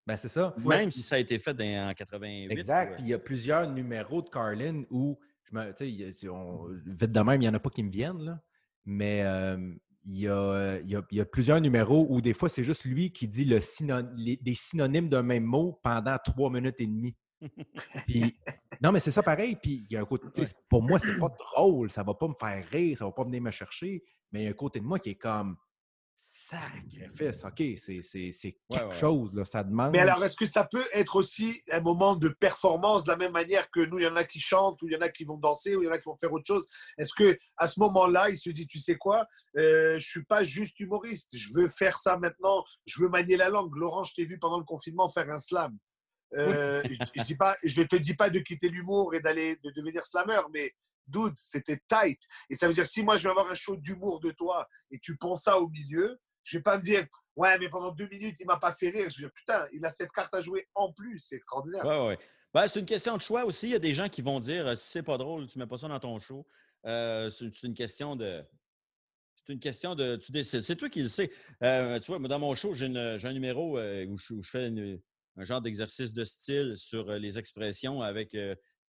Ben, 0.07 0.17
c'est 0.19 0.29
ça. 0.29 0.55
Même 0.59 0.91
si 0.91 1.01
ça 1.03 1.17
a 1.17 1.19
été 1.19 1.39
fait 1.39 1.55
dans- 1.55 1.89
en 1.91 1.95
88. 1.95 2.53
Exact. 2.53 2.91
ouais. 2.91 2.97
Puis 2.97 3.05
il 3.05 3.09
y 3.11 3.15
a 3.15 3.19
plusieurs 3.19 3.71
numéros 3.71 4.21
de 4.23 4.29
Carlin 4.29 4.83
où, 4.91 5.19
je 5.51 5.57
me, 5.59 5.89
y 5.89 6.05
a- 6.27 6.33
on- 6.33 6.69
vite 6.87 7.13
de 7.13 7.21
même, 7.21 7.41
il 7.43 7.45
n'y 7.45 7.49
en 7.49 7.55
a 7.55 7.61
pas 7.61 7.71
qui 7.71 7.83
me 7.83 7.91
viennent, 7.91 8.23
là. 8.23 8.41
Mais 8.85 9.23
euh, 9.25 9.75
il, 10.07 10.19
y 10.21 10.29
a, 10.29 10.79
il, 10.83 10.91
y 10.91 10.97
a, 10.97 11.03
il 11.11 11.19
y 11.19 11.21
a 11.21 11.25
plusieurs 11.25 11.61
numéros 11.61 12.07
où 12.09 12.21
des 12.21 12.33
fois, 12.33 12.49
c'est 12.49 12.65
juste 12.65 12.85
lui 12.85 13.13
qui 13.13 13.29
dit 13.29 13.45
le 13.45 13.61
les- 14.17 14.37
des 14.37 14.55
synonymes 14.55 15.09
d'un 15.09 15.23
même 15.23 15.45
mot 15.45 15.79
pendant 15.83 16.17
trois 16.25 16.51
minutes 16.51 16.77
et 16.79 16.87
demie. 16.87 17.17
Puis, 18.07 18.37
non, 18.83 18.93
mais 18.93 19.01
c'est 19.01 19.11
ça 19.11 19.23
pareil. 19.23 19.57
Puis 19.63 19.85
il 19.89 19.93
y 19.95 19.97
a 19.97 20.01
un 20.01 20.05
côté, 20.05 20.45
pour 20.69 20.83
moi, 20.83 20.99
c'est 20.99 21.19
pas 21.19 21.29
drôle, 21.55 21.91
ça 21.91 22.03
va 22.03 22.15
pas 22.15 22.29
me 22.29 22.35
faire 22.39 22.67
rire, 22.69 22.97
ça 22.97 23.05
va 23.05 23.13
pas 23.13 23.25
venir 23.25 23.43
me 23.43 23.51
chercher. 23.51 24.03
Mais 24.33 24.43
il 24.43 24.45
y 24.45 24.47
a 24.47 24.51
un 24.51 24.55
côté 24.55 24.81
de 24.81 24.85
moi 24.85 24.99
qui 24.99 25.11
est 25.11 25.15
comme 25.17 25.57
sacrifice, 26.23 27.45
OK, 27.45 27.63
c'est 27.79 28.03
c'est- 28.03 28.31
c'est 28.33 28.55
Ouais, 28.69 28.77
quelque 28.79 28.89
ouais. 28.91 29.01
chose, 29.01 29.33
là, 29.33 29.45
ça 29.47 29.65
demande. 29.65 29.93
Mais 29.93 30.01
alors, 30.01 30.23
est-ce 30.23 30.37
que 30.37 30.45
ça 30.45 30.65
peut 30.71 30.85
être 30.93 31.17
aussi 31.17 31.63
un 31.73 31.81
moment 31.81 32.15
de 32.15 32.29
performance 32.29 33.05
de 33.05 33.11
la 33.11 33.17
même 33.17 33.33
manière 33.33 33.71
que 33.71 33.81
nous, 33.81 33.99
il 33.99 34.05
y 34.05 34.07
en 34.07 34.17
a 34.17 34.25
qui 34.25 34.39
chantent, 34.39 34.83
ou 34.83 34.87
il 34.89 34.93
y 34.93 34.97
en 34.97 35.01
a 35.01 35.09
qui 35.09 35.25
vont 35.25 35.39
danser, 35.39 35.77
ou 35.77 35.83
il 35.83 35.87
y 35.87 35.89
en 35.89 35.93
a 35.93 35.99
qui 35.99 36.05
vont 36.05 36.17
faire 36.19 36.33
autre 36.33 36.47
chose? 36.47 36.67
Est-ce 36.99 37.15
que 37.15 37.39
à 37.57 37.67
ce 37.67 37.81
moment-là, 37.81 38.29
il 38.29 38.37
se 38.37 38.51
dit, 38.51 38.67
tu 38.67 38.79
sais 38.79 38.97
quoi, 38.97 39.27
euh, 39.57 39.99
je 39.99 40.07
suis 40.07 40.25
pas 40.25 40.43
juste 40.43 40.79
humoriste, 40.79 41.37
je 41.37 41.49
veux 41.55 41.67
faire 41.67 41.97
ça 41.97 42.19
maintenant, 42.19 42.65
je 42.85 43.01
veux 43.03 43.09
manier 43.09 43.37
la 43.39 43.49
langue. 43.49 43.75
Laurent, 43.75 44.05
je 44.05 44.13
t'ai 44.13 44.27
vu 44.27 44.39
pendant 44.39 44.59
le 44.59 44.65
confinement 44.65 45.09
faire 45.09 45.31
un 45.31 45.39
slam. 45.39 45.75
Euh, 46.35 46.83
je, 46.85 46.95
je 47.17 47.23
dis 47.25 47.35
pas, 47.35 47.57
je 47.65 47.83
te 47.83 47.97
dis 47.97 48.15
pas 48.15 48.29
de 48.31 48.41
quitter 48.41 48.69
l'humour 48.69 49.15
et 49.15 49.21
d'aller 49.21 49.57
de 49.65 49.71
devenir 49.75 50.05
slammer, 50.05 50.41
mais 50.53 50.75
dude, 51.07 51.35
c'était 51.37 51.81
tight. 51.89 52.21
Et 52.49 52.55
ça 52.55 52.67
veut 52.67 52.75
dire 52.75 52.87
si 52.87 53.03
moi 53.03 53.17
je 53.17 53.25
vais 53.25 53.31
avoir 53.31 53.51
un 53.51 53.55
show 53.55 53.77
d'humour 53.77 54.21
de 54.21 54.31
toi 54.31 54.69
et 54.91 54.99
tu 54.99 55.17
penses 55.17 55.45
ça 55.45 55.59
au 55.59 55.69
milieu, 55.69 56.19
je 56.43 56.59
vais 56.59 56.63
pas 56.63 56.79
me 56.79 56.83
dire 56.83 57.07
ouais 57.37 57.59
mais 57.59 57.69
pendant 57.69 57.93
deux 57.93 58.09
minutes 58.09 58.37
il 58.41 58.47
m'a 58.47 58.59
pas 58.59 58.73
fait 58.73 58.91
rire. 58.91 59.09
Je 59.11 59.17
vais 59.17 59.23
dire 59.25 59.33
putain 59.35 59.67
il 59.73 59.85
a 59.85 59.91
cette 59.91 60.13
carte 60.13 60.35
à 60.35 60.41
jouer 60.41 60.69
en 60.75 60.93
plus, 60.93 61.19
c'est 61.19 61.37
extraordinaire. 61.37 61.85
Ouais, 61.85 62.07
ouais. 62.09 62.19
Ben, 62.53 62.67
c'est 62.67 62.81
une 62.81 62.87
question 62.87 63.17
de 63.17 63.23
choix 63.23 63.45
aussi. 63.45 63.69
Il 63.69 63.73
y 63.73 63.77
a 63.77 63.81
des 63.81 63.95
gens 63.95 64.09
qui 64.09 64.23
vont 64.23 64.41
dire 64.41 64.67
euh, 64.67 64.75
si 64.75 64.91
c'est 64.91 65.03
pas 65.03 65.19
drôle, 65.19 65.47
tu 65.47 65.59
mets 65.59 65.67
pas 65.67 65.79
ça 65.79 65.89
dans 65.89 66.01
ton 66.01 66.19
show. 66.19 66.47
Euh, 66.87 67.31
c'est 67.31 67.63
une 67.63 67.75
question 67.75 68.17
de. 68.17 68.43
C'est 69.37 69.53
une 69.53 69.61
question 69.61 69.95
de. 69.95 70.17
Tu 70.17 70.33
décides. 70.33 70.63
C'est 70.63 70.77
toi 70.77 70.89
qui 70.89 71.03
le 71.03 71.09
sais. 71.09 71.31
Euh, 71.63 72.01
tu 72.01 72.11
vois, 72.11 72.19
dans 72.19 72.39
mon 72.39 72.55
show, 72.55 72.75
j'ai 72.75 72.87
un 72.87 73.33
numéro 73.33 73.79
où, 73.79 74.17
je, 74.17 74.35
fais 74.43 74.73
un 75.37 75.45
genre 75.45 75.61
d'exercice 75.61 76.13
de 76.13 76.25
style 76.25 76.77
sur 76.77 77.13
les 77.13 77.39
expressions 77.39 78.03
avec, 78.03 78.37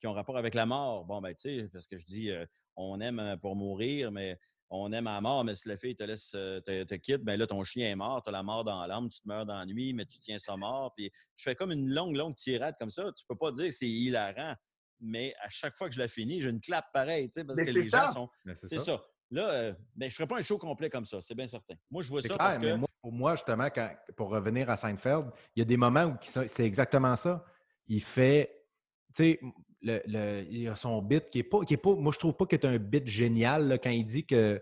qui 0.01 0.07
ont 0.07 0.13
rapport 0.13 0.37
avec 0.37 0.55
la 0.55 0.65
mort. 0.65 1.05
Bon, 1.05 1.21
ben, 1.21 1.33
tu 1.33 1.59
sais, 1.61 1.69
parce 1.71 1.87
que 1.87 1.97
je 1.97 2.05
dis 2.05 2.31
euh, 2.31 2.45
on 2.75 2.99
aime 2.99 3.19
euh, 3.19 3.37
pour 3.37 3.55
mourir, 3.55 4.11
mais 4.11 4.37
on 4.71 4.91
aime 4.91 5.05
à 5.05 5.13
la 5.13 5.21
mort, 5.21 5.43
mais 5.43 5.53
si 5.53 5.69
la 5.69 5.77
fille 5.77 5.95
te 5.95 6.03
laisse, 6.03 6.31
euh, 6.33 6.59
te, 6.61 6.83
te 6.83 6.95
quitte, 6.95 7.21
ben 7.23 7.37
là, 7.37 7.45
ton 7.45 7.63
chien 7.63 7.91
est 7.91 7.95
mort, 7.95 8.23
tu 8.23 8.29
as 8.29 8.31
la 8.31 8.41
mort 8.41 8.63
dans 8.63 8.85
l'âme, 8.87 9.09
tu 9.09 9.21
te 9.21 9.27
meurs 9.27 9.45
dans 9.45 9.59
la 9.59 9.65
nuit, 9.65 9.93
mais 9.93 10.05
tu 10.05 10.19
tiens 10.19 10.39
ça 10.39 10.57
mort. 10.57 10.91
Puis 10.97 11.11
je 11.35 11.43
fais 11.43 11.55
comme 11.55 11.71
une 11.71 11.87
longue, 11.89 12.15
longue 12.15 12.35
tirade 12.35 12.75
comme 12.79 12.89
ça. 12.89 13.11
Tu 13.15 13.23
peux 13.27 13.35
pas 13.35 13.51
dire 13.51 13.65
que 13.65 13.71
c'est 13.71 13.87
hilarant, 13.87 14.55
mais 14.99 15.35
à 15.41 15.49
chaque 15.49 15.77
fois 15.77 15.87
que 15.87 15.93
je 15.93 15.99
la 15.99 16.07
finis, 16.07 16.41
j'ai 16.41 16.49
une 16.49 16.61
clap 16.61 16.85
pareille, 16.91 17.29
tu 17.29 17.39
sais, 17.39 17.45
parce 17.45 17.57
Mais 17.57 17.65
que 17.65 17.71
c'est 17.71 17.81
les 17.81 17.89
gens 17.89 18.07
ça. 18.07 18.13
sont. 18.13 18.29
Ben, 18.43 18.55
c'est 18.55 18.79
ça. 18.79 18.99
Là, 19.29 19.49
euh, 19.51 19.73
ben, 19.95 20.09
je 20.09 20.15
ferais 20.15 20.27
pas 20.27 20.39
un 20.39 20.41
show 20.41 20.57
complet 20.57 20.89
comme 20.89 21.05
ça, 21.05 21.21
c'est 21.21 21.35
bien 21.35 21.47
certain. 21.47 21.75
Moi, 21.89 22.01
je 22.01 22.09
vois 22.09 22.21
ça 22.21 22.27
clair, 22.29 22.37
parce 22.39 22.57
que. 22.57 22.65
mais 22.65 22.77
moi, 22.77 22.87
pour 23.01 23.11
moi, 23.13 23.35
justement, 23.35 23.69
quand- 23.69 23.95
pour 24.17 24.29
revenir 24.29 24.69
à 24.69 24.75
Seinfeld, 24.77 25.31
il 25.55 25.59
y 25.59 25.61
a 25.61 25.65
des 25.65 25.77
moments 25.77 26.05
où 26.05 26.15
c'est 26.21 26.65
exactement 26.65 27.15
ça. 27.15 27.43
Il 27.87 28.01
fait, 28.01 28.65
tu 29.13 29.23
sais, 29.23 29.39
le, 29.81 30.01
le- 30.05 30.45
il 30.49 30.67
a 30.67 30.75
son 30.75 31.01
bit 31.01 31.29
qui 31.29 31.39
est 31.39 31.43
pas, 31.43 31.61
qui 31.61 31.73
est 31.73 31.77
pas, 31.77 31.95
moi 31.95 32.11
je 32.13 32.19
trouve 32.19 32.35
pas 32.35 32.45
que 32.45 32.55
c'est 32.55 32.65
un 32.65 32.77
bit 32.77 33.07
génial 33.07 33.67
là, 33.67 33.77
quand 33.77 33.89
il 33.89 34.05
dit 34.05 34.25
que, 34.25 34.61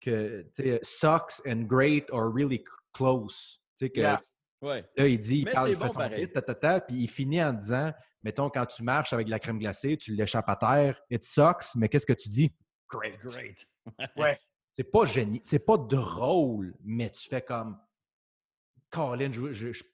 que 0.00 0.42
tu 0.54 0.62
sais, 0.64 0.80
sucks 0.82 1.40
and 1.46 1.62
great 1.62 2.10
are 2.12 2.32
really 2.32 2.62
close. 2.92 3.60
Tu 3.76 3.86
sais, 3.86 3.90
que 3.90 4.00
Yeah. 4.00 4.22
Ouais. 4.62 4.82
là, 4.96 5.06
il 5.06 5.20
dit, 5.20 5.40
il 5.40 5.44
Mais 5.44 5.50
parle, 5.52 5.68
il 5.70 5.72
fait 5.76 5.80
bon 5.80 5.88
son 5.88 5.94
pareil. 5.94 6.24
bit, 6.24 6.32
ta, 6.32 6.40
ta, 6.40 6.54
ta, 6.54 6.80
puis 6.80 6.96
il 6.96 7.08
finit 7.08 7.42
en 7.42 7.52
disant, 7.52 7.92
mettons, 8.22 8.48
quand 8.48 8.64
tu 8.64 8.82
marches 8.82 9.12
avec 9.12 9.26
de 9.26 9.30
la 9.30 9.38
crème 9.38 9.58
glacée, 9.58 9.98
tu 9.98 10.14
l'échappes 10.14 10.48
à 10.48 10.56
terre, 10.56 10.98
it 11.10 11.22
sucks, 11.24 11.74
mais 11.74 11.88
qu'est-ce 11.90 12.06
que 12.06 12.14
tu 12.14 12.30
dis? 12.30 12.50
Great. 12.88 13.18
Great. 13.22 13.66
C'est 14.76 14.90
pas 14.90 15.04
génial, 15.04 15.40
c'est 15.44 15.58
pas 15.64 15.76
drôle, 15.76 16.74
mais 16.82 17.08
tu 17.10 17.28
fais 17.28 17.42
comme 17.42 17.78
Colin, 18.90 19.30
je, 19.32 19.52
je- 19.52 19.72
je- 19.72 19.84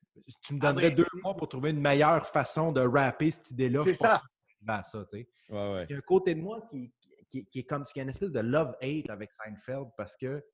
tu 0.43 0.55
me 0.55 0.59
Ah, 0.63 0.69
donnerais 0.73 0.89
mais- 0.91 0.95
deux 0.95 1.07
mois 1.23 1.37
pour 1.37 1.49
trouver 1.49 1.71
une 1.71 1.81
meilleure 1.81 2.27
façon 2.27 2.73
de 2.73 2.81
rapper 2.81 3.31
cette 3.31 3.51
idée-là. 3.51 3.81
C'est 3.83 3.93
ça. 3.95 4.23
Arrivé 4.67 4.81
à 4.81 4.83
ça, 4.83 5.05
tu 5.11 5.19
sais. 5.19 5.29
Ouais, 5.49 5.73
ouais. 5.75 5.87
Il 5.89 5.93
y 5.93 5.95
a 5.95 5.99
un 5.99 6.03
côté 6.03 6.35
de 6.35 6.41
moi 6.41 6.61
qui, 6.71 6.93
qui, 7.29 7.47
qui 7.47 7.59
est 7.61 7.65
comme 7.65 7.85
qui 7.85 8.01
a 8.01 8.03
une 8.03 8.09
espèce 8.09 8.31
de 8.31 8.41
love-hate 8.41 9.11
avec 9.11 9.33
Seinfeld 9.33 9.89
parce 9.97 10.17
que 10.17 10.45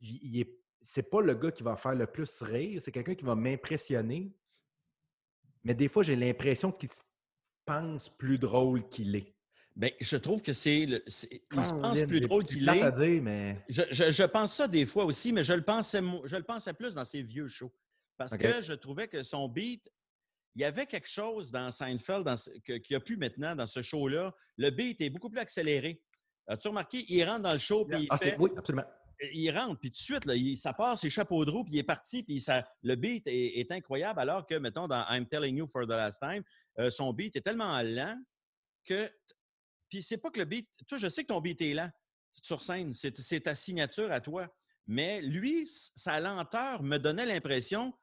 il, 0.00 0.40
est, 0.40 0.58
c'est 0.82 1.08
pas 1.08 1.20
le 1.22 1.34
gars 1.34 1.50
qui 1.50 1.62
va 1.62 1.76
faire 1.76 1.94
le 1.94 2.06
plus 2.06 2.42
rire, 2.42 2.80
c'est 2.82 2.92
quelqu'un 2.92 3.14
qui 3.14 3.24
va 3.24 3.34
m'impressionner. 3.34 4.32
Mais 5.62 5.74
des 5.74 5.88
fois, 5.88 6.02
j'ai 6.02 6.16
l'impression 6.16 6.70
qu'il 6.72 6.90
se 6.90 7.02
pense 7.64 8.10
plus 8.10 8.38
drôle 8.38 8.86
qu'il 8.88 9.16
est. 9.16 9.34
Ben, 9.76 9.90
je 10.00 10.16
trouve 10.18 10.42
que 10.42 10.52
c'est. 10.52 10.86
le- 10.86 11.02
c'est- 11.06 11.42
Il 11.52 11.64
se 11.64 11.72
pense 11.72 12.02
plus 12.02 12.20
drôle 12.20 12.44
qu'il 12.44 12.68
est. 12.68 12.82
à 12.82 12.90
dire, 12.90 13.22
mais. 13.22 13.64
Je, 13.68 13.82
je- 13.90 14.10
je 14.10 14.22
pense 14.24 14.52
ça 14.54 14.68
des 14.68 14.84
fois 14.86 15.04
aussi, 15.04 15.32
mais 15.32 15.42
je 15.42 15.52
le 15.54 15.62
pensais, 15.64 16.00
je 16.24 16.36
le 16.36 16.42
pensais 16.44 16.74
plus 16.74 16.94
dans 16.94 17.04
ses 17.04 17.22
vieux 17.22 17.48
shows. 17.48 17.72
Parce 18.16 18.36
que 18.36 18.60
je 18.60 18.72
trouvais 18.74 19.08
que 19.08 19.22
son 19.24 19.48
beat, 19.48 19.90
il 20.54 20.62
y 20.62 20.64
avait 20.64 20.86
quelque 20.86 21.08
chose 21.08 21.50
dans 21.50 21.70
Seinfeld 21.72 22.24
dans 22.24 22.36
ce- 22.36 22.50
que- 22.64 22.74
qu'il 22.78 22.94
n'y 22.94 22.96
a 22.96 23.00
plus 23.00 23.16
maintenant 23.16 23.54
dans 23.56 23.66
ce 23.66 23.82
show-là. 23.82 24.34
Le 24.56 24.70
beat 24.70 25.00
est 25.00 25.10
beaucoup 25.10 25.30
plus 25.30 25.40
accéléré. 25.40 26.02
As-tu 26.46 26.68
remarqué? 26.68 27.04
Il 27.08 27.24
rentre 27.24 27.42
dans 27.42 27.52
le 27.52 27.58
show, 27.58 27.84
puis 27.84 28.02
il, 28.02 28.06
Ah, 28.10 28.18
c'est, 28.18 28.30
fait- 28.30 28.36
oui, 28.38 28.50
absolument. 28.56 28.84
il 29.32 29.50
rentre, 29.50 29.80
puis 29.80 29.90
tout 29.90 29.98
de 29.98 30.02
suite, 30.04 30.24
là, 30.26 30.34
il- 30.36 30.56
ça 30.56 30.72
part 30.72 30.96
ses 30.98 31.10
chapeaux 31.10 31.44
de 31.44 31.50
roue, 31.50 31.64
puis 31.64 31.74
il 31.74 31.78
est 31.78 31.82
parti, 31.84 32.22
puis 32.22 32.40
ça, 32.40 32.68
le 32.82 32.94
beat 32.96 33.26
est, 33.26 33.58
est 33.60 33.72
incroyable, 33.72 34.20
alors 34.20 34.46
que, 34.46 34.54
mettons, 34.54 34.86
dans 34.86 35.04
I'm 35.08 35.26
Telling 35.26 35.56
You 35.56 35.66
for 35.66 35.84
the 35.86 35.90
Last 35.90 36.20
Time, 36.20 36.42
euh, 36.78 36.90
son 36.90 37.12
beat 37.12 37.34
est 37.36 37.40
tellement 37.40 37.80
lent 37.82 38.16
que. 38.84 39.10
Puis 39.88 40.02
c'est 40.02 40.18
pas 40.18 40.30
que 40.30 40.38
le 40.40 40.44
beat. 40.44 40.68
Toi, 40.88 40.98
je 40.98 41.08
sais 41.08 41.22
que 41.22 41.28
ton 41.28 41.40
beat 41.40 41.60
est 41.62 41.74
lent 41.74 41.90
sur 42.42 42.62
scène, 42.62 42.92
c'est 42.94 43.16
c'est 43.18 43.40
ta 43.40 43.54
signature 43.54 44.10
à 44.12 44.20
toi. 44.20 44.48
Mais 44.86 45.22
lui, 45.22 45.64
sa 45.66 46.20
lenteur 46.20 46.82
me 46.82 46.98
donnait 46.98 47.24
l'impression 47.26 47.94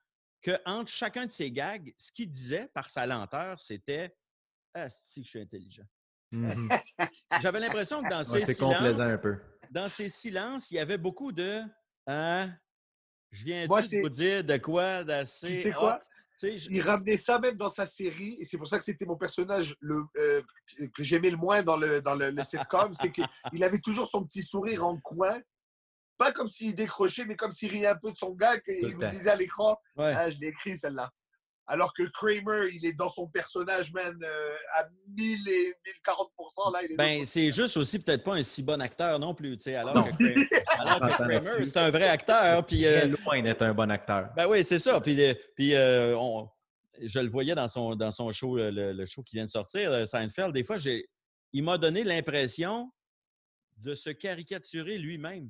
qu'entre 0.41 0.91
chacun 0.91 1.25
de 1.25 1.31
ses 1.31 1.51
gags, 1.51 1.93
ce 1.97 2.11
qu'il 2.11 2.29
disait 2.29 2.69
par 2.73 2.89
sa 2.89 3.05
lenteur, 3.05 3.59
c'était 3.59 4.15
Ah, 4.73 4.89
si, 4.89 5.23
je 5.23 5.29
suis 5.29 5.39
intelligent. 5.41 5.83
Mhm. 6.31 6.69
J'avais 7.41 7.59
l'impression 7.59 8.01
que 8.03 8.09
dans 8.09 8.23
Ouais, 8.23 8.45
c'est 8.45 8.53
silences, 8.53 8.77
complaisant 8.77 9.03
un 9.13 9.17
peu. 9.17 9.37
dans 9.69 9.89
ces 9.89 10.07
silences, 10.09 10.71
il 10.71 10.75
y 10.75 10.79
avait 10.79 10.97
beaucoup 10.97 11.31
de 11.31 11.61
Hein? 12.07 12.53
Je 13.31 13.43
viens 13.43 13.67
Moi, 13.67 13.81
de 13.81 14.01
vous 14.01 14.09
dire 14.09 14.43
de 14.43 14.57
quoi 14.57 15.03
d'assez. 15.03 15.47
Tu 15.47 15.61
sais 15.61 15.71
quoi? 15.73 15.99
je- 16.41 16.69
Il 16.69 16.81
ramenait 16.81 17.17
ça 17.17 17.37
même 17.37 17.55
dans 17.55 17.69
sa 17.69 17.85
série, 17.85 18.35
et 18.39 18.43
c'est 18.45 18.57
pour 18.57 18.67
ça 18.67 18.79
que 18.79 18.83
c'était 18.85 19.05
mon 19.05 19.15
personnage 19.17 19.75
le, 19.79 20.03
euh, 20.17 20.41
que- 20.77 20.85
que 20.85 21.03
j'aimais 21.03 21.29
le 21.29 21.37
moins 21.37 21.61
dans 21.63 21.77
le, 21.77 22.01
dans 22.01 22.15
le, 22.15 22.31
le 22.31 22.43
sitcom, 22.43 22.93
c'est 22.93 23.11
qu'il 23.11 23.63
avait 23.63 23.79
toujours 23.79 24.09
son 24.09 24.25
petit 24.25 24.41
sourire 24.41 24.85
en 24.85 24.97
coin, 24.99 25.39
pas 26.23 26.31
comme 26.31 26.47
s'il 26.47 26.75
décrochait, 26.75 27.25
mais 27.25 27.35
comme 27.35 27.51
s'il 27.51 27.71
riait 27.71 27.87
un 27.87 27.95
peu 27.95 28.11
de 28.11 28.17
son 28.17 28.31
gars, 28.31 28.53
il 28.67 28.91
le 28.91 28.97
me 28.97 29.09
disait 29.09 29.31
à 29.31 29.35
l'écran, 29.35 29.75
Ouais. 29.95 30.13
ah, 30.15 30.29
je 30.29 30.37
l'ai 30.39 30.47
écrit 30.49 30.77
celle-là. 30.77 31.09
Alors 31.65 31.93
que 31.93 32.03
Kramer, 32.03 32.69
il 32.73 32.85
est 32.85 32.93
dans 32.93 33.09
son 33.09 33.27
personnage, 33.27 33.91
man, 33.93 34.15
euh, 34.23 34.55
à 34.75 34.87
1000 35.17 35.47
et 35.49 35.73
1040%. 36.05 36.73
Là, 36.73 36.83
il 36.83 36.91
est 36.91 36.95
Ben, 36.95 37.25
c'est 37.25 37.51
juste 37.51 37.77
aussi 37.77 37.97
peut-être 37.99 38.23
pas 38.23 38.35
un 38.35 38.43
si 38.43 38.61
bon 38.61 38.79
acteur 38.81 39.17
non 39.19 39.33
plus. 39.33 39.57
tu 39.57 39.63
sais, 39.63 39.75
Alors 39.75 39.95
Non. 39.95 40.03
que, 40.03 40.09
alors 40.79 40.99
Kramer, 41.13 41.39
c'est 41.65 41.77
un 41.77 41.89
vrai 41.89 42.07
acteur. 42.09 42.65
Puis, 42.65 42.85
euh, 42.85 42.99
Très 42.99 43.07
loin 43.07 43.41
d'être 43.41 43.61
un 43.63 43.73
bon 43.73 43.89
acteur. 43.89 44.29
ben 44.35 44.47
oui, 44.47 44.63
c'est 44.63 44.79
ça. 44.79 44.99
Puis, 45.01 45.19
euh, 45.23 45.33
puis 45.55 45.73
euh, 45.73 46.15
on- 46.17 46.49
je 47.01 47.19
le 47.19 47.29
voyais 47.29 47.55
dans 47.55 47.67
son, 47.67 47.95
dans 47.95 48.11
son 48.11 48.31
show, 48.31 48.57
le, 48.57 48.91
le 48.91 49.05
show 49.05 49.23
qui 49.23 49.37
vient 49.37 49.45
de 49.45 49.49
sortir, 49.49 49.91
euh, 49.91 50.05
Seinfeld. 50.05 50.53
Des 50.53 50.63
fois, 50.63 50.77
j'ai, 50.77 51.09
il 51.53 51.63
m'a 51.63 51.77
donné 51.77 52.03
l'impression 52.03 52.91
de 53.77 53.95
se 53.95 54.09
caricaturer 54.11 54.97
lui-même. 54.99 55.49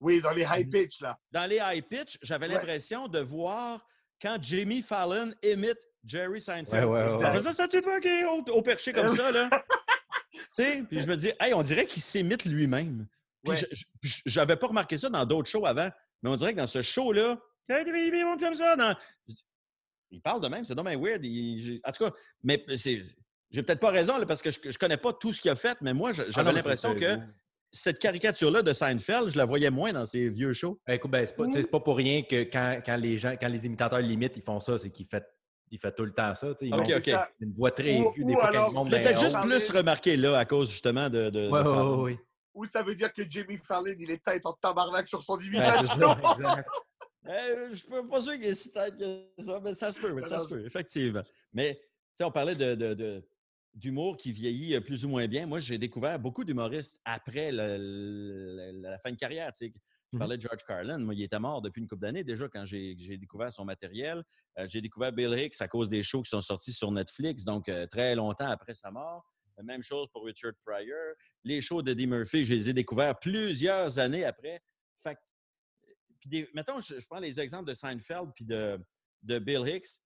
Oui, 0.00 0.20
dans 0.20 0.32
les 0.32 0.42
high 0.48 0.68
pitch, 0.70 1.00
là. 1.00 1.18
Dans 1.32 1.46
les 1.48 1.60
high 1.62 1.84
pitch, 1.84 2.18
j'avais 2.22 2.46
Ouais. 2.46 2.54
l'impression 2.54 3.08
de 3.08 3.18
voir 3.20 3.84
quand 4.22 4.36
Jamie 4.40 4.82
Fallon 4.82 5.32
imite 5.42 5.78
Jerry 6.04 6.40
Seinfeld. 6.40 6.84
Ouais, 6.84 7.02
ouais, 7.04 7.16
ouais. 7.16 7.20
Ça 7.22 7.32
faisait 7.32 7.52
ça, 7.52 7.66
tu 7.68 7.80
vois, 7.80 7.98
OK, 7.98 8.08
au, 8.48 8.52
au 8.52 8.62
perché 8.62 8.92
comme 8.92 9.08
ça, 9.08 9.30
là. 9.32 9.48
tu 10.32 10.40
sais, 10.52 10.82
puis 10.88 11.00
je 11.00 11.06
me 11.08 11.16
dis, 11.16 11.32
hey, 11.40 11.52
on 11.54 11.62
dirait 11.62 11.86
qu'il 11.86 12.02
s'imite 12.02 12.44
lui-même. 12.44 13.06
N'avais 14.36 14.56
pas 14.56 14.66
remarqué 14.68 14.98
ça 14.98 15.08
dans 15.08 15.24
d'autres 15.24 15.48
shows 15.48 15.66
avant, 15.66 15.90
mais 16.22 16.30
on 16.30 16.36
dirait 16.36 16.52
que 16.52 16.58
dans 16.58 16.66
ce 16.66 16.82
show-là, 16.82 17.38
hey, 17.68 17.84
il 17.86 18.24
monte 18.24 18.40
comme 18.40 18.54
ça. 18.54 18.76
Dans... 18.76 18.94
Il 20.10 20.20
parle 20.22 20.40
de 20.42 20.48
même, 20.48 20.64
c'est 20.64 20.74
dommage 20.74 20.96
weird. 20.96 21.24
il- 21.24 21.80
En 21.84 21.92
tout 21.92 22.04
cas, 22.04 22.12
mais 22.42 22.64
c'est. 22.76 23.02
J'ai 23.50 23.62
peut-être 23.62 23.80
pas 23.80 23.90
raison 23.90 24.18
là, 24.18 24.26
parce 24.26 24.42
que 24.42 24.50
je, 24.50 24.58
je 24.70 24.76
connais 24.78 24.96
pas 24.98 25.12
tout 25.14 25.32
ce 25.32 25.40
qu'il 25.40 25.50
a 25.50 25.56
fait, 25.56 25.78
mais 25.80 25.94
moi, 25.94 26.12
Ah 26.18 26.22
j'avais 26.28 26.52
l'impression 26.52 26.94
que 26.94 27.18
cette 27.70 27.98
caricature-là 27.98 28.62
de 28.62 28.72
Seinfeld, 28.72 29.28
je 29.28 29.36
la 29.38 29.44
voyais 29.44 29.70
moins 29.70 29.92
dans 29.92 30.04
ses 30.04 30.28
vieux 30.30 30.52
shows. 30.52 30.80
Ben, 30.86 30.94
écoute, 30.94 31.10
ben, 31.10 31.26
c'est 31.26 31.70
pas, 31.70 31.80
pour 31.80 31.96
rien 31.96 32.22
que 32.22 32.44
quand, 32.44 32.80
quand 32.84 32.96
les 32.96 33.18
gens, 33.18 33.36
quand 33.40 33.48
les 33.48 33.66
imitateurs 33.66 34.00
limitent, 34.00 34.34
ils 34.36 34.42
font 34.42 34.60
ça, 34.60 34.78
c'est 34.78 34.90
qu'ils 34.90 35.06
fait 35.06 35.24
tout 35.94 36.04
le 36.04 36.12
temps 36.14 36.34
ça. 36.34 36.48
tu 36.54 36.60
sais, 36.60 36.66
Ils 36.68 36.74
Ok, 36.74 36.80
ont 36.80 36.84
C'est 36.86 36.96
ok. 36.96 37.04
ça. 37.04 37.28
une 37.40 37.52
voix 37.52 37.70
très 37.70 37.98
Ou- 38.00 38.08
aiguë, 38.10 38.22
ou 38.22 38.26
des 38.26 38.32
fois, 38.32 38.42
quand 38.42 38.48
alors, 38.48 38.68
ils 38.70 38.74
montent 38.74 38.86
Je 38.86 38.90
l'ai 38.90 38.96
d'un 38.98 39.02
peut-être 39.04 39.20
juste 39.20 39.40
plus 39.42 39.70
remarqué 39.70 40.16
là 40.16 40.38
à 40.38 40.44
cause 40.46 40.70
justement 40.70 41.10
de. 41.10 41.24
de- 41.24 41.30
de 41.30 41.48
Ouais, 41.50 41.58
ouais, 41.58 41.64
Fallon. 41.64 41.96
ouais, 42.02 42.12
ouais. 42.12 42.18
Ou 42.54 42.64
ça 42.64 42.82
veut 42.82 42.94
dire 42.94 43.12
que 43.12 43.22
Jimmy 43.28 43.58
Fallon, 43.58 43.94
il 43.98 44.10
est 44.10 44.24
tête 44.24 44.44
en 44.46 44.52
tabarnak 44.54 45.06
sur 45.06 45.22
son 45.22 45.36
Ben, 45.36 45.44
imitation. 45.44 45.84
ça. 46.38 46.64
Euh, 47.26 47.68
je 47.70 47.74
suis 47.76 47.88
pas 47.88 48.02
pas 48.02 48.20
sûr 48.20 48.32
qu'il 48.34 48.44
est 48.44 48.54
si 48.54 48.72
tête 48.72 48.96
que 48.96 49.42
ça, 49.44 49.60
mais 49.62 49.74
ça 49.74 49.92
se 49.92 50.00
peut, 50.00 50.22
ça 50.22 50.38
se 50.38 50.48
peut, 50.48 50.64
effectivement. 50.64 51.22
Mais, 51.52 51.74
tu 51.74 51.80
sais, 52.14 52.24
on 52.24 52.30
parlait 52.32 52.54
de, 52.56 52.74
de- 52.74 52.94
de- 52.94 53.22
d'humour 53.78 54.16
qui 54.16 54.32
vieillit 54.32 54.74
euh, 54.74 54.80
plus 54.80 55.04
ou 55.04 55.08
moins 55.08 55.26
bien. 55.28 55.46
Moi, 55.46 55.60
j'ai 55.60 55.78
découvert 55.78 56.18
beaucoup 56.18 56.44
d'humoristes 56.44 57.00
après 57.04 57.52
le- 57.52 57.76
le- 57.78 58.80
la 58.82 58.98
fin 58.98 59.10
de 59.12 59.16
carrière. 59.16 59.52
tu 59.52 59.66
sais. 59.66 59.72
Je 60.10 60.16
Mhm. 60.16 60.18
parlais 60.20 60.36
de 60.38 60.42
George 60.42 60.62
Carlin. 60.66 60.98
Moi, 60.98 61.14
il 61.14 61.22
était 61.22 61.38
mort 61.38 61.60
depuis 61.60 61.80
une 61.82 61.86
couple 61.88 62.02
d'années 62.02 62.24
déjà 62.24 62.48
quand 62.48 62.64
j'ai, 62.64 62.94
découvert 63.18 63.52
son 63.52 63.64
matériel. 63.64 64.24
Euh, 64.58 64.66
j'ai 64.68 64.80
découvert 64.80 65.12
Bill 65.12 65.32
Hicks 65.38 65.60
à 65.60 65.68
cause 65.68 65.88
des 65.88 66.02
shows 66.02 66.22
qui 66.22 66.30
sont 66.30 66.40
sortis 66.40 66.72
sur 66.72 66.90
Netflix, 66.90 67.44
donc 67.44 67.68
euh, 67.68 67.86
très 67.86 68.14
longtemps 68.14 68.48
après 68.48 68.74
sa 68.74 68.90
mort. 68.90 69.22
Même 69.62 69.82
chose 69.82 70.06
pour 70.12 70.24
Richard 70.24 70.52
Pryor. 70.64 71.14
Les 71.44 71.60
shows 71.60 71.82
de 71.82 71.90
Eddie 71.90 72.06
Murphy, 72.06 72.44
je 72.44 72.54
les 72.54 72.70
ai 72.70 72.72
découverts 72.72 73.18
plusieurs 73.18 73.98
années 73.98 74.24
après. 74.24 74.60
Fait 75.02 75.14
que 75.14 75.20
puis 76.20 76.28
des- 76.30 76.48
mettons, 76.54 76.80
je, 76.80 76.98
je 76.98 77.06
prends 77.06 77.18
les 77.20 77.38
exemples 77.40 77.68
de 77.68 77.74
Seinfeld 77.74 78.30
puis 78.34 78.44
de, 78.44 78.78
de 79.22 79.38
Bill 79.40 79.68
Hicks. 79.68 80.00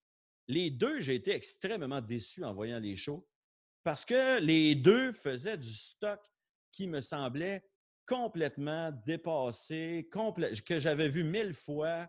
Les 0.49 0.71
deux, 0.71 1.01
j'ai 1.01 1.15
été 1.15 1.33
extrêmement 1.33 2.01
déçu 2.01 2.43
en 2.45 2.53
voyant 2.55 2.81
les 2.81 2.97
shows 2.97 3.27
parce 3.85 4.05
que 4.05 4.39
les 4.41 4.75
deux 4.75 5.13
faisaient 5.13 5.59
du 5.59 5.73
stock 5.73 6.21
qui 6.71 6.87
me 6.87 7.01
semblait 7.01 7.63
complètement 8.07 8.93
dépassé, 9.07 10.09
complè- 10.13 10.61
que 10.63 10.81
j'avais 10.81 11.09
vu 11.09 11.25
mille 11.25 11.55
fois. 11.55 12.09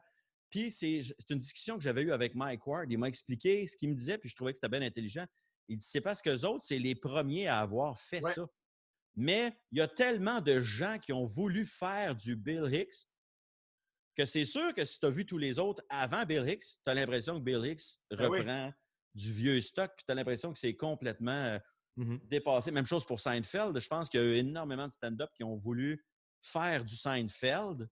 Puis 0.50 0.72
c'est 0.72 1.00
une 1.30 1.40
discussion 1.40 1.78
que 1.78 1.84
j'avais 1.84 2.04
eue 2.04 2.12
avec 2.12 2.36
Mike 2.36 2.66
Ward. 2.68 2.92
Il 2.92 2.98
m'a 2.98 3.08
expliqué 3.08 3.68
ce 3.68 3.76
qu'il 3.76 3.90
me 3.90 3.96
disait, 3.96 4.18
puis 4.18 4.30
je 4.30 4.36
trouvais 4.36 4.52
que 4.52 4.58
c'était 4.58 4.70
bien 4.70 4.82
intelligent. 4.82 5.26
Il 5.68 5.78
dit 5.78 5.86
c'est 5.86 6.02
parce 6.02 6.22
que 6.22 6.30
les 6.30 6.44
autres, 6.46 6.64
c'est 6.64 6.78
les 6.80 6.96
premiers 6.96 7.48
à 7.48 7.60
avoir 7.60 7.98
fait 8.00 8.24
Ouais. 8.24 8.34
ça. 8.34 8.46
Mais 9.16 9.54
il 9.72 9.78
y 9.78 9.82
a 9.82 9.88
tellement 9.88 10.42
de 10.42 10.60
gens 10.60 10.98
qui 11.00 11.14
ont 11.14 11.26
voulu 11.26 11.66
faire 11.66 12.16
du 12.16 12.36
Bill 12.36 12.68
Hicks 12.74 13.08
que 14.16 14.26
c'est 14.26 14.46
sûr 14.46 14.74
que 14.74 14.86
si 14.86 15.00
tu 15.00 15.06
as 15.06 15.10
vu 15.10 15.26
tous 15.26 15.38
les 15.40 15.58
autres 15.60 15.84
avant 15.90 16.26
Bill 16.26 16.48
Hicks, 16.48 16.64
tu 16.84 16.92
as 16.92 16.94
l'impression 16.94 17.40
que 17.40 17.44
Bill 17.44 17.66
Hicks 17.66 18.00
Ben 18.12 18.30
oui. 18.30 18.40
Du 19.16 19.32
vieux 19.32 19.62
stock, 19.62 19.92
puis 19.96 20.06
tu 20.06 20.12
as 20.12 20.16
l'impression 20.16 20.52
que 20.54 20.60
c'est 20.60 20.76
complètement 20.76 21.32
euh, 21.32 21.60
Mhm. 21.96 22.20
dépassé. 22.26 22.72
Même 22.72 22.86
chose 22.88 23.06
pour 23.06 23.20
Seinfeld. 23.20 23.78
Je 23.80 23.88
pense 23.88 24.10
qu'il 24.10 24.20
y 24.20 24.24
a 24.24 24.26
eu 24.26 24.34
énormément 24.38 24.88
de 24.88 24.92
stand-up 24.92 25.30
qui 25.36 25.44
ont 25.44 25.56
voulu 25.56 26.04
faire 26.42 26.84
du 26.84 26.96
Seinfeld. 26.96 27.88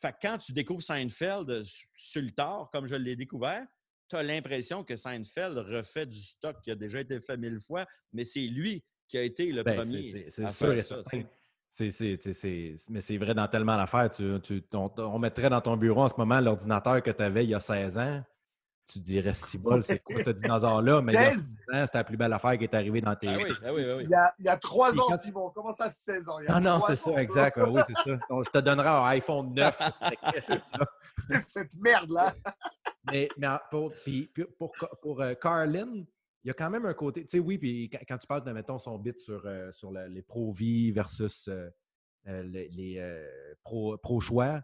Fait 0.00 0.12
que 0.12 0.16
quand 0.22 0.38
tu 0.38 0.52
découvres 0.52 0.82
Seinfeld 0.82 1.50
euh, 1.50 1.64
su- 1.64 1.88
sur 1.94 2.22
le 2.22 2.30
tard, 2.30 2.70
comme 2.72 2.86
je 2.86 2.94
l'ai 2.94 3.16
découvert, 3.16 3.66
tu 4.08 4.14
as 4.16 4.22
l'impression 4.22 4.84
que 4.84 4.94
Seinfeld 4.94 5.58
refait 5.58 6.06
du 6.06 6.18
stock 6.20 6.60
qui 6.62 6.70
a 6.70 6.76
déjà 6.76 7.00
été 7.00 7.20
fait 7.20 7.36
mille 7.36 7.58
fois, 7.60 7.84
mais 8.12 8.24
c'est 8.24 8.46
lui 8.46 8.84
qui 9.08 9.18
a 9.18 9.22
été 9.22 9.50
le 9.50 9.64
Ben, 9.64 9.74
premier. 9.82 10.30
c'est- 10.30 10.48
sûr 10.50 10.72
et 10.72 10.80
ça, 10.82 11.02
certain. 11.04 11.24
mais 12.90 13.00
c'est 13.00 13.16
vrai 13.18 13.34
dans 13.34 13.48
tellement 13.48 13.76
d'affaires. 13.76 14.10
Tu, 14.10 14.38
tu- 14.42 14.62
on, 14.74 14.90
on 14.96 15.18
mettrait 15.18 15.50
dans 15.50 15.60
ton 15.60 15.76
bureau 15.76 16.02
en 16.02 16.08
ce 16.08 16.14
moment 16.16 16.40
l'ordinateur 16.40 17.02
que 17.02 17.10
tu 17.10 17.22
avais 17.22 17.44
il 17.44 17.50
y 17.50 17.54
a 17.54 17.60
16 17.60 17.98
ans. 17.98 18.22
Tu 18.90 19.00
dirais, 19.00 19.34
si 19.34 19.58
bol, 19.58 19.84
c'est 19.84 20.02
quoi 20.02 20.18
ce 20.24 20.30
dinosaure-là? 20.30 21.02
Mais 21.02 21.12
il 21.12 21.20
y 21.20 21.24
a 21.24 21.32
16? 21.32 21.36
16 21.36 21.56
ans, 21.74 21.86
c'était 21.86 21.98
la 21.98 22.04
plus 22.04 22.16
belle 22.16 22.32
affaire 22.32 22.56
qui 22.56 22.64
est 22.64 22.74
arrivée 22.74 23.00
dans 23.02 23.14
tes 23.14 23.28
Ah 23.28 23.36
oui, 23.36 23.52
ah 23.64 23.74
oui, 23.74 23.84
ah 23.90 23.96
oui. 23.96 24.02
Il 24.04 24.10
y 24.10 24.14
a, 24.14 24.34
il 24.38 24.44
y 24.46 24.48
a 24.48 24.56
trois 24.56 24.94
Et 24.94 24.98
ans, 24.98 25.04
quand 25.08 25.18
Simon. 25.18 25.50
Comment 25.54 25.72
ça, 25.74 25.88
16 25.90 26.28
ans? 26.30 26.38
Il 26.40 26.46
y 26.46 26.48
a 26.48 26.56
Ah 26.56 26.60
non, 26.60 26.78
trois 26.78 26.88
c'est 26.88 26.96
ça, 26.96 27.22
exact. 27.22 27.58
Oui, 27.58 27.82
c'est 27.86 27.94
ça. 27.96 28.18
Donc, 28.30 28.44
je 28.46 28.50
te 28.50 28.58
donnerai 28.58 28.88
un 28.88 29.04
iPhone 29.08 29.52
9. 29.54 29.78
tu 29.78 30.04
ferais 30.04 30.16
cacher 30.16 30.60
ça? 30.60 30.78
C'est 31.10 31.38
cette 31.38 31.76
merde-là. 31.78 32.34
Mais, 33.10 33.28
mais 33.38 33.48
pour, 33.70 33.92
puis- 34.04 34.30
puis 34.32 34.44
pour, 34.58 34.72
pour, 35.02 35.20
euh, 35.22 35.34
Carlin, 35.34 35.88
il 36.44 36.48
y 36.48 36.50
a 36.50 36.54
quand 36.54 36.70
même 36.70 36.86
un 36.86 36.94
côté. 36.94 37.22
Tu 37.24 37.28
sais, 37.30 37.38
oui, 37.38 37.58
puis 37.58 37.88
quand, 37.90 37.98
quand 38.08 38.18
tu 38.18 38.26
parles 38.26 38.44
de, 38.44 38.52
mettons, 38.52 38.78
son 38.78 38.98
bit 38.98 39.18
sur, 39.18 39.42
euh, 39.44 39.70
sur 39.72 39.90
le- 39.90 40.06
les 40.06 40.22
pro-vie 40.22 40.92
versus 40.92 41.48
euh, 41.48 41.70
les, 42.26 42.68
les, 42.68 42.96
euh, 42.98 43.26
pro- 43.64 43.96
pro-choix, 43.98 44.60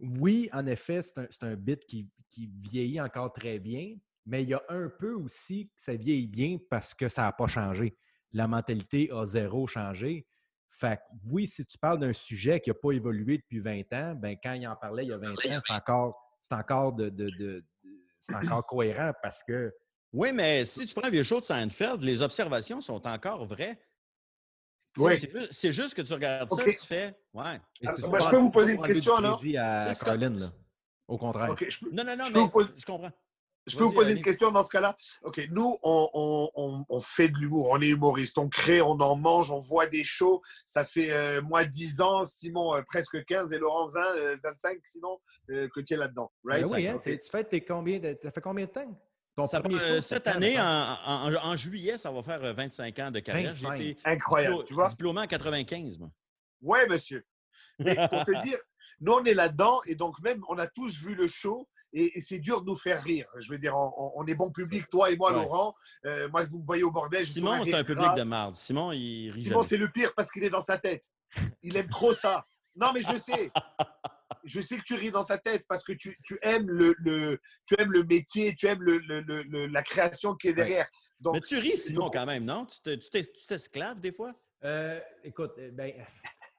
oui, 0.00 0.48
en 0.52 0.66
effet, 0.66 1.00
c'est 1.02 1.42
un, 1.42 1.54
bit 1.54 1.84
qui, 1.84 2.08
vieillit 2.36 3.00
encore 3.00 3.32
très 3.32 3.58
bien, 3.58 3.96
mais 4.26 4.42
il 4.42 4.50
y 4.50 4.54
a 4.54 4.62
un 4.68 4.88
peu 4.88 5.14
aussi 5.14 5.68
que 5.68 5.80
ça 5.80 5.94
vieillit 5.94 6.28
bien 6.28 6.58
parce 6.70 6.94
que 6.94 7.08
ça 7.08 7.22
n'a 7.22 7.32
pas 7.32 7.46
changé. 7.46 7.96
La 8.32 8.46
mentalité 8.46 9.10
a 9.12 9.24
zéro 9.24 9.66
changé. 9.66 10.26
Fait 10.68 10.98
que 10.98 11.02
oui, 11.24 11.46
si 11.46 11.64
tu 11.64 11.78
parles 11.78 11.98
d'un 11.98 12.12
sujet 12.12 12.60
qui 12.60 12.70
n'a 12.70 12.74
pas 12.74 12.92
évolué 12.92 13.38
depuis 13.38 13.58
20 13.58 13.92
ans, 13.94 14.14
ben 14.14 14.36
quand 14.42 14.52
il 14.52 14.68
en 14.68 14.76
parlait 14.76 15.04
il 15.04 15.08
y 15.08 15.12
a 15.12 15.18
20 15.18 15.32
ans, 15.32 16.14
c'est 16.40 16.54
encore, 16.54 16.92
de, 16.92 17.08
de- 17.08 17.64
encore 18.34 18.66
cohérent 18.66 19.12
parce 19.22 19.42
que 19.42 19.72
Oui, 20.12 20.32
mais 20.32 20.64
si 20.64 20.86
tu 20.86 20.94
prends 20.94 21.08
un 21.08 21.10
vieux 21.10 21.22
show 21.22 21.40
de 21.40 21.44
Seinfeld, 21.44 22.02
les 22.02 22.22
observations 22.22 22.80
sont 22.80 23.04
encore 23.06 23.46
vraies. 23.46 23.80
Oui. 24.98 25.48
C'est 25.50 25.72
juste, 25.72 25.94
que 25.94 26.02
tu 26.02 26.12
regardes 26.12 26.48
ça 26.50 26.62
OK. 26.62 26.68
et 26.68 26.76
tu 26.76 26.86
fais 26.86 27.14
Ouais. 27.34 27.60
Ah, 27.86 27.92
tu 27.94 28.02
vas 28.02 28.18
je 28.18 28.30
peux 28.30 28.36
vous 28.38 28.50
poser 28.50 28.72
une 28.72 28.82
question, 28.82 29.16
alors? 29.16 29.38
crédit 29.38 29.56
à 29.56 29.92
Carlin, 30.04 30.30
là. 30.30 30.46
Au 31.06 31.16
contraire. 31.16 31.54
Peux, 31.54 31.66
Non, 31.92 32.04
non, 32.04 32.16
non, 32.16 32.24
Je 32.26 32.32
mais 32.34 32.48
poser- 32.50 32.68
je 32.76 32.84
comprends. 32.84 33.10
je 33.66 33.76
peux 33.76 33.84
vous 33.84 33.92
poser 33.92 34.10
allez. 34.10 34.18
une 34.18 34.24
question 34.24 34.50
dans 34.50 34.62
ce 34.62 34.68
cas-là? 34.70 34.96
OK, 35.22 35.40
nous, 35.50 35.76
on, 35.82 36.10
on- 36.12 36.50
on- 36.54 36.84
on 36.88 37.00
fait 37.00 37.28
de 37.30 37.38
l'humour, 37.38 37.68
on 37.70 37.80
est 37.80 37.88
humoriste, 37.88 38.36
on 38.38 38.48
crée, 38.48 38.82
on 38.82 38.90
en 39.00 39.16
mange, 39.16 39.50
on 39.50 39.58
voit 39.58 39.86
des 39.86 40.04
shows. 40.04 40.42
Ça 40.66 40.84
fait, 40.84 41.10
euh, 41.10 41.40
moi, 41.42 41.64
10 41.64 42.00
ans, 42.02 42.24
Simon, 42.26 42.74
euh, 42.74 42.82
presque 42.82 43.24
15, 43.24 43.52
et 43.54 43.58
Laurent, 43.58 43.86
20, 43.88 44.00
euh, 44.16 44.36
25, 44.42 44.78
sinon, 44.84 45.18
euh, 45.50 45.68
que 45.74 45.80
tu 45.80 45.94
es 45.94 45.96
là-dedans. 45.96 46.30
Right? 46.44 46.64
Ben 46.66 46.72
oui, 46.74 46.86
hein, 46.88 46.94
OK. 46.96 47.02
tu 47.04 47.18
tu 47.18 47.30
fais 47.30 47.44
tes 47.44 47.60
combien 47.62 47.98
de, 47.98 48.18
ça 48.22 48.30
fait 48.30 48.40
combien 48.42 48.66
de 48.66 48.70
temps? 48.70 49.00
Ça 49.46 49.62
euh, 49.64 50.00
cette 50.00 50.26
année, 50.26 50.58
en, 50.58 50.64
mettons? 50.90 51.38
en- 51.38 51.50
en 51.52 51.56
juillet, 51.56 51.98
ça 51.98 52.10
va 52.10 52.22
faire 52.22 52.42
euh, 52.42 52.52
25 52.52 52.98
ans 52.98 53.10
de 53.10 53.20
carrière. 53.20 53.54
J'ai 53.54 53.66
25. 53.66 53.80
été 53.80 54.00
Incroyable, 54.04 54.56
diplo- 54.56 54.64
tu 54.64 54.74
vois? 54.74 54.88
diplômé 54.88 55.20
en 55.20 55.26
95, 55.26 55.98
moi. 55.98 56.10
Ouais, 56.62 56.86
monsieur. 56.88 57.24
Mais 57.78 57.94
pour 58.08 58.24
te 58.24 58.42
dire, 58.42 58.58
nous, 59.00 59.12
on 59.12 59.24
est 59.24 59.34
là-dedans 59.34 59.80
et 59.86 59.94
donc 59.94 60.20
même, 60.20 60.42
on 60.48 60.58
a 60.58 60.66
tous 60.66 60.96
vu 61.02 61.14
le 61.14 61.28
show 61.28 61.68
et, 61.92 62.20
c'est 62.20 62.38
dur 62.38 62.60
de 62.62 62.66
nous 62.66 62.74
faire 62.74 63.02
rire. 63.02 63.26
Je 63.38 63.50
veux 63.50 63.58
dire, 63.58 63.74
on, 63.76 64.24
est 64.26 64.34
bon 64.34 64.50
public, 64.50 64.88
toi 64.90 65.10
et 65.10 65.16
moi, 65.16 65.30
Ouais. 65.30 65.36
Laurent. 65.36 65.74
Euh, 66.04 66.28
moi, 66.30 66.42
vous 66.44 66.58
me 66.60 66.66
voyez 66.66 66.82
au 66.82 66.90
bordel. 66.90 67.24
Simon, 67.24 67.64
c'est 67.64 67.74
un 67.74 67.84
public 67.84 68.14
de 68.16 68.22
marde. 68.24 68.56
Simon, 68.56 68.92
il 68.92 69.30
rit 69.30 69.44
Simon, 69.44 69.62
c'est 69.62 69.76
le 69.76 69.90
pire 69.90 70.12
parce 70.14 70.30
qu'il 70.30 70.44
est 70.44 70.50
dans 70.50 70.60
sa 70.60 70.78
tête. 70.78 71.04
Il 71.62 71.76
aime 71.76 71.88
trop 71.88 72.12
ça. 72.12 72.44
Non, 72.80 72.92
mais 72.94 73.02
je 73.02 73.16
sais. 73.16 73.50
Je 74.44 74.60
sais 74.60 74.76
que 74.78 74.82
tu 74.82 74.94
ris 74.94 75.10
dans 75.10 75.24
ta 75.24 75.36
tête 75.36 75.64
parce 75.68 75.82
que 75.82 75.92
tu, 75.92 76.16
tu 76.24 76.38
aimes, 76.42 76.68
le, 76.70 76.94
le- 76.98 77.38
tu 77.66 77.74
aimes 77.78 77.90
le 77.92 78.04
métier, 78.04 78.54
tu 78.54 78.66
aimes 78.66 78.82
le, 78.82 78.98
le- 78.98 79.20
le- 79.20 79.42
le- 79.42 79.66
la 79.66 79.82
création 79.82 80.34
qui 80.34 80.48
est 80.48 80.52
derrière. 80.54 80.86
Donc, 81.20 81.34
Mais 81.34 81.40
tu 81.40 81.58
ris, 81.58 81.76
Simon, 81.76 82.06
je- 82.12 82.18
quand 82.18 82.26
même, 82.26 82.44
non? 82.44 82.64
Tu 82.66 82.80
te- 82.80 82.94
tu 82.94 83.10
t'es- 83.10 83.22
tu 83.24 83.46
t'esclaves 83.46 84.00
des 84.00 84.12
fois? 84.12 84.32
Euh, 84.64 85.00
écoute, 85.24 85.52
euh, 85.58 85.70
ben, 85.72 85.92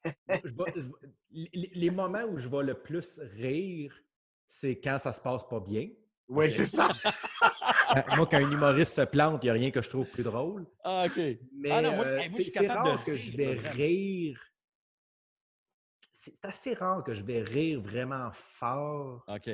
je 0.06 0.50
vais- 0.50 0.74
je 0.76 0.82
vais- 0.82 1.50
les, 1.54 1.72
les 1.74 1.90
moments 1.90 2.24
où 2.24 2.38
je 2.38 2.48
vais 2.50 2.64
le 2.64 2.74
plus 2.74 3.20
rire, 3.36 3.94
c'est 4.46 4.80
quand 4.80 5.00
ça 5.00 5.14
se 5.14 5.22
passe 5.22 5.48
pas 5.48 5.60
bien. 5.62 5.88
ouais, 6.28 6.50
c'est 6.50 6.66
ça. 6.66 6.90
Euh, 7.96 8.02
Moi, 8.18 8.28
quand 8.28 8.38
un 8.38 8.52
humoriste 8.52 8.94
se 8.94 9.02
plante, 9.02 9.44
il 9.44 9.48
n'y 9.48 9.50
a 9.50 9.54
rien 9.54 9.72
que 9.72 9.82
je 9.82 9.90
trouve 9.90 10.06
plus 10.06 10.22
drôle. 10.22 10.68
Ah, 10.84 11.06
OK. 11.08 11.18
Mais 11.54 11.72
Ah 11.72 11.82
non, 11.82 11.96
moi- 11.96 12.06
euh, 12.06 12.18
moi, 12.30 12.40
c'est 12.40 12.68
rare 12.68 13.04
que 13.04 13.18
je 13.18 13.36
vais 13.36 13.54
rire. 13.72 14.40
C'est 16.22 16.44
assez 16.44 16.74
rare 16.74 17.02
que 17.02 17.14
je 17.14 17.24
vais 17.24 17.44
rire 17.44 17.80
vraiment 17.80 18.30
fort. 18.34 19.24
OK. 19.30 19.50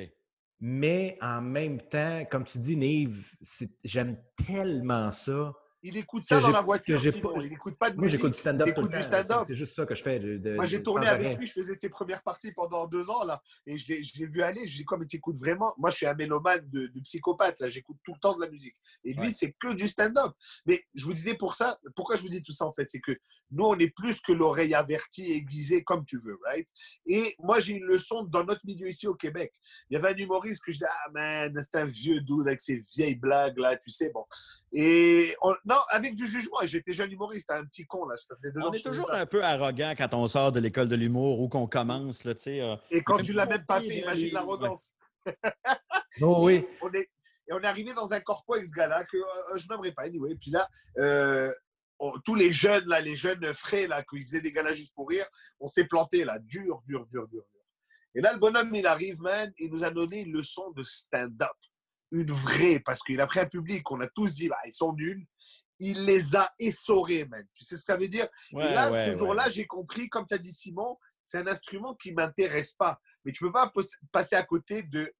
Mais 0.60 1.16
en 1.22 1.40
même 1.40 1.80
temps, 1.80 2.26
comme 2.26 2.44
tu 2.44 2.58
dis, 2.58 2.76
Nive, 2.76 3.36
j'aime 3.84 4.18
tellement 4.48 5.12
ça 5.12 5.54
Il 5.88 5.98
écoute 5.98 6.24
ça 6.26 6.40
dans 6.40 6.50
la 6.50 6.62
voiture. 6.62 7.00
pas- 7.22 7.30
Il 7.44 7.54
écoute 7.54 7.76
pas 7.78 7.92
de 7.92 7.96
Moi, 7.96 8.06
musique. 8.06 8.18
j'écoute 8.18 8.34
du 8.34 8.40
stand-up 8.40 8.68
il 8.68 8.74
tout 8.74 8.82
le 8.82 8.88
écoute 8.88 8.98
du 8.98 9.04
stand-up. 9.04 9.44
C'est- 9.46 9.54
juste 9.56 9.76
ça 9.76 9.86
que 9.86 9.94
je 9.94 10.02
fais. 10.02 10.20
de- 10.20 10.38
de- 10.38 10.56
Moi, 10.56 10.66
j'ai 10.66 10.82
tourné 10.82 11.06
avec 11.08 11.38
lui, 11.38 11.46
je 11.46 11.52
faisais 11.54 11.76
ses 11.76 11.90
premières 11.90 12.24
parties 12.24 12.52
pendant 12.54 12.88
deux 12.88 13.08
ans, 13.10 13.24
là. 13.24 13.40
Et 13.68 13.78
je 13.78 13.88
l'ai 13.94 14.26
vu 14.26 14.42
aller. 14.42 14.66
Je 14.66 14.72
lui 14.72 14.78
dis, 14.80 14.84
quoi, 14.86 14.98
mais 14.98 15.06
t'écoutes 15.06 15.38
vraiment? 15.38 15.76
Moi, 15.78 15.92
je 15.92 15.98
suis 15.98 16.06
un 16.08 16.16
mélomane 16.16 16.68
de, 16.70 16.88
de 16.88 17.00
psychopathe, 17.02 17.60
là. 17.60 17.70
J'écoute 17.70 17.98
tout 18.04 18.14
le 18.14 18.20
temps 18.20 18.36
de 18.36 18.42
la 18.42 18.50
musique. 18.50 18.76
Et 19.04 19.14
lui, 19.14 19.28
Ouais. 19.28 19.32
c'est 19.32 19.52
que 19.60 19.74
du 19.74 19.88
stand-up. 19.88 20.34
Mais 20.66 20.84
je 20.96 21.06
vous 21.06 21.14
disais 21.14 21.36
pour 21.36 21.54
ça, 21.56 21.78
pourquoi 21.96 22.16
je 22.16 22.24
vous 22.24 22.30
dis 22.30 22.42
tout 22.42 22.52
ça, 22.52 22.66
en 22.66 22.74
fait, 22.74 22.90
c'est 22.90 23.00
que 23.00 23.12
nous, 23.52 23.66
on 23.66 23.78
est 23.78 23.90
plus 23.96 24.20
que 24.22 24.32
l'oreille 24.32 24.74
avertie, 24.74 25.32
aiguisée, 25.32 25.84
comme 25.84 26.04
tu 26.04 26.20
veux, 26.20 26.38
right? 26.46 26.68
Et 27.06 27.36
moi, 27.40 27.60
j'ai 27.60 27.74
une 27.74 27.86
leçon 27.86 28.24
dans 28.24 28.44
notre 28.44 28.66
milieu 28.66 28.90
ici 28.90 29.08
au 29.08 29.14
Québec. 29.14 29.54
Il 29.90 29.94
y 29.94 29.98
avait 29.98 30.10
un 30.10 30.18
humoriste 30.18 30.64
que 30.66 30.72
je 30.72 30.78
disais, 30.78 30.88
ah 30.90 31.12
man, 31.12 31.54
c'est 31.62 31.76
un 31.80 31.86
vieux 31.86 32.22
dude 32.22 32.48
avec 32.48 32.60
ses 32.60 32.78
vieilles 32.96 33.16
blagues, 33.16 33.58
là, 33.60 33.78
tu 33.78 33.92
sais, 33.92 34.10
bon. 34.10 34.26
Et 34.72 35.36
on- 35.42 35.54
non, 35.64 35.75
avec 35.90 36.16
du 36.16 36.28
jugement, 36.28 36.62
et 36.62 36.68
j'étais 36.68 36.94
jeune 36.94 37.12
humoriste, 37.12 37.50
un 37.52 37.66
petit 37.66 37.86
con, 37.86 38.06
là. 38.08 38.16
Ça 38.18 38.36
faisait 38.36 38.52
deux 38.52 38.62
On 38.62 38.72
est 38.72 38.84
toujours 38.84 39.08
ça. 39.08 39.20
un 39.20 39.26
peu 39.26 39.44
arrogant 39.44 39.94
quand 39.98 40.14
on 40.14 40.28
sort 40.28 40.52
de 40.52 40.60
l'école 40.60 40.88
de 40.88 40.96
l'humour 40.96 41.40
ou 41.40 41.50
qu'on 41.50 41.68
commence, 41.68 42.24
là, 42.24 42.34
tu 42.36 42.42
sais. 42.44 42.62
euh, 42.62 42.76
Et 42.92 43.02
quand 43.02 43.18
tu 43.18 43.34
l'as 43.34 43.46
même 43.46 43.66
pas 43.66 43.80
fait, 43.82 43.98
imagine 44.00 44.26
les- 44.28 44.32
l'arrogance. 44.32 44.92
Oh 46.22 46.38
oui. 46.46 46.56
Et 46.56 46.68
on 46.82 46.92
est, 46.94 47.10
et 47.48 47.54
on 47.54 47.60
est 47.60 47.68
arrivé 47.68 47.94
dans 47.94 48.14
un 48.14 48.20
corpo 48.22 48.56
avec 48.56 48.68
ce 48.68 48.72
gars-là 48.74 49.04
que 49.06 49.18
euh, 49.18 49.58
je 49.58 49.68
n'aimerais 49.70 49.92
pas, 49.92 50.04
anyway. 50.04 50.36
Puis 50.36 50.52
là, 50.52 50.68
euh, 50.98 51.52
on- 52.00 52.18
tous 52.24 52.36
les 52.36 52.54
jeunes, 52.54 52.86
là, 52.88 53.02
les 53.02 53.16
jeunes 53.16 53.46
frais, 53.54 53.88
là, 53.88 54.04
qui 54.04 54.22
faisaient 54.24 54.42
des 54.42 54.52
galas 54.52 54.72
juste 54.74 54.94
pour 54.96 55.10
rire, 55.10 55.26
on 55.60 55.68
s'est 55.68 55.86
planté, 55.86 56.24
là, 56.24 56.40
dur, 56.40 56.82
dur, 56.86 57.06
dur, 57.08 57.28
dur, 57.28 57.44
dur. 57.44 57.62
Et 58.16 58.22
là, 58.22 58.32
le 58.34 58.40
bonhomme, 58.40 58.74
il 58.76 58.88
arrive, 58.88 59.20
man, 59.22 59.52
il 59.58 59.70
nous 59.72 59.84
a 59.84 59.92
donné 59.92 60.22
une 60.22 60.32
leçon 60.32 60.72
de 60.72 60.84
stand-up. 60.84 61.50
Une 62.12 62.32
vraie, 62.32 62.80
parce 62.80 63.02
qu'il 63.02 63.20
a 63.20 63.28
pris 63.28 63.42
un 63.42 63.46
public, 63.48 63.90
on 63.92 64.00
a 64.00 64.08
tous 64.08 64.34
dit, 64.36 64.48
bah, 64.48 64.56
ils 64.66 64.72
sont 64.74 64.94
nuls. 64.94 65.26
Il 65.80 66.06
les 66.06 66.36
a 66.36 66.52
essorés, 66.60 67.26
man. 67.26 67.46
Tu 67.54 67.64
sais 67.66 67.76
ce 67.76 67.82
que 67.82 67.86
ça 67.86 67.98
veut 67.98 68.08
dire? 68.08 68.28
Ouais, 68.54 68.66
et 68.66 68.74
là, 68.74 68.92
ouais, 68.92 69.06
ce 69.06 69.10
ouais. 69.10 69.18
jour-là, 69.18 69.50
j'ai 69.50 69.66
compris, 69.68 70.08
comme 70.10 70.26
tu 70.26 70.34
as 70.34 70.38
dit 70.38 70.54
Simon, 70.54 70.98
c'est 71.24 71.38
un 71.40 71.48
instrument 71.48 71.96
qui 71.96 72.12
ne 72.12 72.16
m'intéresse 72.16 72.74
pas. 72.74 73.00
Mais 73.24 73.32
tu 73.32 73.44
ne 73.44 73.50
peux 73.50 73.54
pas 73.54 73.72
passer 74.12 74.36
à 74.36 74.44
côté 74.44 74.84
de. 74.84 75.12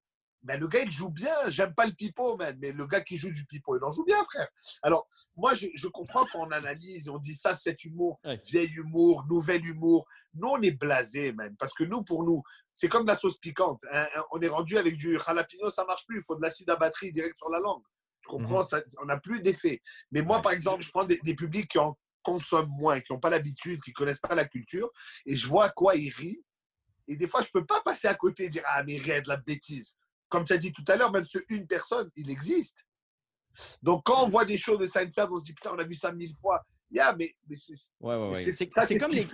Ben, 0.42 0.60
le 0.60 0.68
gars, 0.68 0.82
il 0.82 0.90
joue 0.90 1.10
bien. 1.10 1.34
J'aime 1.48 1.74
pas 1.74 1.86
le 1.86 1.92
pipeau, 1.92 2.36
man. 2.36 2.56
Mais 2.60 2.70
le 2.70 2.86
gars 2.86 3.00
qui 3.00 3.16
joue 3.16 3.32
du 3.32 3.44
pipeau, 3.46 3.76
il 3.76 3.82
en 3.82 3.90
joue 3.90 4.04
bien, 4.04 4.22
frère. 4.24 4.46
Alors, 4.82 5.08
moi, 5.34 5.54
je, 5.54 5.66
je 5.74 5.88
comprends 5.88 6.24
quand 6.32 6.46
on 6.46 6.50
analyse 6.52 7.08
et 7.08 7.10
on 7.10 7.18
dit 7.18 7.34
ça, 7.34 7.52
c'est 7.52 7.84
humour, 7.84 8.20
vieil 8.46 8.72
humour, 8.76 9.24
nouvel 9.28 9.66
humour. 9.66 10.06
Nous, 10.34 10.48
on 10.48 10.62
est 10.62 10.70
blasé, 10.70 11.32
man. 11.32 11.56
Parce 11.58 11.72
que 11.74 11.82
nous, 11.82 12.04
pour 12.04 12.22
nous, 12.22 12.42
c'est 12.74 12.88
comme 12.88 13.02
de 13.02 13.08
la 13.08 13.16
sauce 13.16 13.38
piquante. 13.38 13.80
hein, 13.90 14.06
hein. 14.14 14.24
On 14.30 14.40
est 14.40 14.48
rendu 14.48 14.78
avec 14.78 14.96
du 14.96 15.18
jalapeno, 15.18 15.68
ça 15.70 15.84
marche 15.84 16.06
plus. 16.06 16.18
Il 16.20 16.24
faut 16.24 16.36
de 16.36 16.42
l'acide 16.42 16.70
à 16.70 16.76
batterie 16.76 17.10
direct 17.10 17.36
sur 17.36 17.50
la 17.50 17.58
langue. 17.58 17.82
Tu 18.28 18.36
comprends? 18.36 18.64
Ça, 18.64 18.82
On 19.02 19.06
n'a 19.06 19.18
plus 19.18 19.40
d'effet. 19.40 19.80
Mais 20.10 20.22
moi, 20.22 20.36
Ouais. 20.36 20.42
par 20.42 20.52
exemple, 20.52 20.82
je 20.82 20.90
prends 20.90 21.04
des, 21.04 21.18
des 21.22 21.34
publics 21.34 21.68
qui 21.70 21.78
en 21.78 21.96
consomment 22.22 22.68
moins, 22.70 23.00
qui 23.00 23.12
n'ont 23.12 23.20
pas 23.20 23.30
l'habitude, 23.30 23.80
qui 23.82 23.90
ne 23.90 23.94
connaissent 23.94 24.20
pas 24.20 24.34
la 24.34 24.44
culture, 24.46 24.90
et 25.26 25.36
je 25.36 25.46
vois 25.46 25.66
à 25.66 25.70
quoi 25.70 25.94
ils 25.94 26.10
rient. 26.10 26.42
Et 27.06 27.16
des 27.16 27.28
fois, 27.28 27.40
je 27.40 27.46
ne 27.54 27.60
peux 27.60 27.64
pas 27.66 27.80
passer 27.82 28.08
à 28.08 28.14
côté 28.14 28.44
et 28.46 28.48
dire 28.48 28.64
Ah, 28.66 28.82
mais 28.82 28.96
rire 28.98 29.22
de 29.22 29.28
la 29.28 29.36
bêtise. 29.36 29.94
Comme 30.28 30.44
tu 30.44 30.52
as 30.52 30.58
dit 30.58 30.72
tout 30.72 30.84
à 30.88 30.96
l'heure, 30.96 31.12
même 31.12 31.24
ce 31.24 31.38
une 31.50 31.66
personne, 31.68 32.10
il 32.16 32.28
existe. 32.30 32.78
Donc, 33.80 34.04
quand 34.04 34.24
on 34.24 34.28
voit 34.28 34.44
des 34.44 34.58
shows 34.58 34.76
de 34.76 34.86
Seinfeld, 34.86 35.28
on 35.30 35.38
se 35.38 35.44
dit 35.44 35.54
Putain, 35.54 35.70
on 35.72 35.78
a 35.78 35.84
vu 35.84 35.94
ça 35.94 36.10
mille 36.12 36.34
fois. 36.34 36.66
Yeah, 36.90 37.14
mais, 37.16 37.34
mais 37.48 37.54
c'est 37.56 37.74
Ouais, 38.00 38.14
ouais, 38.16 38.28
ouais. 38.30 38.44
comme 38.98 39.12
ce 39.12 39.16
les 39.16 39.26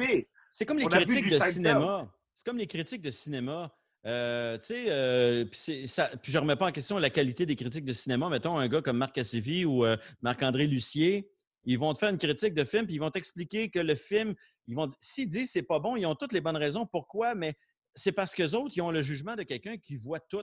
comme 0.67 0.79
les 0.79 0.87
critiques 0.87 1.31
de 1.31 1.39
Seinfeld. 1.39 1.53
cinéma. 1.55 2.13
C'est 2.35 2.45
comme 2.47 2.59
les 2.59 2.67
critiques 2.67 3.03
de 3.03 3.11
cinéma. 3.11 3.75
Euh, 4.05 4.59
tu 4.59 4.67
sais, 4.67 4.87
euh, 4.89 5.45
puis 5.45 5.87
je 6.33 6.33
ne 6.33 6.39
remets 6.39 6.57
pas 6.57 6.67
en 6.67 6.73
question 6.73 6.99
la 6.99 7.11
qualité 7.11 7.47
des 7.47 7.55
critiques 7.55 7.85
de 7.85 7.93
cinéma. 7.93 8.29
Mettons 8.29 8.59
un 8.59 8.67
gars 8.69 8.83
comme 8.83 8.97
Marc 8.99 9.15
Cassivi 9.15 9.65
ou 9.65 9.85
euh, 9.85 9.97
Marc-André 10.23 10.67
Lucier, 10.67 11.31
ils 11.65 11.79
vont 11.79 11.95
te 11.95 12.01
faire 12.01 12.09
une 12.11 12.19
critique 12.19 12.55
de 12.55 12.65
film, 12.65 12.87
puis 12.87 12.97
ils 12.97 13.01
vont 13.01 13.11
t'expliquer 13.13 13.71
que 13.71 13.79
le 13.79 13.95
film, 13.95 14.35
ils 14.67 14.75
vont 14.75 14.87
dire, 14.87 14.97
s'ils 15.01 15.29
disent 15.29 15.53
c'est 15.53 15.63
pas 15.63 15.79
bon, 15.79 15.95
ils 15.95 16.05
ont 16.07 16.17
toutes 16.17 16.33
les 16.33 16.41
bonnes 16.41 16.57
raisons. 16.57 16.85
Pourquoi? 16.87 17.37
Mais 17.37 17.55
c'est 17.95 18.11
parce 18.13 18.35
qu'eux 18.35 18.55
autres, 18.55 18.73
ils 18.77 18.83
ont 18.83 18.91
le 18.91 19.03
jugement 19.03 19.37
de 19.37 19.45
quelqu'un 19.45 19.77
qui 19.77 19.97
voit 19.97 20.19
tout. 20.21 20.43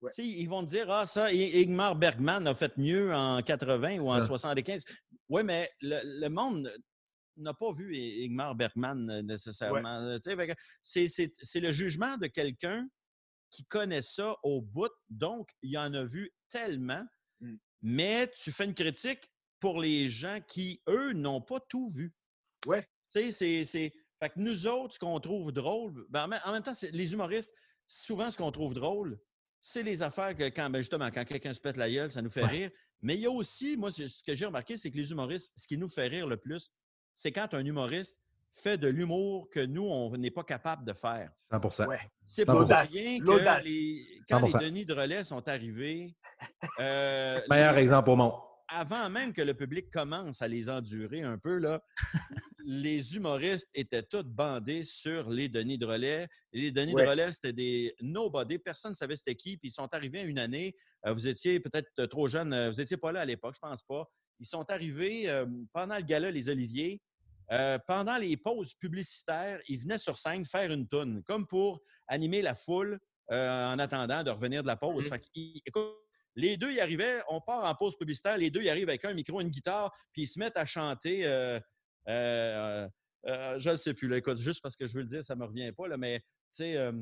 Ouais. 0.00 0.10
Ils 0.18 0.46
vont 0.48 0.64
te 0.64 0.70
dire, 0.70 0.90
ah, 0.90 1.04
ça, 1.06 1.30
I- 1.32 1.62
Ingmar 1.64 1.94
Bergman 1.94 2.46
a 2.46 2.54
fait 2.54 2.76
mieux 2.78 3.14
en 3.14 3.42
80 3.42 3.98
ou 3.98 4.10
en 4.10 4.20
Ça. 4.20 4.26
75. 4.26 4.82
Oui, 5.28 5.42
mais 5.44 5.70
le, 5.80 6.00
le 6.20 6.28
monde 6.28 6.72
n'a 7.36 7.54
pas 7.54 7.72
vu 7.72 7.94
Ingmar 7.96 8.54
Bergman 8.54 9.08
euh, 9.10 9.22
nécessairement. 9.22 10.18
C'est 10.82 11.60
le 11.60 11.72
jugement 11.72 12.16
de 12.16 12.26
quelqu'un 12.26 12.88
qui 13.50 13.64
connaît 13.66 14.02
ça 14.02 14.36
au 14.42 14.62
bout, 14.62 14.90
donc 15.10 15.50
il 15.62 15.76
en 15.78 15.92
a 15.94 16.04
vu 16.04 16.30
tellement, 16.48 17.04
Mm. 17.40 17.56
mais 17.82 18.30
tu 18.40 18.52
fais 18.52 18.64
une 18.66 18.74
critique 18.74 19.28
pour 19.58 19.80
les 19.80 20.08
gens 20.10 20.38
qui, 20.46 20.80
eux, 20.88 21.12
n'ont 21.12 21.40
pas 21.40 21.58
tout 21.68 21.88
vu. 21.90 22.14
Ouais. 22.66 22.82
Tu 23.12 23.32
sais, 23.32 23.64
c'est-. 23.64 23.92
Fait 24.20 24.28
que 24.30 24.38
nous 24.38 24.66
autres, 24.68 24.94
ce 24.94 24.98
qu'on 25.00 25.18
trouve 25.18 25.50
drôle, 25.52 26.06
ben, 26.08 26.24
en 26.44 26.52
même- 26.52 26.62
temps, 26.62 26.72
les 26.92 27.12
humoristes, 27.12 27.52
souvent, 27.88 28.30
ce 28.30 28.36
qu'on 28.38 28.52
trouve 28.52 28.74
drôle, 28.74 29.18
c'est 29.60 29.82
les 29.82 30.02
affaires 30.02 30.36
que, 30.36 30.44
quand, 30.50 30.70
ben, 30.70 30.78
justement, 30.80 31.10
quand 31.10 31.24
quelqu'un 31.24 31.52
se 31.52 31.60
pète 31.60 31.76
la 31.76 31.90
gueule, 31.90 32.12
ça 32.12 32.22
nous 32.22 32.30
fait 32.30 32.42
Ouais. 32.44 32.48
rire. 32.50 32.70
Mais 33.00 33.16
il 33.16 33.20
y 33.22 33.26
a 33.26 33.30
aussi, 33.32 33.76
moi, 33.76 33.90
ce 33.90 34.22
que 34.22 34.34
j'ai 34.36 34.46
remarqué, 34.46 34.76
c'est 34.76 34.90
que 34.92 34.96
les 34.96 35.10
humoristes, 35.10 35.52
ce 35.56 35.66
qui 35.66 35.76
nous 35.76 35.88
fait 35.88 36.06
rire 36.06 36.28
le 36.28 36.36
plus, 36.36 36.70
c'est 37.14 37.32
quand 37.32 37.52
un 37.54 37.64
humoriste 37.64 38.16
fait 38.54 38.76
de 38.76 38.88
l'humour 38.88 39.48
que 39.50 39.60
nous, 39.60 39.84
on 39.84 40.14
n'est 40.16 40.30
pas 40.30 40.44
capable 40.44 40.84
de 40.84 40.92
faire. 40.92 41.30
100 41.50 41.86
Ouais. 41.88 41.98
C'est 42.24 42.44
pas 42.44 42.52
L'audace, 42.52 42.92
rien 42.92 43.18
que 43.18 43.64
les, 43.64 44.06
quand 44.28 44.40
les 44.40 44.52
100%. 44.52 44.60
Denis 44.62 44.84
de 44.84 44.92
relais 44.94 45.24
sont 45.24 45.46
arrivés, 45.48 46.14
euh, 46.80 47.40
Meilleur 47.48 47.74
les- 47.74 47.82
exemple 47.82 48.10
au 48.10 48.16
monde. 48.16 48.32
avant 48.68 49.08
même 49.10 49.32
que 49.32 49.42
le 49.42 49.54
public 49.54 49.90
commence 49.90 50.42
à 50.42 50.48
les 50.48 50.68
endurer 50.68 51.22
un 51.22 51.38
peu, 51.38 51.56
là, 51.56 51.82
les 52.64 53.16
humoristes 53.16 53.68
étaient 53.74 54.02
tous 54.02 54.22
bandés 54.22 54.84
sur 54.84 55.28
les 55.30 55.48
Denis 55.48 55.78
de 55.78 55.86
relais. 55.86 56.28
Les 56.52 56.70
Denis 56.70 56.94
Ouais. 56.94 57.04
de 57.04 57.08
relais, 57.08 57.32
c'était 57.32 57.52
des 57.52 57.94
nobody. 58.00 58.58
Personne 58.58 58.90
ne 58.92 58.96
savait 58.96 59.16
c'était 59.16 59.34
qui. 59.34 59.56
Puis 59.56 59.68
ils 59.68 59.72
sont 59.72 59.88
arrivés 59.92 60.20
à 60.20 60.24
une 60.24 60.38
année. 60.38 60.76
euh, 61.06 61.12
vous 61.12 61.26
étiez 61.26 61.58
peut-être 61.58 62.04
trop 62.06 62.28
jeune. 62.28 62.52
euh, 62.52 62.70
Vous 62.70 62.76
n'étiez 62.76 62.96
pas 62.96 63.10
là 63.12 63.22
à 63.22 63.24
l'époque, 63.24 63.54
je 63.56 63.60
pense 63.60 63.82
pas. 63.82 64.08
Ils 64.42 64.46
sont 64.46 64.68
arrivés 64.72 65.28
euh, 65.30 65.46
pendant 65.72 65.96
le 65.96 66.02
gala 66.02 66.32
Les 66.32 66.48
Oliviers. 66.50 67.00
euh, 67.52 67.78
pendant 67.86 68.16
les 68.18 68.36
pauses 68.36 68.74
publicitaires, 68.74 69.60
ils 69.68 69.78
venaient 69.78 69.98
sur 69.98 70.18
scène 70.18 70.44
faire 70.44 70.72
une 70.72 70.88
toune, 70.88 71.22
comme 71.24 71.46
pour 71.46 71.80
animer 72.08 72.42
la 72.42 72.54
foule 72.56 72.98
euh, 73.30 73.72
en 73.72 73.78
attendant 73.78 74.24
de 74.24 74.30
revenir 74.30 74.62
de 74.62 74.66
la 74.66 74.76
pause. 74.76 75.10
Mhm. 75.10 75.18
Écoute, 75.64 75.94
les 76.34 76.56
deux 76.56 76.72
y 76.72 76.80
arrivaient, 76.80 77.22
on 77.28 77.40
part 77.40 77.64
en 77.64 77.74
pause 77.76 77.96
publicitaire, 77.96 78.36
les 78.36 78.50
deux 78.50 78.62
y 78.62 78.68
arrivent 78.70 78.88
avec 78.88 79.04
un 79.04 79.14
micro, 79.14 79.40
une 79.40 79.48
guitare, 79.50 79.92
puis 80.12 80.22
ils 80.22 80.26
se 80.26 80.38
mettent 80.40 80.56
à 80.56 80.66
chanter. 80.66 81.24
euh, 81.24 81.60
euh, 82.08 82.88
euh, 83.28 83.58
je 83.58 83.70
ne 83.70 83.76
sais 83.76 83.94
plus, 83.94 84.08
là, 84.08 84.16
écoute, 84.16 84.38
juste 84.38 84.60
parce 84.60 84.74
que 84.76 84.86
je 84.88 84.94
veux 84.94 85.02
le 85.02 85.06
dire, 85.06 85.22
ça 85.22 85.34
ne 85.36 85.40
me 85.40 85.46
revient 85.46 85.70
pas, 85.70 85.86
là, 85.86 85.96
mais 85.96 86.18
tu 86.20 86.26
sais, 86.50 86.76
euh, 86.76 86.92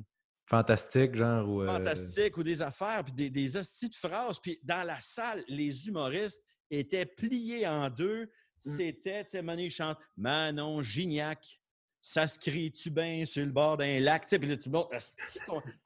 Fantastique, 0.47 1.15
genre. 1.15 1.49
Ou, 1.49 1.63
euh, 1.63 1.67
fantastique 1.67 2.37
ou 2.37 2.43
des 2.43 2.61
affaires, 2.61 3.05
puis 3.05 3.13
des, 3.13 3.31
des 3.31 3.49
de 3.51 3.95
phrases. 3.95 4.41
Puis 4.41 4.59
dans 4.65 4.85
la 4.85 4.99
salle, 4.99 5.45
les 5.47 5.87
humoristes 5.87 6.43
étaient 6.71 7.07
pliés 7.07 7.67
en 7.67 7.91
deux. 7.91 8.31
C'était, 8.59 9.25
tu 9.25 9.31
sais, 9.31 9.43
Mané 9.43 9.71
chante 9.71 9.99
Manon 10.17 10.83
Gignac. 10.83 11.61
Ça 12.03 12.27
se 12.27 12.39
crie-tu 12.39 12.91
bien 12.91 13.27
sur 13.27 13.45
le 13.45 13.53
bord 13.53 13.77
d'un 13.77 14.01
lac? 14.01 14.25
Tu 14.25 14.31
sais, 14.31 14.39
puis 14.39 14.49
là, 14.49 14.57
tout 14.57 14.71
le 14.71 14.79
monde, 14.79 14.89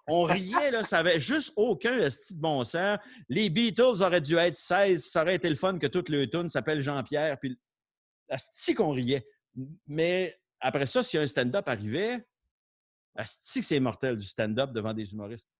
on 0.06 0.22
riait, 0.22 0.70
là, 0.70 0.84
ça 0.84 0.98
avait 0.98 1.18
juste 1.18 1.52
aucun 1.56 1.98
esti 1.98 2.34
de 2.34 2.40
bon 2.40 2.62
sens. 2.62 2.98
Les 3.28 3.50
Beatles 3.50 4.00
auraient 4.00 4.20
dû 4.20 4.36
être 4.36 4.54
16, 4.54 5.04
ça 5.04 5.22
aurait 5.22 5.34
été 5.34 5.50
le 5.50 5.56
fun 5.56 5.76
que 5.78 5.88
toute 5.88 6.08
le 6.08 6.28
tune 6.30 6.48
s'appelle 6.48 6.80
Jean-Pierre, 6.80 7.38
puis 7.40 7.58
asti 8.28 8.74
qu'on 8.74 8.92
riait. 8.92 9.26
Mais 9.88 10.38
après 10.60 10.86
ça, 10.86 11.02
si 11.02 11.18
un 11.18 11.26
stand-up 11.26 11.68
arrivait, 11.68 12.24
asti 13.16 13.60
que 13.60 13.66
c'est 13.66 13.80
mortel 13.80 14.16
du 14.16 14.26
stand-up 14.26 14.72
devant 14.72 14.94
des 14.94 15.12
humoristes. 15.12 15.50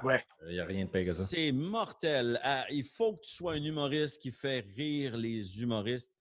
Ah, 0.00 0.04
Ouais. 0.06 0.24
Il 0.46 0.52
n'y 0.54 0.60
a 0.60 0.64
rien 0.64 0.84
de 0.84 0.90
pire 0.90 1.02
que 1.04 1.12
ça. 1.12 1.24
C'est 1.24 1.52
mortel. 1.52 2.40
Ah, 2.42 2.64
il 2.70 2.84
faut 2.84 3.14
que 3.16 3.22
tu 3.22 3.30
sois 3.32 3.54
un 3.54 3.62
humoriste 3.62 4.20
qui 4.22 4.30
fait 4.32 4.60
rire 4.76 5.16
les 5.16 5.60
humoristes. 5.62 6.12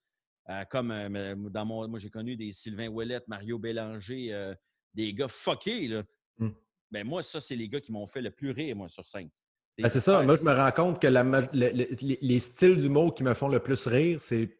Ah, 0.45 0.65
comme 0.65 0.91
euh, 0.91 1.09
mais 1.09 1.35
dans 1.49 1.65
mon, 1.65 1.87
moi, 1.87 1.99
j'ai 1.99 2.09
connu 2.09 2.35
des 2.37 2.51
Sylvain 2.51 2.87
Ouellette, 2.87 3.27
Mario 3.27 3.59
Bélanger, 3.59 4.33
euh, 4.33 4.55
des 4.93 5.13
gars 5.13 5.27
fuckés. 5.27 5.87
Là. 5.87 6.03
Hmm. 6.37 6.51
Ben, 6.89 7.05
moi, 7.05 7.21
ça, 7.23 7.41
c'est 7.41 7.55
les 7.55 7.67
gars 7.67 7.81
qui 7.81 7.91
m'ont 7.91 8.07
fait 8.07 8.21
le 8.21 8.31
plus 8.31 8.51
rire, 8.51 8.75
moi, 8.75 8.87
sur 8.87 9.05
scène. 9.07 9.29
Ben, 9.77 9.89
c'est 9.89 9.99
ça. 9.99 10.23
Moi, 10.23 10.35
je 10.37 10.43
me 10.43 10.53
rends 10.53 10.71
compte 10.71 11.01
que 11.01 11.07
la 11.07 11.23
ma- 11.23 11.41
le- 11.41 11.69
le- 11.71 11.87
les, 12.01 12.17
les 12.21 12.39
styles 12.39 12.77
d'humour 12.77 13.13
qui 13.13 13.23
me 13.23 13.33
font 13.33 13.49
le 13.49 13.59
plus 13.59 13.85
rire, 13.87 14.21
c'est 14.21 14.57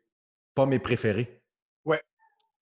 pas 0.54 0.66
mes 0.66 0.78
préférés. 0.80 1.42
Ouais. 1.86 2.02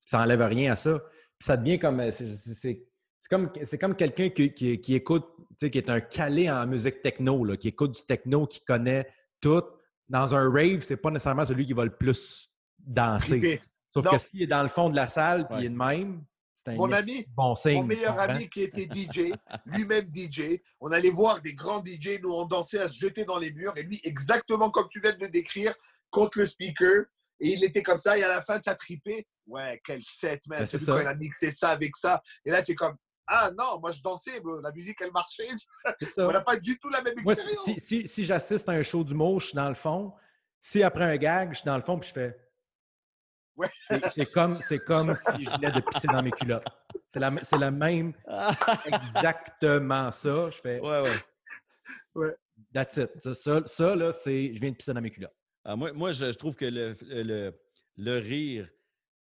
Ça 0.06 0.20
enlève 0.22 0.42
rien 0.44 0.72
à 0.74 0.76
ça. 0.76 1.00
Puis 1.40 1.48
ça 1.48 1.58
devient 1.58 1.80
comme. 1.80 2.00
euh, 2.00 2.12
c'est- 2.12 2.86
c'est- 3.26 3.30
comme, 3.36 3.50
c'est 3.64 3.78
comme 3.80 3.96
quelqu'un 3.96 4.30
qui, 4.30 4.54
qui- 4.54 4.80
qui 4.80 4.96
écoute, 4.96 5.26
tu 5.38 5.46
sais, 5.58 5.70
qui 5.70 5.78
est 5.80 5.90
un 5.90 6.00
calé 6.02 6.50
en 6.50 6.66
musique 6.68 7.02
techno, 7.02 7.44
là, 7.44 7.58
qui 7.58 7.70
écoute 7.70 7.96
du 7.96 8.02
techno, 8.06 8.46
qui 8.46 8.62
connaît 8.62 9.08
tout. 9.42 9.64
Dans 10.08 10.36
un 10.36 10.50
rave, 10.52 10.82
c'est 10.82 10.98
pas 10.98 11.10
nécessairement 11.10 11.46
celui 11.46 11.66
qui 11.66 11.74
va 11.74 11.86
le 11.86 11.96
plus 11.96 12.50
danser. 12.80 13.28
Trippé. 13.40 13.62
Sauf 13.94 14.06
Non. 14.06 14.12
que 14.12 14.18
s'il 14.20 14.42
est 14.44 14.48
dans 14.48 14.62
le 14.62 14.70
fond 14.70 14.90
de 14.90 14.96
la 14.96 15.08
salle, 15.08 15.48
puis 15.48 15.56
Ouais. 15.56 15.62
il 15.64 15.66
est 15.68 15.70
de 15.70 15.76
même, 15.78 16.24
c'est 16.56 16.72
un 16.72 16.76
Mon 16.76 16.92
ami, 16.92 17.24
de 17.24 17.28
bon 17.36 17.56
signe. 17.56 17.76
Mon 17.76 17.84
meilleur 17.86 18.14
tu 18.16 18.22
ami 18.22 18.50
qui 18.50 18.62
était 18.62 18.86
DJ, 18.88 19.32
lui-même 19.66 20.08
DJ, 20.14 20.62
on 20.80 20.92
allait 20.92 21.10
voir 21.10 21.42
des 21.42 21.54
grands 21.56 21.82
DJ, 21.84 22.20
nous 22.22 22.32
on 22.32 22.46
dansait 22.46 22.80
à 22.80 22.88
se 22.90 23.00
jeter 23.00 23.26
dans 23.26 23.40
les 23.40 23.52
murs, 23.52 23.74
et 23.78 23.84
lui, 23.84 24.00
exactement 24.04 24.70
comme 24.70 24.88
tu 24.92 25.00
viens 25.02 25.14
de 25.14 25.22
le 25.22 25.30
décrire, 25.30 25.74
contre 26.12 26.38
le 26.40 26.46
speaker, 26.46 27.06
Et 27.42 27.50
il 27.50 27.64
était 27.66 27.84
comme 27.84 27.98
ça, 27.98 28.18
et 28.18 28.24
à 28.24 28.30
la 28.30 28.42
fin, 28.42 28.60
tu 28.62 28.70
as 28.70 28.76
trippé. 28.76 29.28
Ouais, 29.46 29.82
quel 29.86 30.02
set, 30.02 30.42
man. 30.48 30.60
Ben, 30.60 30.66
tu 30.68 30.80
c'est 30.80 30.86
quand 30.86 31.02
il 31.02 31.06
a 31.08 31.14
mixé 31.16 31.52
ça 31.52 31.70
avec 31.72 31.94
ça. 31.98 32.22
Et 32.46 32.50
là, 32.50 32.62
tu 32.64 32.72
es 32.72 32.76
comme, 32.76 32.96
ah 33.28 33.52
non, 33.58 33.80
moi 33.80 33.92
je 33.92 34.02
dansais, 34.02 34.40
bro. 34.40 34.60
la 34.62 34.72
musique 34.72 35.00
elle 35.02 35.12
marchait. 35.12 35.48
On 36.18 36.32
n'a 36.32 36.42
pas 36.42 36.58
du 36.58 36.78
tout 36.80 36.90
la 36.90 37.02
même 37.02 37.16
Moi, 37.24 37.34
expérience. 37.34 37.64
si, 37.64 37.80
si, 37.80 38.08
si 38.08 38.26
j'assiste 38.26 38.68
à 38.70 38.74
un 38.74 38.84
show 38.84 39.04
d'humour, 39.04 39.40
je 39.40 39.48
suis 39.48 39.56
dans 39.56 39.70
le 39.70 39.76
fond. 39.76 40.14
Si 40.60 40.82
après 40.84 41.04
un 41.06 41.18
gag, 41.18 41.52
je 41.54 41.58
suis 41.60 41.66
dans 41.66 41.76
le 41.76 41.82
fond 41.84 41.98
puis 42.00 42.10
je 42.10 42.14
fais. 42.14 42.38
Ouais. 43.56 43.68
C'est- 44.16 44.32
comme, 44.34 44.58
c'est 44.60 44.80
comme 44.86 45.16
si 45.16 45.46
je 45.46 45.50
venais 45.50 45.72
de 45.72 45.80
pisser 45.80 46.08
dans 46.08 46.22
mes 46.22 46.32
culottes. 46.32 46.66
C'est 47.08 47.20
la, 47.20 47.32
c'est 47.44 47.58
la 47.58 47.72
même, 47.72 48.14
exactement 48.86 50.12
ça. 50.12 50.50
Je 50.50 50.58
fais. 50.58 50.80
Ouais, 50.82 51.04
ouais. 52.16 52.36
That's 52.74 52.98
it. 52.98 53.10
Ça, 53.22 53.34
ça, 53.34 53.62
ça, 53.66 53.96
là, 53.96 54.12
c'est. 54.12 54.54
Je 54.54 54.60
viens 54.60 54.72
de 54.72 54.76
pisser 54.76 54.94
dans 54.94 55.02
mes 55.02 55.12
culottes. 55.12 55.36
Ah, 55.64 55.76
moi, 55.76 55.92
moi, 55.94 56.12
je, 56.12 56.26
je 56.26 56.38
trouve 56.38 56.56
que 56.56 56.66
le, 56.66 56.96
le, 57.02 57.52
le 57.98 58.18
rire, 58.20 58.70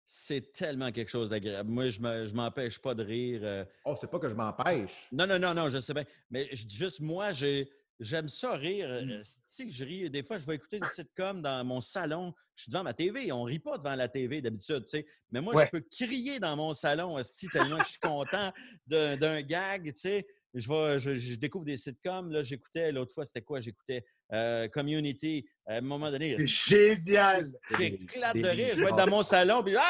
c'est 0.05 0.53
tellement 0.53 0.91
quelque 0.91 1.09
chose 1.09 1.29
d'agréable. 1.29 1.69
Moi, 1.69 1.89
je 1.89 1.99
ne 2.01 2.33
m'empêche 2.33 2.79
pas 2.79 2.93
de 2.93 3.03
rire. 3.03 3.41
euh, 3.43 3.65
Oh, 3.85 3.95
c'est 3.99 4.09
pas 4.09 4.19
que 4.19 4.29
je 4.29 4.35
m'empêche. 4.35 4.91
Non, 5.11 5.25
non, 5.27 5.39
non, 5.39 5.53
non, 5.53 5.69
je 5.69 5.79
sais 5.81 5.93
bien. 5.93 6.05
Mais 6.29 6.49
je 6.51 6.65
dis 6.65 6.75
juste 6.75 6.99
moi, 6.99 7.31
j'ai- 7.33 7.69
j'aime 7.99 8.27
ça 8.27 8.55
rire. 8.55 8.89
Mm. 8.89 9.09
Euh, 9.11 9.21
Si 9.45 9.71
je 9.71 9.83
ris, 9.85 10.09
des 10.09 10.23
fois, 10.23 10.37
je 10.37 10.45
vais 10.45 10.55
écouter 10.55 10.77
une 10.77 10.83
sitcom 10.85 11.41
dans 11.41 11.63
mon 11.65 11.79
salon. 11.81 12.33
Je 12.55 12.63
suis 12.63 12.71
devant 12.71 12.83
ma 12.83 12.93
TV. 12.93 13.31
On 13.31 13.45
ne 13.45 13.49
rit 13.49 13.59
pas 13.59 13.77
devant 13.77 13.95
la 13.95 14.07
TV 14.07 14.41
d'habitude, 14.41 14.83
tu 14.83 14.89
sais. 14.91 15.05
Mais 15.31 15.41
moi, 15.41 15.55
Ouais. 15.55 15.65
je 15.65 15.71
peux 15.71 15.81
crier 15.89 16.39
dans 16.39 16.55
mon 16.55 16.73
salon 16.73 17.21
si 17.23 17.47
tellement 17.49 17.77
que 17.79 17.85
je 17.85 17.91
suis 17.91 17.99
content 17.99 18.51
d'un 18.87 19.15
d'un 19.17 19.41
gag, 19.41 19.91
tu 19.93 19.99
sais. 19.99 20.27
Je, 20.55 20.67
vais, 20.69 20.99
je, 20.99 21.15
je 21.15 21.33
découvre 21.35 21.65
des 21.65 21.77
sitcoms. 21.77 22.31
Là, 22.31 22.43
j'écoutais, 22.43 22.91
l'autre 22.91 23.11
fois, 23.11 23.25
c'était 23.25 23.41
quoi? 23.41 23.59
J'écoutais 23.59 24.05
euh, 24.33 24.67
Community. 24.69 25.45
À 25.65 25.75
un 25.77 25.81
moment 25.81 26.11
donné, 26.11 26.35
C'est 26.39 26.47
génial. 26.47 27.51
J'éclate 27.77 28.35
de 28.35 28.47
rire. 28.47 28.73
Je 28.75 28.81
vais 28.83 28.89
être 28.89 28.95
dans 28.95 29.07
mon 29.09 29.23
salon, 29.23 29.63
puis 29.63 29.75
ah! 29.77 29.83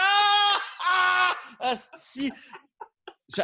Ah! 0.92 1.34
Asti! 1.60 2.32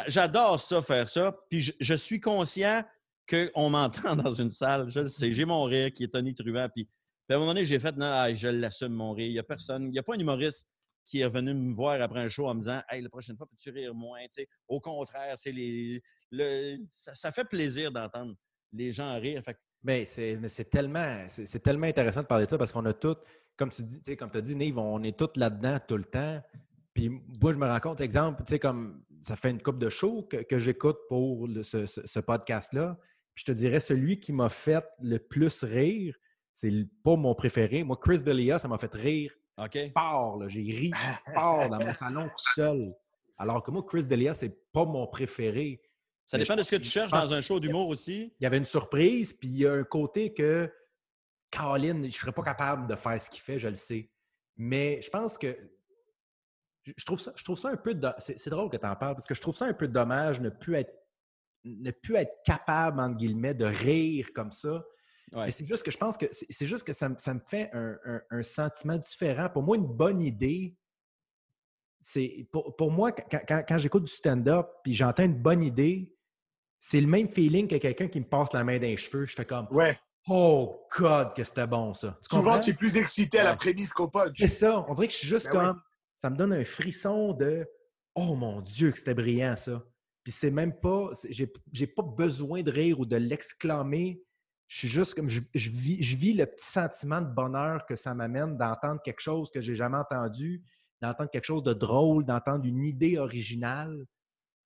J'adore 0.07 0.59
ça, 0.59 0.81
faire 0.81 1.07
ça. 1.07 1.35
Puis 1.49 1.61
je, 1.61 1.71
je 1.79 1.93
suis 1.95 2.19
conscient 2.19 2.83
qu'on 3.27 3.69
m'entend 3.69 4.15
dans 4.15 4.31
une 4.31 4.51
salle. 4.51 4.89
Je 4.89 4.99
le 4.99 5.07
sais. 5.07 5.33
J'ai 5.33 5.45
mon 5.45 5.63
rire 5.63 5.91
qui 5.93 6.03
est 6.03 6.13
tonitruant. 6.13 6.67
Puis, 6.69 6.85
puis 6.85 7.33
à 7.33 7.35
un 7.35 7.39
moment 7.39 7.53
donné, 7.53 7.65
j'ai 7.65 7.79
fait, 7.79 7.95
non, 7.95 8.05
ah, 8.05 8.33
je 8.33 8.47
l'assume, 8.47 8.93
mon 8.93 9.13
rire. 9.13 9.27
Il 9.27 9.33
n'y 9.33 9.39
a 9.39 9.43
personne. 9.43 9.85
Il 9.85 9.91
n'y 9.91 9.99
a 9.99 10.03
pas 10.03 10.15
un 10.15 10.19
humoriste 10.19 10.69
qui 11.05 11.21
est 11.21 11.25
revenu 11.25 11.53
me 11.53 11.73
voir 11.73 11.99
après 12.01 12.19
un 12.21 12.29
show 12.29 12.47
en 12.47 12.53
me 12.53 12.59
disant, 12.59 12.81
hey, 12.89 13.01
la 13.01 13.09
prochaine 13.09 13.35
fois, 13.35 13.47
peux-tu 13.47 13.71
rire 13.71 13.95
moins? 13.95 14.21
Tu 14.23 14.27
sais, 14.31 14.47
au 14.67 14.79
contraire, 14.79 15.35
c'est 15.37 15.51
les. 15.51 16.01
Le, 16.31 16.77
ça, 16.91 17.15
ça 17.15 17.31
fait 17.31 17.45
plaisir 17.45 17.91
d'entendre 17.91 18.35
les 18.73 18.91
gens 18.91 19.19
rire. 19.19 19.41
Fait 19.43 19.53
que- 19.55 19.59
Mais 19.83 20.05
c'est, 20.05 20.35
mais 20.37 20.47
c'est 20.49 20.69
tellement, 20.69 21.17
c'est, 21.27 21.45
c'est 21.45 21.59
tellement 21.59 21.87
intéressant 21.87 22.21
de 22.21 22.27
parler 22.27 22.45
de 22.45 22.51
ça 22.51 22.57
parce 22.57 22.71
qu'on 22.71 22.85
a 22.85 22.93
tout, 22.93 23.15
comme 23.55 23.69
tu 23.69 23.83
dis, 23.83 24.17
comme 24.17 24.29
tu 24.31 24.37
as 24.37 24.41
dit, 24.41 24.55
Nive, 24.55 24.77
on 24.77 25.01
est 25.03 25.17
tous 25.17 25.37
là-dedans 25.39 25.77
tout 25.87 25.97
le 25.97 26.03
temps. 26.05 26.41
Puis 26.93 27.09
moi, 27.41 27.53
je 27.53 27.57
me 27.57 27.67
rends 27.67 27.79
compte, 27.79 28.01
exemple, 28.01 28.43
tu 28.43 28.49
sais, 28.51 28.59
comme 28.59 29.03
ça 29.21 29.35
fait 29.35 29.51
une 29.51 29.61
coupe 29.61 29.79
de 29.79 29.89
shows 29.89 30.23
que, 30.23 30.37
que 30.37 30.57
j'écoute 30.59 30.97
pour 31.07 31.47
le- 31.47 31.63
ce, 31.63 31.85
ce- 31.85 32.05
ce 32.05 32.19
podcast-là. 32.19 32.97
Puis 33.35 33.43
je 33.45 33.51
te 33.53 33.57
dirais, 33.57 33.79
celui 33.79 34.19
qui 34.19 34.33
m'a 34.33 34.49
fait 34.49 34.83
le 35.01 35.17
plus 35.19 35.63
rire, 35.63 36.15
c'est 36.53 36.71
pas 37.03 37.15
mon 37.15 37.35
préféré. 37.35 37.83
Moi, 37.83 37.97
Chris 38.01 38.23
D'Elia, 38.23 38.59
ça 38.59 38.67
m'a 38.67 38.77
fait 38.77 38.93
rire 38.93 39.33
OK? 39.57 39.77
fort. 39.93 40.37
là. 40.39 40.47
J'ai 40.49 40.61
ri 40.61 40.91
fort 41.33 41.69
dans 41.69 41.79
mon 41.79 41.93
salon 41.93 42.23
tout 42.27 42.53
seul. 42.55 42.93
Alors 43.37 43.63
que 43.63 43.71
moi, 43.71 43.83
Chris 43.87 44.05
D'Elia, 44.07 44.33
c'est 44.33 44.57
pas 44.73 44.83
mon 44.85 45.07
préféré. 45.07 45.81
Ça 46.29 46.37
Mais 46.37 46.43
dépend 46.43 46.55
de 46.55 46.61
ce 46.61 46.69
que 46.69 46.75
tu 46.75 46.87
cherches 46.87 47.11
dans 47.11 47.33
un 47.33 47.41
show 47.41 47.59
d'humour 47.59 47.87
aussi. 47.87 48.31
il 48.39 48.43
y 48.43 48.45
avait 48.45 48.59
une 48.59 48.65
surprise, 48.65 49.33
puis 49.33 49.47
il 49.49 49.57
y 49.57 49.65
a 49.65 49.73
un 49.73 49.83
côté 49.83 50.31
que 50.31 50.71
Caroline, 51.49 52.01
je 52.03 52.07
ne 52.07 52.11
serais 52.11 52.31
pas 52.31 52.43
capable 52.43 52.85
de 52.85 52.95
faire 52.95 53.19
ce 53.19 53.31
qu'il 53.31 53.41
fait, 53.41 53.57
je 53.57 53.67
le 53.67 53.73
sais. 53.73 54.11
Mais 54.55 55.01
je 55.01 55.09
pense 55.09 55.39
que 55.39 55.57
je 56.83 57.03
trouve 57.03 57.19
ça, 57.19 57.33
je 57.35 57.43
trouve 57.43 57.57
ça 57.57 57.69
un 57.69 57.77
peu. 57.77 57.95
do- 57.95 58.09
C'est 58.19 58.49
drôle 58.51 58.69
que 58.69 58.77
tu 58.77 58.85
en 58.85 58.95
parles 58.95 59.15
parce 59.15 59.25
que 59.25 59.33
je 59.33 59.41
trouve 59.41 59.55
ça 59.55 59.65
un 59.65 59.73
peu 59.73 59.87
dommage 59.87 60.39
ne 60.39 60.49
plus 60.49 60.75
être 60.75 60.93
ne 61.63 61.89
plus 61.89 62.15
être 62.15 62.31
capable, 62.45 62.99
entre 63.01 63.17
guillemets, 63.17 63.55
de 63.55 63.65
rire 63.65 64.29
comme 64.35 64.51
ça. 64.51 64.85
Ouais. 65.31 65.45
Mais 65.45 65.51
c'est 65.51 65.65
juste 65.65 65.81
que 65.81 65.89
je 65.91 65.97
pense 65.97 66.15
que 66.15 66.27
c'est 66.31 66.65
juste 66.67 66.83
que 66.83 66.93
ça, 66.93 67.09
me- 67.09 67.17
ça 67.17 67.33
me 67.33 67.41
fait 67.45 67.71
un, 67.73 67.97
un- 68.05 68.21
un 68.29 68.43
sentiment 68.43 68.97
différent. 68.97 69.49
Pour 69.49 69.63
moi, 69.63 69.77
une 69.77 69.87
bonne 69.87 70.21
idée, 70.21 70.75
c'est 72.01 72.47
pour, 72.51 72.75
pour 72.75 72.91
moi, 72.91 73.11
quand, 73.11 73.41
quand- 73.47 73.63
quand 73.67 73.77
j'écoute 73.79 74.03
du 74.05 74.11
stand-up 74.11 74.67
puis 74.83 74.93
j'entends 74.93 75.23
une 75.25 75.41
bonne 75.41 75.63
idée, 75.63 76.15
c'est 76.79 77.01
le 77.01 77.07
même 77.07 77.29
feeling 77.29 77.67
que 77.67 77.75
quelqu'un 77.75 78.07
qui 78.07 78.19
me 78.19 78.25
passe 78.25 78.53
la 78.53 78.63
main 78.63 78.77
dans 78.77 78.87
les 78.87 78.97
cheveux. 78.97 79.25
Je 79.25 79.33
fais 79.35 79.45
comme 79.45 79.67
Ouais. 79.71 79.97
Oh 80.27 80.85
God, 80.97 81.33
que 81.33 81.43
c'était 81.43 81.67
bon 81.67 81.93
ça. 81.93 82.17
Tu 82.21 82.35
Souvent, 82.35 82.59
tu 82.59 82.69
es 82.71 82.73
plus 82.73 82.95
excité 82.97 83.39
à 83.39 83.45
la 83.45 83.55
prémisse 83.55 83.93
qu'au 83.93 84.07
punch. 84.07 84.35
C'est 84.37 84.47
ça. 84.47 84.85
On 84.87 84.93
dirait 84.93 85.07
que 85.07 85.13
je 85.13 85.17
suis 85.17 85.27
juste 85.27 85.47
Ben 85.51 85.59
oui. 85.59 85.65
comme. 85.67 85.81
Ça 86.17 86.29
me 86.29 86.35
donne 86.35 86.53
un 86.53 86.65
frisson 86.65 87.33
de 87.33 87.67
Oh 88.15 88.35
mon 88.35 88.61
Dieu, 88.61 88.91
que 88.91 88.97
c'était 88.97 89.13
brillant 89.13 89.55
ça. 89.55 89.81
Puis 90.23 90.33
c'est 90.33 90.51
même 90.51 90.77
pas. 90.79 91.09
j'ai 91.71 91.87
pas 91.87 92.03
besoin 92.03 92.61
de 92.61 92.71
rire 92.71 92.99
ou 92.99 93.05
de 93.05 93.15
l'exclamer. 93.15 94.21
Je 94.67 94.77
suis 94.79 94.87
juste 94.89 95.15
comme. 95.15 95.29
Je, 95.29 95.41
je 95.55 95.69
vis, 95.71 96.03
je 96.03 96.15
vis 96.15 96.33
le 96.33 96.45
petit 96.45 96.69
sentiment 96.69 97.21
de 97.21 97.33
bonheur 97.33 97.85
que 97.85 97.95
ça 97.95 98.13
m'amène 98.13 98.57
d'entendre 98.57 99.01
quelque 99.01 99.21
chose 99.21 99.49
que 99.49 99.61
j'ai 99.61 99.75
jamais 99.75 99.97
entendu, 99.97 100.61
d'entendre 101.01 101.29
quelque 101.29 101.45
chose 101.45 101.63
de 101.63 101.73
drôle, 101.73 102.25
d'entendre 102.25 102.65
une 102.65 102.85
idée 102.85 103.17
originale. 103.17 104.05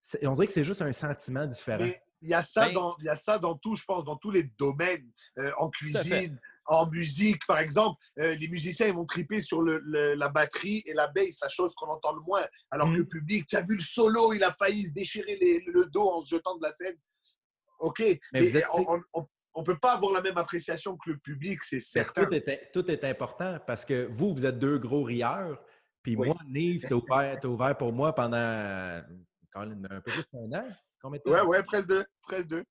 C'est- 0.05 0.27
On 0.27 0.33
dirait 0.33 0.47
que 0.47 0.53
c'est 0.53 0.65
juste 0.65 0.81
un 0.81 0.91
sentiment 0.91 1.45
différent. 1.47 1.79
Mais 1.83 2.01
il 2.21 2.27
y, 2.29 2.33
a 2.33 2.41
ça 2.43 2.65
Ben- 2.67 2.73
dans, 2.73 2.95
il 2.99 3.05
y 3.05 3.09
a 3.09 3.15
ça 3.15 3.39
dans 3.39 3.55
tout, 3.57 3.75
je 3.77 3.83
pense, 3.85 4.03
dans 4.05 4.17
tous 4.17 4.31
les 4.31 4.43
domaines. 4.59 5.09
Euh, 5.39 5.51
en 5.57 5.69
cuisine, 5.69 6.37
en 6.65 6.87
musique, 6.89 7.45
par 7.47 7.57
exemple. 7.59 8.01
euh, 8.19 8.35
les 8.35 8.47
musiciens, 8.49 8.87
ils 8.87 8.93
vont 8.93 9.05
triper 9.05 9.39
sur 9.41 9.61
le- 9.61 9.79
le- 9.79 10.13
la 10.15 10.27
batterie 10.29 10.83
et 10.85 10.93
la 10.93 11.07
bass, 11.07 11.39
la 11.41 11.47
chose 11.49 11.73
qu'on 11.75 11.87
entend 11.87 12.13
le 12.13 12.21
moins. 12.21 12.45
Alors 12.69 12.91
que 12.91 12.97
le 12.97 13.05
public, 13.07 13.47
tu 13.47 13.55
as 13.55 13.61
vu 13.61 13.75
le 13.75 13.81
solo, 13.81 14.33
il 14.33 14.43
a 14.43 14.51
failli 14.51 14.85
se 14.87 14.93
déchirer 14.93 15.37
les- 15.39 15.63
le 15.67 15.85
dos 15.85 16.07
en 16.09 16.19
se 16.19 16.29
jetant 16.35 16.55
de 16.57 16.63
la 16.63 16.71
scène. 16.71 16.95
OK. 17.79 18.01
Mais, 18.33 18.55
êtes- 18.55 18.65
on 19.55 19.61
ne 19.61 19.65
peut 19.65 19.77
pas 19.79 19.93
avoir 19.93 20.11
la 20.13 20.21
même 20.21 20.37
appréciation 20.37 20.97
que 20.97 21.11
le 21.11 21.17
public, 21.17 21.63
c'est 21.63 21.79
certain. 21.79 22.25
Tout 22.25 22.33
est, 22.33 22.71
tout 22.73 22.89
est 22.91 23.03
important 23.03 23.57
parce 23.67 23.85
que 23.85 24.07
vous, 24.09 24.33
vous 24.33 24.45
êtes 24.45 24.57
deux 24.59 24.77
gros 24.79 25.03
rieurs. 25.03 25.61
Puis 26.01 26.15
Oui. 26.15 26.27
moi, 26.27 26.37
Nive, 26.49 26.81
t'as 26.87 26.95
ouvert, 26.95 27.39
ouvert 27.45 27.77
pour 27.77 27.93
moi 27.93 28.13
pendant 28.13 29.01
Colin, 29.53 29.81
un 29.89 30.01
peu 30.01 30.11
plus 30.11 30.25
qu'un 30.25 30.51
an. 30.57 30.67
Combien 31.01 31.19
de 31.19 31.23
temps? 31.23 31.31
Ouais, 31.31 31.41
ouais, 31.41 31.63
presque 31.63 31.87
deux. 31.87 32.05
Presque 32.21 32.47
deux. 32.49 32.63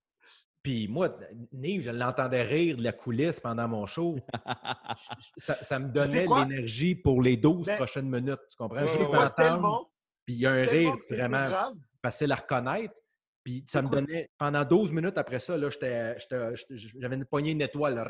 Puis 0.63 0.87
moi, 0.87 1.17
Nive, 1.53 1.83
je 1.83 1.91
l'entendais 1.91 2.43
rire 2.43 2.77
de 2.77 2.85
la 2.85 2.93
coulisse 2.93 3.41
pendant 3.41 3.67
mon 3.67 3.87
show. 3.87 4.17
ça, 5.37 5.61
ça 5.63 5.79
me 5.79 5.89
donnait 5.89 6.27
l'énergie 6.27 6.95
pour 6.95 7.21
les 7.21 7.37
12 7.37 7.67
Mais- 7.67 7.77
prochaines 7.77 8.09
minutes. 8.09 8.41
Tu 8.51 8.57
comprends? 8.57 8.79
Je 8.79 8.85
ouais, 8.85 9.07
ouais. 9.07 9.79
Puis 10.25 10.35
il 10.37 10.41
y 10.41 10.47
a 10.47 10.53
un 10.53 10.65
rire 10.65 10.95
vraiment 11.11 11.49
facile 12.01 12.31
à 12.31 12.37
reconnaître. 12.37 12.95
Puis 13.45 13.65
ça 13.69 13.83
me 13.83 13.89
donnait, 13.89 14.31
pendant 14.39 14.65
12 14.65 14.93
minutes 14.93 15.19
après 15.19 15.41
ça, 15.41 15.57
là, 15.57 15.69
j'étais- 15.69 16.17
j'étais- 16.19 16.55
j'étais- 16.57 16.93
j'avais 17.01 17.17
une 17.17 17.25
poignée 17.25 17.51
une 17.51 17.61
étoile. 17.63 17.97
là. 17.97 18.05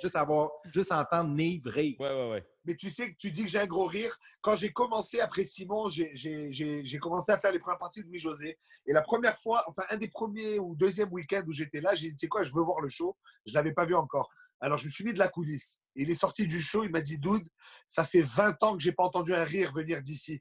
juste, 0.00 0.16
avoir, 0.16 0.50
juste 0.72 0.92
entendre 0.92 1.30
Nive 1.34 1.66
rire. 1.66 1.96
Ouais, 1.98 2.08
ouais, 2.08 2.30
ouais. 2.30 2.44
Mais 2.64 2.76
tu 2.76 2.90
sais 2.90 3.10
que 3.12 3.16
tu 3.16 3.30
dis 3.30 3.42
que 3.44 3.48
j'ai 3.48 3.58
un 3.58 3.66
gros 3.66 3.86
rire. 3.86 4.16
Quand 4.40 4.54
j'ai 4.54 4.72
commencé 4.72 5.20
après 5.20 5.44
Simon, 5.44 5.88
j'ai- 5.88 6.12
j'ai 6.14 6.52
j'ai- 6.52 6.84
j'ai 6.84 6.98
commencé 6.98 7.32
à 7.32 7.38
faire 7.38 7.52
les 7.52 7.58
premières 7.58 7.78
parties 7.78 8.02
de 8.02 8.06
Louis-José. 8.06 8.58
Et 8.86 8.92
la 8.92 9.02
première 9.02 9.36
fois, 9.38 9.64
enfin, 9.66 9.82
un 9.90 9.96
des 9.96 10.08
premiers 10.08 10.58
ou 10.58 10.74
deuxième 10.76 11.12
week-end 11.12 11.42
où 11.46 11.52
j'étais 11.52 11.80
là, 11.80 11.94
j'ai 11.94 12.08
dit, 12.10 12.14
tu 12.16 12.20
sais 12.20 12.28
quoi, 12.28 12.42
je 12.44 12.52
veux 12.52 12.62
voir 12.62 12.80
le 12.80 12.88
show. 12.88 13.16
Je 13.46 13.52
ne 13.52 13.56
l'avais 13.56 13.72
pas 13.72 13.84
vu 13.84 13.94
encore. 13.94 14.30
Alors, 14.60 14.78
je 14.78 14.86
me 14.86 14.90
suis 14.90 15.04
mis 15.04 15.12
de 15.12 15.18
la 15.18 15.26
coulisse. 15.28 15.80
Il 15.96 16.08
est 16.08 16.14
sorti 16.14 16.46
du 16.46 16.60
show, 16.60 16.84
il 16.84 16.90
m'a 16.90 17.00
dit, 17.00 17.18
Dude, 17.18 17.48
ça 17.88 18.04
fait 18.04 18.22
20 18.22 18.62
ans 18.62 18.76
que 18.76 18.82
j'ai 18.82 18.92
pas 18.92 19.02
entendu 19.02 19.34
un 19.34 19.42
rire 19.42 19.72
venir 19.72 20.00
d'ici. 20.00 20.40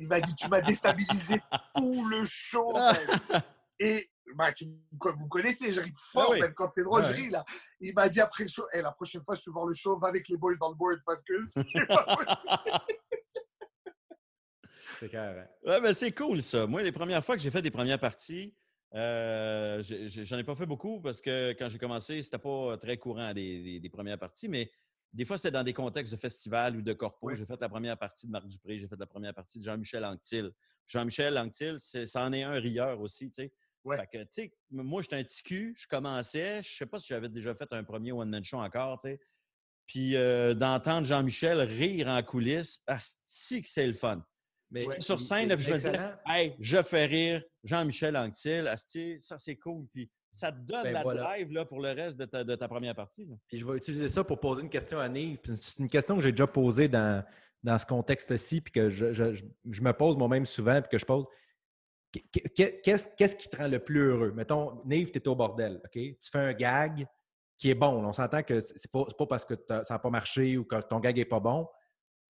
Il 0.00 0.08
m'a 0.08 0.20
dit, 0.20 0.34
tu 0.34 0.48
m'as 0.48 0.60
déstabilisé 0.62 1.40
tout 1.76 2.04
le 2.08 2.24
show. 2.24 2.72
mec. 3.30 3.42
Et 3.78 4.10
bah, 4.34 4.50
tu- 4.52 4.64
vous 4.92 5.28
connaissez, 5.28 5.72
je 5.74 5.80
ris 5.80 5.92
fort, 6.12 6.28
Ah 6.28 6.32
oui. 6.32 6.40
même 6.40 6.54
quand 6.54 6.70
c'est 6.72 6.82
drôle, 6.84 7.04
je 7.04 7.12
ris 7.12 7.28
là. 7.30 7.44
Il 7.80 7.94
m'a 7.94 8.08
dit 8.08 8.20
après 8.20 8.44
le 8.44 8.48
show, 8.48 8.64
Eh, 8.72 8.80
la 8.80 8.92
prochaine 8.92 9.22
fois, 9.22 9.34
je 9.34 9.42
peux 9.44 9.50
voir 9.50 9.66
le 9.66 9.74
show, 9.74 9.96
va 9.98 10.08
avec 10.08 10.28
les 10.28 10.36
boys 10.36 10.54
dans 10.58 10.70
le 10.70 10.74
board 10.74 11.00
parce 11.04 11.22
que 11.22 11.34
c'est 11.46 11.86
pas 11.86 12.04
possible. 12.16 12.78
C'est 14.98 15.08
carré. 15.10 15.44
Ouais, 15.64 15.80
ben 15.80 15.92
c'est 15.92 16.12
cool 16.12 16.42
ça. 16.42 16.66
Moi, 16.66 16.82
les 16.82 16.92
premières 16.92 17.24
fois 17.24 17.36
que 17.36 17.42
j'ai 17.42 17.50
fait 17.50 17.62
des 17.62 17.70
premières 17.70 17.98
parties, 18.00 18.54
euh, 18.94 19.82
j'en 19.82 20.38
ai 20.38 20.44
pas 20.44 20.54
fait 20.56 20.66
beaucoup 20.66 21.00
parce 21.00 21.20
que 21.22 21.52
quand 21.52 21.68
j'ai 21.68 21.78
commencé, 21.78 22.22
c'était 22.22 22.38
pas 22.38 22.76
très 22.76 22.96
courant 22.98 23.32
des, 23.32 23.62
des- 23.62 23.80
des 23.80 23.88
premières 23.88 24.18
parties, 24.18 24.48
mais 24.48 24.70
des 25.12 25.24
fois, 25.24 25.36
c'était 25.38 25.50
dans 25.50 25.64
des 25.64 25.72
contextes 25.72 26.12
de 26.12 26.18
festival 26.18 26.76
ou 26.76 26.82
de 26.82 26.92
corpo. 26.92 27.26
Ouais. 27.26 27.34
J'ai 27.36 27.46
fait 27.46 27.60
la 27.60 27.68
première 27.68 27.98
partie 27.98 28.26
de 28.26 28.32
Marc 28.32 28.46
Dupré, 28.46 28.78
j'ai 28.78 28.86
fait 28.88 28.98
la 28.98 29.06
première 29.06 29.34
partie 29.34 29.58
de 29.58 29.64
Jean-Michel 29.64 30.04
Anctil. 30.04 30.50
Jean-Michel 30.86 31.36
Anctil, 31.38 31.76
c'en 31.78 32.32
est 32.32 32.42
un 32.42 32.52
rieur 32.60 33.00
aussi, 33.00 33.30
tu 33.30 33.42
sais. 33.42 33.52
Ouais. 33.84 33.96
Fait 33.96 34.06
que, 34.06 34.18
tu 34.24 34.28
sais, 34.30 34.42
m- 34.72 34.82
moi, 34.82 35.00
j'étais 35.02 35.16
un 35.16 35.24
petit 35.24 35.42
cul, 35.42 35.74
je 35.76 35.86
commençais, 35.88 36.62
je 36.62 36.76
sais 36.76 36.86
pas 36.86 36.98
si 36.98 37.08
j'avais 37.08 37.28
déjà 37.28 37.54
fait 37.54 37.72
un 37.72 37.82
premier 37.82 38.12
one-man 38.12 38.44
show 38.44 38.58
encore, 38.58 38.98
tu 38.98 39.08
sais. 39.08 39.20
Puis 39.86 40.16
euh, 40.16 40.54
d'entendre 40.54 41.06
Jean-Michel 41.06 41.60
rire 41.60 42.06
en 42.08 42.22
coulisses, 42.22 42.82
asti 42.86 43.62
que 43.62 43.68
c'est 43.68 43.86
le 43.86 43.92
fun. 43.94 44.24
Mais 44.70 44.82
J'étais 44.82 45.00
sur 45.00 45.20
scène, 45.20 45.48
puis 45.56 45.64
je 45.64 45.70
me 45.72 45.76
disais, 45.76 45.98
hey, 46.26 46.54
je 46.60 46.80
fais 46.82 47.06
rire 47.06 47.42
Jean-Michel 47.64 48.16
Anctil, 48.16 48.68
asti, 48.68 49.18
ça 49.18 49.36
c'est 49.38 49.56
cool. 49.56 49.86
Puis 49.92 50.08
ça 50.30 50.52
te 50.52 50.58
donne 50.58 50.84
Ben 50.84 50.92
la 50.92 51.02
voilà. 51.02 51.22
drive 51.22 51.52
là, 51.52 51.64
pour 51.64 51.80
le 51.80 51.90
reste 51.90 52.18
de 52.18 52.24
ta, 52.24 52.44
de 52.44 52.54
ta 52.54 52.68
première 52.68 52.94
partie. 52.94 53.26
là. 53.26 53.34
Puis 53.48 53.58
je 53.58 53.66
vais 53.66 53.76
utiliser 53.76 54.08
ça 54.08 54.22
pour 54.24 54.38
poser 54.40 54.62
une 54.62 54.70
question 54.70 54.98
à 54.98 55.08
Nive. 55.08 55.40
C'est 55.60 55.78
une 55.78 55.88
question 55.88 56.16
que 56.16 56.22
j'ai 56.22 56.30
déjà 56.32 56.46
posée 56.46 56.88
dans, 56.88 57.24
dans 57.62 57.78
ce 57.78 57.86
contexte-ci, 57.86 58.60
puis 58.60 58.72
que 58.72 58.90
je, 58.90 59.12
je- 59.12 59.34
je- 59.34 59.82
me 59.82 59.92
pose 59.92 60.16
moi-même 60.16 60.46
souvent, 60.46 60.80
puis 60.80 60.90
que 60.90 60.98
je 60.98 61.04
pose. 61.06 61.26
Qu- 62.12 62.20
qu- 62.54 62.80
Qu'est-ce 62.82 63.08
qu'est-ce 63.16 63.36
qui 63.36 63.48
te 63.48 63.56
rend 63.56 63.68
le 63.68 63.78
plus 63.78 64.00
heureux? 64.00 64.32
Mettons, 64.32 64.82
Nive, 64.84 65.10
tu 65.10 65.18
es 65.18 65.28
au 65.28 65.34
bordel, 65.36 65.80
OK? 65.84 65.92
Tu 65.92 66.16
fais 66.32 66.38
un 66.38 66.52
gag 66.52 67.06
qui 67.58 67.70
est 67.70 67.74
bon. 67.74 68.04
On 68.04 68.12
s'entend 68.12 68.42
que 68.42 68.60
c'est 68.60 68.90
pas, 68.90 69.04
pas 69.16 69.26
parce 69.26 69.44
que 69.44 69.54
ça 69.68 69.82
n'a 69.90 69.98
pas 69.98 70.10
marché 70.10 70.56
ou 70.56 70.64
que 70.64 70.80
ton 70.82 70.98
gag 71.00 71.16
n'est 71.16 71.24
pas 71.24 71.40
bon. 71.40 71.68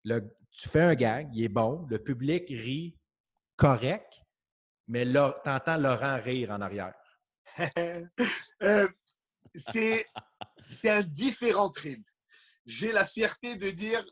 Le- 0.03 0.35
tu 0.51 0.67
fais 0.67 0.81
un 0.81 0.95
gag, 0.95 1.29
il 1.33 1.43
est 1.43 1.47
bon, 1.49 1.85
le 1.89 1.99
public 1.99 2.45
rit 2.49 2.97
correct, 3.55 4.21
mais 4.87 5.05
tu 5.05 5.17
entends 5.17 5.77
Laurent 5.77 6.17
rire 6.21 6.51
en 6.51 6.59
arrière. 6.61 6.93
Euh, 8.61 8.87
c'est 9.55 10.05
un 10.89 11.01
différent 11.01 11.69
thrill. 11.69 12.03
J'ai 12.65 12.91
la 12.91 13.05
fierté 13.05 13.55
de 13.55 13.69
dire 13.69 14.05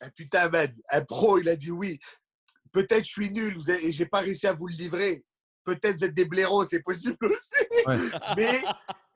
ah, 0.00 0.10
putain, 0.12 0.48
man, 0.48 0.74
un 0.90 1.04
pro, 1.04 1.38
il 1.38 1.48
a 1.48 1.56
dit 1.56 1.70
oui. 1.70 1.98
Peut-être 2.72 3.04
je 3.04 3.10
suis 3.10 3.30
nul 3.30 3.54
vous 3.56 3.68
avez- 3.70 3.86
et 3.86 3.92
j'ai 3.92 4.06
pas 4.06 4.20
réussi 4.20 4.46
à 4.46 4.52
vous 4.52 4.66
le 4.68 4.74
livrer. 4.74 5.24
Peut-être 5.64 5.98
vous 5.98 6.04
êtes 6.04 6.14
des 6.14 6.24
blaireaux, 6.24 6.64
c'est 6.64 6.80
possible 6.80 7.18
aussi. 7.26 7.86
Ouais. 7.86 7.96
Mais 8.36 8.62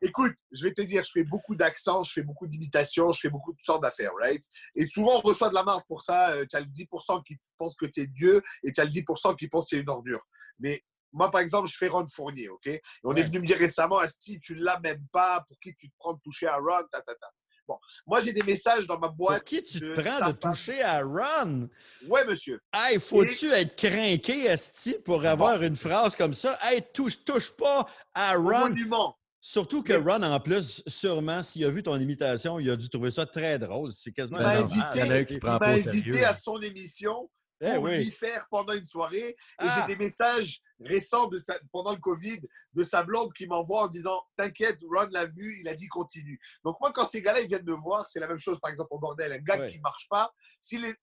écoute, 0.02 0.34
je 0.52 0.64
vais 0.64 0.72
te 0.72 0.82
dire, 0.82 1.02
je 1.02 1.10
fais 1.12 1.24
beaucoup 1.24 1.54
d'accents, 1.54 2.02
je 2.02 2.12
fais 2.12 2.22
beaucoup 2.22 2.46
d'imitations, 2.46 3.10
je 3.12 3.20
fais 3.20 3.30
beaucoup 3.30 3.52
de 3.52 3.62
sortes 3.62 3.82
d'affaires, 3.82 4.12
right? 4.20 4.42
Et 4.74 4.86
souvent, 4.86 5.18
on 5.18 5.20
reçoit 5.20 5.48
de 5.48 5.54
la 5.54 5.62
marque 5.62 5.86
pour 5.86 6.02
ça. 6.02 6.32
Euh, 6.32 6.44
Tu 6.48 6.56
as 6.56 6.60
le 6.60 6.66
10% 6.66 7.22
qui 7.22 7.36
pense 7.56 7.74
que 7.76 7.86
tu 7.86 8.00
es 8.00 8.06
Dieu 8.06 8.42
et 8.62 8.72
tu 8.72 8.80
as 8.80 8.84
le 8.84 8.90
10% 8.90 9.36
qui 9.36 9.48
pense 9.48 9.64
que 9.64 9.76
c'est 9.76 9.82
une 9.82 9.88
ordure. 9.88 10.22
Mais 10.58 10.84
moi, 11.14 11.30
par 11.30 11.40
exemple, 11.40 11.68
je 11.68 11.76
fais 11.76 11.88
Ron 11.88 12.06
Fournier, 12.06 12.48
OK? 12.48 12.66
Et 12.66 12.82
on 13.04 13.12
Ouais. 13.14 13.20
est 13.20 13.24
venu 13.24 13.38
me 13.40 13.46
dire 13.46 13.56
récemment, 13.56 13.98
Asti, 13.98 14.40
tu 14.40 14.54
l'as 14.54 14.78
même 14.80 15.06
pas, 15.12 15.42
pour 15.48 15.58
qui 15.60 15.74
tu 15.74 15.88
te 15.88 15.94
prends 15.98 16.12
de 16.12 16.20
toucher 16.20 16.46
à 16.48 16.56
Ron, 16.56 16.82
ta, 16.90 17.00
ta, 17.00 17.14
ta. 17.14 17.30
Bon, 17.66 17.78
moi, 18.06 18.20
j'ai 18.20 18.32
des 18.32 18.42
messages 18.42 18.86
dans 18.86 18.98
ma 18.98 19.08
boîte. 19.08 19.38
Pour 19.38 19.44
qui 19.44 19.62
tu 19.62 19.80
te 19.80 19.94
prends 19.94 20.28
de 20.28 20.34
femme. 20.36 20.52
toucher 20.52 20.82
à 20.82 21.00
Run? 21.00 21.68
Ouais, 22.02 22.24
monsieur. 22.26 22.60
Hey, 22.74 23.00
faut-tu 23.00 23.50
être 23.52 23.74
craqué, 23.74 24.46
Esti, 24.46 24.96
pour 25.02 25.24
avoir 25.24 25.62
une 25.62 25.76
phrase 25.76 26.14
comme 26.14 26.34
ça? 26.34 26.58
Hey, 26.60 26.82
touche, 26.92 27.24
touche 27.24 27.52
pas 27.56 27.86
à 28.12 28.38
Au 28.38 28.42
Run. 28.46 28.68
monument. 28.70 29.16
Surtout 29.40 29.82
que 29.82 29.92
Ron, 29.92 30.22
en 30.22 30.40
plus, 30.40 30.82
sûrement, 30.86 31.42
s'il 31.42 31.64
a 31.64 31.70
vu 31.70 31.82
ton 31.82 31.98
imitation, 31.98 32.58
il 32.58 32.70
a 32.70 32.76
dû 32.76 32.88
trouver 32.88 33.10
ça 33.10 33.24
très 33.26 33.58
drôle. 33.58 33.92
C'est 33.92 34.12
quasiment 34.12 34.38
Il 34.38 34.42
m'a 34.42 34.62
Ben 34.62 34.68
il 34.70 34.98
y 34.98 35.02
en 35.02 35.10
a 35.10 35.10
un 35.10 35.10
invité, 35.10 35.34
il 35.34 35.40
pas 35.40 35.58
m'a 35.58 35.70
au 35.70 35.74
invité 35.74 35.92
sérieux. 35.92 36.26
à 36.26 36.32
son 36.34 36.60
émission 36.60 37.30
Eh 37.60 37.74
pour 37.74 37.84
oui. 37.84 37.96
lui 37.98 38.10
faire 38.10 38.46
pendant 38.50 38.72
une 38.72 38.84
soirée. 38.86 39.28
Et 39.28 39.36
Ah. 39.58 39.86
j'ai 39.88 39.94
des 39.94 40.04
messages 40.04 40.60
récents 40.80 41.28
de 41.28 41.38
sa- 41.38 41.58
pendant 41.72 41.92
le 41.92 41.98
Covid 42.00 42.40
de 42.74 42.82
sa 42.82 43.02
blonde 43.04 43.32
qui 43.32 43.46
m'envoie 43.46 43.82
en 43.84 43.88
disant 43.88 44.20
T'inquiète, 44.36 44.78
Ron 44.82 45.08
l'a 45.12 45.26
vu, 45.26 45.58
il 45.60 45.68
a 45.68 45.74
dit 45.74 45.86
continue. 45.88 46.38
Donc, 46.64 46.76
moi, 46.80 46.92
quand 46.92 47.04
ces 47.04 47.22
gars-là 47.22 47.40
ils 47.40 47.46
viennent 47.48 47.64
me 47.64 47.74
voir, 47.76 48.08
c'est 48.08 48.20
la 48.20 48.26
même 48.28 48.38
chose, 48.40 48.58
par 48.60 48.70
exemple, 48.70 48.88
au 48.92 48.98
bordel. 48.98 49.32
Un 49.32 49.38
gars 49.38 49.58
Ouais. 49.58 49.70
qui 49.70 49.78
ne 49.78 49.82
marche 49.82 50.06
pas, 50.10 50.32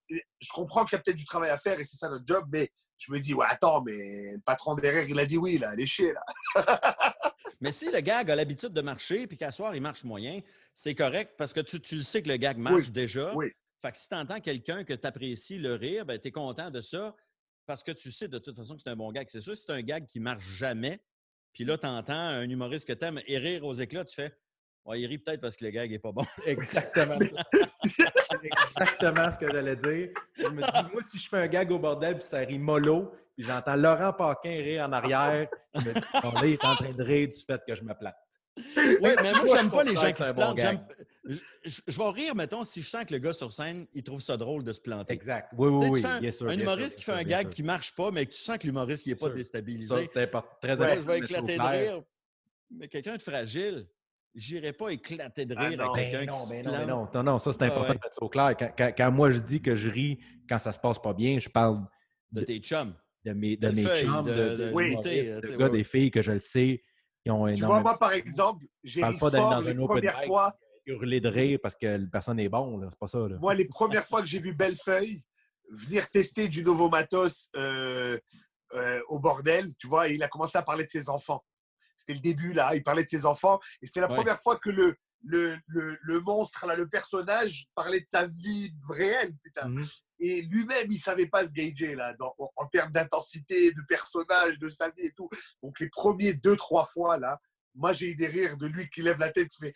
est- 0.09 0.23
je 0.39 0.49
comprends 0.53 0.85
qu'il 0.85 0.97
y 0.97 0.99
a 0.99 1.03
peut-être 1.03 1.17
du 1.17 1.25
travail 1.25 1.49
à 1.49 1.57
faire 1.57 1.79
et 1.79 1.83
c'est 1.83 1.95
ça 1.97 2.09
notre 2.09 2.25
job, 2.27 2.45
mais 2.51 2.71
je 2.97 3.11
me 3.11 3.19
dis 3.19 3.33
Ouais, 3.33 3.45
attends, 3.49 3.81
mais 3.81 4.33
le 4.33 4.39
patron 4.45 4.75
derrière, 4.75 5.07
il 5.09 5.17
a 5.19 5.25
dit 5.25 5.37
oui, 5.37 5.57
là, 5.57 5.73
chier, 5.85 6.13
là. 6.13 6.21
Mais 7.63 7.71
si 7.71 7.91
le 7.91 7.99
gag 7.99 8.29
a 8.31 8.35
l'habitude 8.35 8.73
de 8.73 8.81
marcher, 8.81 9.27
puis 9.27 9.37
qu'à 9.37 9.51
soir, 9.51 9.75
il 9.75 9.81
marche 9.83 10.03
moyen, 10.03 10.39
c'est 10.73 10.95
correct 10.95 11.35
parce 11.37 11.53
que 11.53 11.59
tu, 11.59 11.79
tu 11.79 11.95
le 11.95 12.01
sais 12.01 12.23
que 12.23 12.27
le 12.27 12.37
gag 12.37 12.57
marche 12.57 12.89
déjà. 12.89 13.33
oui. 13.35 13.51
Fait 13.81 13.91
que 13.91 13.97
si 13.97 14.09
tu 14.09 14.15
entends 14.15 14.39
quelqu'un 14.39 14.83
que 14.83 14.93
tu 14.93 15.07
apprécies 15.07 15.57
le 15.57 15.73
rire, 15.73 16.05
ben, 16.05 16.19
tu 16.19 16.27
es 16.27 16.31
content 16.31 16.69
de 16.69 16.81
ça 16.81 17.15
parce 17.65 17.83
que 17.83 17.91
tu 17.91 18.11
sais 18.11 18.27
de 18.27 18.37
toute 18.37 18.55
façon 18.55 18.75
que 18.75 18.81
c'est 18.83 18.89
un 18.89 18.95
bon 18.95 19.11
gag. 19.11 19.27
C'est 19.29 19.41
sûr, 19.41 19.55
si 19.55 19.63
c'est 19.63 19.71
un 19.71 19.81
gag 19.81 20.05
qui 20.05 20.19
marche 20.19 20.45
jamais, 20.45 21.01
puis 21.53 21.65
là, 21.65 21.77
tu 21.77 21.87
entends 21.87 22.13
un 22.13 22.49
humoriste 22.49 22.87
que 22.87 22.93
tu 22.93 23.05
aimes 23.05 23.21
et 23.25 23.37
rire 23.37 23.65
aux 23.65 23.73
éclats, 23.73 24.05
tu 24.05 24.15
fais 24.15 24.35
Ouais, 24.85 24.99
il 24.99 25.05
rit 25.05 25.19
peut-être 25.19 25.41
parce 25.41 25.55
que 25.55 25.65
le 25.65 25.71
gag 25.71 25.91
n'est 25.91 25.99
pas 25.99 26.11
bon. 26.11 26.23
Exactement. 26.45 27.19
Exactement 28.79 29.31
ce 29.31 29.37
que 29.37 29.51
j'allais 29.51 29.75
dire. 29.75 30.09
Je 30.35 30.47
me 30.47 30.61
dis, 30.61 30.91
moi, 30.91 31.01
si 31.07 31.19
je 31.19 31.29
fais 31.29 31.37
un 31.37 31.47
gag 31.47 31.71
au 31.71 31.77
bordel 31.77 32.15
puis 32.17 32.23
ça 32.23 32.39
rit 32.39 32.57
mollo, 32.57 33.13
puis 33.35 33.45
j'entends 33.45 33.75
Laurent 33.75 34.13
Paquin 34.13 34.49
rire 34.49 34.85
en 34.87 34.91
arrière, 34.91 35.47
je 35.75 35.81
me 35.81 35.93
dis, 35.93 35.99
là, 35.99 36.31
il 36.43 36.53
est 36.53 36.65
en 36.65 36.75
train 36.75 36.93
de 36.93 37.03
rire 37.03 37.27
du 37.27 37.37
fait 37.37 37.61
que 37.67 37.75
je 37.75 37.83
me 37.83 37.93
plante. 37.93 38.15
Oui, 38.57 38.65
mais 39.01 39.31
moi, 39.31 39.45
Moi, 39.45 39.57
j'aime 39.57 39.71
pas 39.71 39.83
les 39.83 39.95
gens 39.95 40.11
qui 40.11 40.23
se 40.23 40.29
un 40.29 40.33
bon 40.33 40.55
plantent. 40.55 40.97
Je, 41.31 41.39
je- 41.65 41.81
je 41.87 41.97
vais 41.97 42.09
rire, 42.09 42.35
mettons, 42.35 42.63
si 42.63 42.81
je 42.81 42.87
sens 42.89 43.05
que 43.05 43.13
le 43.13 43.19
gars 43.19 43.33
sur 43.33 43.51
scène, 43.53 43.87
il 43.93 44.03
trouve 44.03 44.19
ça 44.21 44.37
drôle 44.37 44.63
de 44.63 44.73
se 44.73 44.81
planter. 44.81 45.13
Exact. 45.13 45.49
Oui, 45.57 45.69
oui, 45.69 45.85
tu 45.85 45.91
oui. 45.91 46.05
un, 46.05 46.19
bien 46.19 46.31
sûr, 46.31 46.45
un 46.47 46.55
bien 46.55 46.59
humoriste 46.61 46.97
qui 46.99 47.03
fait 47.05 47.11
un 47.13 47.23
gag 47.23 47.49
qui 47.49 47.63
marche 47.63 47.95
pas, 47.95 48.11
mais 48.11 48.25
que 48.25 48.31
tu 48.31 48.39
sens 48.39 48.57
que 48.57 48.65
l'humoriste 48.67 49.07
n'est 49.07 49.15
pas 49.15 49.27
sûr. 49.27 49.35
déstabilisé. 49.35 49.93
Ça, 49.95 50.01
c'était 50.05 50.21
import- 50.23 50.59
très 50.61 50.75
Là, 50.75 50.85
important. 50.85 51.01
je 51.01 51.07
vais 51.07 51.17
éclater 51.19 51.57
de 51.57 51.61
rire. 51.61 52.01
Mais 52.71 52.87
quelqu'un 52.87 53.17
de 53.17 53.21
fragile, 53.21 53.87
j'irai 54.33 54.73
pas 54.73 54.89
éclater 54.89 55.45
de 55.45 55.55
Ah 55.57 55.67
rire 55.67 55.77
non. 55.77 55.93
avec 55.93 56.11
quelqu'un 56.11 56.25
Ben 56.25 56.31
non, 56.31 56.37
qui 56.37 56.43
se 56.45 56.49
ben 56.51 56.65
non, 56.65 56.71
ben 56.71 56.85
plante. 56.85 57.13
non, 57.15 57.23
non, 57.23 57.31
non, 57.33 57.39
ça 57.39 57.53
c'est 57.53 57.61
Ah 57.63 57.65
important 57.65 57.81
ouais. 57.89 57.95
de 57.95 58.01
mettre 58.03 58.15
ça 58.15 58.23
au 58.23 58.29
clair. 58.29 58.55
Quand, 58.57 58.71
quand- 58.77 58.93
quand 58.97 59.11
moi 59.11 59.31
je 59.31 59.39
dis 59.39 59.61
que 59.61 59.75
je 59.75 59.89
ris 59.89 60.19
quand 60.47 60.59
ça 60.59 60.71
se 60.73 60.79
passe 60.79 60.99
pas 61.01 61.13
bien, 61.13 61.37
je 61.39 61.49
parle 61.49 61.85
de 62.31 62.41
tes 62.41 62.59
chums. 62.59 62.93
de 63.25 63.33
mes, 63.33 63.55
de 63.57 63.69
mes 63.69 63.83
chums, 63.83 64.25
de- 64.25 64.71
Oui. 64.73 64.95
gars, 64.95 65.65
ouais. 65.65 65.69
des 65.69 65.83
filles 65.83 66.09
que 66.11 66.21
je 66.21 66.31
le 66.31 66.39
sais, 66.39 66.81
qui 67.23 67.29
ont 67.29 67.45
Tu 67.53 67.63
vois, 67.65 67.81
moi, 67.81 67.99
par 67.99 68.13
exemple, 68.13 68.65
j'ai 68.83 69.03
ri 69.03 69.17
fort 69.17 69.29
dans 69.31 69.59
les 69.61 69.75
premières 69.75 70.17
mic. 70.17 70.25
fois. 70.27 70.57
Hurler 70.91 71.19
de 71.19 71.29
rire 71.29 71.59
parce 71.61 71.75
que 71.75 71.85
la 71.85 72.07
personne 72.07 72.39
est 72.39 72.49
bon. 72.49 72.81
C'est 72.89 72.99
pas 72.99 73.07
ça, 73.07 73.19
là. 73.19 73.37
Moi, 73.39 73.53
les 73.55 73.65
premières 73.65 74.05
fois 74.05 74.21
que 74.21 74.27
j'ai 74.27 74.39
vu 74.39 74.53
Bellefeuille 74.53 75.23
venir 75.69 76.09
tester 76.09 76.47
du 76.47 76.63
nouveau 76.63 76.89
matos 76.89 77.49
euh, 77.55 78.19
euh, 78.73 79.01
au 79.07 79.19
bordel, 79.19 79.73
tu 79.77 79.87
vois, 79.87 80.07
il 80.09 80.21
a 80.23 80.27
commencé 80.27 80.57
à 80.57 80.61
parler 80.63 80.83
de 80.85 80.89
ses 80.89 81.09
enfants. 81.09 81.43
C'était 81.95 82.13
le 82.15 82.19
début, 82.19 82.53
là. 82.53 82.75
Il 82.75 82.83
parlait 82.83 83.03
de 83.03 83.09
ses 83.09 83.25
enfants. 83.25 83.59
Et 83.81 83.85
c'était 83.85 84.01
la 84.01 84.09
Ouais. 84.09 84.15
première 84.15 84.39
fois 84.39 84.57
que 84.57 84.69
le, 84.69 84.95
le, 85.23 85.55
le, 85.67 85.97
le 86.01 86.19
monstre, 86.21 86.65
là, 86.65 86.75
le 86.75 86.89
personnage, 86.89 87.67
parlait 87.75 87.99
de 88.01 88.07
sa 88.07 88.25
vie 88.27 88.73
réelle, 88.89 89.33
putain. 89.43 89.67
Mhm. 89.69 89.85
Et 90.19 90.41
lui-même, 90.43 90.91
il 90.91 90.97
savait 90.99 91.27
pas 91.27 91.45
se 91.47 91.53
gager, 91.53 91.95
là, 91.95 92.13
dans- 92.19 92.33
en, 92.37 92.51
en 92.55 92.67
termes 92.67 92.91
d'intensité, 92.91 93.71
de 93.71 93.81
personnage, 93.87 94.57
de 94.59 94.67
sa 94.69 94.89
vie 94.89 95.03
et 95.05 95.13
tout. 95.13 95.29
Donc, 95.63 95.79
les 95.79 95.89
premiers 95.89 96.33
deux, 96.33 96.55
trois 96.55 96.85
fois, 96.85 97.17
là, 97.17 97.39
moi, 97.75 97.93
j'ai 97.93 98.07
eu 98.07 98.15
des 98.15 98.27
rires 98.27 98.57
de 98.57 98.67
lui 98.67 98.89
qui 98.89 99.01
lève 99.01 99.17
la 99.19 99.29
tête, 99.31 99.49
qui 99.49 99.59
fait. 99.61 99.73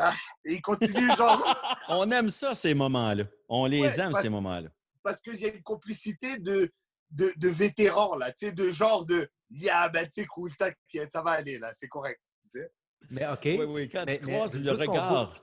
Ah, 0.00 0.14
et 0.44 0.54
il 0.54 0.62
continue, 0.62 1.10
genre. 1.16 1.42
On 1.88 2.10
aime 2.12 2.28
ça, 2.28 2.54
ces 2.54 2.72
moments-là. 2.74 3.24
On 3.48 3.66
les 3.66 3.80
Ouais, 3.80 4.00
aime, 4.00 4.12
parce- 4.12 4.22
ces 4.22 4.28
moments-là. 4.28 4.68
parce 5.02 5.20
qu'il 5.20 5.34
y 5.40 5.44
a 5.46 5.48
une 5.48 5.62
complicité 5.62 6.38
de, 6.38 6.70
de, 7.10 7.32
de 7.36 7.48
vétérans, 7.48 8.14
là, 8.16 8.30
tu 8.30 8.46
sais, 8.46 8.52
de 8.52 8.70
genre 8.70 9.04
de 9.04 9.28
Yeah, 9.50 9.88
ben, 9.88 10.04
tu 10.04 10.12
sais, 10.22 10.26
cool, 10.26 10.54
t'inquiète, 10.56 11.10
ça 11.10 11.22
va 11.22 11.30
aller, 11.32 11.58
là, 11.58 11.70
c'est 11.72 11.88
correct. 11.88 12.20
Tu 12.44 12.60
sais? 12.60 12.70
Mais 13.10 13.26
OK. 13.26 13.40
Oui, 13.44 13.64
oui, 13.66 13.88
quand 13.88 14.04
Mais- 14.06 14.18
tu 14.18 14.26
mais 14.26 14.32
croises 14.34 14.54
le 14.58 14.70
regard. 14.72 15.42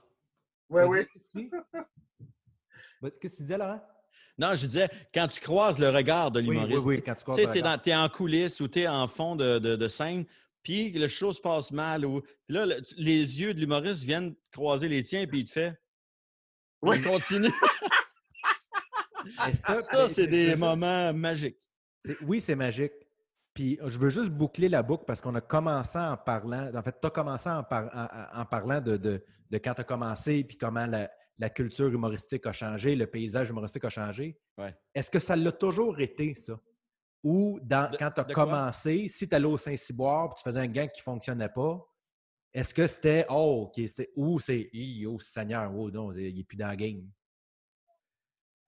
Christy. 0.70 1.50
Vas-y, 3.00 3.10
Qu'est-ce 3.18 3.34
que 3.34 3.36
tu 3.36 3.42
disais, 3.42 3.58
Laurent? 3.58 3.82
Non, 4.38 4.54
je 4.54 4.66
disais, 4.66 4.88
quand 5.14 5.26
tu 5.28 5.40
croises 5.40 5.78
le 5.78 5.88
regard 5.88 6.30
de 6.30 6.40
Oui, 6.40 6.48
oui, 6.48 6.54
l'humoriste, 6.54 6.86
oui, 6.86 7.02
quand 7.02 7.14
tu 7.14 7.60
dans- 7.62 7.78
t'es 7.78 7.94
en 7.94 8.08
coulisses 8.08 8.60
ou 8.60 8.68
tu 8.68 8.80
es 8.80 8.88
en 8.88 9.08
fond 9.08 9.34
de, 9.34 9.58
de- 9.58 9.76
de 9.76 9.88
scène, 9.88 10.24
puis 10.66 10.90
le 10.90 11.06
show 11.06 11.30
se 11.30 11.40
passe 11.40 11.70
mal. 11.70 12.04
Ou, 12.04 12.22
puis 12.22 12.56
là, 12.56 12.66
le- 12.66 12.80
les 12.96 13.40
yeux 13.40 13.54
de 13.54 13.60
l'humoriste 13.60 14.02
viennent 14.02 14.34
croiser 14.50 14.88
les 14.88 15.04
tiens, 15.04 15.24
puis 15.24 15.40
il 15.40 15.44
te 15.44 15.52
fait. 15.52 15.78
Il 16.84 17.02
continue. 17.04 17.52
Mais 19.46 19.52
ça, 19.54 19.80
Ça, 19.90 20.08
c'est 20.08 20.26
des 20.26 20.50
ça, 20.50 20.56
moments 20.56 21.12
magiques. 21.14 21.56
c'est- 22.00 22.20
Oui, 22.22 22.40
c'est 22.40 22.56
magique. 22.56 22.92
Puis 23.54 23.78
je 23.84 23.96
veux 23.98 24.10
juste 24.10 24.30
boucler 24.30 24.68
la 24.68 24.82
boucle 24.82 25.04
parce 25.06 25.20
qu'on 25.20 25.34
a 25.36 25.40
commencé 25.40 25.98
en 25.98 26.16
parlant. 26.16 26.68
En 26.74 26.82
fait, 26.82 26.96
tu 27.00 27.06
as 27.06 27.10
commencé 27.10 27.48
en, 27.48 27.62
par- 27.62 27.88
en- 27.94 28.38
en- 28.38 28.40
en 28.42 28.44
parlant 28.44 28.80
de, 28.80 28.96
de- 28.96 29.24
de 29.50 29.58
quand 29.58 29.74
tu 29.74 29.80
as 29.82 29.84
commencé 29.84 30.42
puis 30.44 30.56
comment 30.58 30.86
la, 30.86 31.08
la 31.38 31.48
culture 31.48 31.86
humoristique 31.88 32.44
a 32.46 32.52
changé, 32.52 32.96
le 32.96 33.06
paysage 33.06 33.50
humoristique 33.50 33.84
a 33.84 33.90
changé. 33.90 34.36
Ouais. 34.58 34.74
Est-ce 34.94 35.10
que 35.12 35.18
ça 35.20 35.36
l'a 35.36 35.52
toujours 35.52 36.00
été, 36.00 36.34
ça? 36.34 36.58
Ou 37.28 37.58
dans, 37.60 37.90
De- 37.90 37.96
quand 37.96 38.12
tu 38.12 38.20
as 38.20 38.24
commencé, 38.24 39.08
si 39.08 39.28
tu 39.28 39.34
allais 39.34 39.46
au 39.48 39.58
Saint-Cyboire 39.58 40.28
puis 40.28 40.36
tu 40.38 40.48
faisais 40.48 40.60
un 40.60 40.68
gag 40.68 40.92
qui 40.92 41.00
ne 41.00 41.02
fonctionnait 41.02 41.48
pas, 41.48 41.84
est-ce 42.54 42.72
que 42.72 42.86
c'était 42.86 43.26
Oh, 43.28 43.68
ou 44.14 44.38
c'est 44.38 44.70
Oh 45.08 45.18
Seigneur, 45.18 45.72
oh 45.76 45.90
non, 45.90 46.12
il 46.12 46.32
n'est 46.36 46.44
plus 46.44 46.56
dans 46.56 46.68
la 46.68 46.76
game? 46.76 47.02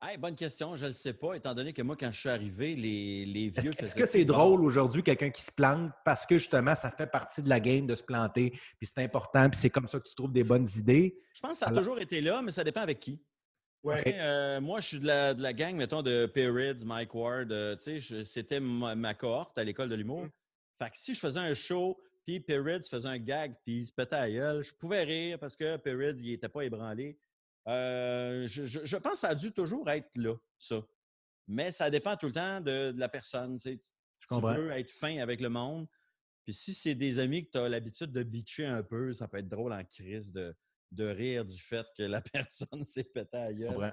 Hey, 0.03 0.17
bonne 0.17 0.35
question, 0.35 0.75
je 0.75 0.83
ne 0.85 0.89
le 0.89 0.93
sais 0.93 1.13
pas, 1.13 1.35
étant 1.35 1.55
donné 1.55 1.73
que 1.73 1.83
moi, 1.83 1.97
quand 1.97 2.11
je 2.11 2.19
suis 2.19 2.29
arrivé, 2.29 2.75
les, 2.75 3.27
les 3.27 3.49
vieux. 3.49 3.71
Est-ce 3.79 3.95
que 3.95 4.07
c'est 4.07 4.25
drôle 4.25 4.65
aujourd'hui, 4.65 5.03
quelqu'un 5.05 5.31
qui 5.31 5.43
se 5.43 5.53
plante 5.53 5.93
parce 6.05 6.27
que 6.27 6.39
justement, 6.39 6.75
ça 6.75 6.91
fait 6.91 7.07
partie 7.09 7.43
de 7.45 7.49
la 7.49 7.61
game 7.61 7.87
de 7.87 7.95
se 7.95 8.03
planter, 8.03 8.51
puis 8.51 8.87
c'est 8.93 8.99
important, 9.03 9.49
puis 9.51 9.59
c'est 9.61 9.71
comme 9.71 9.87
ça 9.87 9.99
que 10.01 10.09
tu 10.09 10.15
trouves 10.17 10.33
des 10.33 10.45
bonnes 10.45 10.67
idées? 10.77 11.17
Je 11.33 11.41
pense 11.41 11.53
que 11.53 11.59
ça 11.59 11.67
a 11.67 11.69
Alors- 11.71 11.81
toujours 11.83 12.01
été 12.01 12.21
là, 12.21 12.43
mais 12.43 12.51
ça 12.53 12.63
dépend 12.65 12.81
avec 12.81 12.99
qui. 13.01 13.21
Ouais. 13.85 14.03
Euh, 14.19 14.61
moi, 14.61 14.81
je 14.81 14.89
suis 14.89 14.99
de 15.01 15.07
la, 15.07 15.35
de 15.35 15.43
la 15.43 15.53
gang, 15.53 15.77
mettons, 15.77 16.03
de 16.03 16.27
Perrids, 16.27 16.85
Mike 16.85 17.15
Ward. 17.15 17.53
euh, 17.53 17.77
tu 17.77 18.01
sais, 18.01 18.25
c'était 18.25 18.61
ma, 18.61 18.95
ma 18.95 19.15
cohorte 19.15 19.57
à 19.57 19.65
l'école 19.65 19.89
de 19.89 19.95
l'humour. 19.95 20.25
Mm. 20.25 20.31
Fait 20.79 20.91
que 20.91 20.99
si 20.99 21.15
je 21.15 21.21
faisais 21.21 21.41
un 21.41 21.55
show, 21.55 22.01
puis 22.27 22.41
Perrids 22.41 22.89
faisait 22.91 23.09
un 23.09 23.19
gag, 23.19 23.55
puis 23.65 23.79
il 23.79 23.87
se 23.87 23.93
pétait 23.93 24.17
à 24.17 24.31
gueule, 24.31 24.63
je 24.63 24.75
pouvais 24.75 25.05
rire 25.05 25.39
parce 25.39 25.57
que 25.57 25.77
Perrids, 25.77 26.17
il 26.21 26.31
n'était 26.33 26.49
pas 26.49 26.63
ébranlé. 26.65 27.19
Euh, 27.69 28.47
je, 28.47 28.65
je- 28.67 28.85
je 28.85 28.97
pense 28.97 29.13
que 29.13 29.19
ça 29.19 29.29
a 29.29 29.35
dû 29.35 29.53
toujours 29.53 29.89
être 29.91 30.11
là, 30.17 30.35
ça. 30.59 30.83
Mais 31.47 31.73
ça 31.73 31.89
dépend 31.91 32.17
tout 32.17 32.27
le 32.27 32.33
temps 32.33 32.61
de, 32.61 32.93
de 32.93 32.99
la 33.01 33.09
personne. 33.09 33.57
tu 33.59 33.71
sais. 33.71 33.81
Je 34.21 34.35
Tu 34.35 34.41
veux 34.41 34.71
être 34.73 34.91
fin 34.91 35.19
avec 35.19 35.41
le 35.41 35.49
monde. 35.49 35.87
Puis 36.45 36.53
si 36.55 36.75
c'est 36.75 36.95
des 36.95 37.19
amis 37.19 37.47
que 37.47 37.51
tu 37.53 37.59
as 37.59 37.69
l'habitude 37.69 38.11
de 38.13 38.23
bitcher 38.23 38.67
un 38.67 38.83
peu, 38.83 39.13
ça 39.13 39.29
peut 39.29 39.39
être 39.39 39.49
drôle 39.49 39.73
en 39.73 39.85
crise 39.85 40.33
de, 40.33 40.55
de 40.91 41.07
rire 41.09 41.45
du 41.45 41.59
fait 41.59 41.87
que 41.97 42.03
la 42.05 42.21
personne 42.33 42.85
s'est 42.85 43.05
pété 43.05 43.37
à 43.37 43.45
la 43.45 43.53
Je 43.53 43.59
gueule. 43.59 43.73
comprends. 43.73 43.93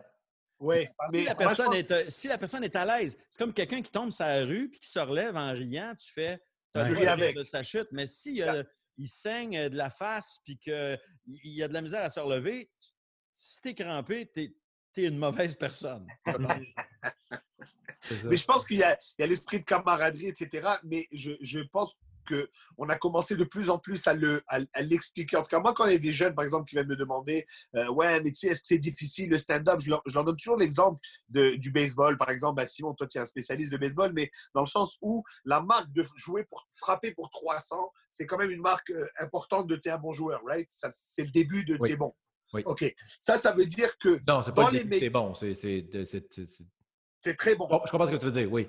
Oui, 0.60 0.84
Si 0.86 0.90
mais 1.12 1.24
la, 1.26 1.34
moi, 1.34 1.36
personne 1.36 1.66
pense- 1.66 1.76
est, 1.76 1.92
euh, 1.92 2.06
si 2.10 2.28
la 2.30 2.38
personne 2.38 2.64
est 2.64 2.76
à 2.78 2.86
l'aise, 2.86 3.18
c'est 3.30 3.38
comme 3.40 3.54
quelqu'un 3.54 3.82
qui 3.82 3.92
tombe 3.92 4.12
sur 4.12 4.24
la 4.24 4.46
rue 4.46 4.70
puis 4.70 4.80
qui 4.80 4.90
se 4.90 5.00
relève 5.00 5.36
en 5.36 5.52
riant, 5.52 5.94
tu 5.98 6.12
fais 6.14 6.40
Tu 6.74 6.82
ris 6.82 6.90
de 6.92 6.96
rire 6.96 7.12
avec. 7.12 7.36
de 7.36 7.44
sa 7.44 7.62
chute. 7.62 7.90
Mais 7.92 8.08
s'il 8.08 8.66
il 8.98 9.10
saigne 9.10 9.58
euh, 9.58 9.68
de 9.70 9.76
la 9.76 9.90
face 9.90 10.40
puis 10.46 10.58
qu'il 10.58 10.98
y 11.28 11.62
a 11.62 11.68
de 11.68 11.74
la 11.74 11.82
misère 11.82 12.04
à 12.06 12.10
se 12.10 12.22
relever, 12.22 12.72
tu- 12.80 12.90
si 13.36 13.60
t'es 13.60 13.74
crampé, 13.76 14.28
t'es 14.32 14.56
es 14.98 15.08
une 15.08 15.18
mauvaise 15.18 15.56
personne. 15.56 16.08
Mais 18.24 18.38
je 18.38 18.46
pense 18.46 18.66
qu'il 18.66 18.78
y 18.78 18.84
a, 18.84 18.98
il 19.18 19.22
y 19.22 19.24
a 19.24 19.28
l'esprit 19.28 19.60
de 19.60 19.66
camaraderie, 19.66 20.28
etc. 20.28 20.70
Mais 20.84 21.08
je, 21.12 21.32
je 21.42 21.60
pense 21.60 21.96
qu'on 22.26 22.90
a 22.90 22.98
commencé 22.98 23.36
de 23.36 23.44
plus 23.44 23.70
en 23.70 23.80
plus 23.80 24.06
à 24.08 24.14
le- 24.14 24.42
à, 24.48 24.60
à 24.74 24.82
l'expliquer. 24.82 25.38
En 25.38 25.42
tout 25.44 25.50
cas, 25.50 25.60
moi, 25.60 25.74
quand 25.74 25.86
il 25.86 25.94
y 25.94 25.96
a 25.96 26.00
des 26.00 26.12
jeunes, 26.12 26.36
par 26.36 26.44
exemple, 26.44 26.70
qui 26.70 26.76
viennent 26.76 26.88
me 26.88 26.96
demander 26.96 27.48
euh, 27.76 27.88
Ouais, 27.90 28.20
mais 28.22 28.32
tu 28.32 28.40
sais, 28.40 28.48
est-ce 28.48 28.62
que 28.62 28.68
c'est 28.68 28.78
difficile 28.78 29.30
le 29.30 29.38
stand-up? 29.38 29.80
Je 29.82 29.90
leur, 29.90 30.02
je 30.06 30.14
leur 30.14 30.24
donne 30.26 30.38
toujours 30.38 30.58
l'exemple 30.58 31.00
du 31.30 31.72
baseball. 31.72 32.18
Par 32.18 32.30
exemple, 32.30 32.58
bah, 32.58 32.66
Simon, 32.66 32.94
toi, 32.94 33.08
tu 33.08 33.18
es 33.18 33.22
un 33.22 33.26
spécialiste 33.26 33.72
de 33.72 33.78
baseball, 33.78 34.12
mais 34.14 34.32
dans 34.54 34.62
le 34.62 34.68
sens 34.68 34.98
où 35.02 35.24
la 35.46 35.62
marque 35.62 35.92
de 35.94 36.06
jouer 36.16 36.44
pour 36.46 36.66
frapper 36.70 37.12
pour 37.14 37.30
300, 37.30 37.92
c'est 38.10 38.26
quand 38.26 38.38
même 38.38 38.52
une 38.52 38.62
marque 38.62 38.90
euh, 38.92 39.08
importante 39.20 39.68
de 39.68 39.76
t'es 39.76 39.90
un 39.90 39.98
bon 39.98 40.12
joueur, 40.12 40.42
right? 40.46 40.70
Ça, 40.70 40.90
C'est 40.92 41.24
le 41.24 41.32
début 41.32 41.66
de 41.66 41.78
Oui. 41.80 41.90
t'es 41.90 41.96
bon. 41.96 42.14
Oui. 42.54 42.62
OK. 42.66 42.94
Ça, 43.20 43.38
ça 43.38 43.52
veut 43.52 43.66
dire 43.66 43.98
que 43.98 44.20
Non, 44.28 44.42
c'est 44.44 44.54
pas 44.54 44.70
le 44.72 44.80
début, 44.80 45.00
c'est 45.00 45.10
bon. 45.10 45.34
C'est, 45.34 45.54
très 47.38 47.56
bon. 47.56 47.68
Oh, 47.70 47.82
je 47.86 47.92
comprends 47.92 48.08
ce 48.08 48.12
que 48.12 48.18
tu 48.18 48.26
veux 48.28 48.32
dire, 48.32 48.52
oui. 48.52 48.68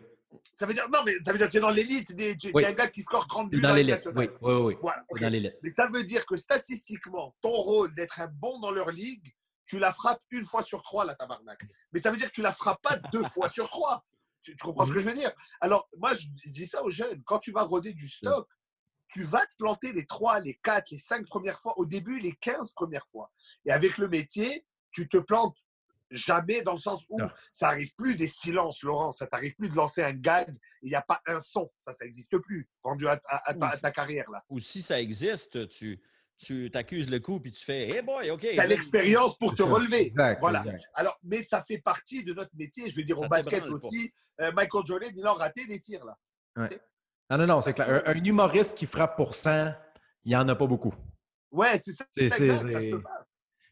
Ça 0.55 0.67
veut 0.67 0.75
dire, 0.75 0.89
non, 0.91 1.01
mais 1.05 1.13
ça 1.25 1.33
veut 1.33 1.39
dire 1.39 1.47
que 1.47 1.53
tu 1.53 1.59
es 1.59 1.61
dans 1.61 1.71
l'élite, 1.71 2.15
tu 2.39 2.51
Oui. 2.55 2.63
es 2.63 2.67
un 2.67 2.73
gars 2.73 2.89
qui 2.89 3.03
score 3.03 3.27
30 3.27 3.51
buts 3.51 3.61
Dans 3.61 3.69
dans 3.69 3.75
l'élite, 3.75 4.09
oui, 4.15 4.29
oui, 4.41 4.55
oui. 4.55 4.77
Voilà. 4.81 5.05
Dans. 5.21 5.51
Mais 5.63 5.71
ça 5.71 5.89
veut 5.89 6.03
dire 6.03 6.25
que 6.27 6.37
statistiquement, 6.37 7.37
ton 7.41 7.51
rôle 7.51 7.95
d'être 7.95 8.21
un 8.21 8.27
bon 8.29 8.59
dans 8.61 8.71
leur 8.71 8.91
ligue, 8.91 9.35
tu 9.67 9.79
la 9.79 9.93
frappes 9.93 10.23
une 10.31 10.45
fois 10.45 10.63
sur 10.63 10.83
trois, 10.83 11.05
la 11.05 11.15
tabarnak. 11.15 11.61
Mais 11.93 12.01
ça 12.01 12.11
veut 12.11 12.17
dire 12.17 12.29
que 12.29 12.35
tu 12.35 12.43
la 12.43 12.53
frappes 12.53 12.81
pas 12.83 12.97
deux 13.13 13.23
fois 13.35 13.49
sur 13.49 13.69
trois. 13.69 14.05
Tu, 14.43 14.53
tu 14.57 14.65
comprends 14.65 14.87
ce 14.87 14.93
que 14.93 14.99
je 15.01 15.09
veux 15.09 15.15
dire? 15.15 15.33
Alors, 15.61 15.89
moi, 15.99 16.13
je 16.15 16.27
dis- 16.29 16.43
je 16.47 16.51
dis 16.53 16.67
ça 16.67 16.83
aux 16.83 16.91
jeunes. 16.91 17.23
Quand 17.25 17.39
tu 17.41 17.51
vas 17.53 17.63
roder 17.63 17.93
du 17.93 18.09
stock, 18.09 18.49
tu 19.09 19.23
vas 19.23 19.45
te 19.45 19.55
planter 19.59 19.93
les 19.93 20.07
trois, 20.07 20.41
les 20.41 20.55
quatre, 20.55 20.91
les 20.91 20.99
cinq 20.99 21.27
premières 21.27 21.59
fois. 21.61 21.77
Au 21.79 21.85
début, 21.87 22.19
les 22.21 22.33
15 22.33 22.73
premières 22.73 23.07
fois. 23.09 23.31
Et 23.65 23.73
avec 23.73 23.99
le 23.99 24.09
métier, 24.09 24.65
tu 24.93 25.09
te 25.09 25.17
plantes 25.19 25.59
jamais 26.11 26.63
dans 26.63 26.73
le 26.73 26.79
sens 26.79 27.05
où 27.09 27.19
Non. 27.19 27.29
ça 27.53 27.69
arrive 27.69 27.95
plus 27.95 28.17
des 28.17 28.29
silences, 28.29 28.83
Laurent. 28.83 29.13
Ça 29.13 29.27
t'arrive 29.27 29.55
plus 29.57 29.69
de 29.71 29.77
lancer 29.77 30.03
un 30.03 30.13
gag. 30.13 30.55
Il 30.83 30.89
n'y 30.89 30.95
a 30.95 31.03
pas 31.03 31.21
un 31.27 31.41
son. 31.41 31.71
Ça, 31.81 31.93
ça 31.93 32.05
n'existe 32.05 32.37
plus. 32.39 32.69
Rendu 32.83 33.07
à, 33.09 33.21
à- 33.27 33.51
à 33.51 33.55
ta, 33.55 33.67
à 33.69 33.77
ta 33.77 33.91
carrière, 33.91 34.31
là. 34.31 34.43
Ou 34.49 34.61
si 34.61 34.83
ça 34.83 35.01
existe, 35.01 35.69
tu 35.69 36.01
tu 36.39 36.71
t'accuses 36.71 37.09
le 37.09 37.19
coup 37.19 37.41
puis 37.41 37.51
tu 37.51 37.65
fais 37.65 37.89
Hey 37.89 38.03
boy, 38.03 38.31
OK. 38.31 38.41
Tu 38.53 38.61
as 38.61 38.67
l'expérience 38.67 39.39
pour 39.39 39.53
te 39.55 39.63
ça. 39.63 39.69
relever. 39.71 40.09
Exact, 40.09 40.39
Voilà. 40.41 40.61
exact. 40.67 40.85
Alors, 40.93 41.19
mais 41.25 41.41
ça 41.41 41.65
fait 41.67 41.79
partie 41.79 42.25
de 42.25 42.35
notre 42.35 42.51
métier. 42.55 42.91
Je 42.91 42.97
veux 42.97 43.05
dire, 43.05 43.17
Ça 43.19 43.25
au 43.25 43.29
basket 43.29 43.65
aussi. 43.65 44.13
euh, 44.43 44.53
Michael 44.53 44.83
Jordan, 44.85 45.11
il 45.17 45.25
a 45.27 45.33
raté 45.33 45.67
des 45.67 45.81
tirs, 45.81 46.05
là. 46.05 46.15
Non, 47.31 47.39
non, 47.39 47.47
non, 47.47 47.61
c'est 47.63 47.73
clair. 47.73 47.89
Un, 47.89 48.03
un 48.13 48.25
humoriste 48.25 48.77
qui 48.77 48.85
frappe 48.87 49.17
pour 49.17 49.35
100, 49.35 49.73
il 50.25 50.29
n'y 50.29 50.37
en 50.37 50.47
a 50.49 50.55
pas 50.55 50.67
beaucoup. 50.67 50.95
Ouais, 51.51 51.79
c'est 51.79 51.93
ça. 51.93 52.05
C'est- 52.15 52.25
exact, 52.25 52.39
c'est- 52.39 52.71
ça 52.73 52.81
se 52.83 52.87
peut 52.91 53.03
pas. 53.03 53.26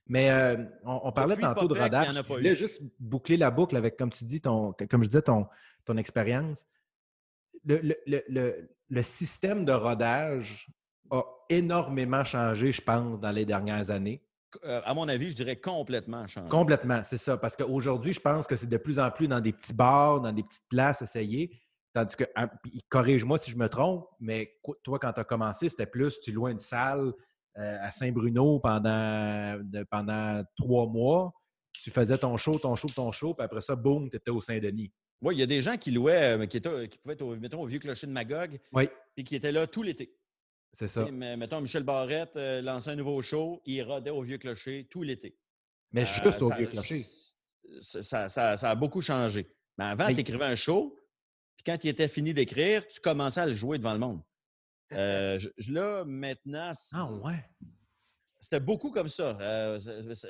Mais 0.06 0.30
euh, 0.30 0.56
on, 0.84 1.00
on 1.04 1.12
parlait 1.12 1.34
Depuis 1.36 1.46
tantôt 1.46 1.68
de 1.68 1.78
rodage. 1.80 2.12
Je 2.14 2.20
eu. 2.20 2.22
voulais 2.22 2.54
juste 2.54 2.82
boucler 2.98 3.36
la 3.36 3.50
boucle 3.50 3.76
avec, 3.76 3.96
comme 3.96 4.10
tu 4.10 4.24
dis, 4.24 4.40
ton, 4.40 4.72
comme 4.90 5.02
je 5.02 5.08
disais, 5.08 5.22
ton, 5.22 5.46
ton 5.84 5.96
expérience. 5.96 6.66
Le, 7.64 7.78
le- 7.78 8.22
le- 8.28 8.68
le- 8.90 9.02
système 9.02 9.64
de 9.64 9.72
rodage 9.72 10.68
a 11.10 11.22
énormément 11.48 12.22
changé, 12.24 12.70
je 12.72 12.82
pense, 12.82 13.18
dans 13.18 13.30
les 13.30 13.46
dernières 13.46 13.90
années. 13.90 14.22
Euh, 14.64 14.80
à 14.84 14.92
mon 14.94 15.08
avis, 15.08 15.30
je 15.30 15.34
dirais 15.34 15.56
complètement 15.56 16.26
changé. 16.26 16.48
Complètement, 16.48 17.02
c'est 17.02 17.16
ça. 17.18 17.36
Parce 17.38 17.56
qu'aujourd'hui, 17.56 18.12
je 18.12 18.20
pense 18.20 18.46
que 18.46 18.54
c'est 18.56 18.68
de 18.68 18.76
plus 18.76 18.98
en 18.98 19.10
plus 19.10 19.26
dans 19.26 19.40
des 19.40 19.52
petits 19.52 19.72
bars, 19.74 20.20
dans 20.20 20.32
des 20.32 20.42
petites 20.42 20.68
places 20.68 21.00
essayées. 21.02 21.58
Tandis 21.94 22.16
que, 22.16 22.24
puis 22.62 22.80
corrige-moi 22.88 23.38
si 23.38 23.50
je 23.50 23.56
me 23.56 23.68
trompe, 23.68 24.06
mais 24.20 24.52
toi, 24.82 24.98
quand 24.98 25.12
tu 25.12 25.20
as 25.20 25.24
commencé, 25.24 25.68
c'était 25.68 25.86
plus, 25.86 26.20
tu 26.20 26.32
louais 26.32 26.52
une 26.52 26.58
salle 26.58 27.12
à 27.56 27.90
Saint-Bruno 27.90 28.58
pendant, 28.60 29.58
de- 29.62 29.84
pendant 29.84 30.42
trois 30.56 30.86
mois. 30.86 31.32
Tu 31.82 31.90
faisais 31.90 32.16
ton 32.18 32.36
show, 32.36 32.58
ton 32.58 32.74
show, 32.76 32.88
ton 32.88 33.12
show, 33.12 33.34
puis 33.34 33.44
après 33.44 33.60
ça, 33.60 33.76
boum, 33.76 34.08
tu 34.08 34.16
étais 34.16 34.30
au 34.30 34.40
Saint-Denis. 34.40 34.92
Oui, 35.20 35.34
il 35.36 35.40
y 35.40 35.42
a 35.42 35.46
des 35.46 35.62
gens 35.62 35.76
qui 35.76 35.90
louaient, 35.90 36.36
euh, 36.38 36.46
qui, 36.46 36.56
étaient, 36.56 36.88
qui 36.88 36.98
pouvaient 36.98 37.14
être 37.14 37.22
au, 37.22 37.36
mettons, 37.36 37.60
au 37.60 37.66
vieux 37.66 37.78
clocher 37.78 38.06
de 38.06 38.12
Magog, 38.12 38.58
Oui, 38.72 38.88
et 39.16 39.22
qui 39.22 39.36
étaient 39.36 39.52
là 39.52 39.66
tout 39.66 39.82
l'été. 39.82 40.14
c'est 40.72 40.88
ça. 40.88 41.06
mais, 41.12 41.36
Mettons, 41.36 41.60
Michel 41.60 41.82
Barrette 41.82 42.36
euh, 42.36 42.60
lançait 42.62 42.90
un 42.90 42.96
nouveau 42.96 43.20
show, 43.22 43.60
il 43.64 43.82
rodait 43.82 44.10
au 44.10 44.22
vieux 44.22 44.38
clocher 44.38 44.86
tout 44.90 45.02
l'été. 45.02 45.36
Mais 45.92 46.02
Euh, 46.02 46.06
juste 46.06 46.42
au 46.42 46.48
ça- 46.48 46.56
vieux 46.56 46.66
clocher. 46.66 47.04
Ça, 47.80 48.02
ça- 48.02 48.28
ça- 48.28 48.56
ça 48.56 48.70
a 48.70 48.74
beaucoup 48.74 49.00
changé. 49.00 49.46
Mais 49.78 49.84
avant, 49.84 50.06
Mais- 50.08 50.14
tu 50.14 50.20
écrivais 50.20 50.44
un 50.46 50.56
show, 50.56 50.96
puis 51.56 51.64
quand 51.64 51.82
il 51.84 51.88
était 51.88 52.08
fini 52.08 52.34
d'écrire, 52.34 52.86
tu 52.88 53.00
commençais 53.00 53.40
à 53.40 53.46
le 53.46 53.54
jouer 53.54 53.78
devant 53.78 53.92
le 53.92 53.98
monde. 54.00 54.20
Euh, 54.94 55.38
je- 55.38 55.72
là, 55.72 56.04
maintenant, 56.04 56.72
Ah 56.92 57.12
ouais. 57.12 57.44
c'était 58.38 58.60
beaucoup 58.60 58.90
comme 58.90 59.08
ça. 59.08 59.38
Euh, 59.40 59.78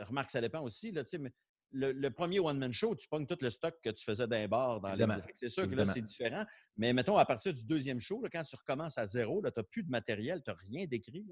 remarque, 0.07 0.31
ça 0.31 0.41
dépend 0.41 0.61
aussi. 0.62 0.91
Là, 0.93 1.03
mais 1.20 1.32
le, 1.73 1.93
le 1.93 2.11
premier 2.11 2.39
one-man 2.39 2.73
show, 2.73 2.95
tu 2.95 3.09
pognes 3.09 3.27
tout 3.27 3.39
le 3.41 3.51
stock 3.51 3.74
que 3.82 3.91
tu 3.91 4.05
faisais 4.05 4.27
d'un 4.28 4.47
bar 4.47 4.81
dans 4.81 4.95
les. 4.95 5.05
C'est 5.35 5.49
sûr 5.49 5.69
que 5.69 5.74
là, 5.74 5.85
c'est 5.86 6.03
différent. 6.03 6.45
Mais 6.77 6.93
mettons, 6.93 7.16
à 7.19 7.24
partir 7.24 7.53
du 7.53 7.65
deuxième 7.65 8.01
show, 8.01 8.23
là, 8.23 8.28
quand 8.31 8.45
tu 8.45 8.55
recommences 8.57 8.97
à 8.99 9.07
zéro, 9.07 9.43
tu 9.43 9.51
n'as 9.57 9.62
plus 9.65 9.82
de 9.82 9.91
matériel, 9.91 10.43
tu 10.43 10.51
n'as 10.51 10.57
rien 10.57 10.86
d'écrit. 10.86 11.27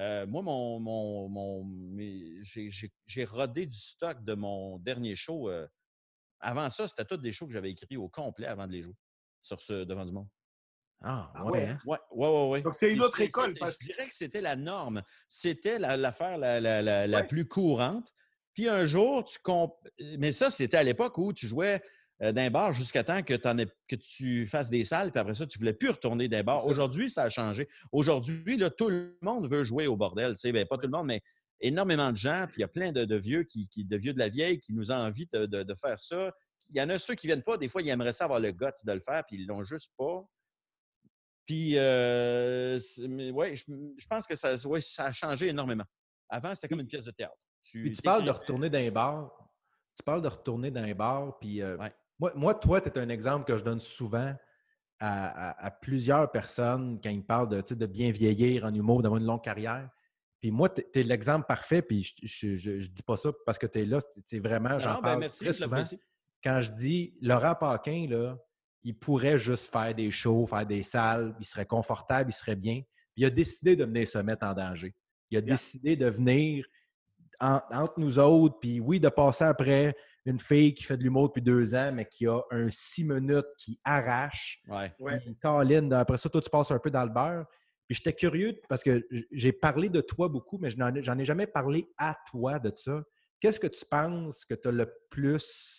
Euh, 0.00 0.26
moi, 0.26 0.42
mon, 0.42 0.78
mon, 0.80 1.28
mon- 1.28 1.64
mes- 1.64 2.40
j'ai- 2.44 3.24
rodé 3.24 3.66
du 3.66 3.78
stock 3.78 4.22
de 4.24 4.34
mon 4.34 4.78
dernier 4.78 5.14
show. 5.16 5.48
euh, 5.50 5.66
avant 6.40 6.70
ça, 6.70 6.86
c'était 6.86 7.04
tous 7.04 7.16
des 7.16 7.32
shows 7.32 7.46
que 7.48 7.52
j'avais 7.52 7.70
écrits 7.72 7.96
au 7.96 8.08
complet 8.08 8.46
avant 8.46 8.66
de 8.68 8.72
les 8.72 8.82
jouer 8.82 8.94
sur 9.40 9.60
ce 9.60 9.82
devant 9.84 10.04
du 10.04 10.12
monde. 10.12 10.28
Ah, 11.00 11.30
Ah 11.34 11.44
ouais. 11.46 11.50
ouais. 11.52 11.66
hein? 11.68 11.78
Ouais, 11.86 11.98
ouais, 12.10 12.28
ouais, 12.28 12.48
ouais. 12.48 12.62
Donc, 12.62 12.74
c'est 12.74 12.92
une 12.92 13.00
autre 13.02 13.20
école, 13.20 13.54
Je 13.56 13.86
dirais 13.86 14.08
que 14.08 14.14
c'était 14.14 14.40
la 14.40 14.56
norme. 14.56 15.02
C'était 15.28 15.78
la- 15.78 15.96
l'affaire 15.96 16.38
la, 16.38 16.60
la, 16.60 16.82
la, 16.82 17.06
la 17.06 17.18
Ouais. 17.20 17.26
plus 17.26 17.46
courante. 17.46 18.12
Puis 18.54 18.68
un 18.68 18.84
jour, 18.84 19.24
tu 19.24 19.38
comp... 19.38 19.74
Mais 20.18 20.32
ça, 20.32 20.50
c'était 20.50 20.76
à 20.76 20.82
l'époque 20.82 21.16
où 21.18 21.32
tu 21.32 21.46
jouais 21.46 21.80
euh, 22.22 22.32
d'un 22.32 22.50
bar 22.50 22.72
jusqu'à 22.72 23.04
temps 23.04 23.22
que, 23.22 23.34
t'en 23.34 23.56
aies- 23.58 23.68
que 23.86 23.94
tu 23.94 24.48
fasses 24.48 24.70
des 24.70 24.82
salles, 24.82 25.12
puis 25.12 25.20
après 25.20 25.34
ça, 25.34 25.46
tu 25.46 25.56
voulais 25.58 25.72
plus 25.72 25.90
retourner 25.90 26.26
d'un 26.28 26.42
bar. 26.42 26.66
Aujourd'hui, 26.66 27.08
ça 27.10 27.22
a 27.22 27.28
changé. 27.28 27.68
Aujourd'hui, 27.92 28.56
là, 28.56 28.68
tout 28.70 28.88
le 28.88 29.16
monde 29.22 29.48
veut 29.48 29.62
jouer 29.62 29.86
au 29.86 29.96
bordel. 29.96 30.32
Tu 30.32 30.40
sais, 30.40 30.52
ben, 30.52 30.66
pas 30.66 30.76
tout 30.78 30.88
le 30.88 30.96
monde, 30.96 31.06
mais 31.06 31.20
énormément 31.60 32.10
de 32.10 32.16
gens. 32.16 32.46
Puis 32.48 32.56
il 32.58 32.60
y 32.62 32.64
a 32.64 32.68
plein 32.68 32.90
de, 32.90 33.04
de 33.04 33.16
vieux, 33.16 33.44
qui, 33.44 33.68
qui- 33.68 33.84
de 33.84 33.96
vieux 33.96 34.12
de 34.12 34.18
la 34.18 34.28
vieille 34.28 34.58
qui 34.58 34.72
nous 34.72 34.90
ont 34.90 34.96
envie 34.96 35.28
de, 35.32 35.46
de- 35.46 35.62
de 35.62 35.74
faire 35.76 36.00
ça. 36.00 36.32
Il 36.70 36.76
y 36.76 36.82
en 36.82 36.88
a 36.90 36.98
ceux 36.98 37.14
qui 37.14 37.28
viennent 37.28 37.44
pas. 37.44 37.56
Des 37.56 37.68
fois, 37.68 37.82
ils 37.82 37.88
aimeraient 37.88 38.12
ça 38.12 38.24
avoir 38.24 38.40
le 38.40 38.50
goût 38.50 38.66
de 38.84 38.92
le 38.92 39.00
faire, 39.00 39.22
puis 39.24 39.36
ils 39.36 39.46
l'ont 39.46 39.62
juste 39.62 39.92
pas. 39.96 40.28
Puis, 41.48 41.78
euh, 41.78 42.78
ouais, 43.32 43.56
je, 43.56 43.64
je 43.96 44.06
pense 44.06 44.26
que 44.26 44.34
ça, 44.34 44.54
ouais, 44.68 44.82
ça 44.82 45.06
a 45.06 45.12
changé 45.12 45.48
énormément. 45.48 45.84
Avant, 46.28 46.54
c'était 46.54 46.68
comme 46.68 46.80
une 46.80 46.86
pièce 46.86 47.04
de 47.04 47.10
théâtre. 47.10 47.38
Puis 47.62 47.92
tu 47.94 48.02
parles 48.02 48.24
de 48.24 48.30
retourner 48.30 48.68
dans 48.68 48.78
les 48.78 48.90
bars. 48.90 49.32
Tu 49.96 50.04
parles 50.04 50.20
de 50.20 50.28
retourner 50.28 50.70
dans 50.70 50.84
les 50.84 50.92
bars. 50.92 51.38
Puis 51.38 51.62
euh, 51.62 51.78
Ouais. 51.78 51.90
moi, 52.18 52.32
moi, 52.34 52.54
toi, 52.54 52.82
tu 52.82 52.90
es 52.90 52.98
un 52.98 53.08
exemple 53.08 53.46
que 53.46 53.56
je 53.56 53.64
donne 53.64 53.80
souvent 53.80 54.34
à, 55.00 55.48
à- 55.48 55.66
à 55.66 55.70
plusieurs 55.70 56.30
personnes 56.30 57.00
quand 57.02 57.08
ils 57.08 57.20
me 57.20 57.26
parlent 57.26 57.48
de, 57.48 57.62
tu 57.62 57.74
de 57.74 57.86
bien 57.86 58.10
vieillir 58.10 58.66
en 58.66 58.74
humour, 58.74 59.00
d'avoir 59.00 59.18
une 59.18 59.26
longue 59.26 59.42
carrière. 59.42 59.88
Puis 60.40 60.50
moi, 60.50 60.68
tu 60.68 60.84
es, 60.92 61.02
l'exemple 61.02 61.46
parfait. 61.46 61.80
Puis 61.80 62.14
je, 62.22 62.56
je, 62.56 62.86
dis 62.88 63.02
pas 63.02 63.16
ça 63.16 63.30
parce 63.46 63.56
que 63.56 63.66
tu 63.66 63.80
es 63.80 63.84
là. 63.86 64.00
C'est 64.26 64.38
vraiment, 64.38 64.78
j'en 64.78 64.90
non, 64.90 64.94
ben, 64.96 65.02
parle 65.02 65.20
merci, 65.20 65.44
très 65.44 65.54
souvent. 65.54 65.82
Quand 66.44 66.60
je 66.60 66.72
dis 66.72 67.16
Laurent 67.22 67.54
Paquin, 67.54 68.06
là, 68.06 68.36
il 68.84 68.94
pourrait 68.98 69.38
juste 69.38 69.70
faire 69.70 69.94
des 69.94 70.10
shows, 70.10 70.46
faire 70.46 70.66
des 70.66 70.82
salles, 70.82 71.34
il 71.40 71.46
serait 71.46 71.66
confortable, 71.66 72.30
il 72.30 72.34
serait 72.34 72.56
bien. 72.56 72.80
Puis 73.14 73.22
il 73.22 73.24
a 73.24 73.30
décidé 73.30 73.76
de 73.76 73.84
venir 73.84 74.06
se 74.08 74.18
mettre 74.18 74.46
en 74.46 74.54
danger. 74.54 74.94
Il 75.30 75.36
a 75.38 75.40
Yeah. 75.40 75.54
décidé 75.54 75.96
de 75.96 76.06
venir 76.08 76.64
en- 77.40 77.60
entre 77.70 77.94
nous 78.00 78.18
autres, 78.18 78.58
puis 78.60 78.80
oui, 78.80 78.98
de 78.98 79.08
passer 79.08 79.44
après 79.44 79.94
une 80.24 80.38
fille 80.40 80.74
qui 80.74 80.84
fait 80.84 80.96
de 80.96 81.04
l'humour 81.04 81.28
depuis 81.28 81.42
deux 81.42 81.74
ans, 81.74 81.92
mais 81.92 82.04
qui 82.06 82.26
a 82.26 82.40
un 82.50 82.68
six 82.70 83.04
minutes 83.04 83.46
qui 83.58 83.78
arrache. 83.84 84.60
Ouais. 84.68 84.92
Ouais. 84.98 85.20
Colin, 85.42 85.90
après 85.92 86.16
ça, 86.18 86.28
toi, 86.28 86.40
tu 86.40 86.50
passes 86.50 86.70
un 86.70 86.78
peu 86.78 86.90
dans 86.90 87.04
le 87.04 87.10
beurre. 87.10 87.46
Puis 87.86 87.96
j'étais 87.96 88.12
curieux 88.12 88.60
parce 88.68 88.82
que 88.82 89.06
j'ai 89.32 89.52
parlé 89.52 89.88
de 89.88 90.00
toi 90.02 90.28
beaucoup, 90.28 90.58
mais 90.58 90.68
je 90.68 90.76
n'en 90.76 90.92
ai 91.18 91.24
jamais 91.24 91.46
parlé 91.46 91.88
à 91.96 92.16
toi 92.30 92.58
de 92.58 92.70
ça. 92.74 93.02
Qu'est-ce 93.40 93.60
que 93.60 93.68
tu 93.68 93.84
penses 93.88 94.44
que 94.44 94.54
tu 94.54 94.68
as 94.68 94.72
le 94.72 94.92
plus 95.10 95.77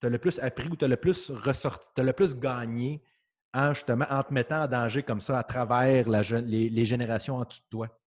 t'as 0.00 0.08
le 0.08 0.18
plus 0.18 0.38
appris 0.38 0.68
ou 0.68 0.76
tu 0.76 0.84
as 0.84 0.88
le 0.88 0.96
plus 0.96 1.30
ressorti, 1.30 1.88
tu 1.94 2.02
le 2.02 2.12
plus 2.12 2.36
gagné 2.36 3.02
en 3.52 3.74
justement 3.74 4.06
en 4.08 4.22
te 4.22 4.32
mettant 4.32 4.62
en 4.62 4.68
danger 4.68 5.02
comme 5.02 5.20
ça 5.20 5.38
à 5.38 5.44
travers 5.44 6.08
les, 6.08 6.84
générations 6.84 7.36
en 7.36 7.44
dessous 7.44 7.60
de 7.60 7.68
toi? 7.68 8.00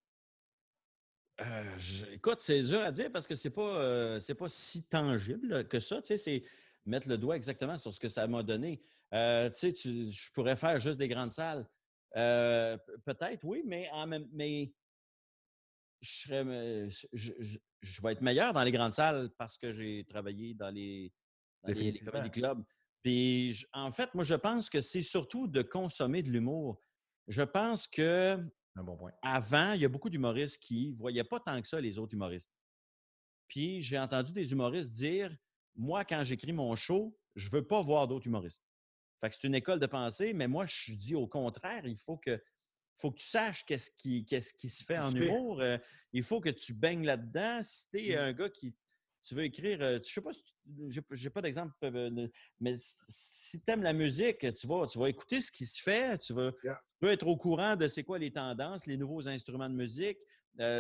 Euh, 1.42 1.78
écoute, 2.12 2.40
c'est 2.40 2.62
dur 2.64 2.80
à 2.80 2.92
dire 2.92 3.12
parce 3.12 3.28
que 3.28 3.36
c'est 3.36 3.50
pas, 3.50 3.82
euh, 3.82 4.20
pas 4.38 4.50
si 4.50 4.84
tangible 4.84 5.68
que 5.68 5.80
ça. 5.80 6.02
Tu 6.02 6.08
sais, 6.08 6.18
c'est 6.18 6.44
mettre 6.86 7.10
le 7.10 7.18
doigt 7.18 7.36
exactement 7.36 7.78
sur 7.78 7.94
ce 7.94 8.00
que 8.00 8.10
ça 8.10 8.28
m'a 8.28 8.44
donné. 8.44 8.82
Euh, 9.14 9.50
tu 9.50 9.60
sais, 9.60 9.74
tu- 9.74 10.12
je 10.12 10.32
pourrais 10.32 10.56
faire 10.56 10.80
juste 10.80 10.98
des 10.98 11.08
grandes 11.08 11.32
salles. 11.32 11.68
Peut-être, 12.14 13.44
oui, 13.44 13.64
mais 13.66 13.90
en 13.92 14.06
même 14.06 14.28
mais 14.32 14.72
je, 16.02 16.10
serais, 16.10 16.90
je, 17.14 18.02
vais 18.02 18.12
être 18.12 18.22
meilleur 18.22 18.54
dans 18.54 18.64
les 18.64 18.72
grandes 18.72 18.94
salles 18.94 19.30
parce 19.38 19.58
que 19.58 19.72
j'ai 19.72 20.06
travaillé 20.08 20.54
dans 20.54 20.70
les, 20.70 21.12
dans 21.64 21.74
les, 21.74 22.00
comedy 22.00 22.30
clubs. 22.32 22.64
Puis, 23.04 23.66
en 23.74 23.92
fait, 23.92 24.14
moi, 24.14 24.24
je 24.24 24.36
pense 24.36 24.70
que 24.70 24.82
c'est 24.82 25.04
surtout 25.04 25.48
de 25.48 25.62
consommer 25.62 26.22
de 26.22 26.30
l'humour. 26.30 26.82
Je 27.28 27.42
pense 27.42 27.88
que 27.88 28.38
Un 28.76 28.84
bon 28.84 28.98
point. 28.98 29.12
avant, 29.22 29.74
il 29.74 29.82
y 29.82 29.86
a 29.86 29.90
beaucoup 29.90 30.10
d'humoristes 30.10 30.62
qui 30.62 30.92
ne 30.92 30.98
voyaient 30.98 31.24
pas 31.24 31.40
tant 31.40 31.62
que 31.62 31.68
ça 31.68 31.82
les 31.82 31.98
autres 32.00 32.14
humoristes. 32.14 32.52
Puis, 33.48 33.82
j'ai 33.82 34.00
entendu 34.00 34.32
des 34.32 34.52
humoristes 34.52 34.94
dire 34.94 35.36
Moi, 35.76 36.06
quand 36.06 36.24
j'écris 36.24 36.54
mon 36.54 36.76
show, 36.76 37.18
je 37.36 37.48
ne 37.48 37.52
veux 37.52 37.68
pas 37.68 37.82
voir 37.82 38.08
d'autres 38.08 38.28
humoristes. 38.28 38.64
Fait 39.20 39.30
que 39.30 39.36
c'est 39.36 39.48
une 39.48 39.56
école 39.56 39.80
de 39.80 39.86
pensée, 39.86 40.34
mais 40.34 40.48
moi, 40.48 40.66
je 40.66 40.94
dis 40.94 41.16
au 41.16 41.28
contraire, 41.28 41.86
il 41.86 41.98
faut 41.98 42.18
que, 42.18 42.42
faut 42.96 43.12
que 43.12 43.20
tu 43.20 43.26
saches 43.26 43.66
qu'est-ce 43.66 43.90
qui, 43.92 44.26
qu'est-ce 44.26 44.54
qui 44.54 44.70
se 44.70 44.84
fait 44.84 44.98
en 44.98 45.12
humour. 45.12 45.62
Euh, 45.62 45.78
il 46.12 46.24
faut 46.24 46.42
que 46.42 46.50
tu 46.50 46.74
baignes 46.74 47.06
là-dedans. 47.06 47.62
Si 47.64 47.90
tu 47.90 48.10
es 48.10 48.16
mmh. 48.16 48.20
un 48.20 48.34
gars 48.34 48.50
qui 48.50 48.76
tu 49.24 49.36
veux 49.36 49.44
écrire, 49.44 49.82
euh, 49.82 50.00
je 50.06 50.14
sais 50.14 50.22
pas, 50.22 50.32
j'ai 51.12 51.30
pas 51.30 51.42
d'exemple, 51.42 51.74
euh, 51.84 52.28
mais 52.60 52.76
si 52.78 53.62
tu 53.62 53.72
aimes 53.72 53.84
la 53.84 53.94
musique, 53.94 54.40
tu 54.54 54.68
vas, 54.68 54.86
tu 54.86 55.00
vas 55.00 55.10
écouter 55.10 55.42
ce 55.42 55.52
qui 55.52 55.66
se 55.66 55.82
fait, 55.82 56.18
tu, 56.18 56.34
vas, 56.34 56.52
tu 57.02 57.08
être 57.08 57.28
au 57.28 57.38
courant 57.38 57.76
de 57.76 57.88
c'est 57.88 58.04
quoi 58.04 58.20
les 58.20 58.32
tendances, 58.32 58.86
les 58.86 58.98
nouveaux 58.98 59.28
instruments 59.28 59.70
de 59.70 59.76
musique, 59.76 60.20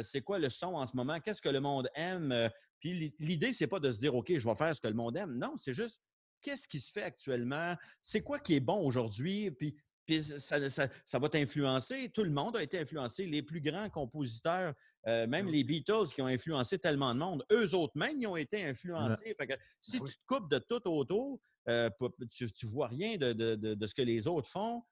c'est 0.03 0.21
quoi 0.21 0.39
le 0.39 0.49
son 0.49 0.75
en 0.75 0.85
ce 0.85 0.95
moment, 0.95 1.19
qu'est-ce 1.19 1.41
que 1.41 1.49
le 1.49 1.61
monde 1.61 1.89
aime. 1.95 2.49
Puis 2.79 3.13
l'idée, 3.17 3.53
c'est 3.53 3.67
pas 3.67 3.79
de 3.79 3.89
se 3.89 3.99
dire, 3.99 4.13
OK, 4.13 4.37
je 4.37 4.47
vais 4.47 4.55
faire 4.55 4.75
ce 4.75 4.81
que 4.81 4.87
le 4.87 4.93
monde 4.93 5.15
aime. 5.15 5.37
Non, 5.37 5.55
c'est 5.55 5.73
juste 5.73 6.01
qu'est-ce 6.43 6.67
qui 6.67 6.79
se 6.79 6.91
fait 6.91 7.03
actuellement, 7.03 7.75
c'est 8.01 8.21
quoi 8.21 8.39
qui 8.39 8.55
est 8.55 8.59
bon 8.59 8.85
aujourd'hui, 8.85 9.49
puis, 9.49 9.75
ça, 10.07 11.19
va 11.19 11.29
t'influencer. 11.29 12.09
Tout 12.09 12.23
le 12.23 12.29
monde 12.29 12.57
a 12.57 12.63
été 12.63 12.79
influencé. 12.79 13.25
Les 13.25 13.41
plus 13.41 13.61
grands 13.61 13.89
compositeurs, 13.89 14.73
euh, 15.07 15.27
même 15.27 15.49
les 15.49 15.63
Beatles 15.63 16.07
qui 16.13 16.21
ont 16.21 16.27
influencé 16.27 16.77
tellement 16.79 17.13
de 17.13 17.19
monde, 17.19 17.45
eux 17.51 17.73
autres 17.73 17.97
même, 17.97 18.19
ils 18.19 18.27
ont 18.27 18.37
été 18.37 18.65
influencés. 18.65 19.35
si 19.79 19.99
ben 19.99 20.05
tu 20.05 20.15
te 20.15 20.25
coupes 20.27 20.49
de 20.49 20.59
tout 20.59 20.87
autour, 20.87 21.39
euh, 21.69 21.89
tu 22.29 22.45
ne 22.45 22.69
vois 22.69 22.87
rien 22.87 23.17
de, 23.17 23.85
ce 23.85 23.93
que 23.93 24.01
les 24.01 24.27
autres 24.27 24.49
font, 24.49 24.83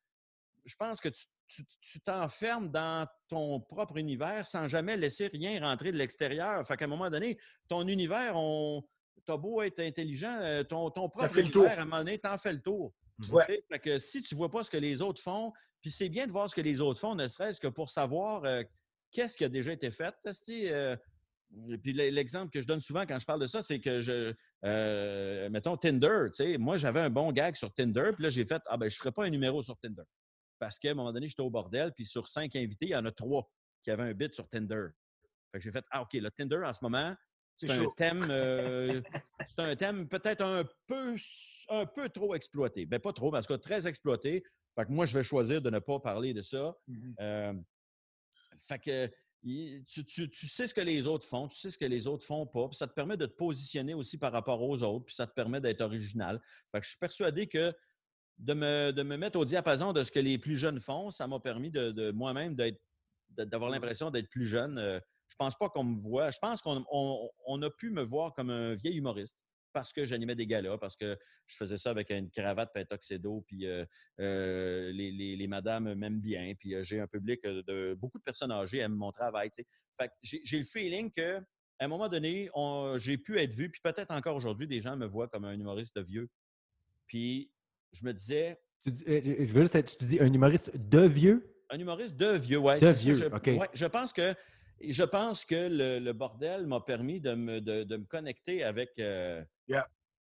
je 0.66 0.76
pense 0.76 1.00
que 1.00 1.10
tu 1.48 2.00
t'enfermes 2.02 2.70
dans 2.70 3.08
ton 3.28 3.60
propre 3.60 3.98
univers 3.98 4.46
sans 4.46 4.68
jamais 4.68 4.96
laisser 4.96 5.28
rien 5.28 5.60
rentrer 5.60 5.92
de 5.92 5.98
l'extérieur. 5.98 6.66
Fait 6.66 6.78
qu'à 6.78 6.86
un 6.86 6.88
moment 6.88 7.10
donné, 7.10 7.38
ton 7.68 7.88
univers, 7.88 8.34
on, 8.36 8.84
t'as 9.26 9.38
beau 9.38 9.62
être 9.62 9.80
intelligent, 9.80 10.38
euh, 10.42 10.64
ton, 10.64 10.90
ton 10.90 11.10
propre 11.10 11.38
univers, 11.38 11.80
à 11.80 11.82
un 11.82 11.86
moment 11.86 11.98
donné, 11.98 12.20
t'en 12.20 12.38
fais 12.38 12.54
le 12.54 12.62
tour. 12.62 12.94
Ouais. 13.30 13.64
Fait 13.70 13.80
que 13.80 14.00
si 14.00 14.22
tu 14.22 14.36
ne 14.36 14.38
vois 14.38 14.50
pas 14.50 14.64
ce 14.64 14.70
que 14.70 14.78
les 14.78 15.02
autres 15.02 15.22
font, 15.22 15.52
puis 15.82 15.92
c'est 15.92 16.10
bien 16.10 16.28
de 16.28 16.32
voir 16.32 16.50
ce 16.50 16.56
que 16.56 16.62
les 16.62 16.82
autres 16.82 17.00
font, 17.00 17.16
ne 17.16 17.28
serait-ce 17.28 17.60
que 17.60 17.68
pour 17.68 17.90
savoir 17.90 18.44
euh, 18.46 18.64
qu'est-ce 19.12 19.38
qui 19.38 19.44
a 19.44 19.50
déjà 19.50 19.74
été 19.74 19.92
fait. 19.92 20.16
Euh, 20.50 20.96
puis 21.84 21.94
l'exemple 21.94 22.52
que 22.52 22.62
je 22.62 22.68
donne 22.68 22.80
souvent 22.80 23.02
quand 23.06 23.20
je 23.20 23.26
parle 23.26 23.42
de 23.42 23.48
ça, 23.48 23.62
c'est 23.62 23.80
que 23.80 24.00
je, 24.00 24.34
mettons 25.50 25.76
Tinder, 25.76 26.28
tu 26.28 26.44
sais, 26.44 26.58
moi 26.58 26.78
j'avais 26.78 27.02
un 27.02 27.10
bon 27.10 27.32
gag 27.32 27.56
sur 27.56 27.74
Tinder, 27.74 28.12
puis 28.14 28.24
là 28.24 28.30
j'ai 28.30 28.46
fait, 28.46 28.62
ah 28.68 28.78
ben 28.78 28.90
je 28.90 28.96
ne 28.96 29.00
ferai 29.00 29.12
pas 29.12 29.26
un 29.26 29.30
numéro 29.30 29.62
sur 29.62 29.78
Tinder. 29.78 30.04
Parce 30.60 30.78
qu'à 30.78 30.92
un 30.92 30.94
moment 30.94 31.12
donné, 31.12 31.28
j'étais 31.28 31.42
au 31.42 31.50
bordel, 31.50 31.92
puis 31.94 32.06
sur 32.06 32.28
cinq 32.28 32.56
invités, 32.56 32.86
il 32.86 32.92
y 32.92 32.96
en 32.96 33.06
a 33.06 33.12
trois 33.12 33.52
qui 33.82 33.90
avaient 33.90 34.04
un 34.04 34.14
bit 34.14 34.34
sur 34.34 34.48
Tinder. 34.48 34.90
Fait 35.52 35.58
que 35.58 35.64
j'ai 35.64 35.72
fait, 35.72 35.84
ah 35.92 36.04
OK, 36.04 36.14
le 36.14 36.30
Tinder 36.30 36.62
en 36.64 36.72
ce 36.72 36.80
moment, 36.84 37.16
c'est 37.68 37.72
un 37.72 37.86
thème, 37.96 38.26
euh, 38.30 39.02
c'est 39.50 39.60
un 39.60 39.76
thème 39.76 40.08
peut-être 40.08 40.44
un 40.44 40.64
peu, 40.88 41.16
un 41.70 41.86
peu 41.86 42.10
trop 42.10 42.36
exploité. 42.36 42.86
Ben, 42.86 43.00
pas 43.00 43.14
trop, 43.14 43.32
parce 43.32 43.48
que 43.48 43.54
très 43.54 43.88
exploité. 43.88 44.44
Fait 44.76 44.86
que 44.86 44.92
moi, 44.92 45.06
je 45.06 45.14
vais 45.14 45.24
choisir 45.24 45.62
de 45.62 45.70
ne 45.70 45.80
pas 45.80 46.00
parler 46.00 46.34
de 46.34 46.42
ça. 46.42 46.76
Mmh 46.88 47.14
euh, 47.20 47.54
fait 48.68 48.80
que 48.80 49.12
tu, 49.44 50.48
sais 50.50 50.68
ce 50.68 50.74
que 50.74 50.82
les 50.82 51.08
autres 51.08 51.28
font, 51.28 51.48
tu 51.48 51.58
sais 51.58 51.72
ce 51.72 51.78
que 51.78 51.86
les 51.86 52.06
autres 52.08 52.26
font 52.26 52.46
pas, 52.46 52.68
puis 52.68 52.78
ça 52.78 52.88
te 52.88 52.94
permet 52.94 53.18
de 53.18 53.26
te 53.26 53.34
positionner 53.34 53.94
aussi 53.94 54.18
par 54.18 54.32
rapport 54.32 54.62
aux 54.62 54.84
autres, 54.84 55.06
puis 55.06 55.16
ça 55.16 55.26
te 55.26 55.34
permet 55.34 55.60
d'être 55.60 55.82
original. 55.82 56.40
Fait 56.72 56.80
que 56.80 56.86
je 56.86 56.90
suis 56.90 57.00
persuadé 57.00 57.48
que 57.48 57.74
de 58.38 58.54
me, 58.54 58.92
de 58.92 59.04
me, 59.04 59.18
mettre 59.18 59.40
au 59.40 59.46
diapason 59.46 59.94
de 59.94 60.04
ce 60.04 60.12
que 60.12 60.20
les 60.20 60.38
plus 60.38 60.58
jeunes 60.58 60.80
font, 60.80 61.10
ça 61.10 61.28
m'a 61.28 61.40
permis 61.40 61.72
de, 61.72 62.12
moi-même 62.12 62.56
d'avoir 63.30 63.72
l'impression 63.72 64.12
d'être 64.12 64.30
plus 64.30 64.46
jeune. 64.46 64.78
Euh, 64.78 65.00
je 65.32 65.36
pense 65.38 65.56
pas 65.56 65.70
qu'on 65.70 65.86
me 65.86 65.98
voit. 65.98 66.30
Je 66.30 66.40
pense 66.40 66.62
qu'on 66.62 67.62
a 67.62 67.70
pu 67.70 67.90
me 67.90 68.04
voir 68.04 68.34
comme 68.34 68.50
un 68.50 68.76
vieil 68.76 68.98
humoriste 68.98 69.40
parce 69.72 69.94
que 69.94 70.04
j'animais 70.06 70.36
des 70.36 70.46
galas, 70.46 70.78
parce 70.78 70.98
que 70.98 71.18
je 71.48 71.56
faisais 71.56 71.78
ça 71.78 71.92
avec 71.92 72.10
une 72.12 72.30
cravate 72.30 72.74
pentoxédo, 72.74 73.46
puis 73.48 73.66
euh, 73.66 73.86
euh, 74.20 74.92
les, 74.92 75.48
madames 75.48 75.94
m'aiment 75.94 76.20
bien, 76.20 76.54
puis 76.60 76.76
euh, 76.76 76.84
j'ai 76.84 77.00
un 77.00 77.08
public 77.08 77.42
de 77.44 77.94
beaucoup 77.94 78.18
de 78.18 78.24
personnes 78.24 78.52
âgées 78.52 78.80
aiment 78.80 78.96
mon 78.96 79.12
travail. 79.14 79.50
Fait 79.98 80.12
j'ai 80.22 80.60
le 80.60 80.66
feeling 80.66 81.10
que 81.10 81.38
à 81.80 81.86
un 81.86 81.88
moment 81.88 82.10
donné, 82.10 82.50
j'ai 82.98 83.18
pu 83.18 83.40
être 83.40 83.54
vu, 83.54 83.72
puis 83.72 83.82
peut-être 83.82 84.12
encore 84.12 84.36
aujourd'hui, 84.36 84.68
des 84.68 84.82
gens 84.82 84.98
me 84.98 85.08
voient 85.08 85.30
comme 85.30 85.46
un 85.46 85.54
humoriste 85.54 85.96
de 85.96 86.02
vieux. 86.02 86.30
Puis 87.08 87.52
je 87.94 88.04
me 88.06 88.14
disais. 88.14 88.60
Tu, 88.84 88.92
je 89.08 89.54
veux 89.54 89.62
juste, 89.62 89.98
tu 89.98 90.06
dis 90.06 90.20
un 90.20 90.32
humoriste 90.32 90.76
de 90.76 91.00
vieux? 91.00 91.56
Un 91.70 91.80
humoriste 91.80 92.18
de 92.18 92.34
vieux, 92.34 92.58
oui. 92.58 92.80
De 92.82 92.88
vieux, 92.88 93.16
je, 93.16 93.26
OK. 93.26 93.50
je 93.74 93.86
pense 93.86 94.12
que 94.12 94.36
je 94.90 95.04
pense 95.04 95.46
que 95.46 95.68
le, 95.70 96.12
bordel 96.14 96.68
m'a 96.68 96.80
permis 96.80 97.20
de 97.20 97.34
me, 97.34 97.60
de, 97.62 97.98
me 97.98 98.06
connecter 98.06 98.64
avec, 98.64 98.92
euh, 99.00 99.44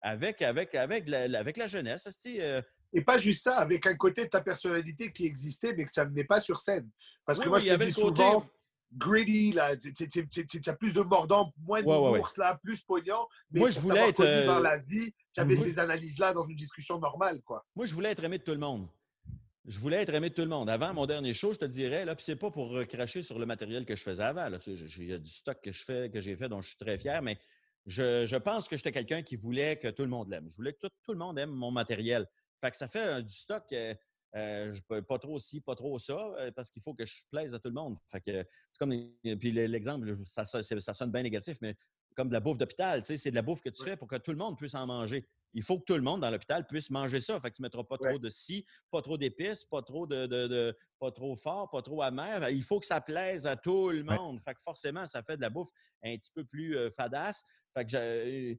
avec, 0.00 0.42
avec, 0.42 0.74
avec, 0.74 1.08
la, 1.08 1.38
avec 1.38 1.56
la 1.56 1.66
jeunesse. 1.66 2.08
Euh. 2.26 2.62
Et 2.92 3.02
pas 3.02 3.18
juste 3.18 3.44
ça, 3.44 3.58
avec 3.58 3.86
un 3.86 3.96
côté 3.96 4.24
de 4.24 4.30
ta 4.30 4.40
personnalité 4.40 5.12
qui 5.12 5.24
existait, 5.24 5.74
mais 5.74 5.84
que 5.84 5.90
tu 5.90 6.00
n'amenais 6.00 6.24
pas 6.24 6.40
sur 6.40 6.58
scène. 6.58 6.88
Parce 7.24 7.38
que 7.38 7.48
moi, 7.48 7.58
je 7.58 7.66
te 7.66 7.84
dis 7.84 7.92
souvent, 7.92 8.44
gritty, 8.92 9.52
là, 9.52 9.76
tu 9.76 9.90
as 10.66 10.72
plus 10.74 10.92
de 10.92 11.02
mordant, 11.02 11.52
moins 11.62 11.82
de 11.82 11.86
ouais, 11.86 12.22
là, 12.36 12.58
plus 12.62 12.80
poignant. 12.80 13.28
Mais 13.50 13.60
moi, 13.60 13.70
je 13.70 13.78
voulais 13.80 14.08
être. 14.08 14.22
Dans 14.22 14.58
euh, 14.58 14.60
la 14.60 14.78
vie, 14.78 15.14
tu 15.32 15.40
avais 15.40 15.56
ces 15.56 15.78
analyses-là 15.78 16.32
dans 16.32 16.44
une 16.44 16.56
discussion 16.56 16.98
normale. 16.98 17.40
Quoi. 17.42 17.64
Moi, 17.76 17.86
je 17.86 17.94
voulais 17.94 18.10
être 18.10 18.24
aimé 18.24 18.38
de 18.38 18.42
tout 18.44 18.52
le 18.52 18.58
monde 18.58 18.88
je 19.66 19.78
voulais 19.78 19.98
être 19.98 20.14
aimé 20.14 20.30
de 20.30 20.34
tout 20.34 20.42
le 20.42 20.48
monde. 20.48 20.70
Avant 20.70 20.94
mon 20.94 21.06
dernier 21.06 21.34
show, 21.34 21.52
je 21.52 21.58
te 21.58 21.64
dirais, 21.64 22.04
là, 22.04 22.14
puis 22.14 22.24
c'est 22.24 22.36
pas 22.36 22.50
pour 22.50 22.80
cracher 22.88 23.22
sur 23.22 23.38
le 23.38 23.46
matériel 23.46 23.84
que 23.84 23.94
je 23.94 24.02
faisais 24.02 24.22
avant. 24.22 24.48
Là, 24.48 24.58
il 24.66 25.04
y 25.04 25.12
a 25.12 25.18
du 25.18 25.30
stock 25.30 25.60
que 25.62 25.72
je 25.72 25.84
fais, 25.84 26.10
que 26.10 26.20
j'ai 26.20 26.36
fait, 26.36 26.48
dont 26.48 26.62
je 26.62 26.68
suis 26.68 26.78
très 26.78 26.96
fier, 26.96 27.20
mais 27.22 27.38
je, 27.86 28.36
pense 28.36 28.68
que 28.68 28.76
j'étais 28.76 28.92
quelqu'un 28.92 29.22
qui 29.22 29.36
voulait 29.36 29.76
que 29.76 29.88
tout 29.88 30.02
le 30.02 30.08
monde 30.08 30.28
l'aime. 30.28 30.48
Je 30.50 30.56
voulais 30.56 30.72
que 30.72 30.86
tout, 31.02 31.12
le 31.12 31.18
monde 31.18 31.38
aime 31.38 31.50
mon 31.50 31.70
matériel. 31.70 32.26
Fait 32.60 32.70
que 32.70 32.76
ça 32.76 32.88
fait 32.88 33.06
euh, 33.06 33.22
du 33.22 33.34
stock. 33.34 33.64
Euh, 33.72 33.94
euh, 34.36 34.72
pas 35.08 35.18
trop 35.18 35.40
ci, 35.40 35.60
pas 35.60 35.74
trop 35.74 35.98
ça, 35.98 36.16
parce 36.54 36.70
qu'il 36.70 36.80
faut 36.82 36.94
que 36.94 37.04
je 37.04 37.24
plaise 37.32 37.52
à 37.52 37.58
tout 37.58 37.68
le 37.68 37.74
monde. 37.74 37.98
Fait 38.12 38.20
que 38.20 38.46
c'est 38.70 38.78
comme 38.78 38.94
puis 39.40 39.50
l'exemple, 39.50 40.14
ça, 40.24 40.44
ça, 40.44 40.62
sonne 40.62 41.10
bien 41.10 41.24
négatif, 41.24 41.58
mais 41.60 41.74
comme 42.14 42.28
de 42.28 42.34
la 42.34 42.38
bouffe 42.38 42.56
d'hôpital, 42.56 43.04
c'est 43.04 43.30
de 43.30 43.34
la 43.34 43.42
bouffe 43.42 43.60
que 43.60 43.70
tu 43.70 43.82
fais 43.82 43.96
pour 43.96 44.06
que 44.06 44.14
tout 44.14 44.30
le 44.30 44.36
monde 44.36 44.56
puisse 44.56 44.76
en 44.76 44.86
manger 44.86 45.26
il 45.54 45.62
faut 45.62 45.78
que 45.78 45.84
tout 45.84 45.96
le 45.96 46.02
monde 46.02 46.20
dans 46.20 46.30
l'hôpital 46.30 46.66
puisse 46.66 46.90
manger 46.90 47.20
ça. 47.20 47.40
Fait 47.40 47.50
que 47.50 47.56
tu 47.56 47.62
ne 47.62 47.66
mettras 47.66 47.84
pas 47.84 47.98
trop 47.98 48.18
de 48.18 48.28
ci, 48.28 48.64
pas 48.90 49.02
trop 49.02 49.18
d'épices, 49.18 49.64
pas 49.64 49.82
trop 49.82 50.06
de, 50.06 50.76
pas 50.98 51.10
trop 51.10 51.36
fort, 51.36 51.70
pas 51.70 51.82
trop 51.82 52.02
amer. 52.02 52.48
Il 52.50 52.62
faut 52.62 52.80
que 52.80 52.86
ça 52.86 53.00
plaise 53.00 53.46
à 53.46 53.56
tout 53.56 53.90
le 53.90 54.04
monde. 54.04 54.40
Fait 54.40 54.54
que 54.54 54.60
forcément, 54.60 55.06
ça 55.06 55.22
fait 55.22 55.36
de 55.36 55.42
la 55.42 55.50
bouffe 55.50 55.70
un 56.04 56.16
petit 56.16 56.30
peu 56.32 56.44
plus 56.44 56.76
euh, 56.76 56.90
fadasse. 56.90 57.42
Fait 57.74 57.84
que 57.84 57.96
euh, 57.96 58.54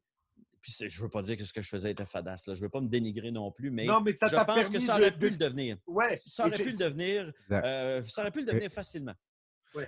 puis 0.61 0.73
je 0.79 0.85
ne 0.85 1.03
veux 1.03 1.09
pas 1.09 1.23
dire 1.23 1.37
que 1.37 1.43
ce 1.43 1.53
que 1.53 1.61
je 1.61 1.69
faisais 1.69 1.91
était 1.91 2.05
fadasse. 2.05 2.45
Là. 2.45 2.53
Je 2.53 2.59
ne 2.59 2.65
veux 2.65 2.69
pas 2.69 2.81
me 2.81 2.87
dénigrer 2.87 3.31
non 3.31 3.51
plus, 3.51 3.71
mais, 3.71 3.85
non, 3.85 3.99
mais 3.99 4.15
ça 4.15 4.27
je 4.27 4.35
pense 4.35 4.69
que 4.69 4.79
ça 4.79 4.95
aurait 4.95 5.11
pu 5.11 5.31
le 5.31 5.35
devenir. 5.35 5.77
Ouais. 5.87 6.15
Ça 6.17 6.45
aurait 6.45 6.57
pu 6.57 6.71
le 6.71 6.77
devenir. 6.77 7.31
Euh, 7.51 8.03
ça 8.03 8.21
aurait 8.21 8.31
pu 8.31 8.41
le 8.41 8.45
devenir 8.45 8.71
facilement. 8.71 9.15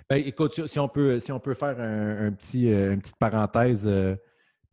Ben, 0.08 0.16
écoute, 0.16 0.66
si 0.66 0.78
on 0.78 0.88
peut, 0.88 1.20
si 1.20 1.30
on 1.30 1.38
peut 1.38 1.54
faire 1.54 1.78
un, 1.78 2.32
petit, 2.32 2.66
une 2.66 3.00
petite 3.00 3.18
parenthèse 3.18 3.88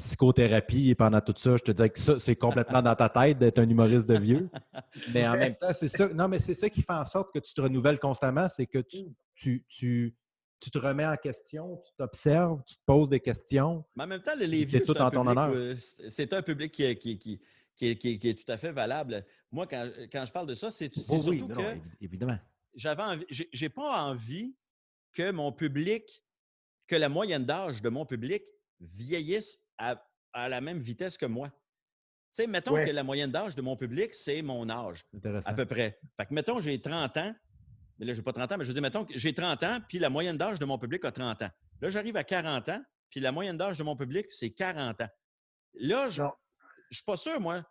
psychothérapie 0.01 0.95
pendant 0.95 1.21
tout 1.21 1.33
ça, 1.37 1.57
je 1.57 1.63
te 1.63 1.71
dirais 1.71 1.89
que 1.89 1.99
ça, 1.99 2.19
c'est 2.19 2.35
complètement 2.35 2.81
dans 2.81 2.95
ta 2.95 3.09
tête 3.09 3.37
d'être 3.37 3.59
un 3.59 3.69
humoriste 3.69 4.07
de 4.07 4.17
vieux. 4.17 4.49
Mais 5.13 5.27
en 5.27 5.37
même 5.37 5.55
temps, 5.55 5.71
c'est 5.73 5.87
ça. 5.87 6.07
Non, 6.09 6.27
mais 6.27 6.39
c'est 6.39 6.53
ça 6.53 6.69
qui 6.69 6.81
fait 6.81 6.93
en 6.93 7.05
sorte 7.05 7.33
que 7.33 7.39
tu 7.39 7.53
te 7.53 7.61
renouvelles 7.61 7.99
constamment, 7.99 8.47
c'est 8.49 8.65
que 8.65 8.79
tu, 8.79 8.97
tu, 9.35 9.65
tu, 9.67 10.15
tu, 10.59 10.71
te 10.71 10.77
remets 10.77 11.05
en 11.05 11.15
question, 11.17 11.77
tu 11.77 11.91
t'observes, 11.97 12.61
tu 12.65 12.75
te 12.75 12.81
poses 12.85 13.09
des 13.09 13.19
questions. 13.19 13.85
Mais 13.95 14.03
en 14.03 14.07
même 14.07 14.21
temps, 14.21 14.35
les 14.37 14.65
vieux, 14.65 14.83
c'est 14.85 14.99
un, 14.99 15.09
public, 15.09 15.79
c'est 16.07 16.33
un 16.33 16.41
public 16.41 16.71
qui, 16.71 16.97
qui, 16.97 17.17
qui, 17.17 17.97
qui, 17.97 18.29
est, 18.29 18.45
tout 18.45 18.51
à 18.51 18.57
fait 18.57 18.71
valable. 18.71 19.25
Moi, 19.51 19.67
quand, 19.67 19.89
quand 20.11 20.25
je 20.25 20.31
parle 20.31 20.47
de 20.47 20.55
ça, 20.55 20.71
c'est 20.71 20.93
surtout 20.93 21.47
que. 21.47 21.77
évidemment. 21.99 22.37
J'avais 22.73 23.03
envie, 23.03 23.25
j'ai 23.29 23.69
pas 23.69 24.03
envie 24.03 24.55
que 25.11 25.31
mon 25.31 25.51
public, 25.51 26.23
que 26.87 26.95
la 26.95 27.09
moyenne 27.09 27.45
d'âge 27.45 27.81
de 27.81 27.89
mon 27.89 28.05
public 28.05 28.43
vieillisse 28.79 29.59
à, 30.33 30.49
la 30.49 30.61
même 30.61 30.79
vitesse 30.79 31.17
que 31.17 31.25
moi. 31.25 31.49
Tu 31.49 32.43
sais, 32.43 32.47
mettons 32.47 32.75
que 32.75 32.91
la 32.91 33.03
moyenne 33.03 33.31
d'âge 33.31 33.55
de 33.55 33.61
mon 33.61 33.75
public, 33.75 34.13
c'est 34.13 34.41
mon 34.41 34.69
âge, 34.69 35.05
à 35.45 35.53
peu 35.53 35.65
près. 35.65 35.99
Fait 36.17 36.25
que, 36.25 36.33
mettons, 36.33 36.61
j'ai 36.61 36.81
30 36.81 37.17
ans, 37.17 37.35
mais 37.99 38.05
là, 38.05 38.13
je 38.13 38.19
n'ai 38.19 38.23
pas 38.23 38.31
30 38.31 38.51
ans, 38.51 38.57
mais 38.57 38.63
je 38.63 38.69
veux 38.69 38.73
dire, 38.73 38.81
mettons 38.81 39.05
que 39.05 39.17
j'ai 39.17 39.33
30 39.33 39.63
ans, 39.63 39.79
puis 39.87 39.99
la 39.99 40.09
moyenne 40.09 40.37
d'âge 40.37 40.57
de 40.57 40.65
mon 40.65 40.77
public 40.77 41.03
a 41.03 41.11
30 41.11 41.41
ans. 41.41 41.49
Là, 41.81 41.89
j'arrive 41.89 42.15
à 42.15 42.23
40 42.23 42.69
ans, 42.69 42.81
puis 43.09 43.19
la 43.19 43.31
moyenne 43.31 43.57
d'âge 43.57 43.77
de 43.77 43.83
mon 43.83 43.97
public, 43.97 44.27
c'est 44.29 44.51
40 44.51 45.01
ans. 45.01 45.09
Là, 45.73 46.07
je 46.07 46.21
ne 46.21 46.29
suis 46.89 47.03
pas 47.03 47.17
sûr, 47.17 47.39
moi, 47.41 47.65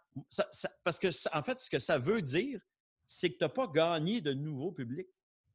parce 0.85 0.99
que, 0.99 1.09
en 1.37 1.43
fait, 1.43 1.59
ce 1.59 1.70
que 1.70 1.78
ça 1.78 1.99
veut 1.99 2.20
dire, 2.20 2.61
c'est 3.07 3.31
que 3.31 3.39
tu 3.39 3.45
n'as 3.45 3.49
pas 3.49 3.66
gagné 3.66 4.20
de 4.20 4.32
nouveau 4.32 4.73
public. 4.73 5.09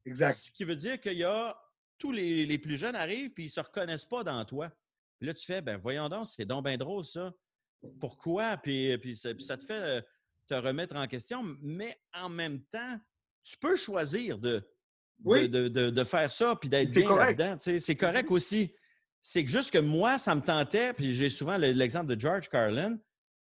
Exact. 0.04 0.34
Ce 0.34 0.50
qui 0.50 0.64
veut 0.64 0.76
dire 0.76 1.00
qu'il 1.00 1.18
y 1.18 1.24
a 1.24 1.56
tous 1.98 2.12
les, 2.12 2.44
les 2.44 2.58
plus 2.58 2.76
jeunes 2.76 2.94
arrivent 2.94 3.30
puis 3.30 3.44
ils 3.44 3.46
ne 3.46 3.52
se 3.52 3.60
reconnaissent 3.60 4.04
pas 4.04 4.24
dans 4.24 4.44
toi. 4.44 4.70
Puis 5.18 5.26
là, 5.26 5.34
tu 5.34 5.44
fais, 5.44 5.60
ben 5.62 5.78
voyons 5.78 6.08
donc, 6.08 6.26
c'est 6.26 6.44
donc 6.44 6.64
bien 6.64 6.76
drôle 6.76 7.04
ça. 7.04 7.32
Pourquoi? 8.00 8.56
Puis, 8.56 8.96
puis, 8.98 9.16
ça, 9.16 9.34
puis 9.34 9.44
ça 9.44 9.56
te 9.56 9.64
fait 9.64 9.72
euh, 9.80 10.00
te 10.48 10.54
remettre 10.54 10.96
en 10.96 11.06
question. 11.06 11.42
Mais 11.62 11.96
en 12.14 12.28
même 12.28 12.62
temps, 12.64 12.98
tu 13.42 13.56
peux 13.58 13.76
choisir 13.76 14.38
de, 14.38 14.56
de- 14.58 14.64
Oui. 15.24 15.48
de, 15.48 15.68
de- 15.68 15.90
de 15.90 16.04
faire 16.04 16.30
ça 16.32 16.56
puis 16.56 16.68
d'être 16.68 16.88
bien 16.92 17.08
là-dedans. 17.36 17.56
C'est 17.80 17.96
correct 17.96 18.30
aussi. 18.30 18.72
C'est 19.20 19.46
juste 19.46 19.70
que 19.70 19.78
moi, 19.78 20.18
ça 20.18 20.34
me 20.34 20.40
tentait, 20.40 20.92
puis 20.92 21.12
j'ai 21.14 21.30
souvent 21.30 21.58
le- 21.58 21.72
l'exemple 21.72 22.14
de 22.14 22.20
George 22.20 22.48
Carlin. 22.48 22.96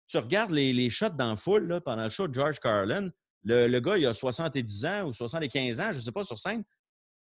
Tu 0.07 0.19
regardes 0.19 0.51
les, 0.51 0.73
les 0.73 0.91
shots 0.91 1.11
dans 1.11 1.31
la 1.31 1.37
foule 1.37 1.69
là, 1.69 1.81
pendant 1.81 2.05
le 2.05 2.11
show 2.11 2.27
de 2.27 2.35
George 2.35 2.59
Carlin. 2.59 3.11
Le, 3.45 3.69
le 3.69 3.81
gars, 3.81 3.97
il 3.97 4.07
a 4.07 4.12
70 4.15 4.85
ans 4.85 5.05
ou 5.09 5.12
75 5.12 5.81
ans, 5.81 5.93
je 5.93 5.99
ne 5.99 6.03
sais 6.03 6.12
pas, 6.12 6.24
sur 6.24 6.39
scène. 6.39 6.65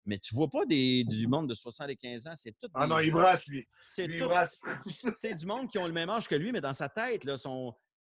Mais 0.07 0.19
tu 0.19 0.35
vois 0.35 0.51
pas 0.51 0.67
des, 0.67 1.03
du 1.05 1.27
monde 1.27 1.49
de 1.49 1.55
75 1.55 2.27
ans. 2.27 2.33
C'est 2.37 2.53
tout. 2.53 2.69
Ah 2.75 2.87
non, 2.87 2.99
il 2.99 3.11
brasse, 3.11 3.47
lui. 3.47 3.67
C'est 3.81 4.07
tout- 4.09 4.29
c'est 5.13 5.35
du 5.35 5.47
monde 5.47 5.69
qui 5.69 5.79
ont 5.79 5.87
le 5.87 5.93
même 5.93 6.11
âge 6.11 6.29
que 6.29 6.35
lui, 6.35 6.53
mais 6.53 6.61
dans 6.61 6.75
sa 6.75 6.89
tête, 6.89 7.25
là, 7.25 7.37
t'sais, 7.39 7.49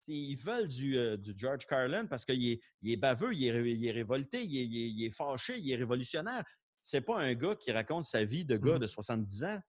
ils 0.08 0.34
veulent 0.36 0.68
du, 0.68 0.96
euh, 0.96 1.16
du 1.18 1.34
George 1.36 1.66
Carlin 1.66 2.06
parce 2.06 2.24
qu'il 2.24 2.44
est, 2.52 2.60
il 2.82 2.92
est 2.92 2.96
baveux, 2.96 3.34
il 3.34 3.44
est, 3.46 3.50
ré- 3.52 3.72
il 3.72 3.86
est 3.86 3.90
révolté, 3.90 4.42
il 4.44 4.56
est, 4.56 4.90
il 5.06 5.12
fâché, 5.12 5.58
il 5.58 5.70
est 5.70 5.76
révolutionnaire. 5.76 6.42
C'est 6.80 7.02
pas 7.02 7.18
un 7.20 7.34
gars 7.34 7.54
qui 7.54 7.70
raconte 7.70 8.04
sa 8.04 8.24
vie 8.24 8.46
de 8.46 8.56
gars 8.56 8.74
Mhm. 8.74 8.78
de 8.78 8.86
70 8.86 9.44
ans. 9.44 9.60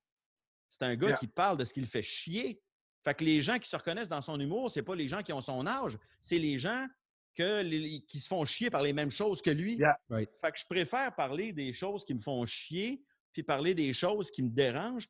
C'est 0.69 0.83
un 0.85 0.95
gars 0.95 1.07
Yeah. 1.09 1.17
qui 1.17 1.27
parle 1.27 1.57
de 1.57 1.65
ce 1.65 1.73
qui 1.73 1.81
le 1.81 1.85
fait 1.87 2.01
chier. 2.01 2.61
Fait 3.03 3.13
que 3.13 3.25
les 3.25 3.41
gens 3.41 3.59
qui 3.59 3.67
se 3.67 3.75
reconnaissent 3.75 4.07
dans 4.07 4.21
son 4.21 4.39
humour, 4.39 4.71
c'est 4.71 4.83
pas 4.83 4.95
les 4.95 5.09
gens 5.09 5.21
qui 5.21 5.33
ont 5.33 5.41
son 5.41 5.67
âge, 5.67 5.97
c'est 6.21 6.37
les 6.39 6.57
gens 6.57 6.87
que 7.35 7.61
les- 7.61 8.01
qui 8.01 8.19
se 8.19 8.27
font 8.27 8.43
chier 8.45 8.69
par 8.69 8.81
les 8.83 8.93
mêmes 8.93 9.09
choses 9.11 9.41
que 9.41 9.49
lui. 9.51 9.75
Yeah. 9.77 9.97
Right. 10.09 10.29
Fait 10.39 10.51
que 10.51 10.59
je 10.59 10.65
préfère 10.65 11.15
parler 11.15 11.53
des 11.53 11.71
choses 11.73 12.03
qui 12.05 12.13
me 12.13 12.21
font 12.21 12.45
chier, 12.45 13.03
puis 13.33 13.43
parler 13.43 13.73
des 13.73 13.93
choses 13.93 14.29
qui 14.31 14.43
me 14.43 14.49
dérangent, 14.49 15.07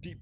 puis 0.00 0.20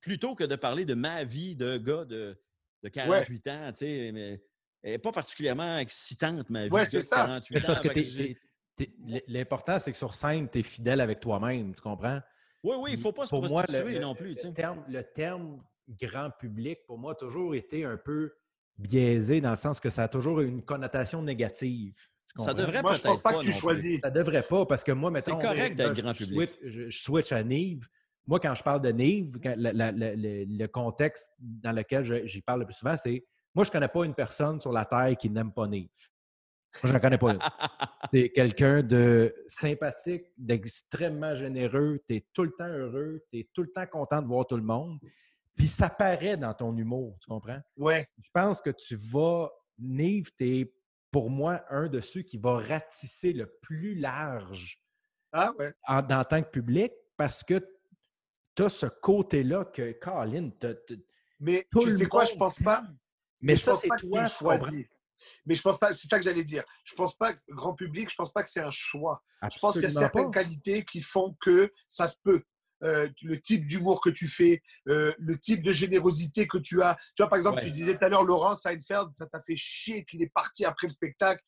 plutôt 0.00 0.34
que 0.34 0.44
de 0.44 0.56
parler 0.56 0.84
de 0.84 0.94
ma 0.94 1.24
vie 1.24 1.56
de 1.56 1.78
gars 1.78 2.04
de, 2.04 2.38
de 2.82 2.88
48 2.88 3.48
ans, 3.48 3.72
tu 3.72 3.78
sais, 3.78 4.10
mais 4.12 4.42
elle 4.82 4.92
n'est 4.92 4.98
pas 4.98 5.12
particulièrement 5.12 5.78
excitante, 5.78 6.50
ma 6.50 6.64
vie 6.64 6.70
Ouais, 6.70 6.84
de 6.84 6.86
c'est 6.90 6.96
gars 6.98 7.02
de 7.02 7.06
ça. 7.06 7.16
48 7.16 7.54
Mais 7.54 7.60
c'est 7.60 7.66
parce 7.66 7.80
ans. 7.80 7.82
l'important, 9.28 9.78
c'est 9.78 9.92
que 9.92 9.98
sur 9.98 10.12
scène, 10.14 10.48
tu 10.50 10.58
es 10.58 10.62
fidèle 10.62 11.00
avec 11.00 11.20
toi-même, 11.20 11.74
tu 11.74 11.80
comprends? 11.80 12.20
Oui, 12.62 12.76
oui, 12.78 12.90
il 12.92 12.96
ne 12.96 13.00
faut 13.00 13.12
pas 13.12 13.26
se 13.26 13.30
Pour 13.30 13.46
moi, 13.48 13.62
le- 13.62 13.66
prostituer 13.72 13.98
non 13.98 14.14
plus, 14.14 14.34
terme, 14.54 14.84
le 14.88 15.02
terme 15.02 15.62
grand 15.88 16.30
public, 16.30 16.78
pour 16.86 16.98
moi, 16.98 17.12
a 17.12 17.14
toujours 17.14 17.54
été 17.54 17.84
un 17.84 17.96
peu 17.96 18.32
biaisé 18.78 19.40
dans 19.40 19.50
le 19.50 19.56
sens 19.56 19.80
que 19.80 19.90
ça 19.90 20.04
a 20.04 20.08
toujours 20.08 20.40
une 20.40 20.62
connotation 20.62 21.22
négative. 21.22 21.94
Ça 22.36 22.52
devrait 22.54 22.82
Moi, 22.82 22.94
je 22.94 23.00
pense 23.02 23.20
pas 23.22 23.32
pas 23.32 23.38
que 23.38 23.44
tu 23.44 23.52
choisis. 23.52 24.00
Ça 24.02 24.10
devrait 24.10 24.42
pas, 24.42 24.66
parce 24.66 24.82
que 24.82 24.90
moi, 24.92 25.10
mettons... 25.10 25.38
correct 25.38 25.78
là, 25.78 25.86
d'être 25.88 25.94
je- 25.96 26.02
grand 26.02 26.12
je 26.12 26.24
public. 26.24 26.50
switch- 26.52 26.58
Je, 26.64 26.90
je 26.90 27.02
switch 27.02 27.30
à 27.32 27.44
Nive. 27.44 27.86
Moi, 28.26 28.40
quand 28.40 28.54
je 28.54 28.62
parle 28.62 28.80
de 28.82 28.90
Nive, 28.90 29.38
quand- 29.40 29.54
la- 29.56 29.72
la- 29.72 29.92
la- 29.92 30.16
le, 30.16 30.44
le 30.44 30.66
contexte 30.66 31.30
dans 31.38 31.70
lequel 31.72 32.02
je- 32.04 32.26
j'y 32.26 32.40
parle 32.42 32.60
le 32.60 32.66
plus 32.66 32.74
souvent, 32.74 32.96
c'est... 32.96 33.24
Moi, 33.54 33.64
je 33.64 33.70
connais 33.70 33.86
pas 33.88 34.04
une 34.04 34.14
personne 34.14 34.60
sur 34.60 34.72
la 34.72 34.84
Terre 34.84 35.14
qui 35.16 35.30
n'aime 35.30 35.52
pas 35.52 35.68
Nive. 35.68 35.88
Moi, 36.82 36.90
je 36.90 36.92
n'en 36.92 36.98
connais 37.00 37.18
pas 37.18 37.32
une. 37.34 37.38
Tu 38.12 38.18
es 38.20 38.28
quelqu'un 38.30 38.82
de 38.82 39.32
sympathique, 39.46 40.24
d'extrêmement 40.36 41.34
généreux, 41.36 42.00
tu 42.08 42.16
es 42.16 42.26
tout 42.32 42.42
le 42.42 42.50
temps 42.52 42.66
heureux, 42.68 43.22
tu 43.32 43.38
es 43.40 43.48
tout 43.52 43.62
le 43.62 43.70
temps 43.70 43.86
content 43.86 44.20
de 44.20 44.26
voir 44.26 44.46
tout 44.46 44.56
le 44.56 44.62
monde. 44.62 44.98
Puis 45.56 45.68
ça 45.68 45.88
paraît 45.88 46.36
dans 46.36 46.52
ton 46.54 46.76
humour, 46.76 47.16
tu 47.20 47.28
comprends? 47.28 47.60
Ouais. 47.76 48.08
Je 48.22 48.28
pense 48.32 48.60
que 48.60 48.70
tu 48.70 48.96
vas, 48.96 49.50
Nive, 49.78 50.30
tu 50.36 50.58
es 50.60 50.74
pour 51.10 51.30
moi 51.30 51.64
un 51.70 51.88
de 51.88 52.00
ceux 52.00 52.22
qui 52.22 52.38
va 52.38 52.58
ratisser 52.58 53.32
le 53.32 53.46
plus 53.62 53.94
large 53.94 54.80
Ah 55.32 55.52
ouais. 55.58 55.72
en, 55.86 55.98
en 56.10 56.24
tant 56.24 56.42
que 56.42 56.48
public 56.50 56.92
parce 57.16 57.44
que 57.44 57.64
tu 58.56 58.62
as 58.64 58.68
ce 58.68 58.86
côté-là 58.86 59.64
que, 59.66 59.92
Colin, 59.92 60.50
t'as- 60.58 60.74
t'as- 60.74 60.94
Mais 61.40 61.66
tu 61.72 61.90
sais 61.90 62.06
quoi, 62.06 62.24
je 62.24 62.34
pense 62.34 62.58
pas. 62.60 62.84
mais 63.40 63.56
ça, 63.56 63.74
c'est 63.76 63.88
tu 63.98 64.08
toi, 64.08 64.24
tu 64.24 64.32
choisis. 64.32 64.86
Mais 65.46 65.54
je 65.54 65.62
pense 65.62 65.78
pas, 65.78 65.92
c'est 65.92 66.08
ça 66.08 66.18
que 66.18 66.24
j'allais 66.24 66.44
dire. 66.44 66.64
Je 66.84 66.94
pense 66.94 67.16
pas, 67.16 67.32
grand 67.48 67.74
public, 67.74 68.10
je 68.10 68.14
pense 68.16 68.32
pas 68.32 68.42
que 68.42 68.50
c'est 68.50 68.60
un 68.60 68.70
choix. 68.72 69.22
Je 69.52 69.58
pense 69.58 69.74
qu'il 69.74 69.82
y 69.82 69.86
a 69.86 69.90
certaines 69.90 70.24
pas. 70.30 70.40
qualités 70.42 70.84
qui 70.84 71.00
font 71.00 71.36
que 71.40 71.72
ça 71.88 72.08
se 72.08 72.16
peut. 72.22 72.42
Euh, 72.84 73.08
le 73.22 73.40
type 73.40 73.66
d'humour 73.66 74.00
que 74.00 74.10
tu 74.10 74.26
fais, 74.28 74.62
euh, 74.88 75.14
le 75.18 75.38
type 75.38 75.62
de 75.62 75.72
générosité 75.72 76.46
que 76.46 76.58
tu 76.58 76.82
as. 76.82 76.96
Tu 77.16 77.22
vois, 77.22 77.28
par 77.30 77.36
exemple, 77.38 77.58
Ouais. 77.58 77.64
tu 77.64 77.70
disais 77.70 77.96
tout 77.96 78.04
à 78.04 78.08
l'heure, 78.10 78.24
Laurent 78.24 78.54
Seinfeld, 78.54 79.08
ça 79.14 79.26
t'a 79.26 79.40
fait 79.40 79.56
chier 79.56 80.04
qu'il 80.04 80.22
est 80.22 80.30
parti 80.34 80.64
après 80.66 80.86
le 80.88 80.92
spectacle. 80.92 81.42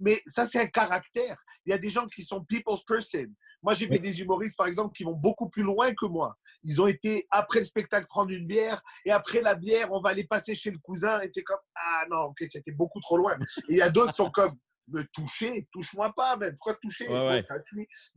Mais 0.00 0.20
ça, 0.26 0.44
c'est 0.44 0.60
un 0.60 0.66
caractère. 0.66 1.42
Il 1.64 1.70
y 1.70 1.72
a 1.72 1.78
des 1.78 1.88
gens 1.88 2.06
qui 2.08 2.22
sont 2.24 2.44
people's 2.44 2.82
person. 2.84 3.26
Moi, 3.62 3.74
j'ai 3.74 3.86
Oui. 3.86 3.92
vu 3.92 4.00
des 4.00 4.20
humoristes, 4.20 4.56
par 4.58 4.66
exemple, 4.66 4.94
qui 4.94 5.04
vont 5.04 5.14
beaucoup 5.14 5.48
plus 5.48 5.62
loin 5.62 5.94
que 5.94 6.06
moi. 6.06 6.36
Ils 6.64 6.82
ont 6.82 6.88
été, 6.88 7.26
après 7.30 7.60
le 7.60 7.64
spectacle, 7.64 8.06
prendre 8.08 8.30
une 8.30 8.46
bière, 8.46 8.82
et 9.06 9.12
après 9.12 9.40
la 9.40 9.54
bière, 9.54 9.92
on 9.92 10.00
va 10.02 10.10
aller 10.10 10.24
passer 10.24 10.54
chez 10.54 10.70
le 10.72 10.78
cousin, 10.78 11.20
et 11.20 11.28
c'est 11.32 11.42
comme, 11.44 11.60
ah 11.76 12.04
non, 12.10 12.22
ok, 12.24 12.48
tu 12.50 12.58
étais 12.58 12.72
beaucoup 12.72 13.00
trop 13.00 13.16
loin. 13.16 13.36
Et 13.68 13.74
il 13.74 13.76
y 13.76 13.82
a 13.82 13.88
d'autres 13.88 14.10
qui 14.10 14.16
sont 14.16 14.30
comme, 14.34 14.58
me 14.88 15.04
toucher, 15.12 15.68
touche-moi 15.72 16.12
pas, 16.14 16.36
mais 16.36 16.50
pourquoi 16.50 16.74
toucher? 16.74 17.08
Ouais, 17.08 17.28
ouais. 17.28 17.46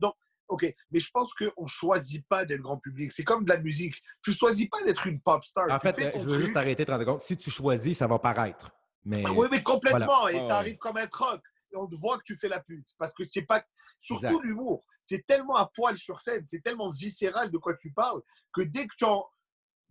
Donc, 0.00 0.14
ok, 0.48 0.74
mais 0.90 1.00
je 1.00 1.10
pense 1.10 1.32
qu'on 1.34 1.62
ne 1.62 1.68
choisit 1.68 2.26
pas 2.28 2.44
d'être 2.44 2.60
grand 2.60 2.78
public. 2.78 3.12
C'est 3.12 3.24
comme 3.24 3.44
de 3.44 3.50
la 3.50 3.58
musique. 3.58 3.94
Tu 4.22 4.30
ne 4.30 4.36
choisis 4.36 4.68
pas 4.68 4.82
d'être 4.84 5.06
une 5.06 5.20
pop 5.20 5.42
star. 5.44 5.66
En 5.70 5.78
Tu 5.78 5.86
fait, 5.88 5.92
fais 5.94 6.16
euh, 6.16 6.20
je 6.20 6.28
veux 6.28 6.40
juste 6.40 6.56
arrêter 6.56 6.84
30 6.86 7.00
secondes. 7.00 7.20
Si 7.20 7.36
tu 7.36 7.50
choisis, 7.50 7.98
ça 7.98 8.06
va 8.06 8.18
paraître. 8.18 8.70
Mais 9.04 9.22
Ah 9.26 9.32
oui, 9.32 9.46
mais 9.50 9.62
complètement. 9.62 10.28
Et 10.28 10.38
ça 10.38 10.44
ouais. 10.44 10.50
arrive 10.52 10.76
comme 10.78 10.96
un 10.96 11.06
troc. 11.06 11.40
Et 11.72 11.76
on 11.76 11.86
te 11.86 11.94
voit 11.96 12.16
que 12.18 12.22
tu 12.24 12.36
fais 12.36 12.48
la 12.48 12.60
pute. 12.60 12.88
Parce 12.98 13.12
que 13.14 13.24
c'est 13.24 13.42
pas. 13.42 13.64
Surtout 13.98 14.40
l'humour. 14.40 14.84
C'est 15.06 15.24
tellement 15.24 15.56
à 15.56 15.70
poil 15.72 15.96
sur 15.96 16.20
scène, 16.20 16.44
c'est 16.46 16.60
tellement 16.62 16.90
viscéral 16.90 17.50
de 17.50 17.58
quoi 17.58 17.74
tu 17.76 17.92
parles, 17.92 18.20
que 18.52 18.62
dès 18.62 18.86
que 18.86 18.94
tu 18.96 19.04
en. 19.04 19.24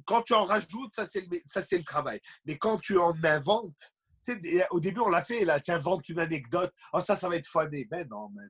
Quand 0.05 0.21
tu 0.21 0.33
en 0.33 0.43
rajoutes, 0.45 0.93
ça 0.93 1.05
c'est 1.05 1.21
le, 1.21 1.39
ça, 1.45 1.61
c'est 1.61 1.77
le 1.77 1.83
travail. 1.85 2.19
Mais 2.45 2.57
quand 2.57 2.77
tu 2.79 2.97
en 2.97 3.13
inventes, 3.23 3.93
tu 4.23 4.33
sais, 4.33 4.35
des- 4.39 4.63
au 4.71 4.79
début 4.79 4.99
on 4.99 5.09
l'a 5.09 5.21
fait, 5.21 5.45
là, 5.45 5.59
tu 5.59 5.71
inventes 5.71 6.07
une 6.09 6.19
anecdote. 6.19 6.71
Oh, 6.93 6.99
ça, 6.99 7.15
ça 7.15 7.29
va 7.29 7.37
être 7.37 7.47
funny. 7.47 7.85
Ben 7.85 8.05
non, 8.09 8.29
man. 8.29 8.49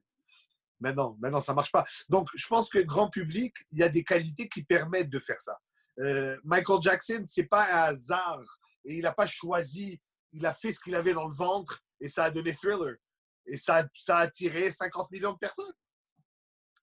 Mais 0.80 0.94
non, 0.94 1.18
mais 1.22 1.30
non, 1.30 1.40
ça 1.40 1.54
marche 1.54 1.72
pas. 1.72 1.86
Donc, 2.10 2.30
je 2.36 2.48
pense 2.48 2.70
que 2.70 2.80
grand 2.80 3.10
public, 3.10 3.56
il 3.72 3.80
y 3.80 3.84
a 3.84 3.90
des 3.90 4.04
qualités 4.04 4.50
qui 4.50 4.64
permettent 4.64 5.10
de 5.10 5.20
faire 5.20 5.40
ça. 5.40 5.58
Euh, 6.00 6.38
Michael 6.44 6.82
Jackson, 6.82 7.24
c'est 7.26 7.46
pas 7.46 7.64
un 7.66 7.84
hasard. 7.90 8.44
Et 8.84 8.96
il 8.96 9.02
n'a 9.02 9.14
pas 9.14 9.26
choisi. 9.26 10.00
Il 10.34 10.46
a 10.46 10.54
fait 10.54 10.72
ce 10.74 10.80
qu'il 10.80 10.96
avait 10.96 11.14
dans 11.14 11.28
le 11.28 11.34
ventre 11.36 11.82
et 12.02 12.08
ça 12.08 12.26
a 12.26 12.32
donné 12.32 12.54
Thriller. 12.54 12.96
Et 13.46 13.58
ça, 13.58 13.88
ça 13.94 14.18
a 14.18 14.22
attiré 14.22 14.70
50 14.70 15.10
millions 15.12 15.34
de 15.34 15.38
personnes. 15.38 15.72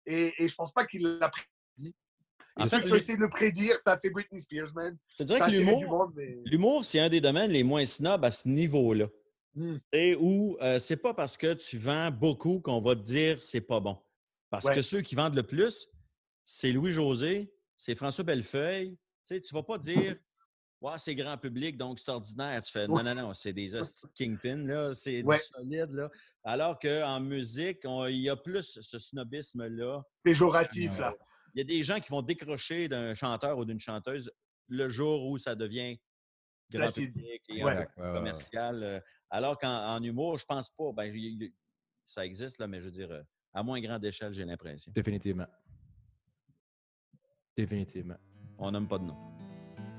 Et, 0.06 0.34
et 0.44 0.48
je 0.48 0.56
pense 0.56 0.72
pas 0.72 0.86
qu'il 0.86 1.04
l'a 1.04 1.30
prédit. 1.30 1.96
En 2.56 2.66
fait, 2.66 2.82
qui 2.82 2.90
lui- 2.90 2.98
essaient 2.98 3.16
de 3.16 3.22
le 3.22 3.30
prédire, 3.30 3.78
ça 3.78 3.94
a 3.94 4.00
fait 4.00 4.10
Britney 4.10 4.42
Spears, 4.42 4.74
man. 4.76 4.98
Je 5.12 5.16
te 5.18 5.24
dirais 5.24 5.40
Ça 5.40 5.46
que 5.48 5.52
l'humour, 5.52 6.12
mais. 6.16 6.38
L'humour, 6.46 6.84
c'est 6.84 7.00
un 7.00 7.10
des 7.10 7.22
domaines 7.22 7.52
les 7.52 7.64
moins 7.64 7.86
snobs 7.86 8.24
à 8.24 8.32
ce 8.32 8.48
niveau-là. 8.50 9.08
Hmm. 9.56 9.78
Et 9.92 10.16
où 10.16 10.58
euh, 10.62 10.80
c'est 10.80 10.98
pas 10.98 11.14
parce 11.14 11.36
que 11.36 11.54
tu 11.54 11.78
vends 11.78 12.12
beaucoup 12.12 12.60
qu'on 12.60 12.80
va 12.80 12.96
te 12.96 13.02
dire 13.02 13.42
c'est 13.42 13.62
pas 13.62 13.80
bon. 13.80 13.98
Parce 14.50 14.66
Ouais. 14.66 14.76
que 14.76 14.82
ceux 14.82 15.02
qui 15.02 15.16
vendent 15.16 15.36
le 15.36 15.44
plus, 15.44 15.88
c'est 16.46 16.72
Louis-José, 16.72 17.52
c'est 17.76 17.96
François 17.96 18.24
Bellefeuille. 18.24 18.92
Tu 18.92 18.98
sais, 19.24 19.42
tu 19.42 19.54
vas 19.54 19.64
pas 19.64 19.78
dire 19.78 20.16
Ouais, 20.82 20.94
c'est 20.98 21.14
grand 21.14 21.38
public, 21.38 21.78
donc 21.78 22.00
c'est 22.00 22.10
ordinaire. 22.10 22.62
Tu 22.62 22.72
fais 22.72 22.88
non, 22.88 23.04
non, 23.04 23.14
non, 23.14 23.34
c'est 23.34 23.52
des 23.52 23.76
hosties 23.76 24.08
de 24.08 24.12
kingpin, 24.14 24.66
là, 24.66 24.94
c'est 24.94 25.22
Ouais. 25.24 25.38
solide. 25.38 25.92
Là. 25.92 26.10
Alors 26.44 26.80
qu'en 26.80 27.20
musique, 27.20 27.80
il 27.84 28.16
y 28.18 28.30
a 28.30 28.38
plus 28.38 28.80
ce 28.82 28.98
snobisme-là. 28.98 30.04
Péjoratif, 30.24 30.98
Euh, 30.98 31.02
là. 31.02 31.16
Il 31.54 31.58
y 31.58 31.62
a 31.62 31.64
des 31.66 31.84
gens 31.84 32.00
qui 32.00 32.10
vont 32.10 32.22
décrocher 32.22 32.88
d'un 32.88 33.14
chanteur 33.14 33.58
ou 33.58 33.66
d'une 33.66 33.80
chanteuse 33.80 34.32
le 34.70 34.88
jour 34.88 35.26
où 35.28 35.38
ça 35.38 35.54
devient 35.56 36.00
grand 36.72 36.84
Platine. 36.86 37.12
public 37.12 37.42
et 37.50 37.64
Ouais. 37.64 37.88
commercial. 37.98 38.84
euh, 38.84 39.00
Alors 39.30 39.58
qu'en 39.58 39.96
en 39.96 40.02
humour, 40.04 40.38
je 40.38 40.46
pense 40.46 40.70
pas. 40.70 40.92
Ben, 40.96 41.14
ça 42.06 42.26
existe, 42.26 42.60
là, 42.60 42.68
mais 42.68 42.80
je 42.80 42.86
veux 42.86 42.92
dire, 42.92 43.12
euh, 43.12 43.22
à 43.54 43.62
moins 43.64 43.80
grande 43.82 44.04
échelle, 44.06 44.34
j'ai 44.34 44.46
l'impression. 44.46 44.92
définitivement. 44.96 45.46
Définitivement. 47.58 48.16
On 48.58 48.72
nomme 48.72 48.88
pas 48.88 48.98
de 48.98 49.04
nom. 49.06 49.18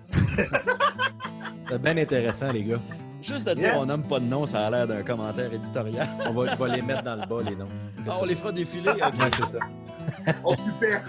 C'est 1.68 1.80
bien 1.82 1.96
intéressant, 1.96 2.50
les 2.52 2.64
gars. 2.64 2.80
Juste 3.22 3.46
de 3.46 3.54
dire 3.54 3.68
Yeah. 3.68 3.78
on 3.80 3.86
nomme 3.86 4.08
pas 4.08 4.18
de 4.18 4.24
nom, 4.24 4.46
ça 4.46 4.66
a 4.66 4.70
l'air 4.70 4.86
d'un 4.88 5.02
commentaire 5.02 5.52
éditorial. 5.52 6.08
On 6.26 6.32
va, 6.32 6.46
je 6.52 6.56
vais 6.56 6.76
les 6.76 6.82
mettre 6.82 7.02
dans 7.02 7.16
le 7.16 7.26
bas, 7.26 7.42
les 7.48 7.54
noms. 7.56 7.68
Ah, 8.08 8.16
on 8.20 8.24
les 8.24 8.34
fera 8.34 8.50
défiler. 8.50 8.88
Ouais, 8.90 9.30
c'est 9.36 9.46
ça. 9.46 9.58
Oh, 10.42 10.54
super. 10.56 11.06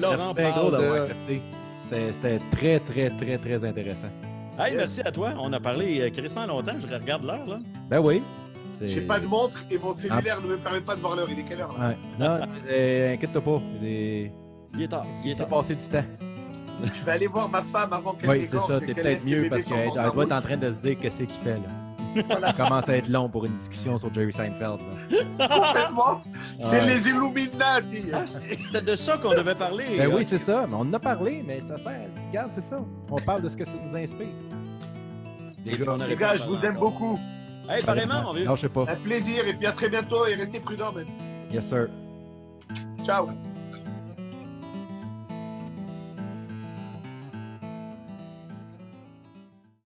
Laurent 0.00 0.32
Merci 0.34 0.58
gros 0.58 0.70
d'avoir 0.70 0.94
de... 0.94 1.00
accepté. 1.02 1.42
C'était 1.90 2.38
très, 2.52 2.80
très, 2.80 3.10
très, 3.16 3.38
très 3.38 3.64
intéressant. 3.64 4.08
Hey, 4.58 4.72
Yes. 4.72 4.76
merci 4.76 5.00
à 5.02 5.10
toi. 5.12 5.30
On 5.38 5.52
a 5.52 5.60
parlé 5.60 6.00
euh, 6.00 6.10
crissement 6.10 6.46
longtemps. 6.46 6.74
Je 6.78 6.86
regarde 6.86 7.24
l'heure, 7.24 7.46
là. 7.46 7.58
Ben 7.90 8.00
oui. 8.00 8.22
J'ai 8.82 9.00
pas 9.02 9.18
de 9.20 9.26
montre 9.26 9.64
et 9.70 9.78
mon 9.78 9.94
cellulaire 9.94 10.40
ne 10.42 10.48
me 10.48 10.56
permet 10.56 10.80
pas 10.80 10.94
de 10.96 11.00
voir 11.00 11.16
l'heure. 11.16 11.28
Il 11.30 11.38
est 11.38 11.42
quelle 11.44 11.60
heure 11.60 11.74
là? 11.78 11.88
Ouais. 11.90 11.96
Non, 12.18 12.38
euh, 12.68 13.14
inquiète-toi 13.14 13.40
pas. 13.42 13.62
C'est 13.80 14.32
Il 14.74 14.82
est 14.82 14.88
tard. 14.88 15.06
Il 15.24 15.30
est 15.30 15.34
c'est 15.34 15.38
tard. 15.46 15.48
passé 15.60 15.74
du 15.76 15.86
temps. 15.86 16.04
Je 16.82 17.04
vais 17.04 17.12
aller 17.12 17.26
voir 17.28 17.48
ma 17.48 17.62
femme 17.62 17.92
avant 17.92 18.12
qu'elle 18.14 18.30
Oui, 18.30 18.48
c'est 18.50 18.58
ça. 18.58 18.80
T'es 18.80 18.94
peut-être 18.94 19.24
mieux 19.24 19.48
parce 19.48 19.62
qu'elle 19.62 19.90
doit 19.92 20.24
être 20.24 20.32
en 20.32 20.40
train 20.40 20.56
de 20.56 20.70
se 20.70 20.76
dire 20.78 20.96
qu'est-ce 20.98 21.18
qu'il 21.18 21.28
fait, 21.30 21.54
là. 21.54 21.68
Ça 22.42 22.52
commence 22.52 22.88
à 22.88 22.96
être 22.96 23.08
long 23.08 23.28
pour 23.28 23.44
une 23.44 23.54
discussion 23.54 23.98
sur 23.98 24.12
Jerry 24.14 24.32
Seinfeld. 24.32 24.78
Complètement. 25.38 26.22
C'est 26.58 26.80
Ouais. 26.80 26.86
les 26.86 27.08
Illuminati. 27.08 28.04
C'était 28.26 28.82
de 28.82 28.96
ça 28.96 29.16
qu'on 29.18 29.30
devait 29.34 29.54
parler. 29.54 29.84
Ben 29.98 30.08
oui, 30.08 30.22
Ok. 30.22 30.26
c'est 30.28 30.38
ça. 30.38 30.66
Mais 30.68 30.74
on 30.74 30.80
en 30.80 30.92
a 30.92 30.98
parlé, 30.98 31.42
mais 31.46 31.60
ça 31.60 31.76
sert. 31.76 32.08
Regarde, 32.28 32.50
c'est 32.52 32.62
ça. 32.64 32.80
On 33.10 33.16
parle 33.16 33.42
de 33.42 33.48
ce 33.48 33.56
que 33.56 33.64
ça 33.64 33.72
nous 33.86 33.96
inspire. 33.96 34.26
Les 35.64 35.76
gars, 35.78 35.84
on 35.88 35.94
aurait 35.96 36.08
Les 36.08 36.16
pas 36.16 36.32
gars, 36.32 36.36
je 36.36 36.42
vous 36.44 36.64
aime 36.64 36.76
encore. 36.76 36.90
beaucoup. 36.92 37.20
Hey, 37.68 37.82
pareillement, 37.82 38.22
mon 38.22 38.32
vieux. 38.34 38.44
Non, 38.44 38.56
je 38.56 38.60
sais 38.62 38.68
pas. 38.68 38.82
Un 38.88 38.96
plaisir 38.96 39.46
et 39.48 39.54
puis 39.54 39.66
à 39.66 39.72
très 39.72 39.88
bientôt 39.88 40.26
et 40.26 40.34
restez 40.34 40.60
prudents, 40.60 40.92
man. 40.92 41.06
Yes, 41.50 41.64
sir. 41.66 41.88
Ciao. 43.04 43.28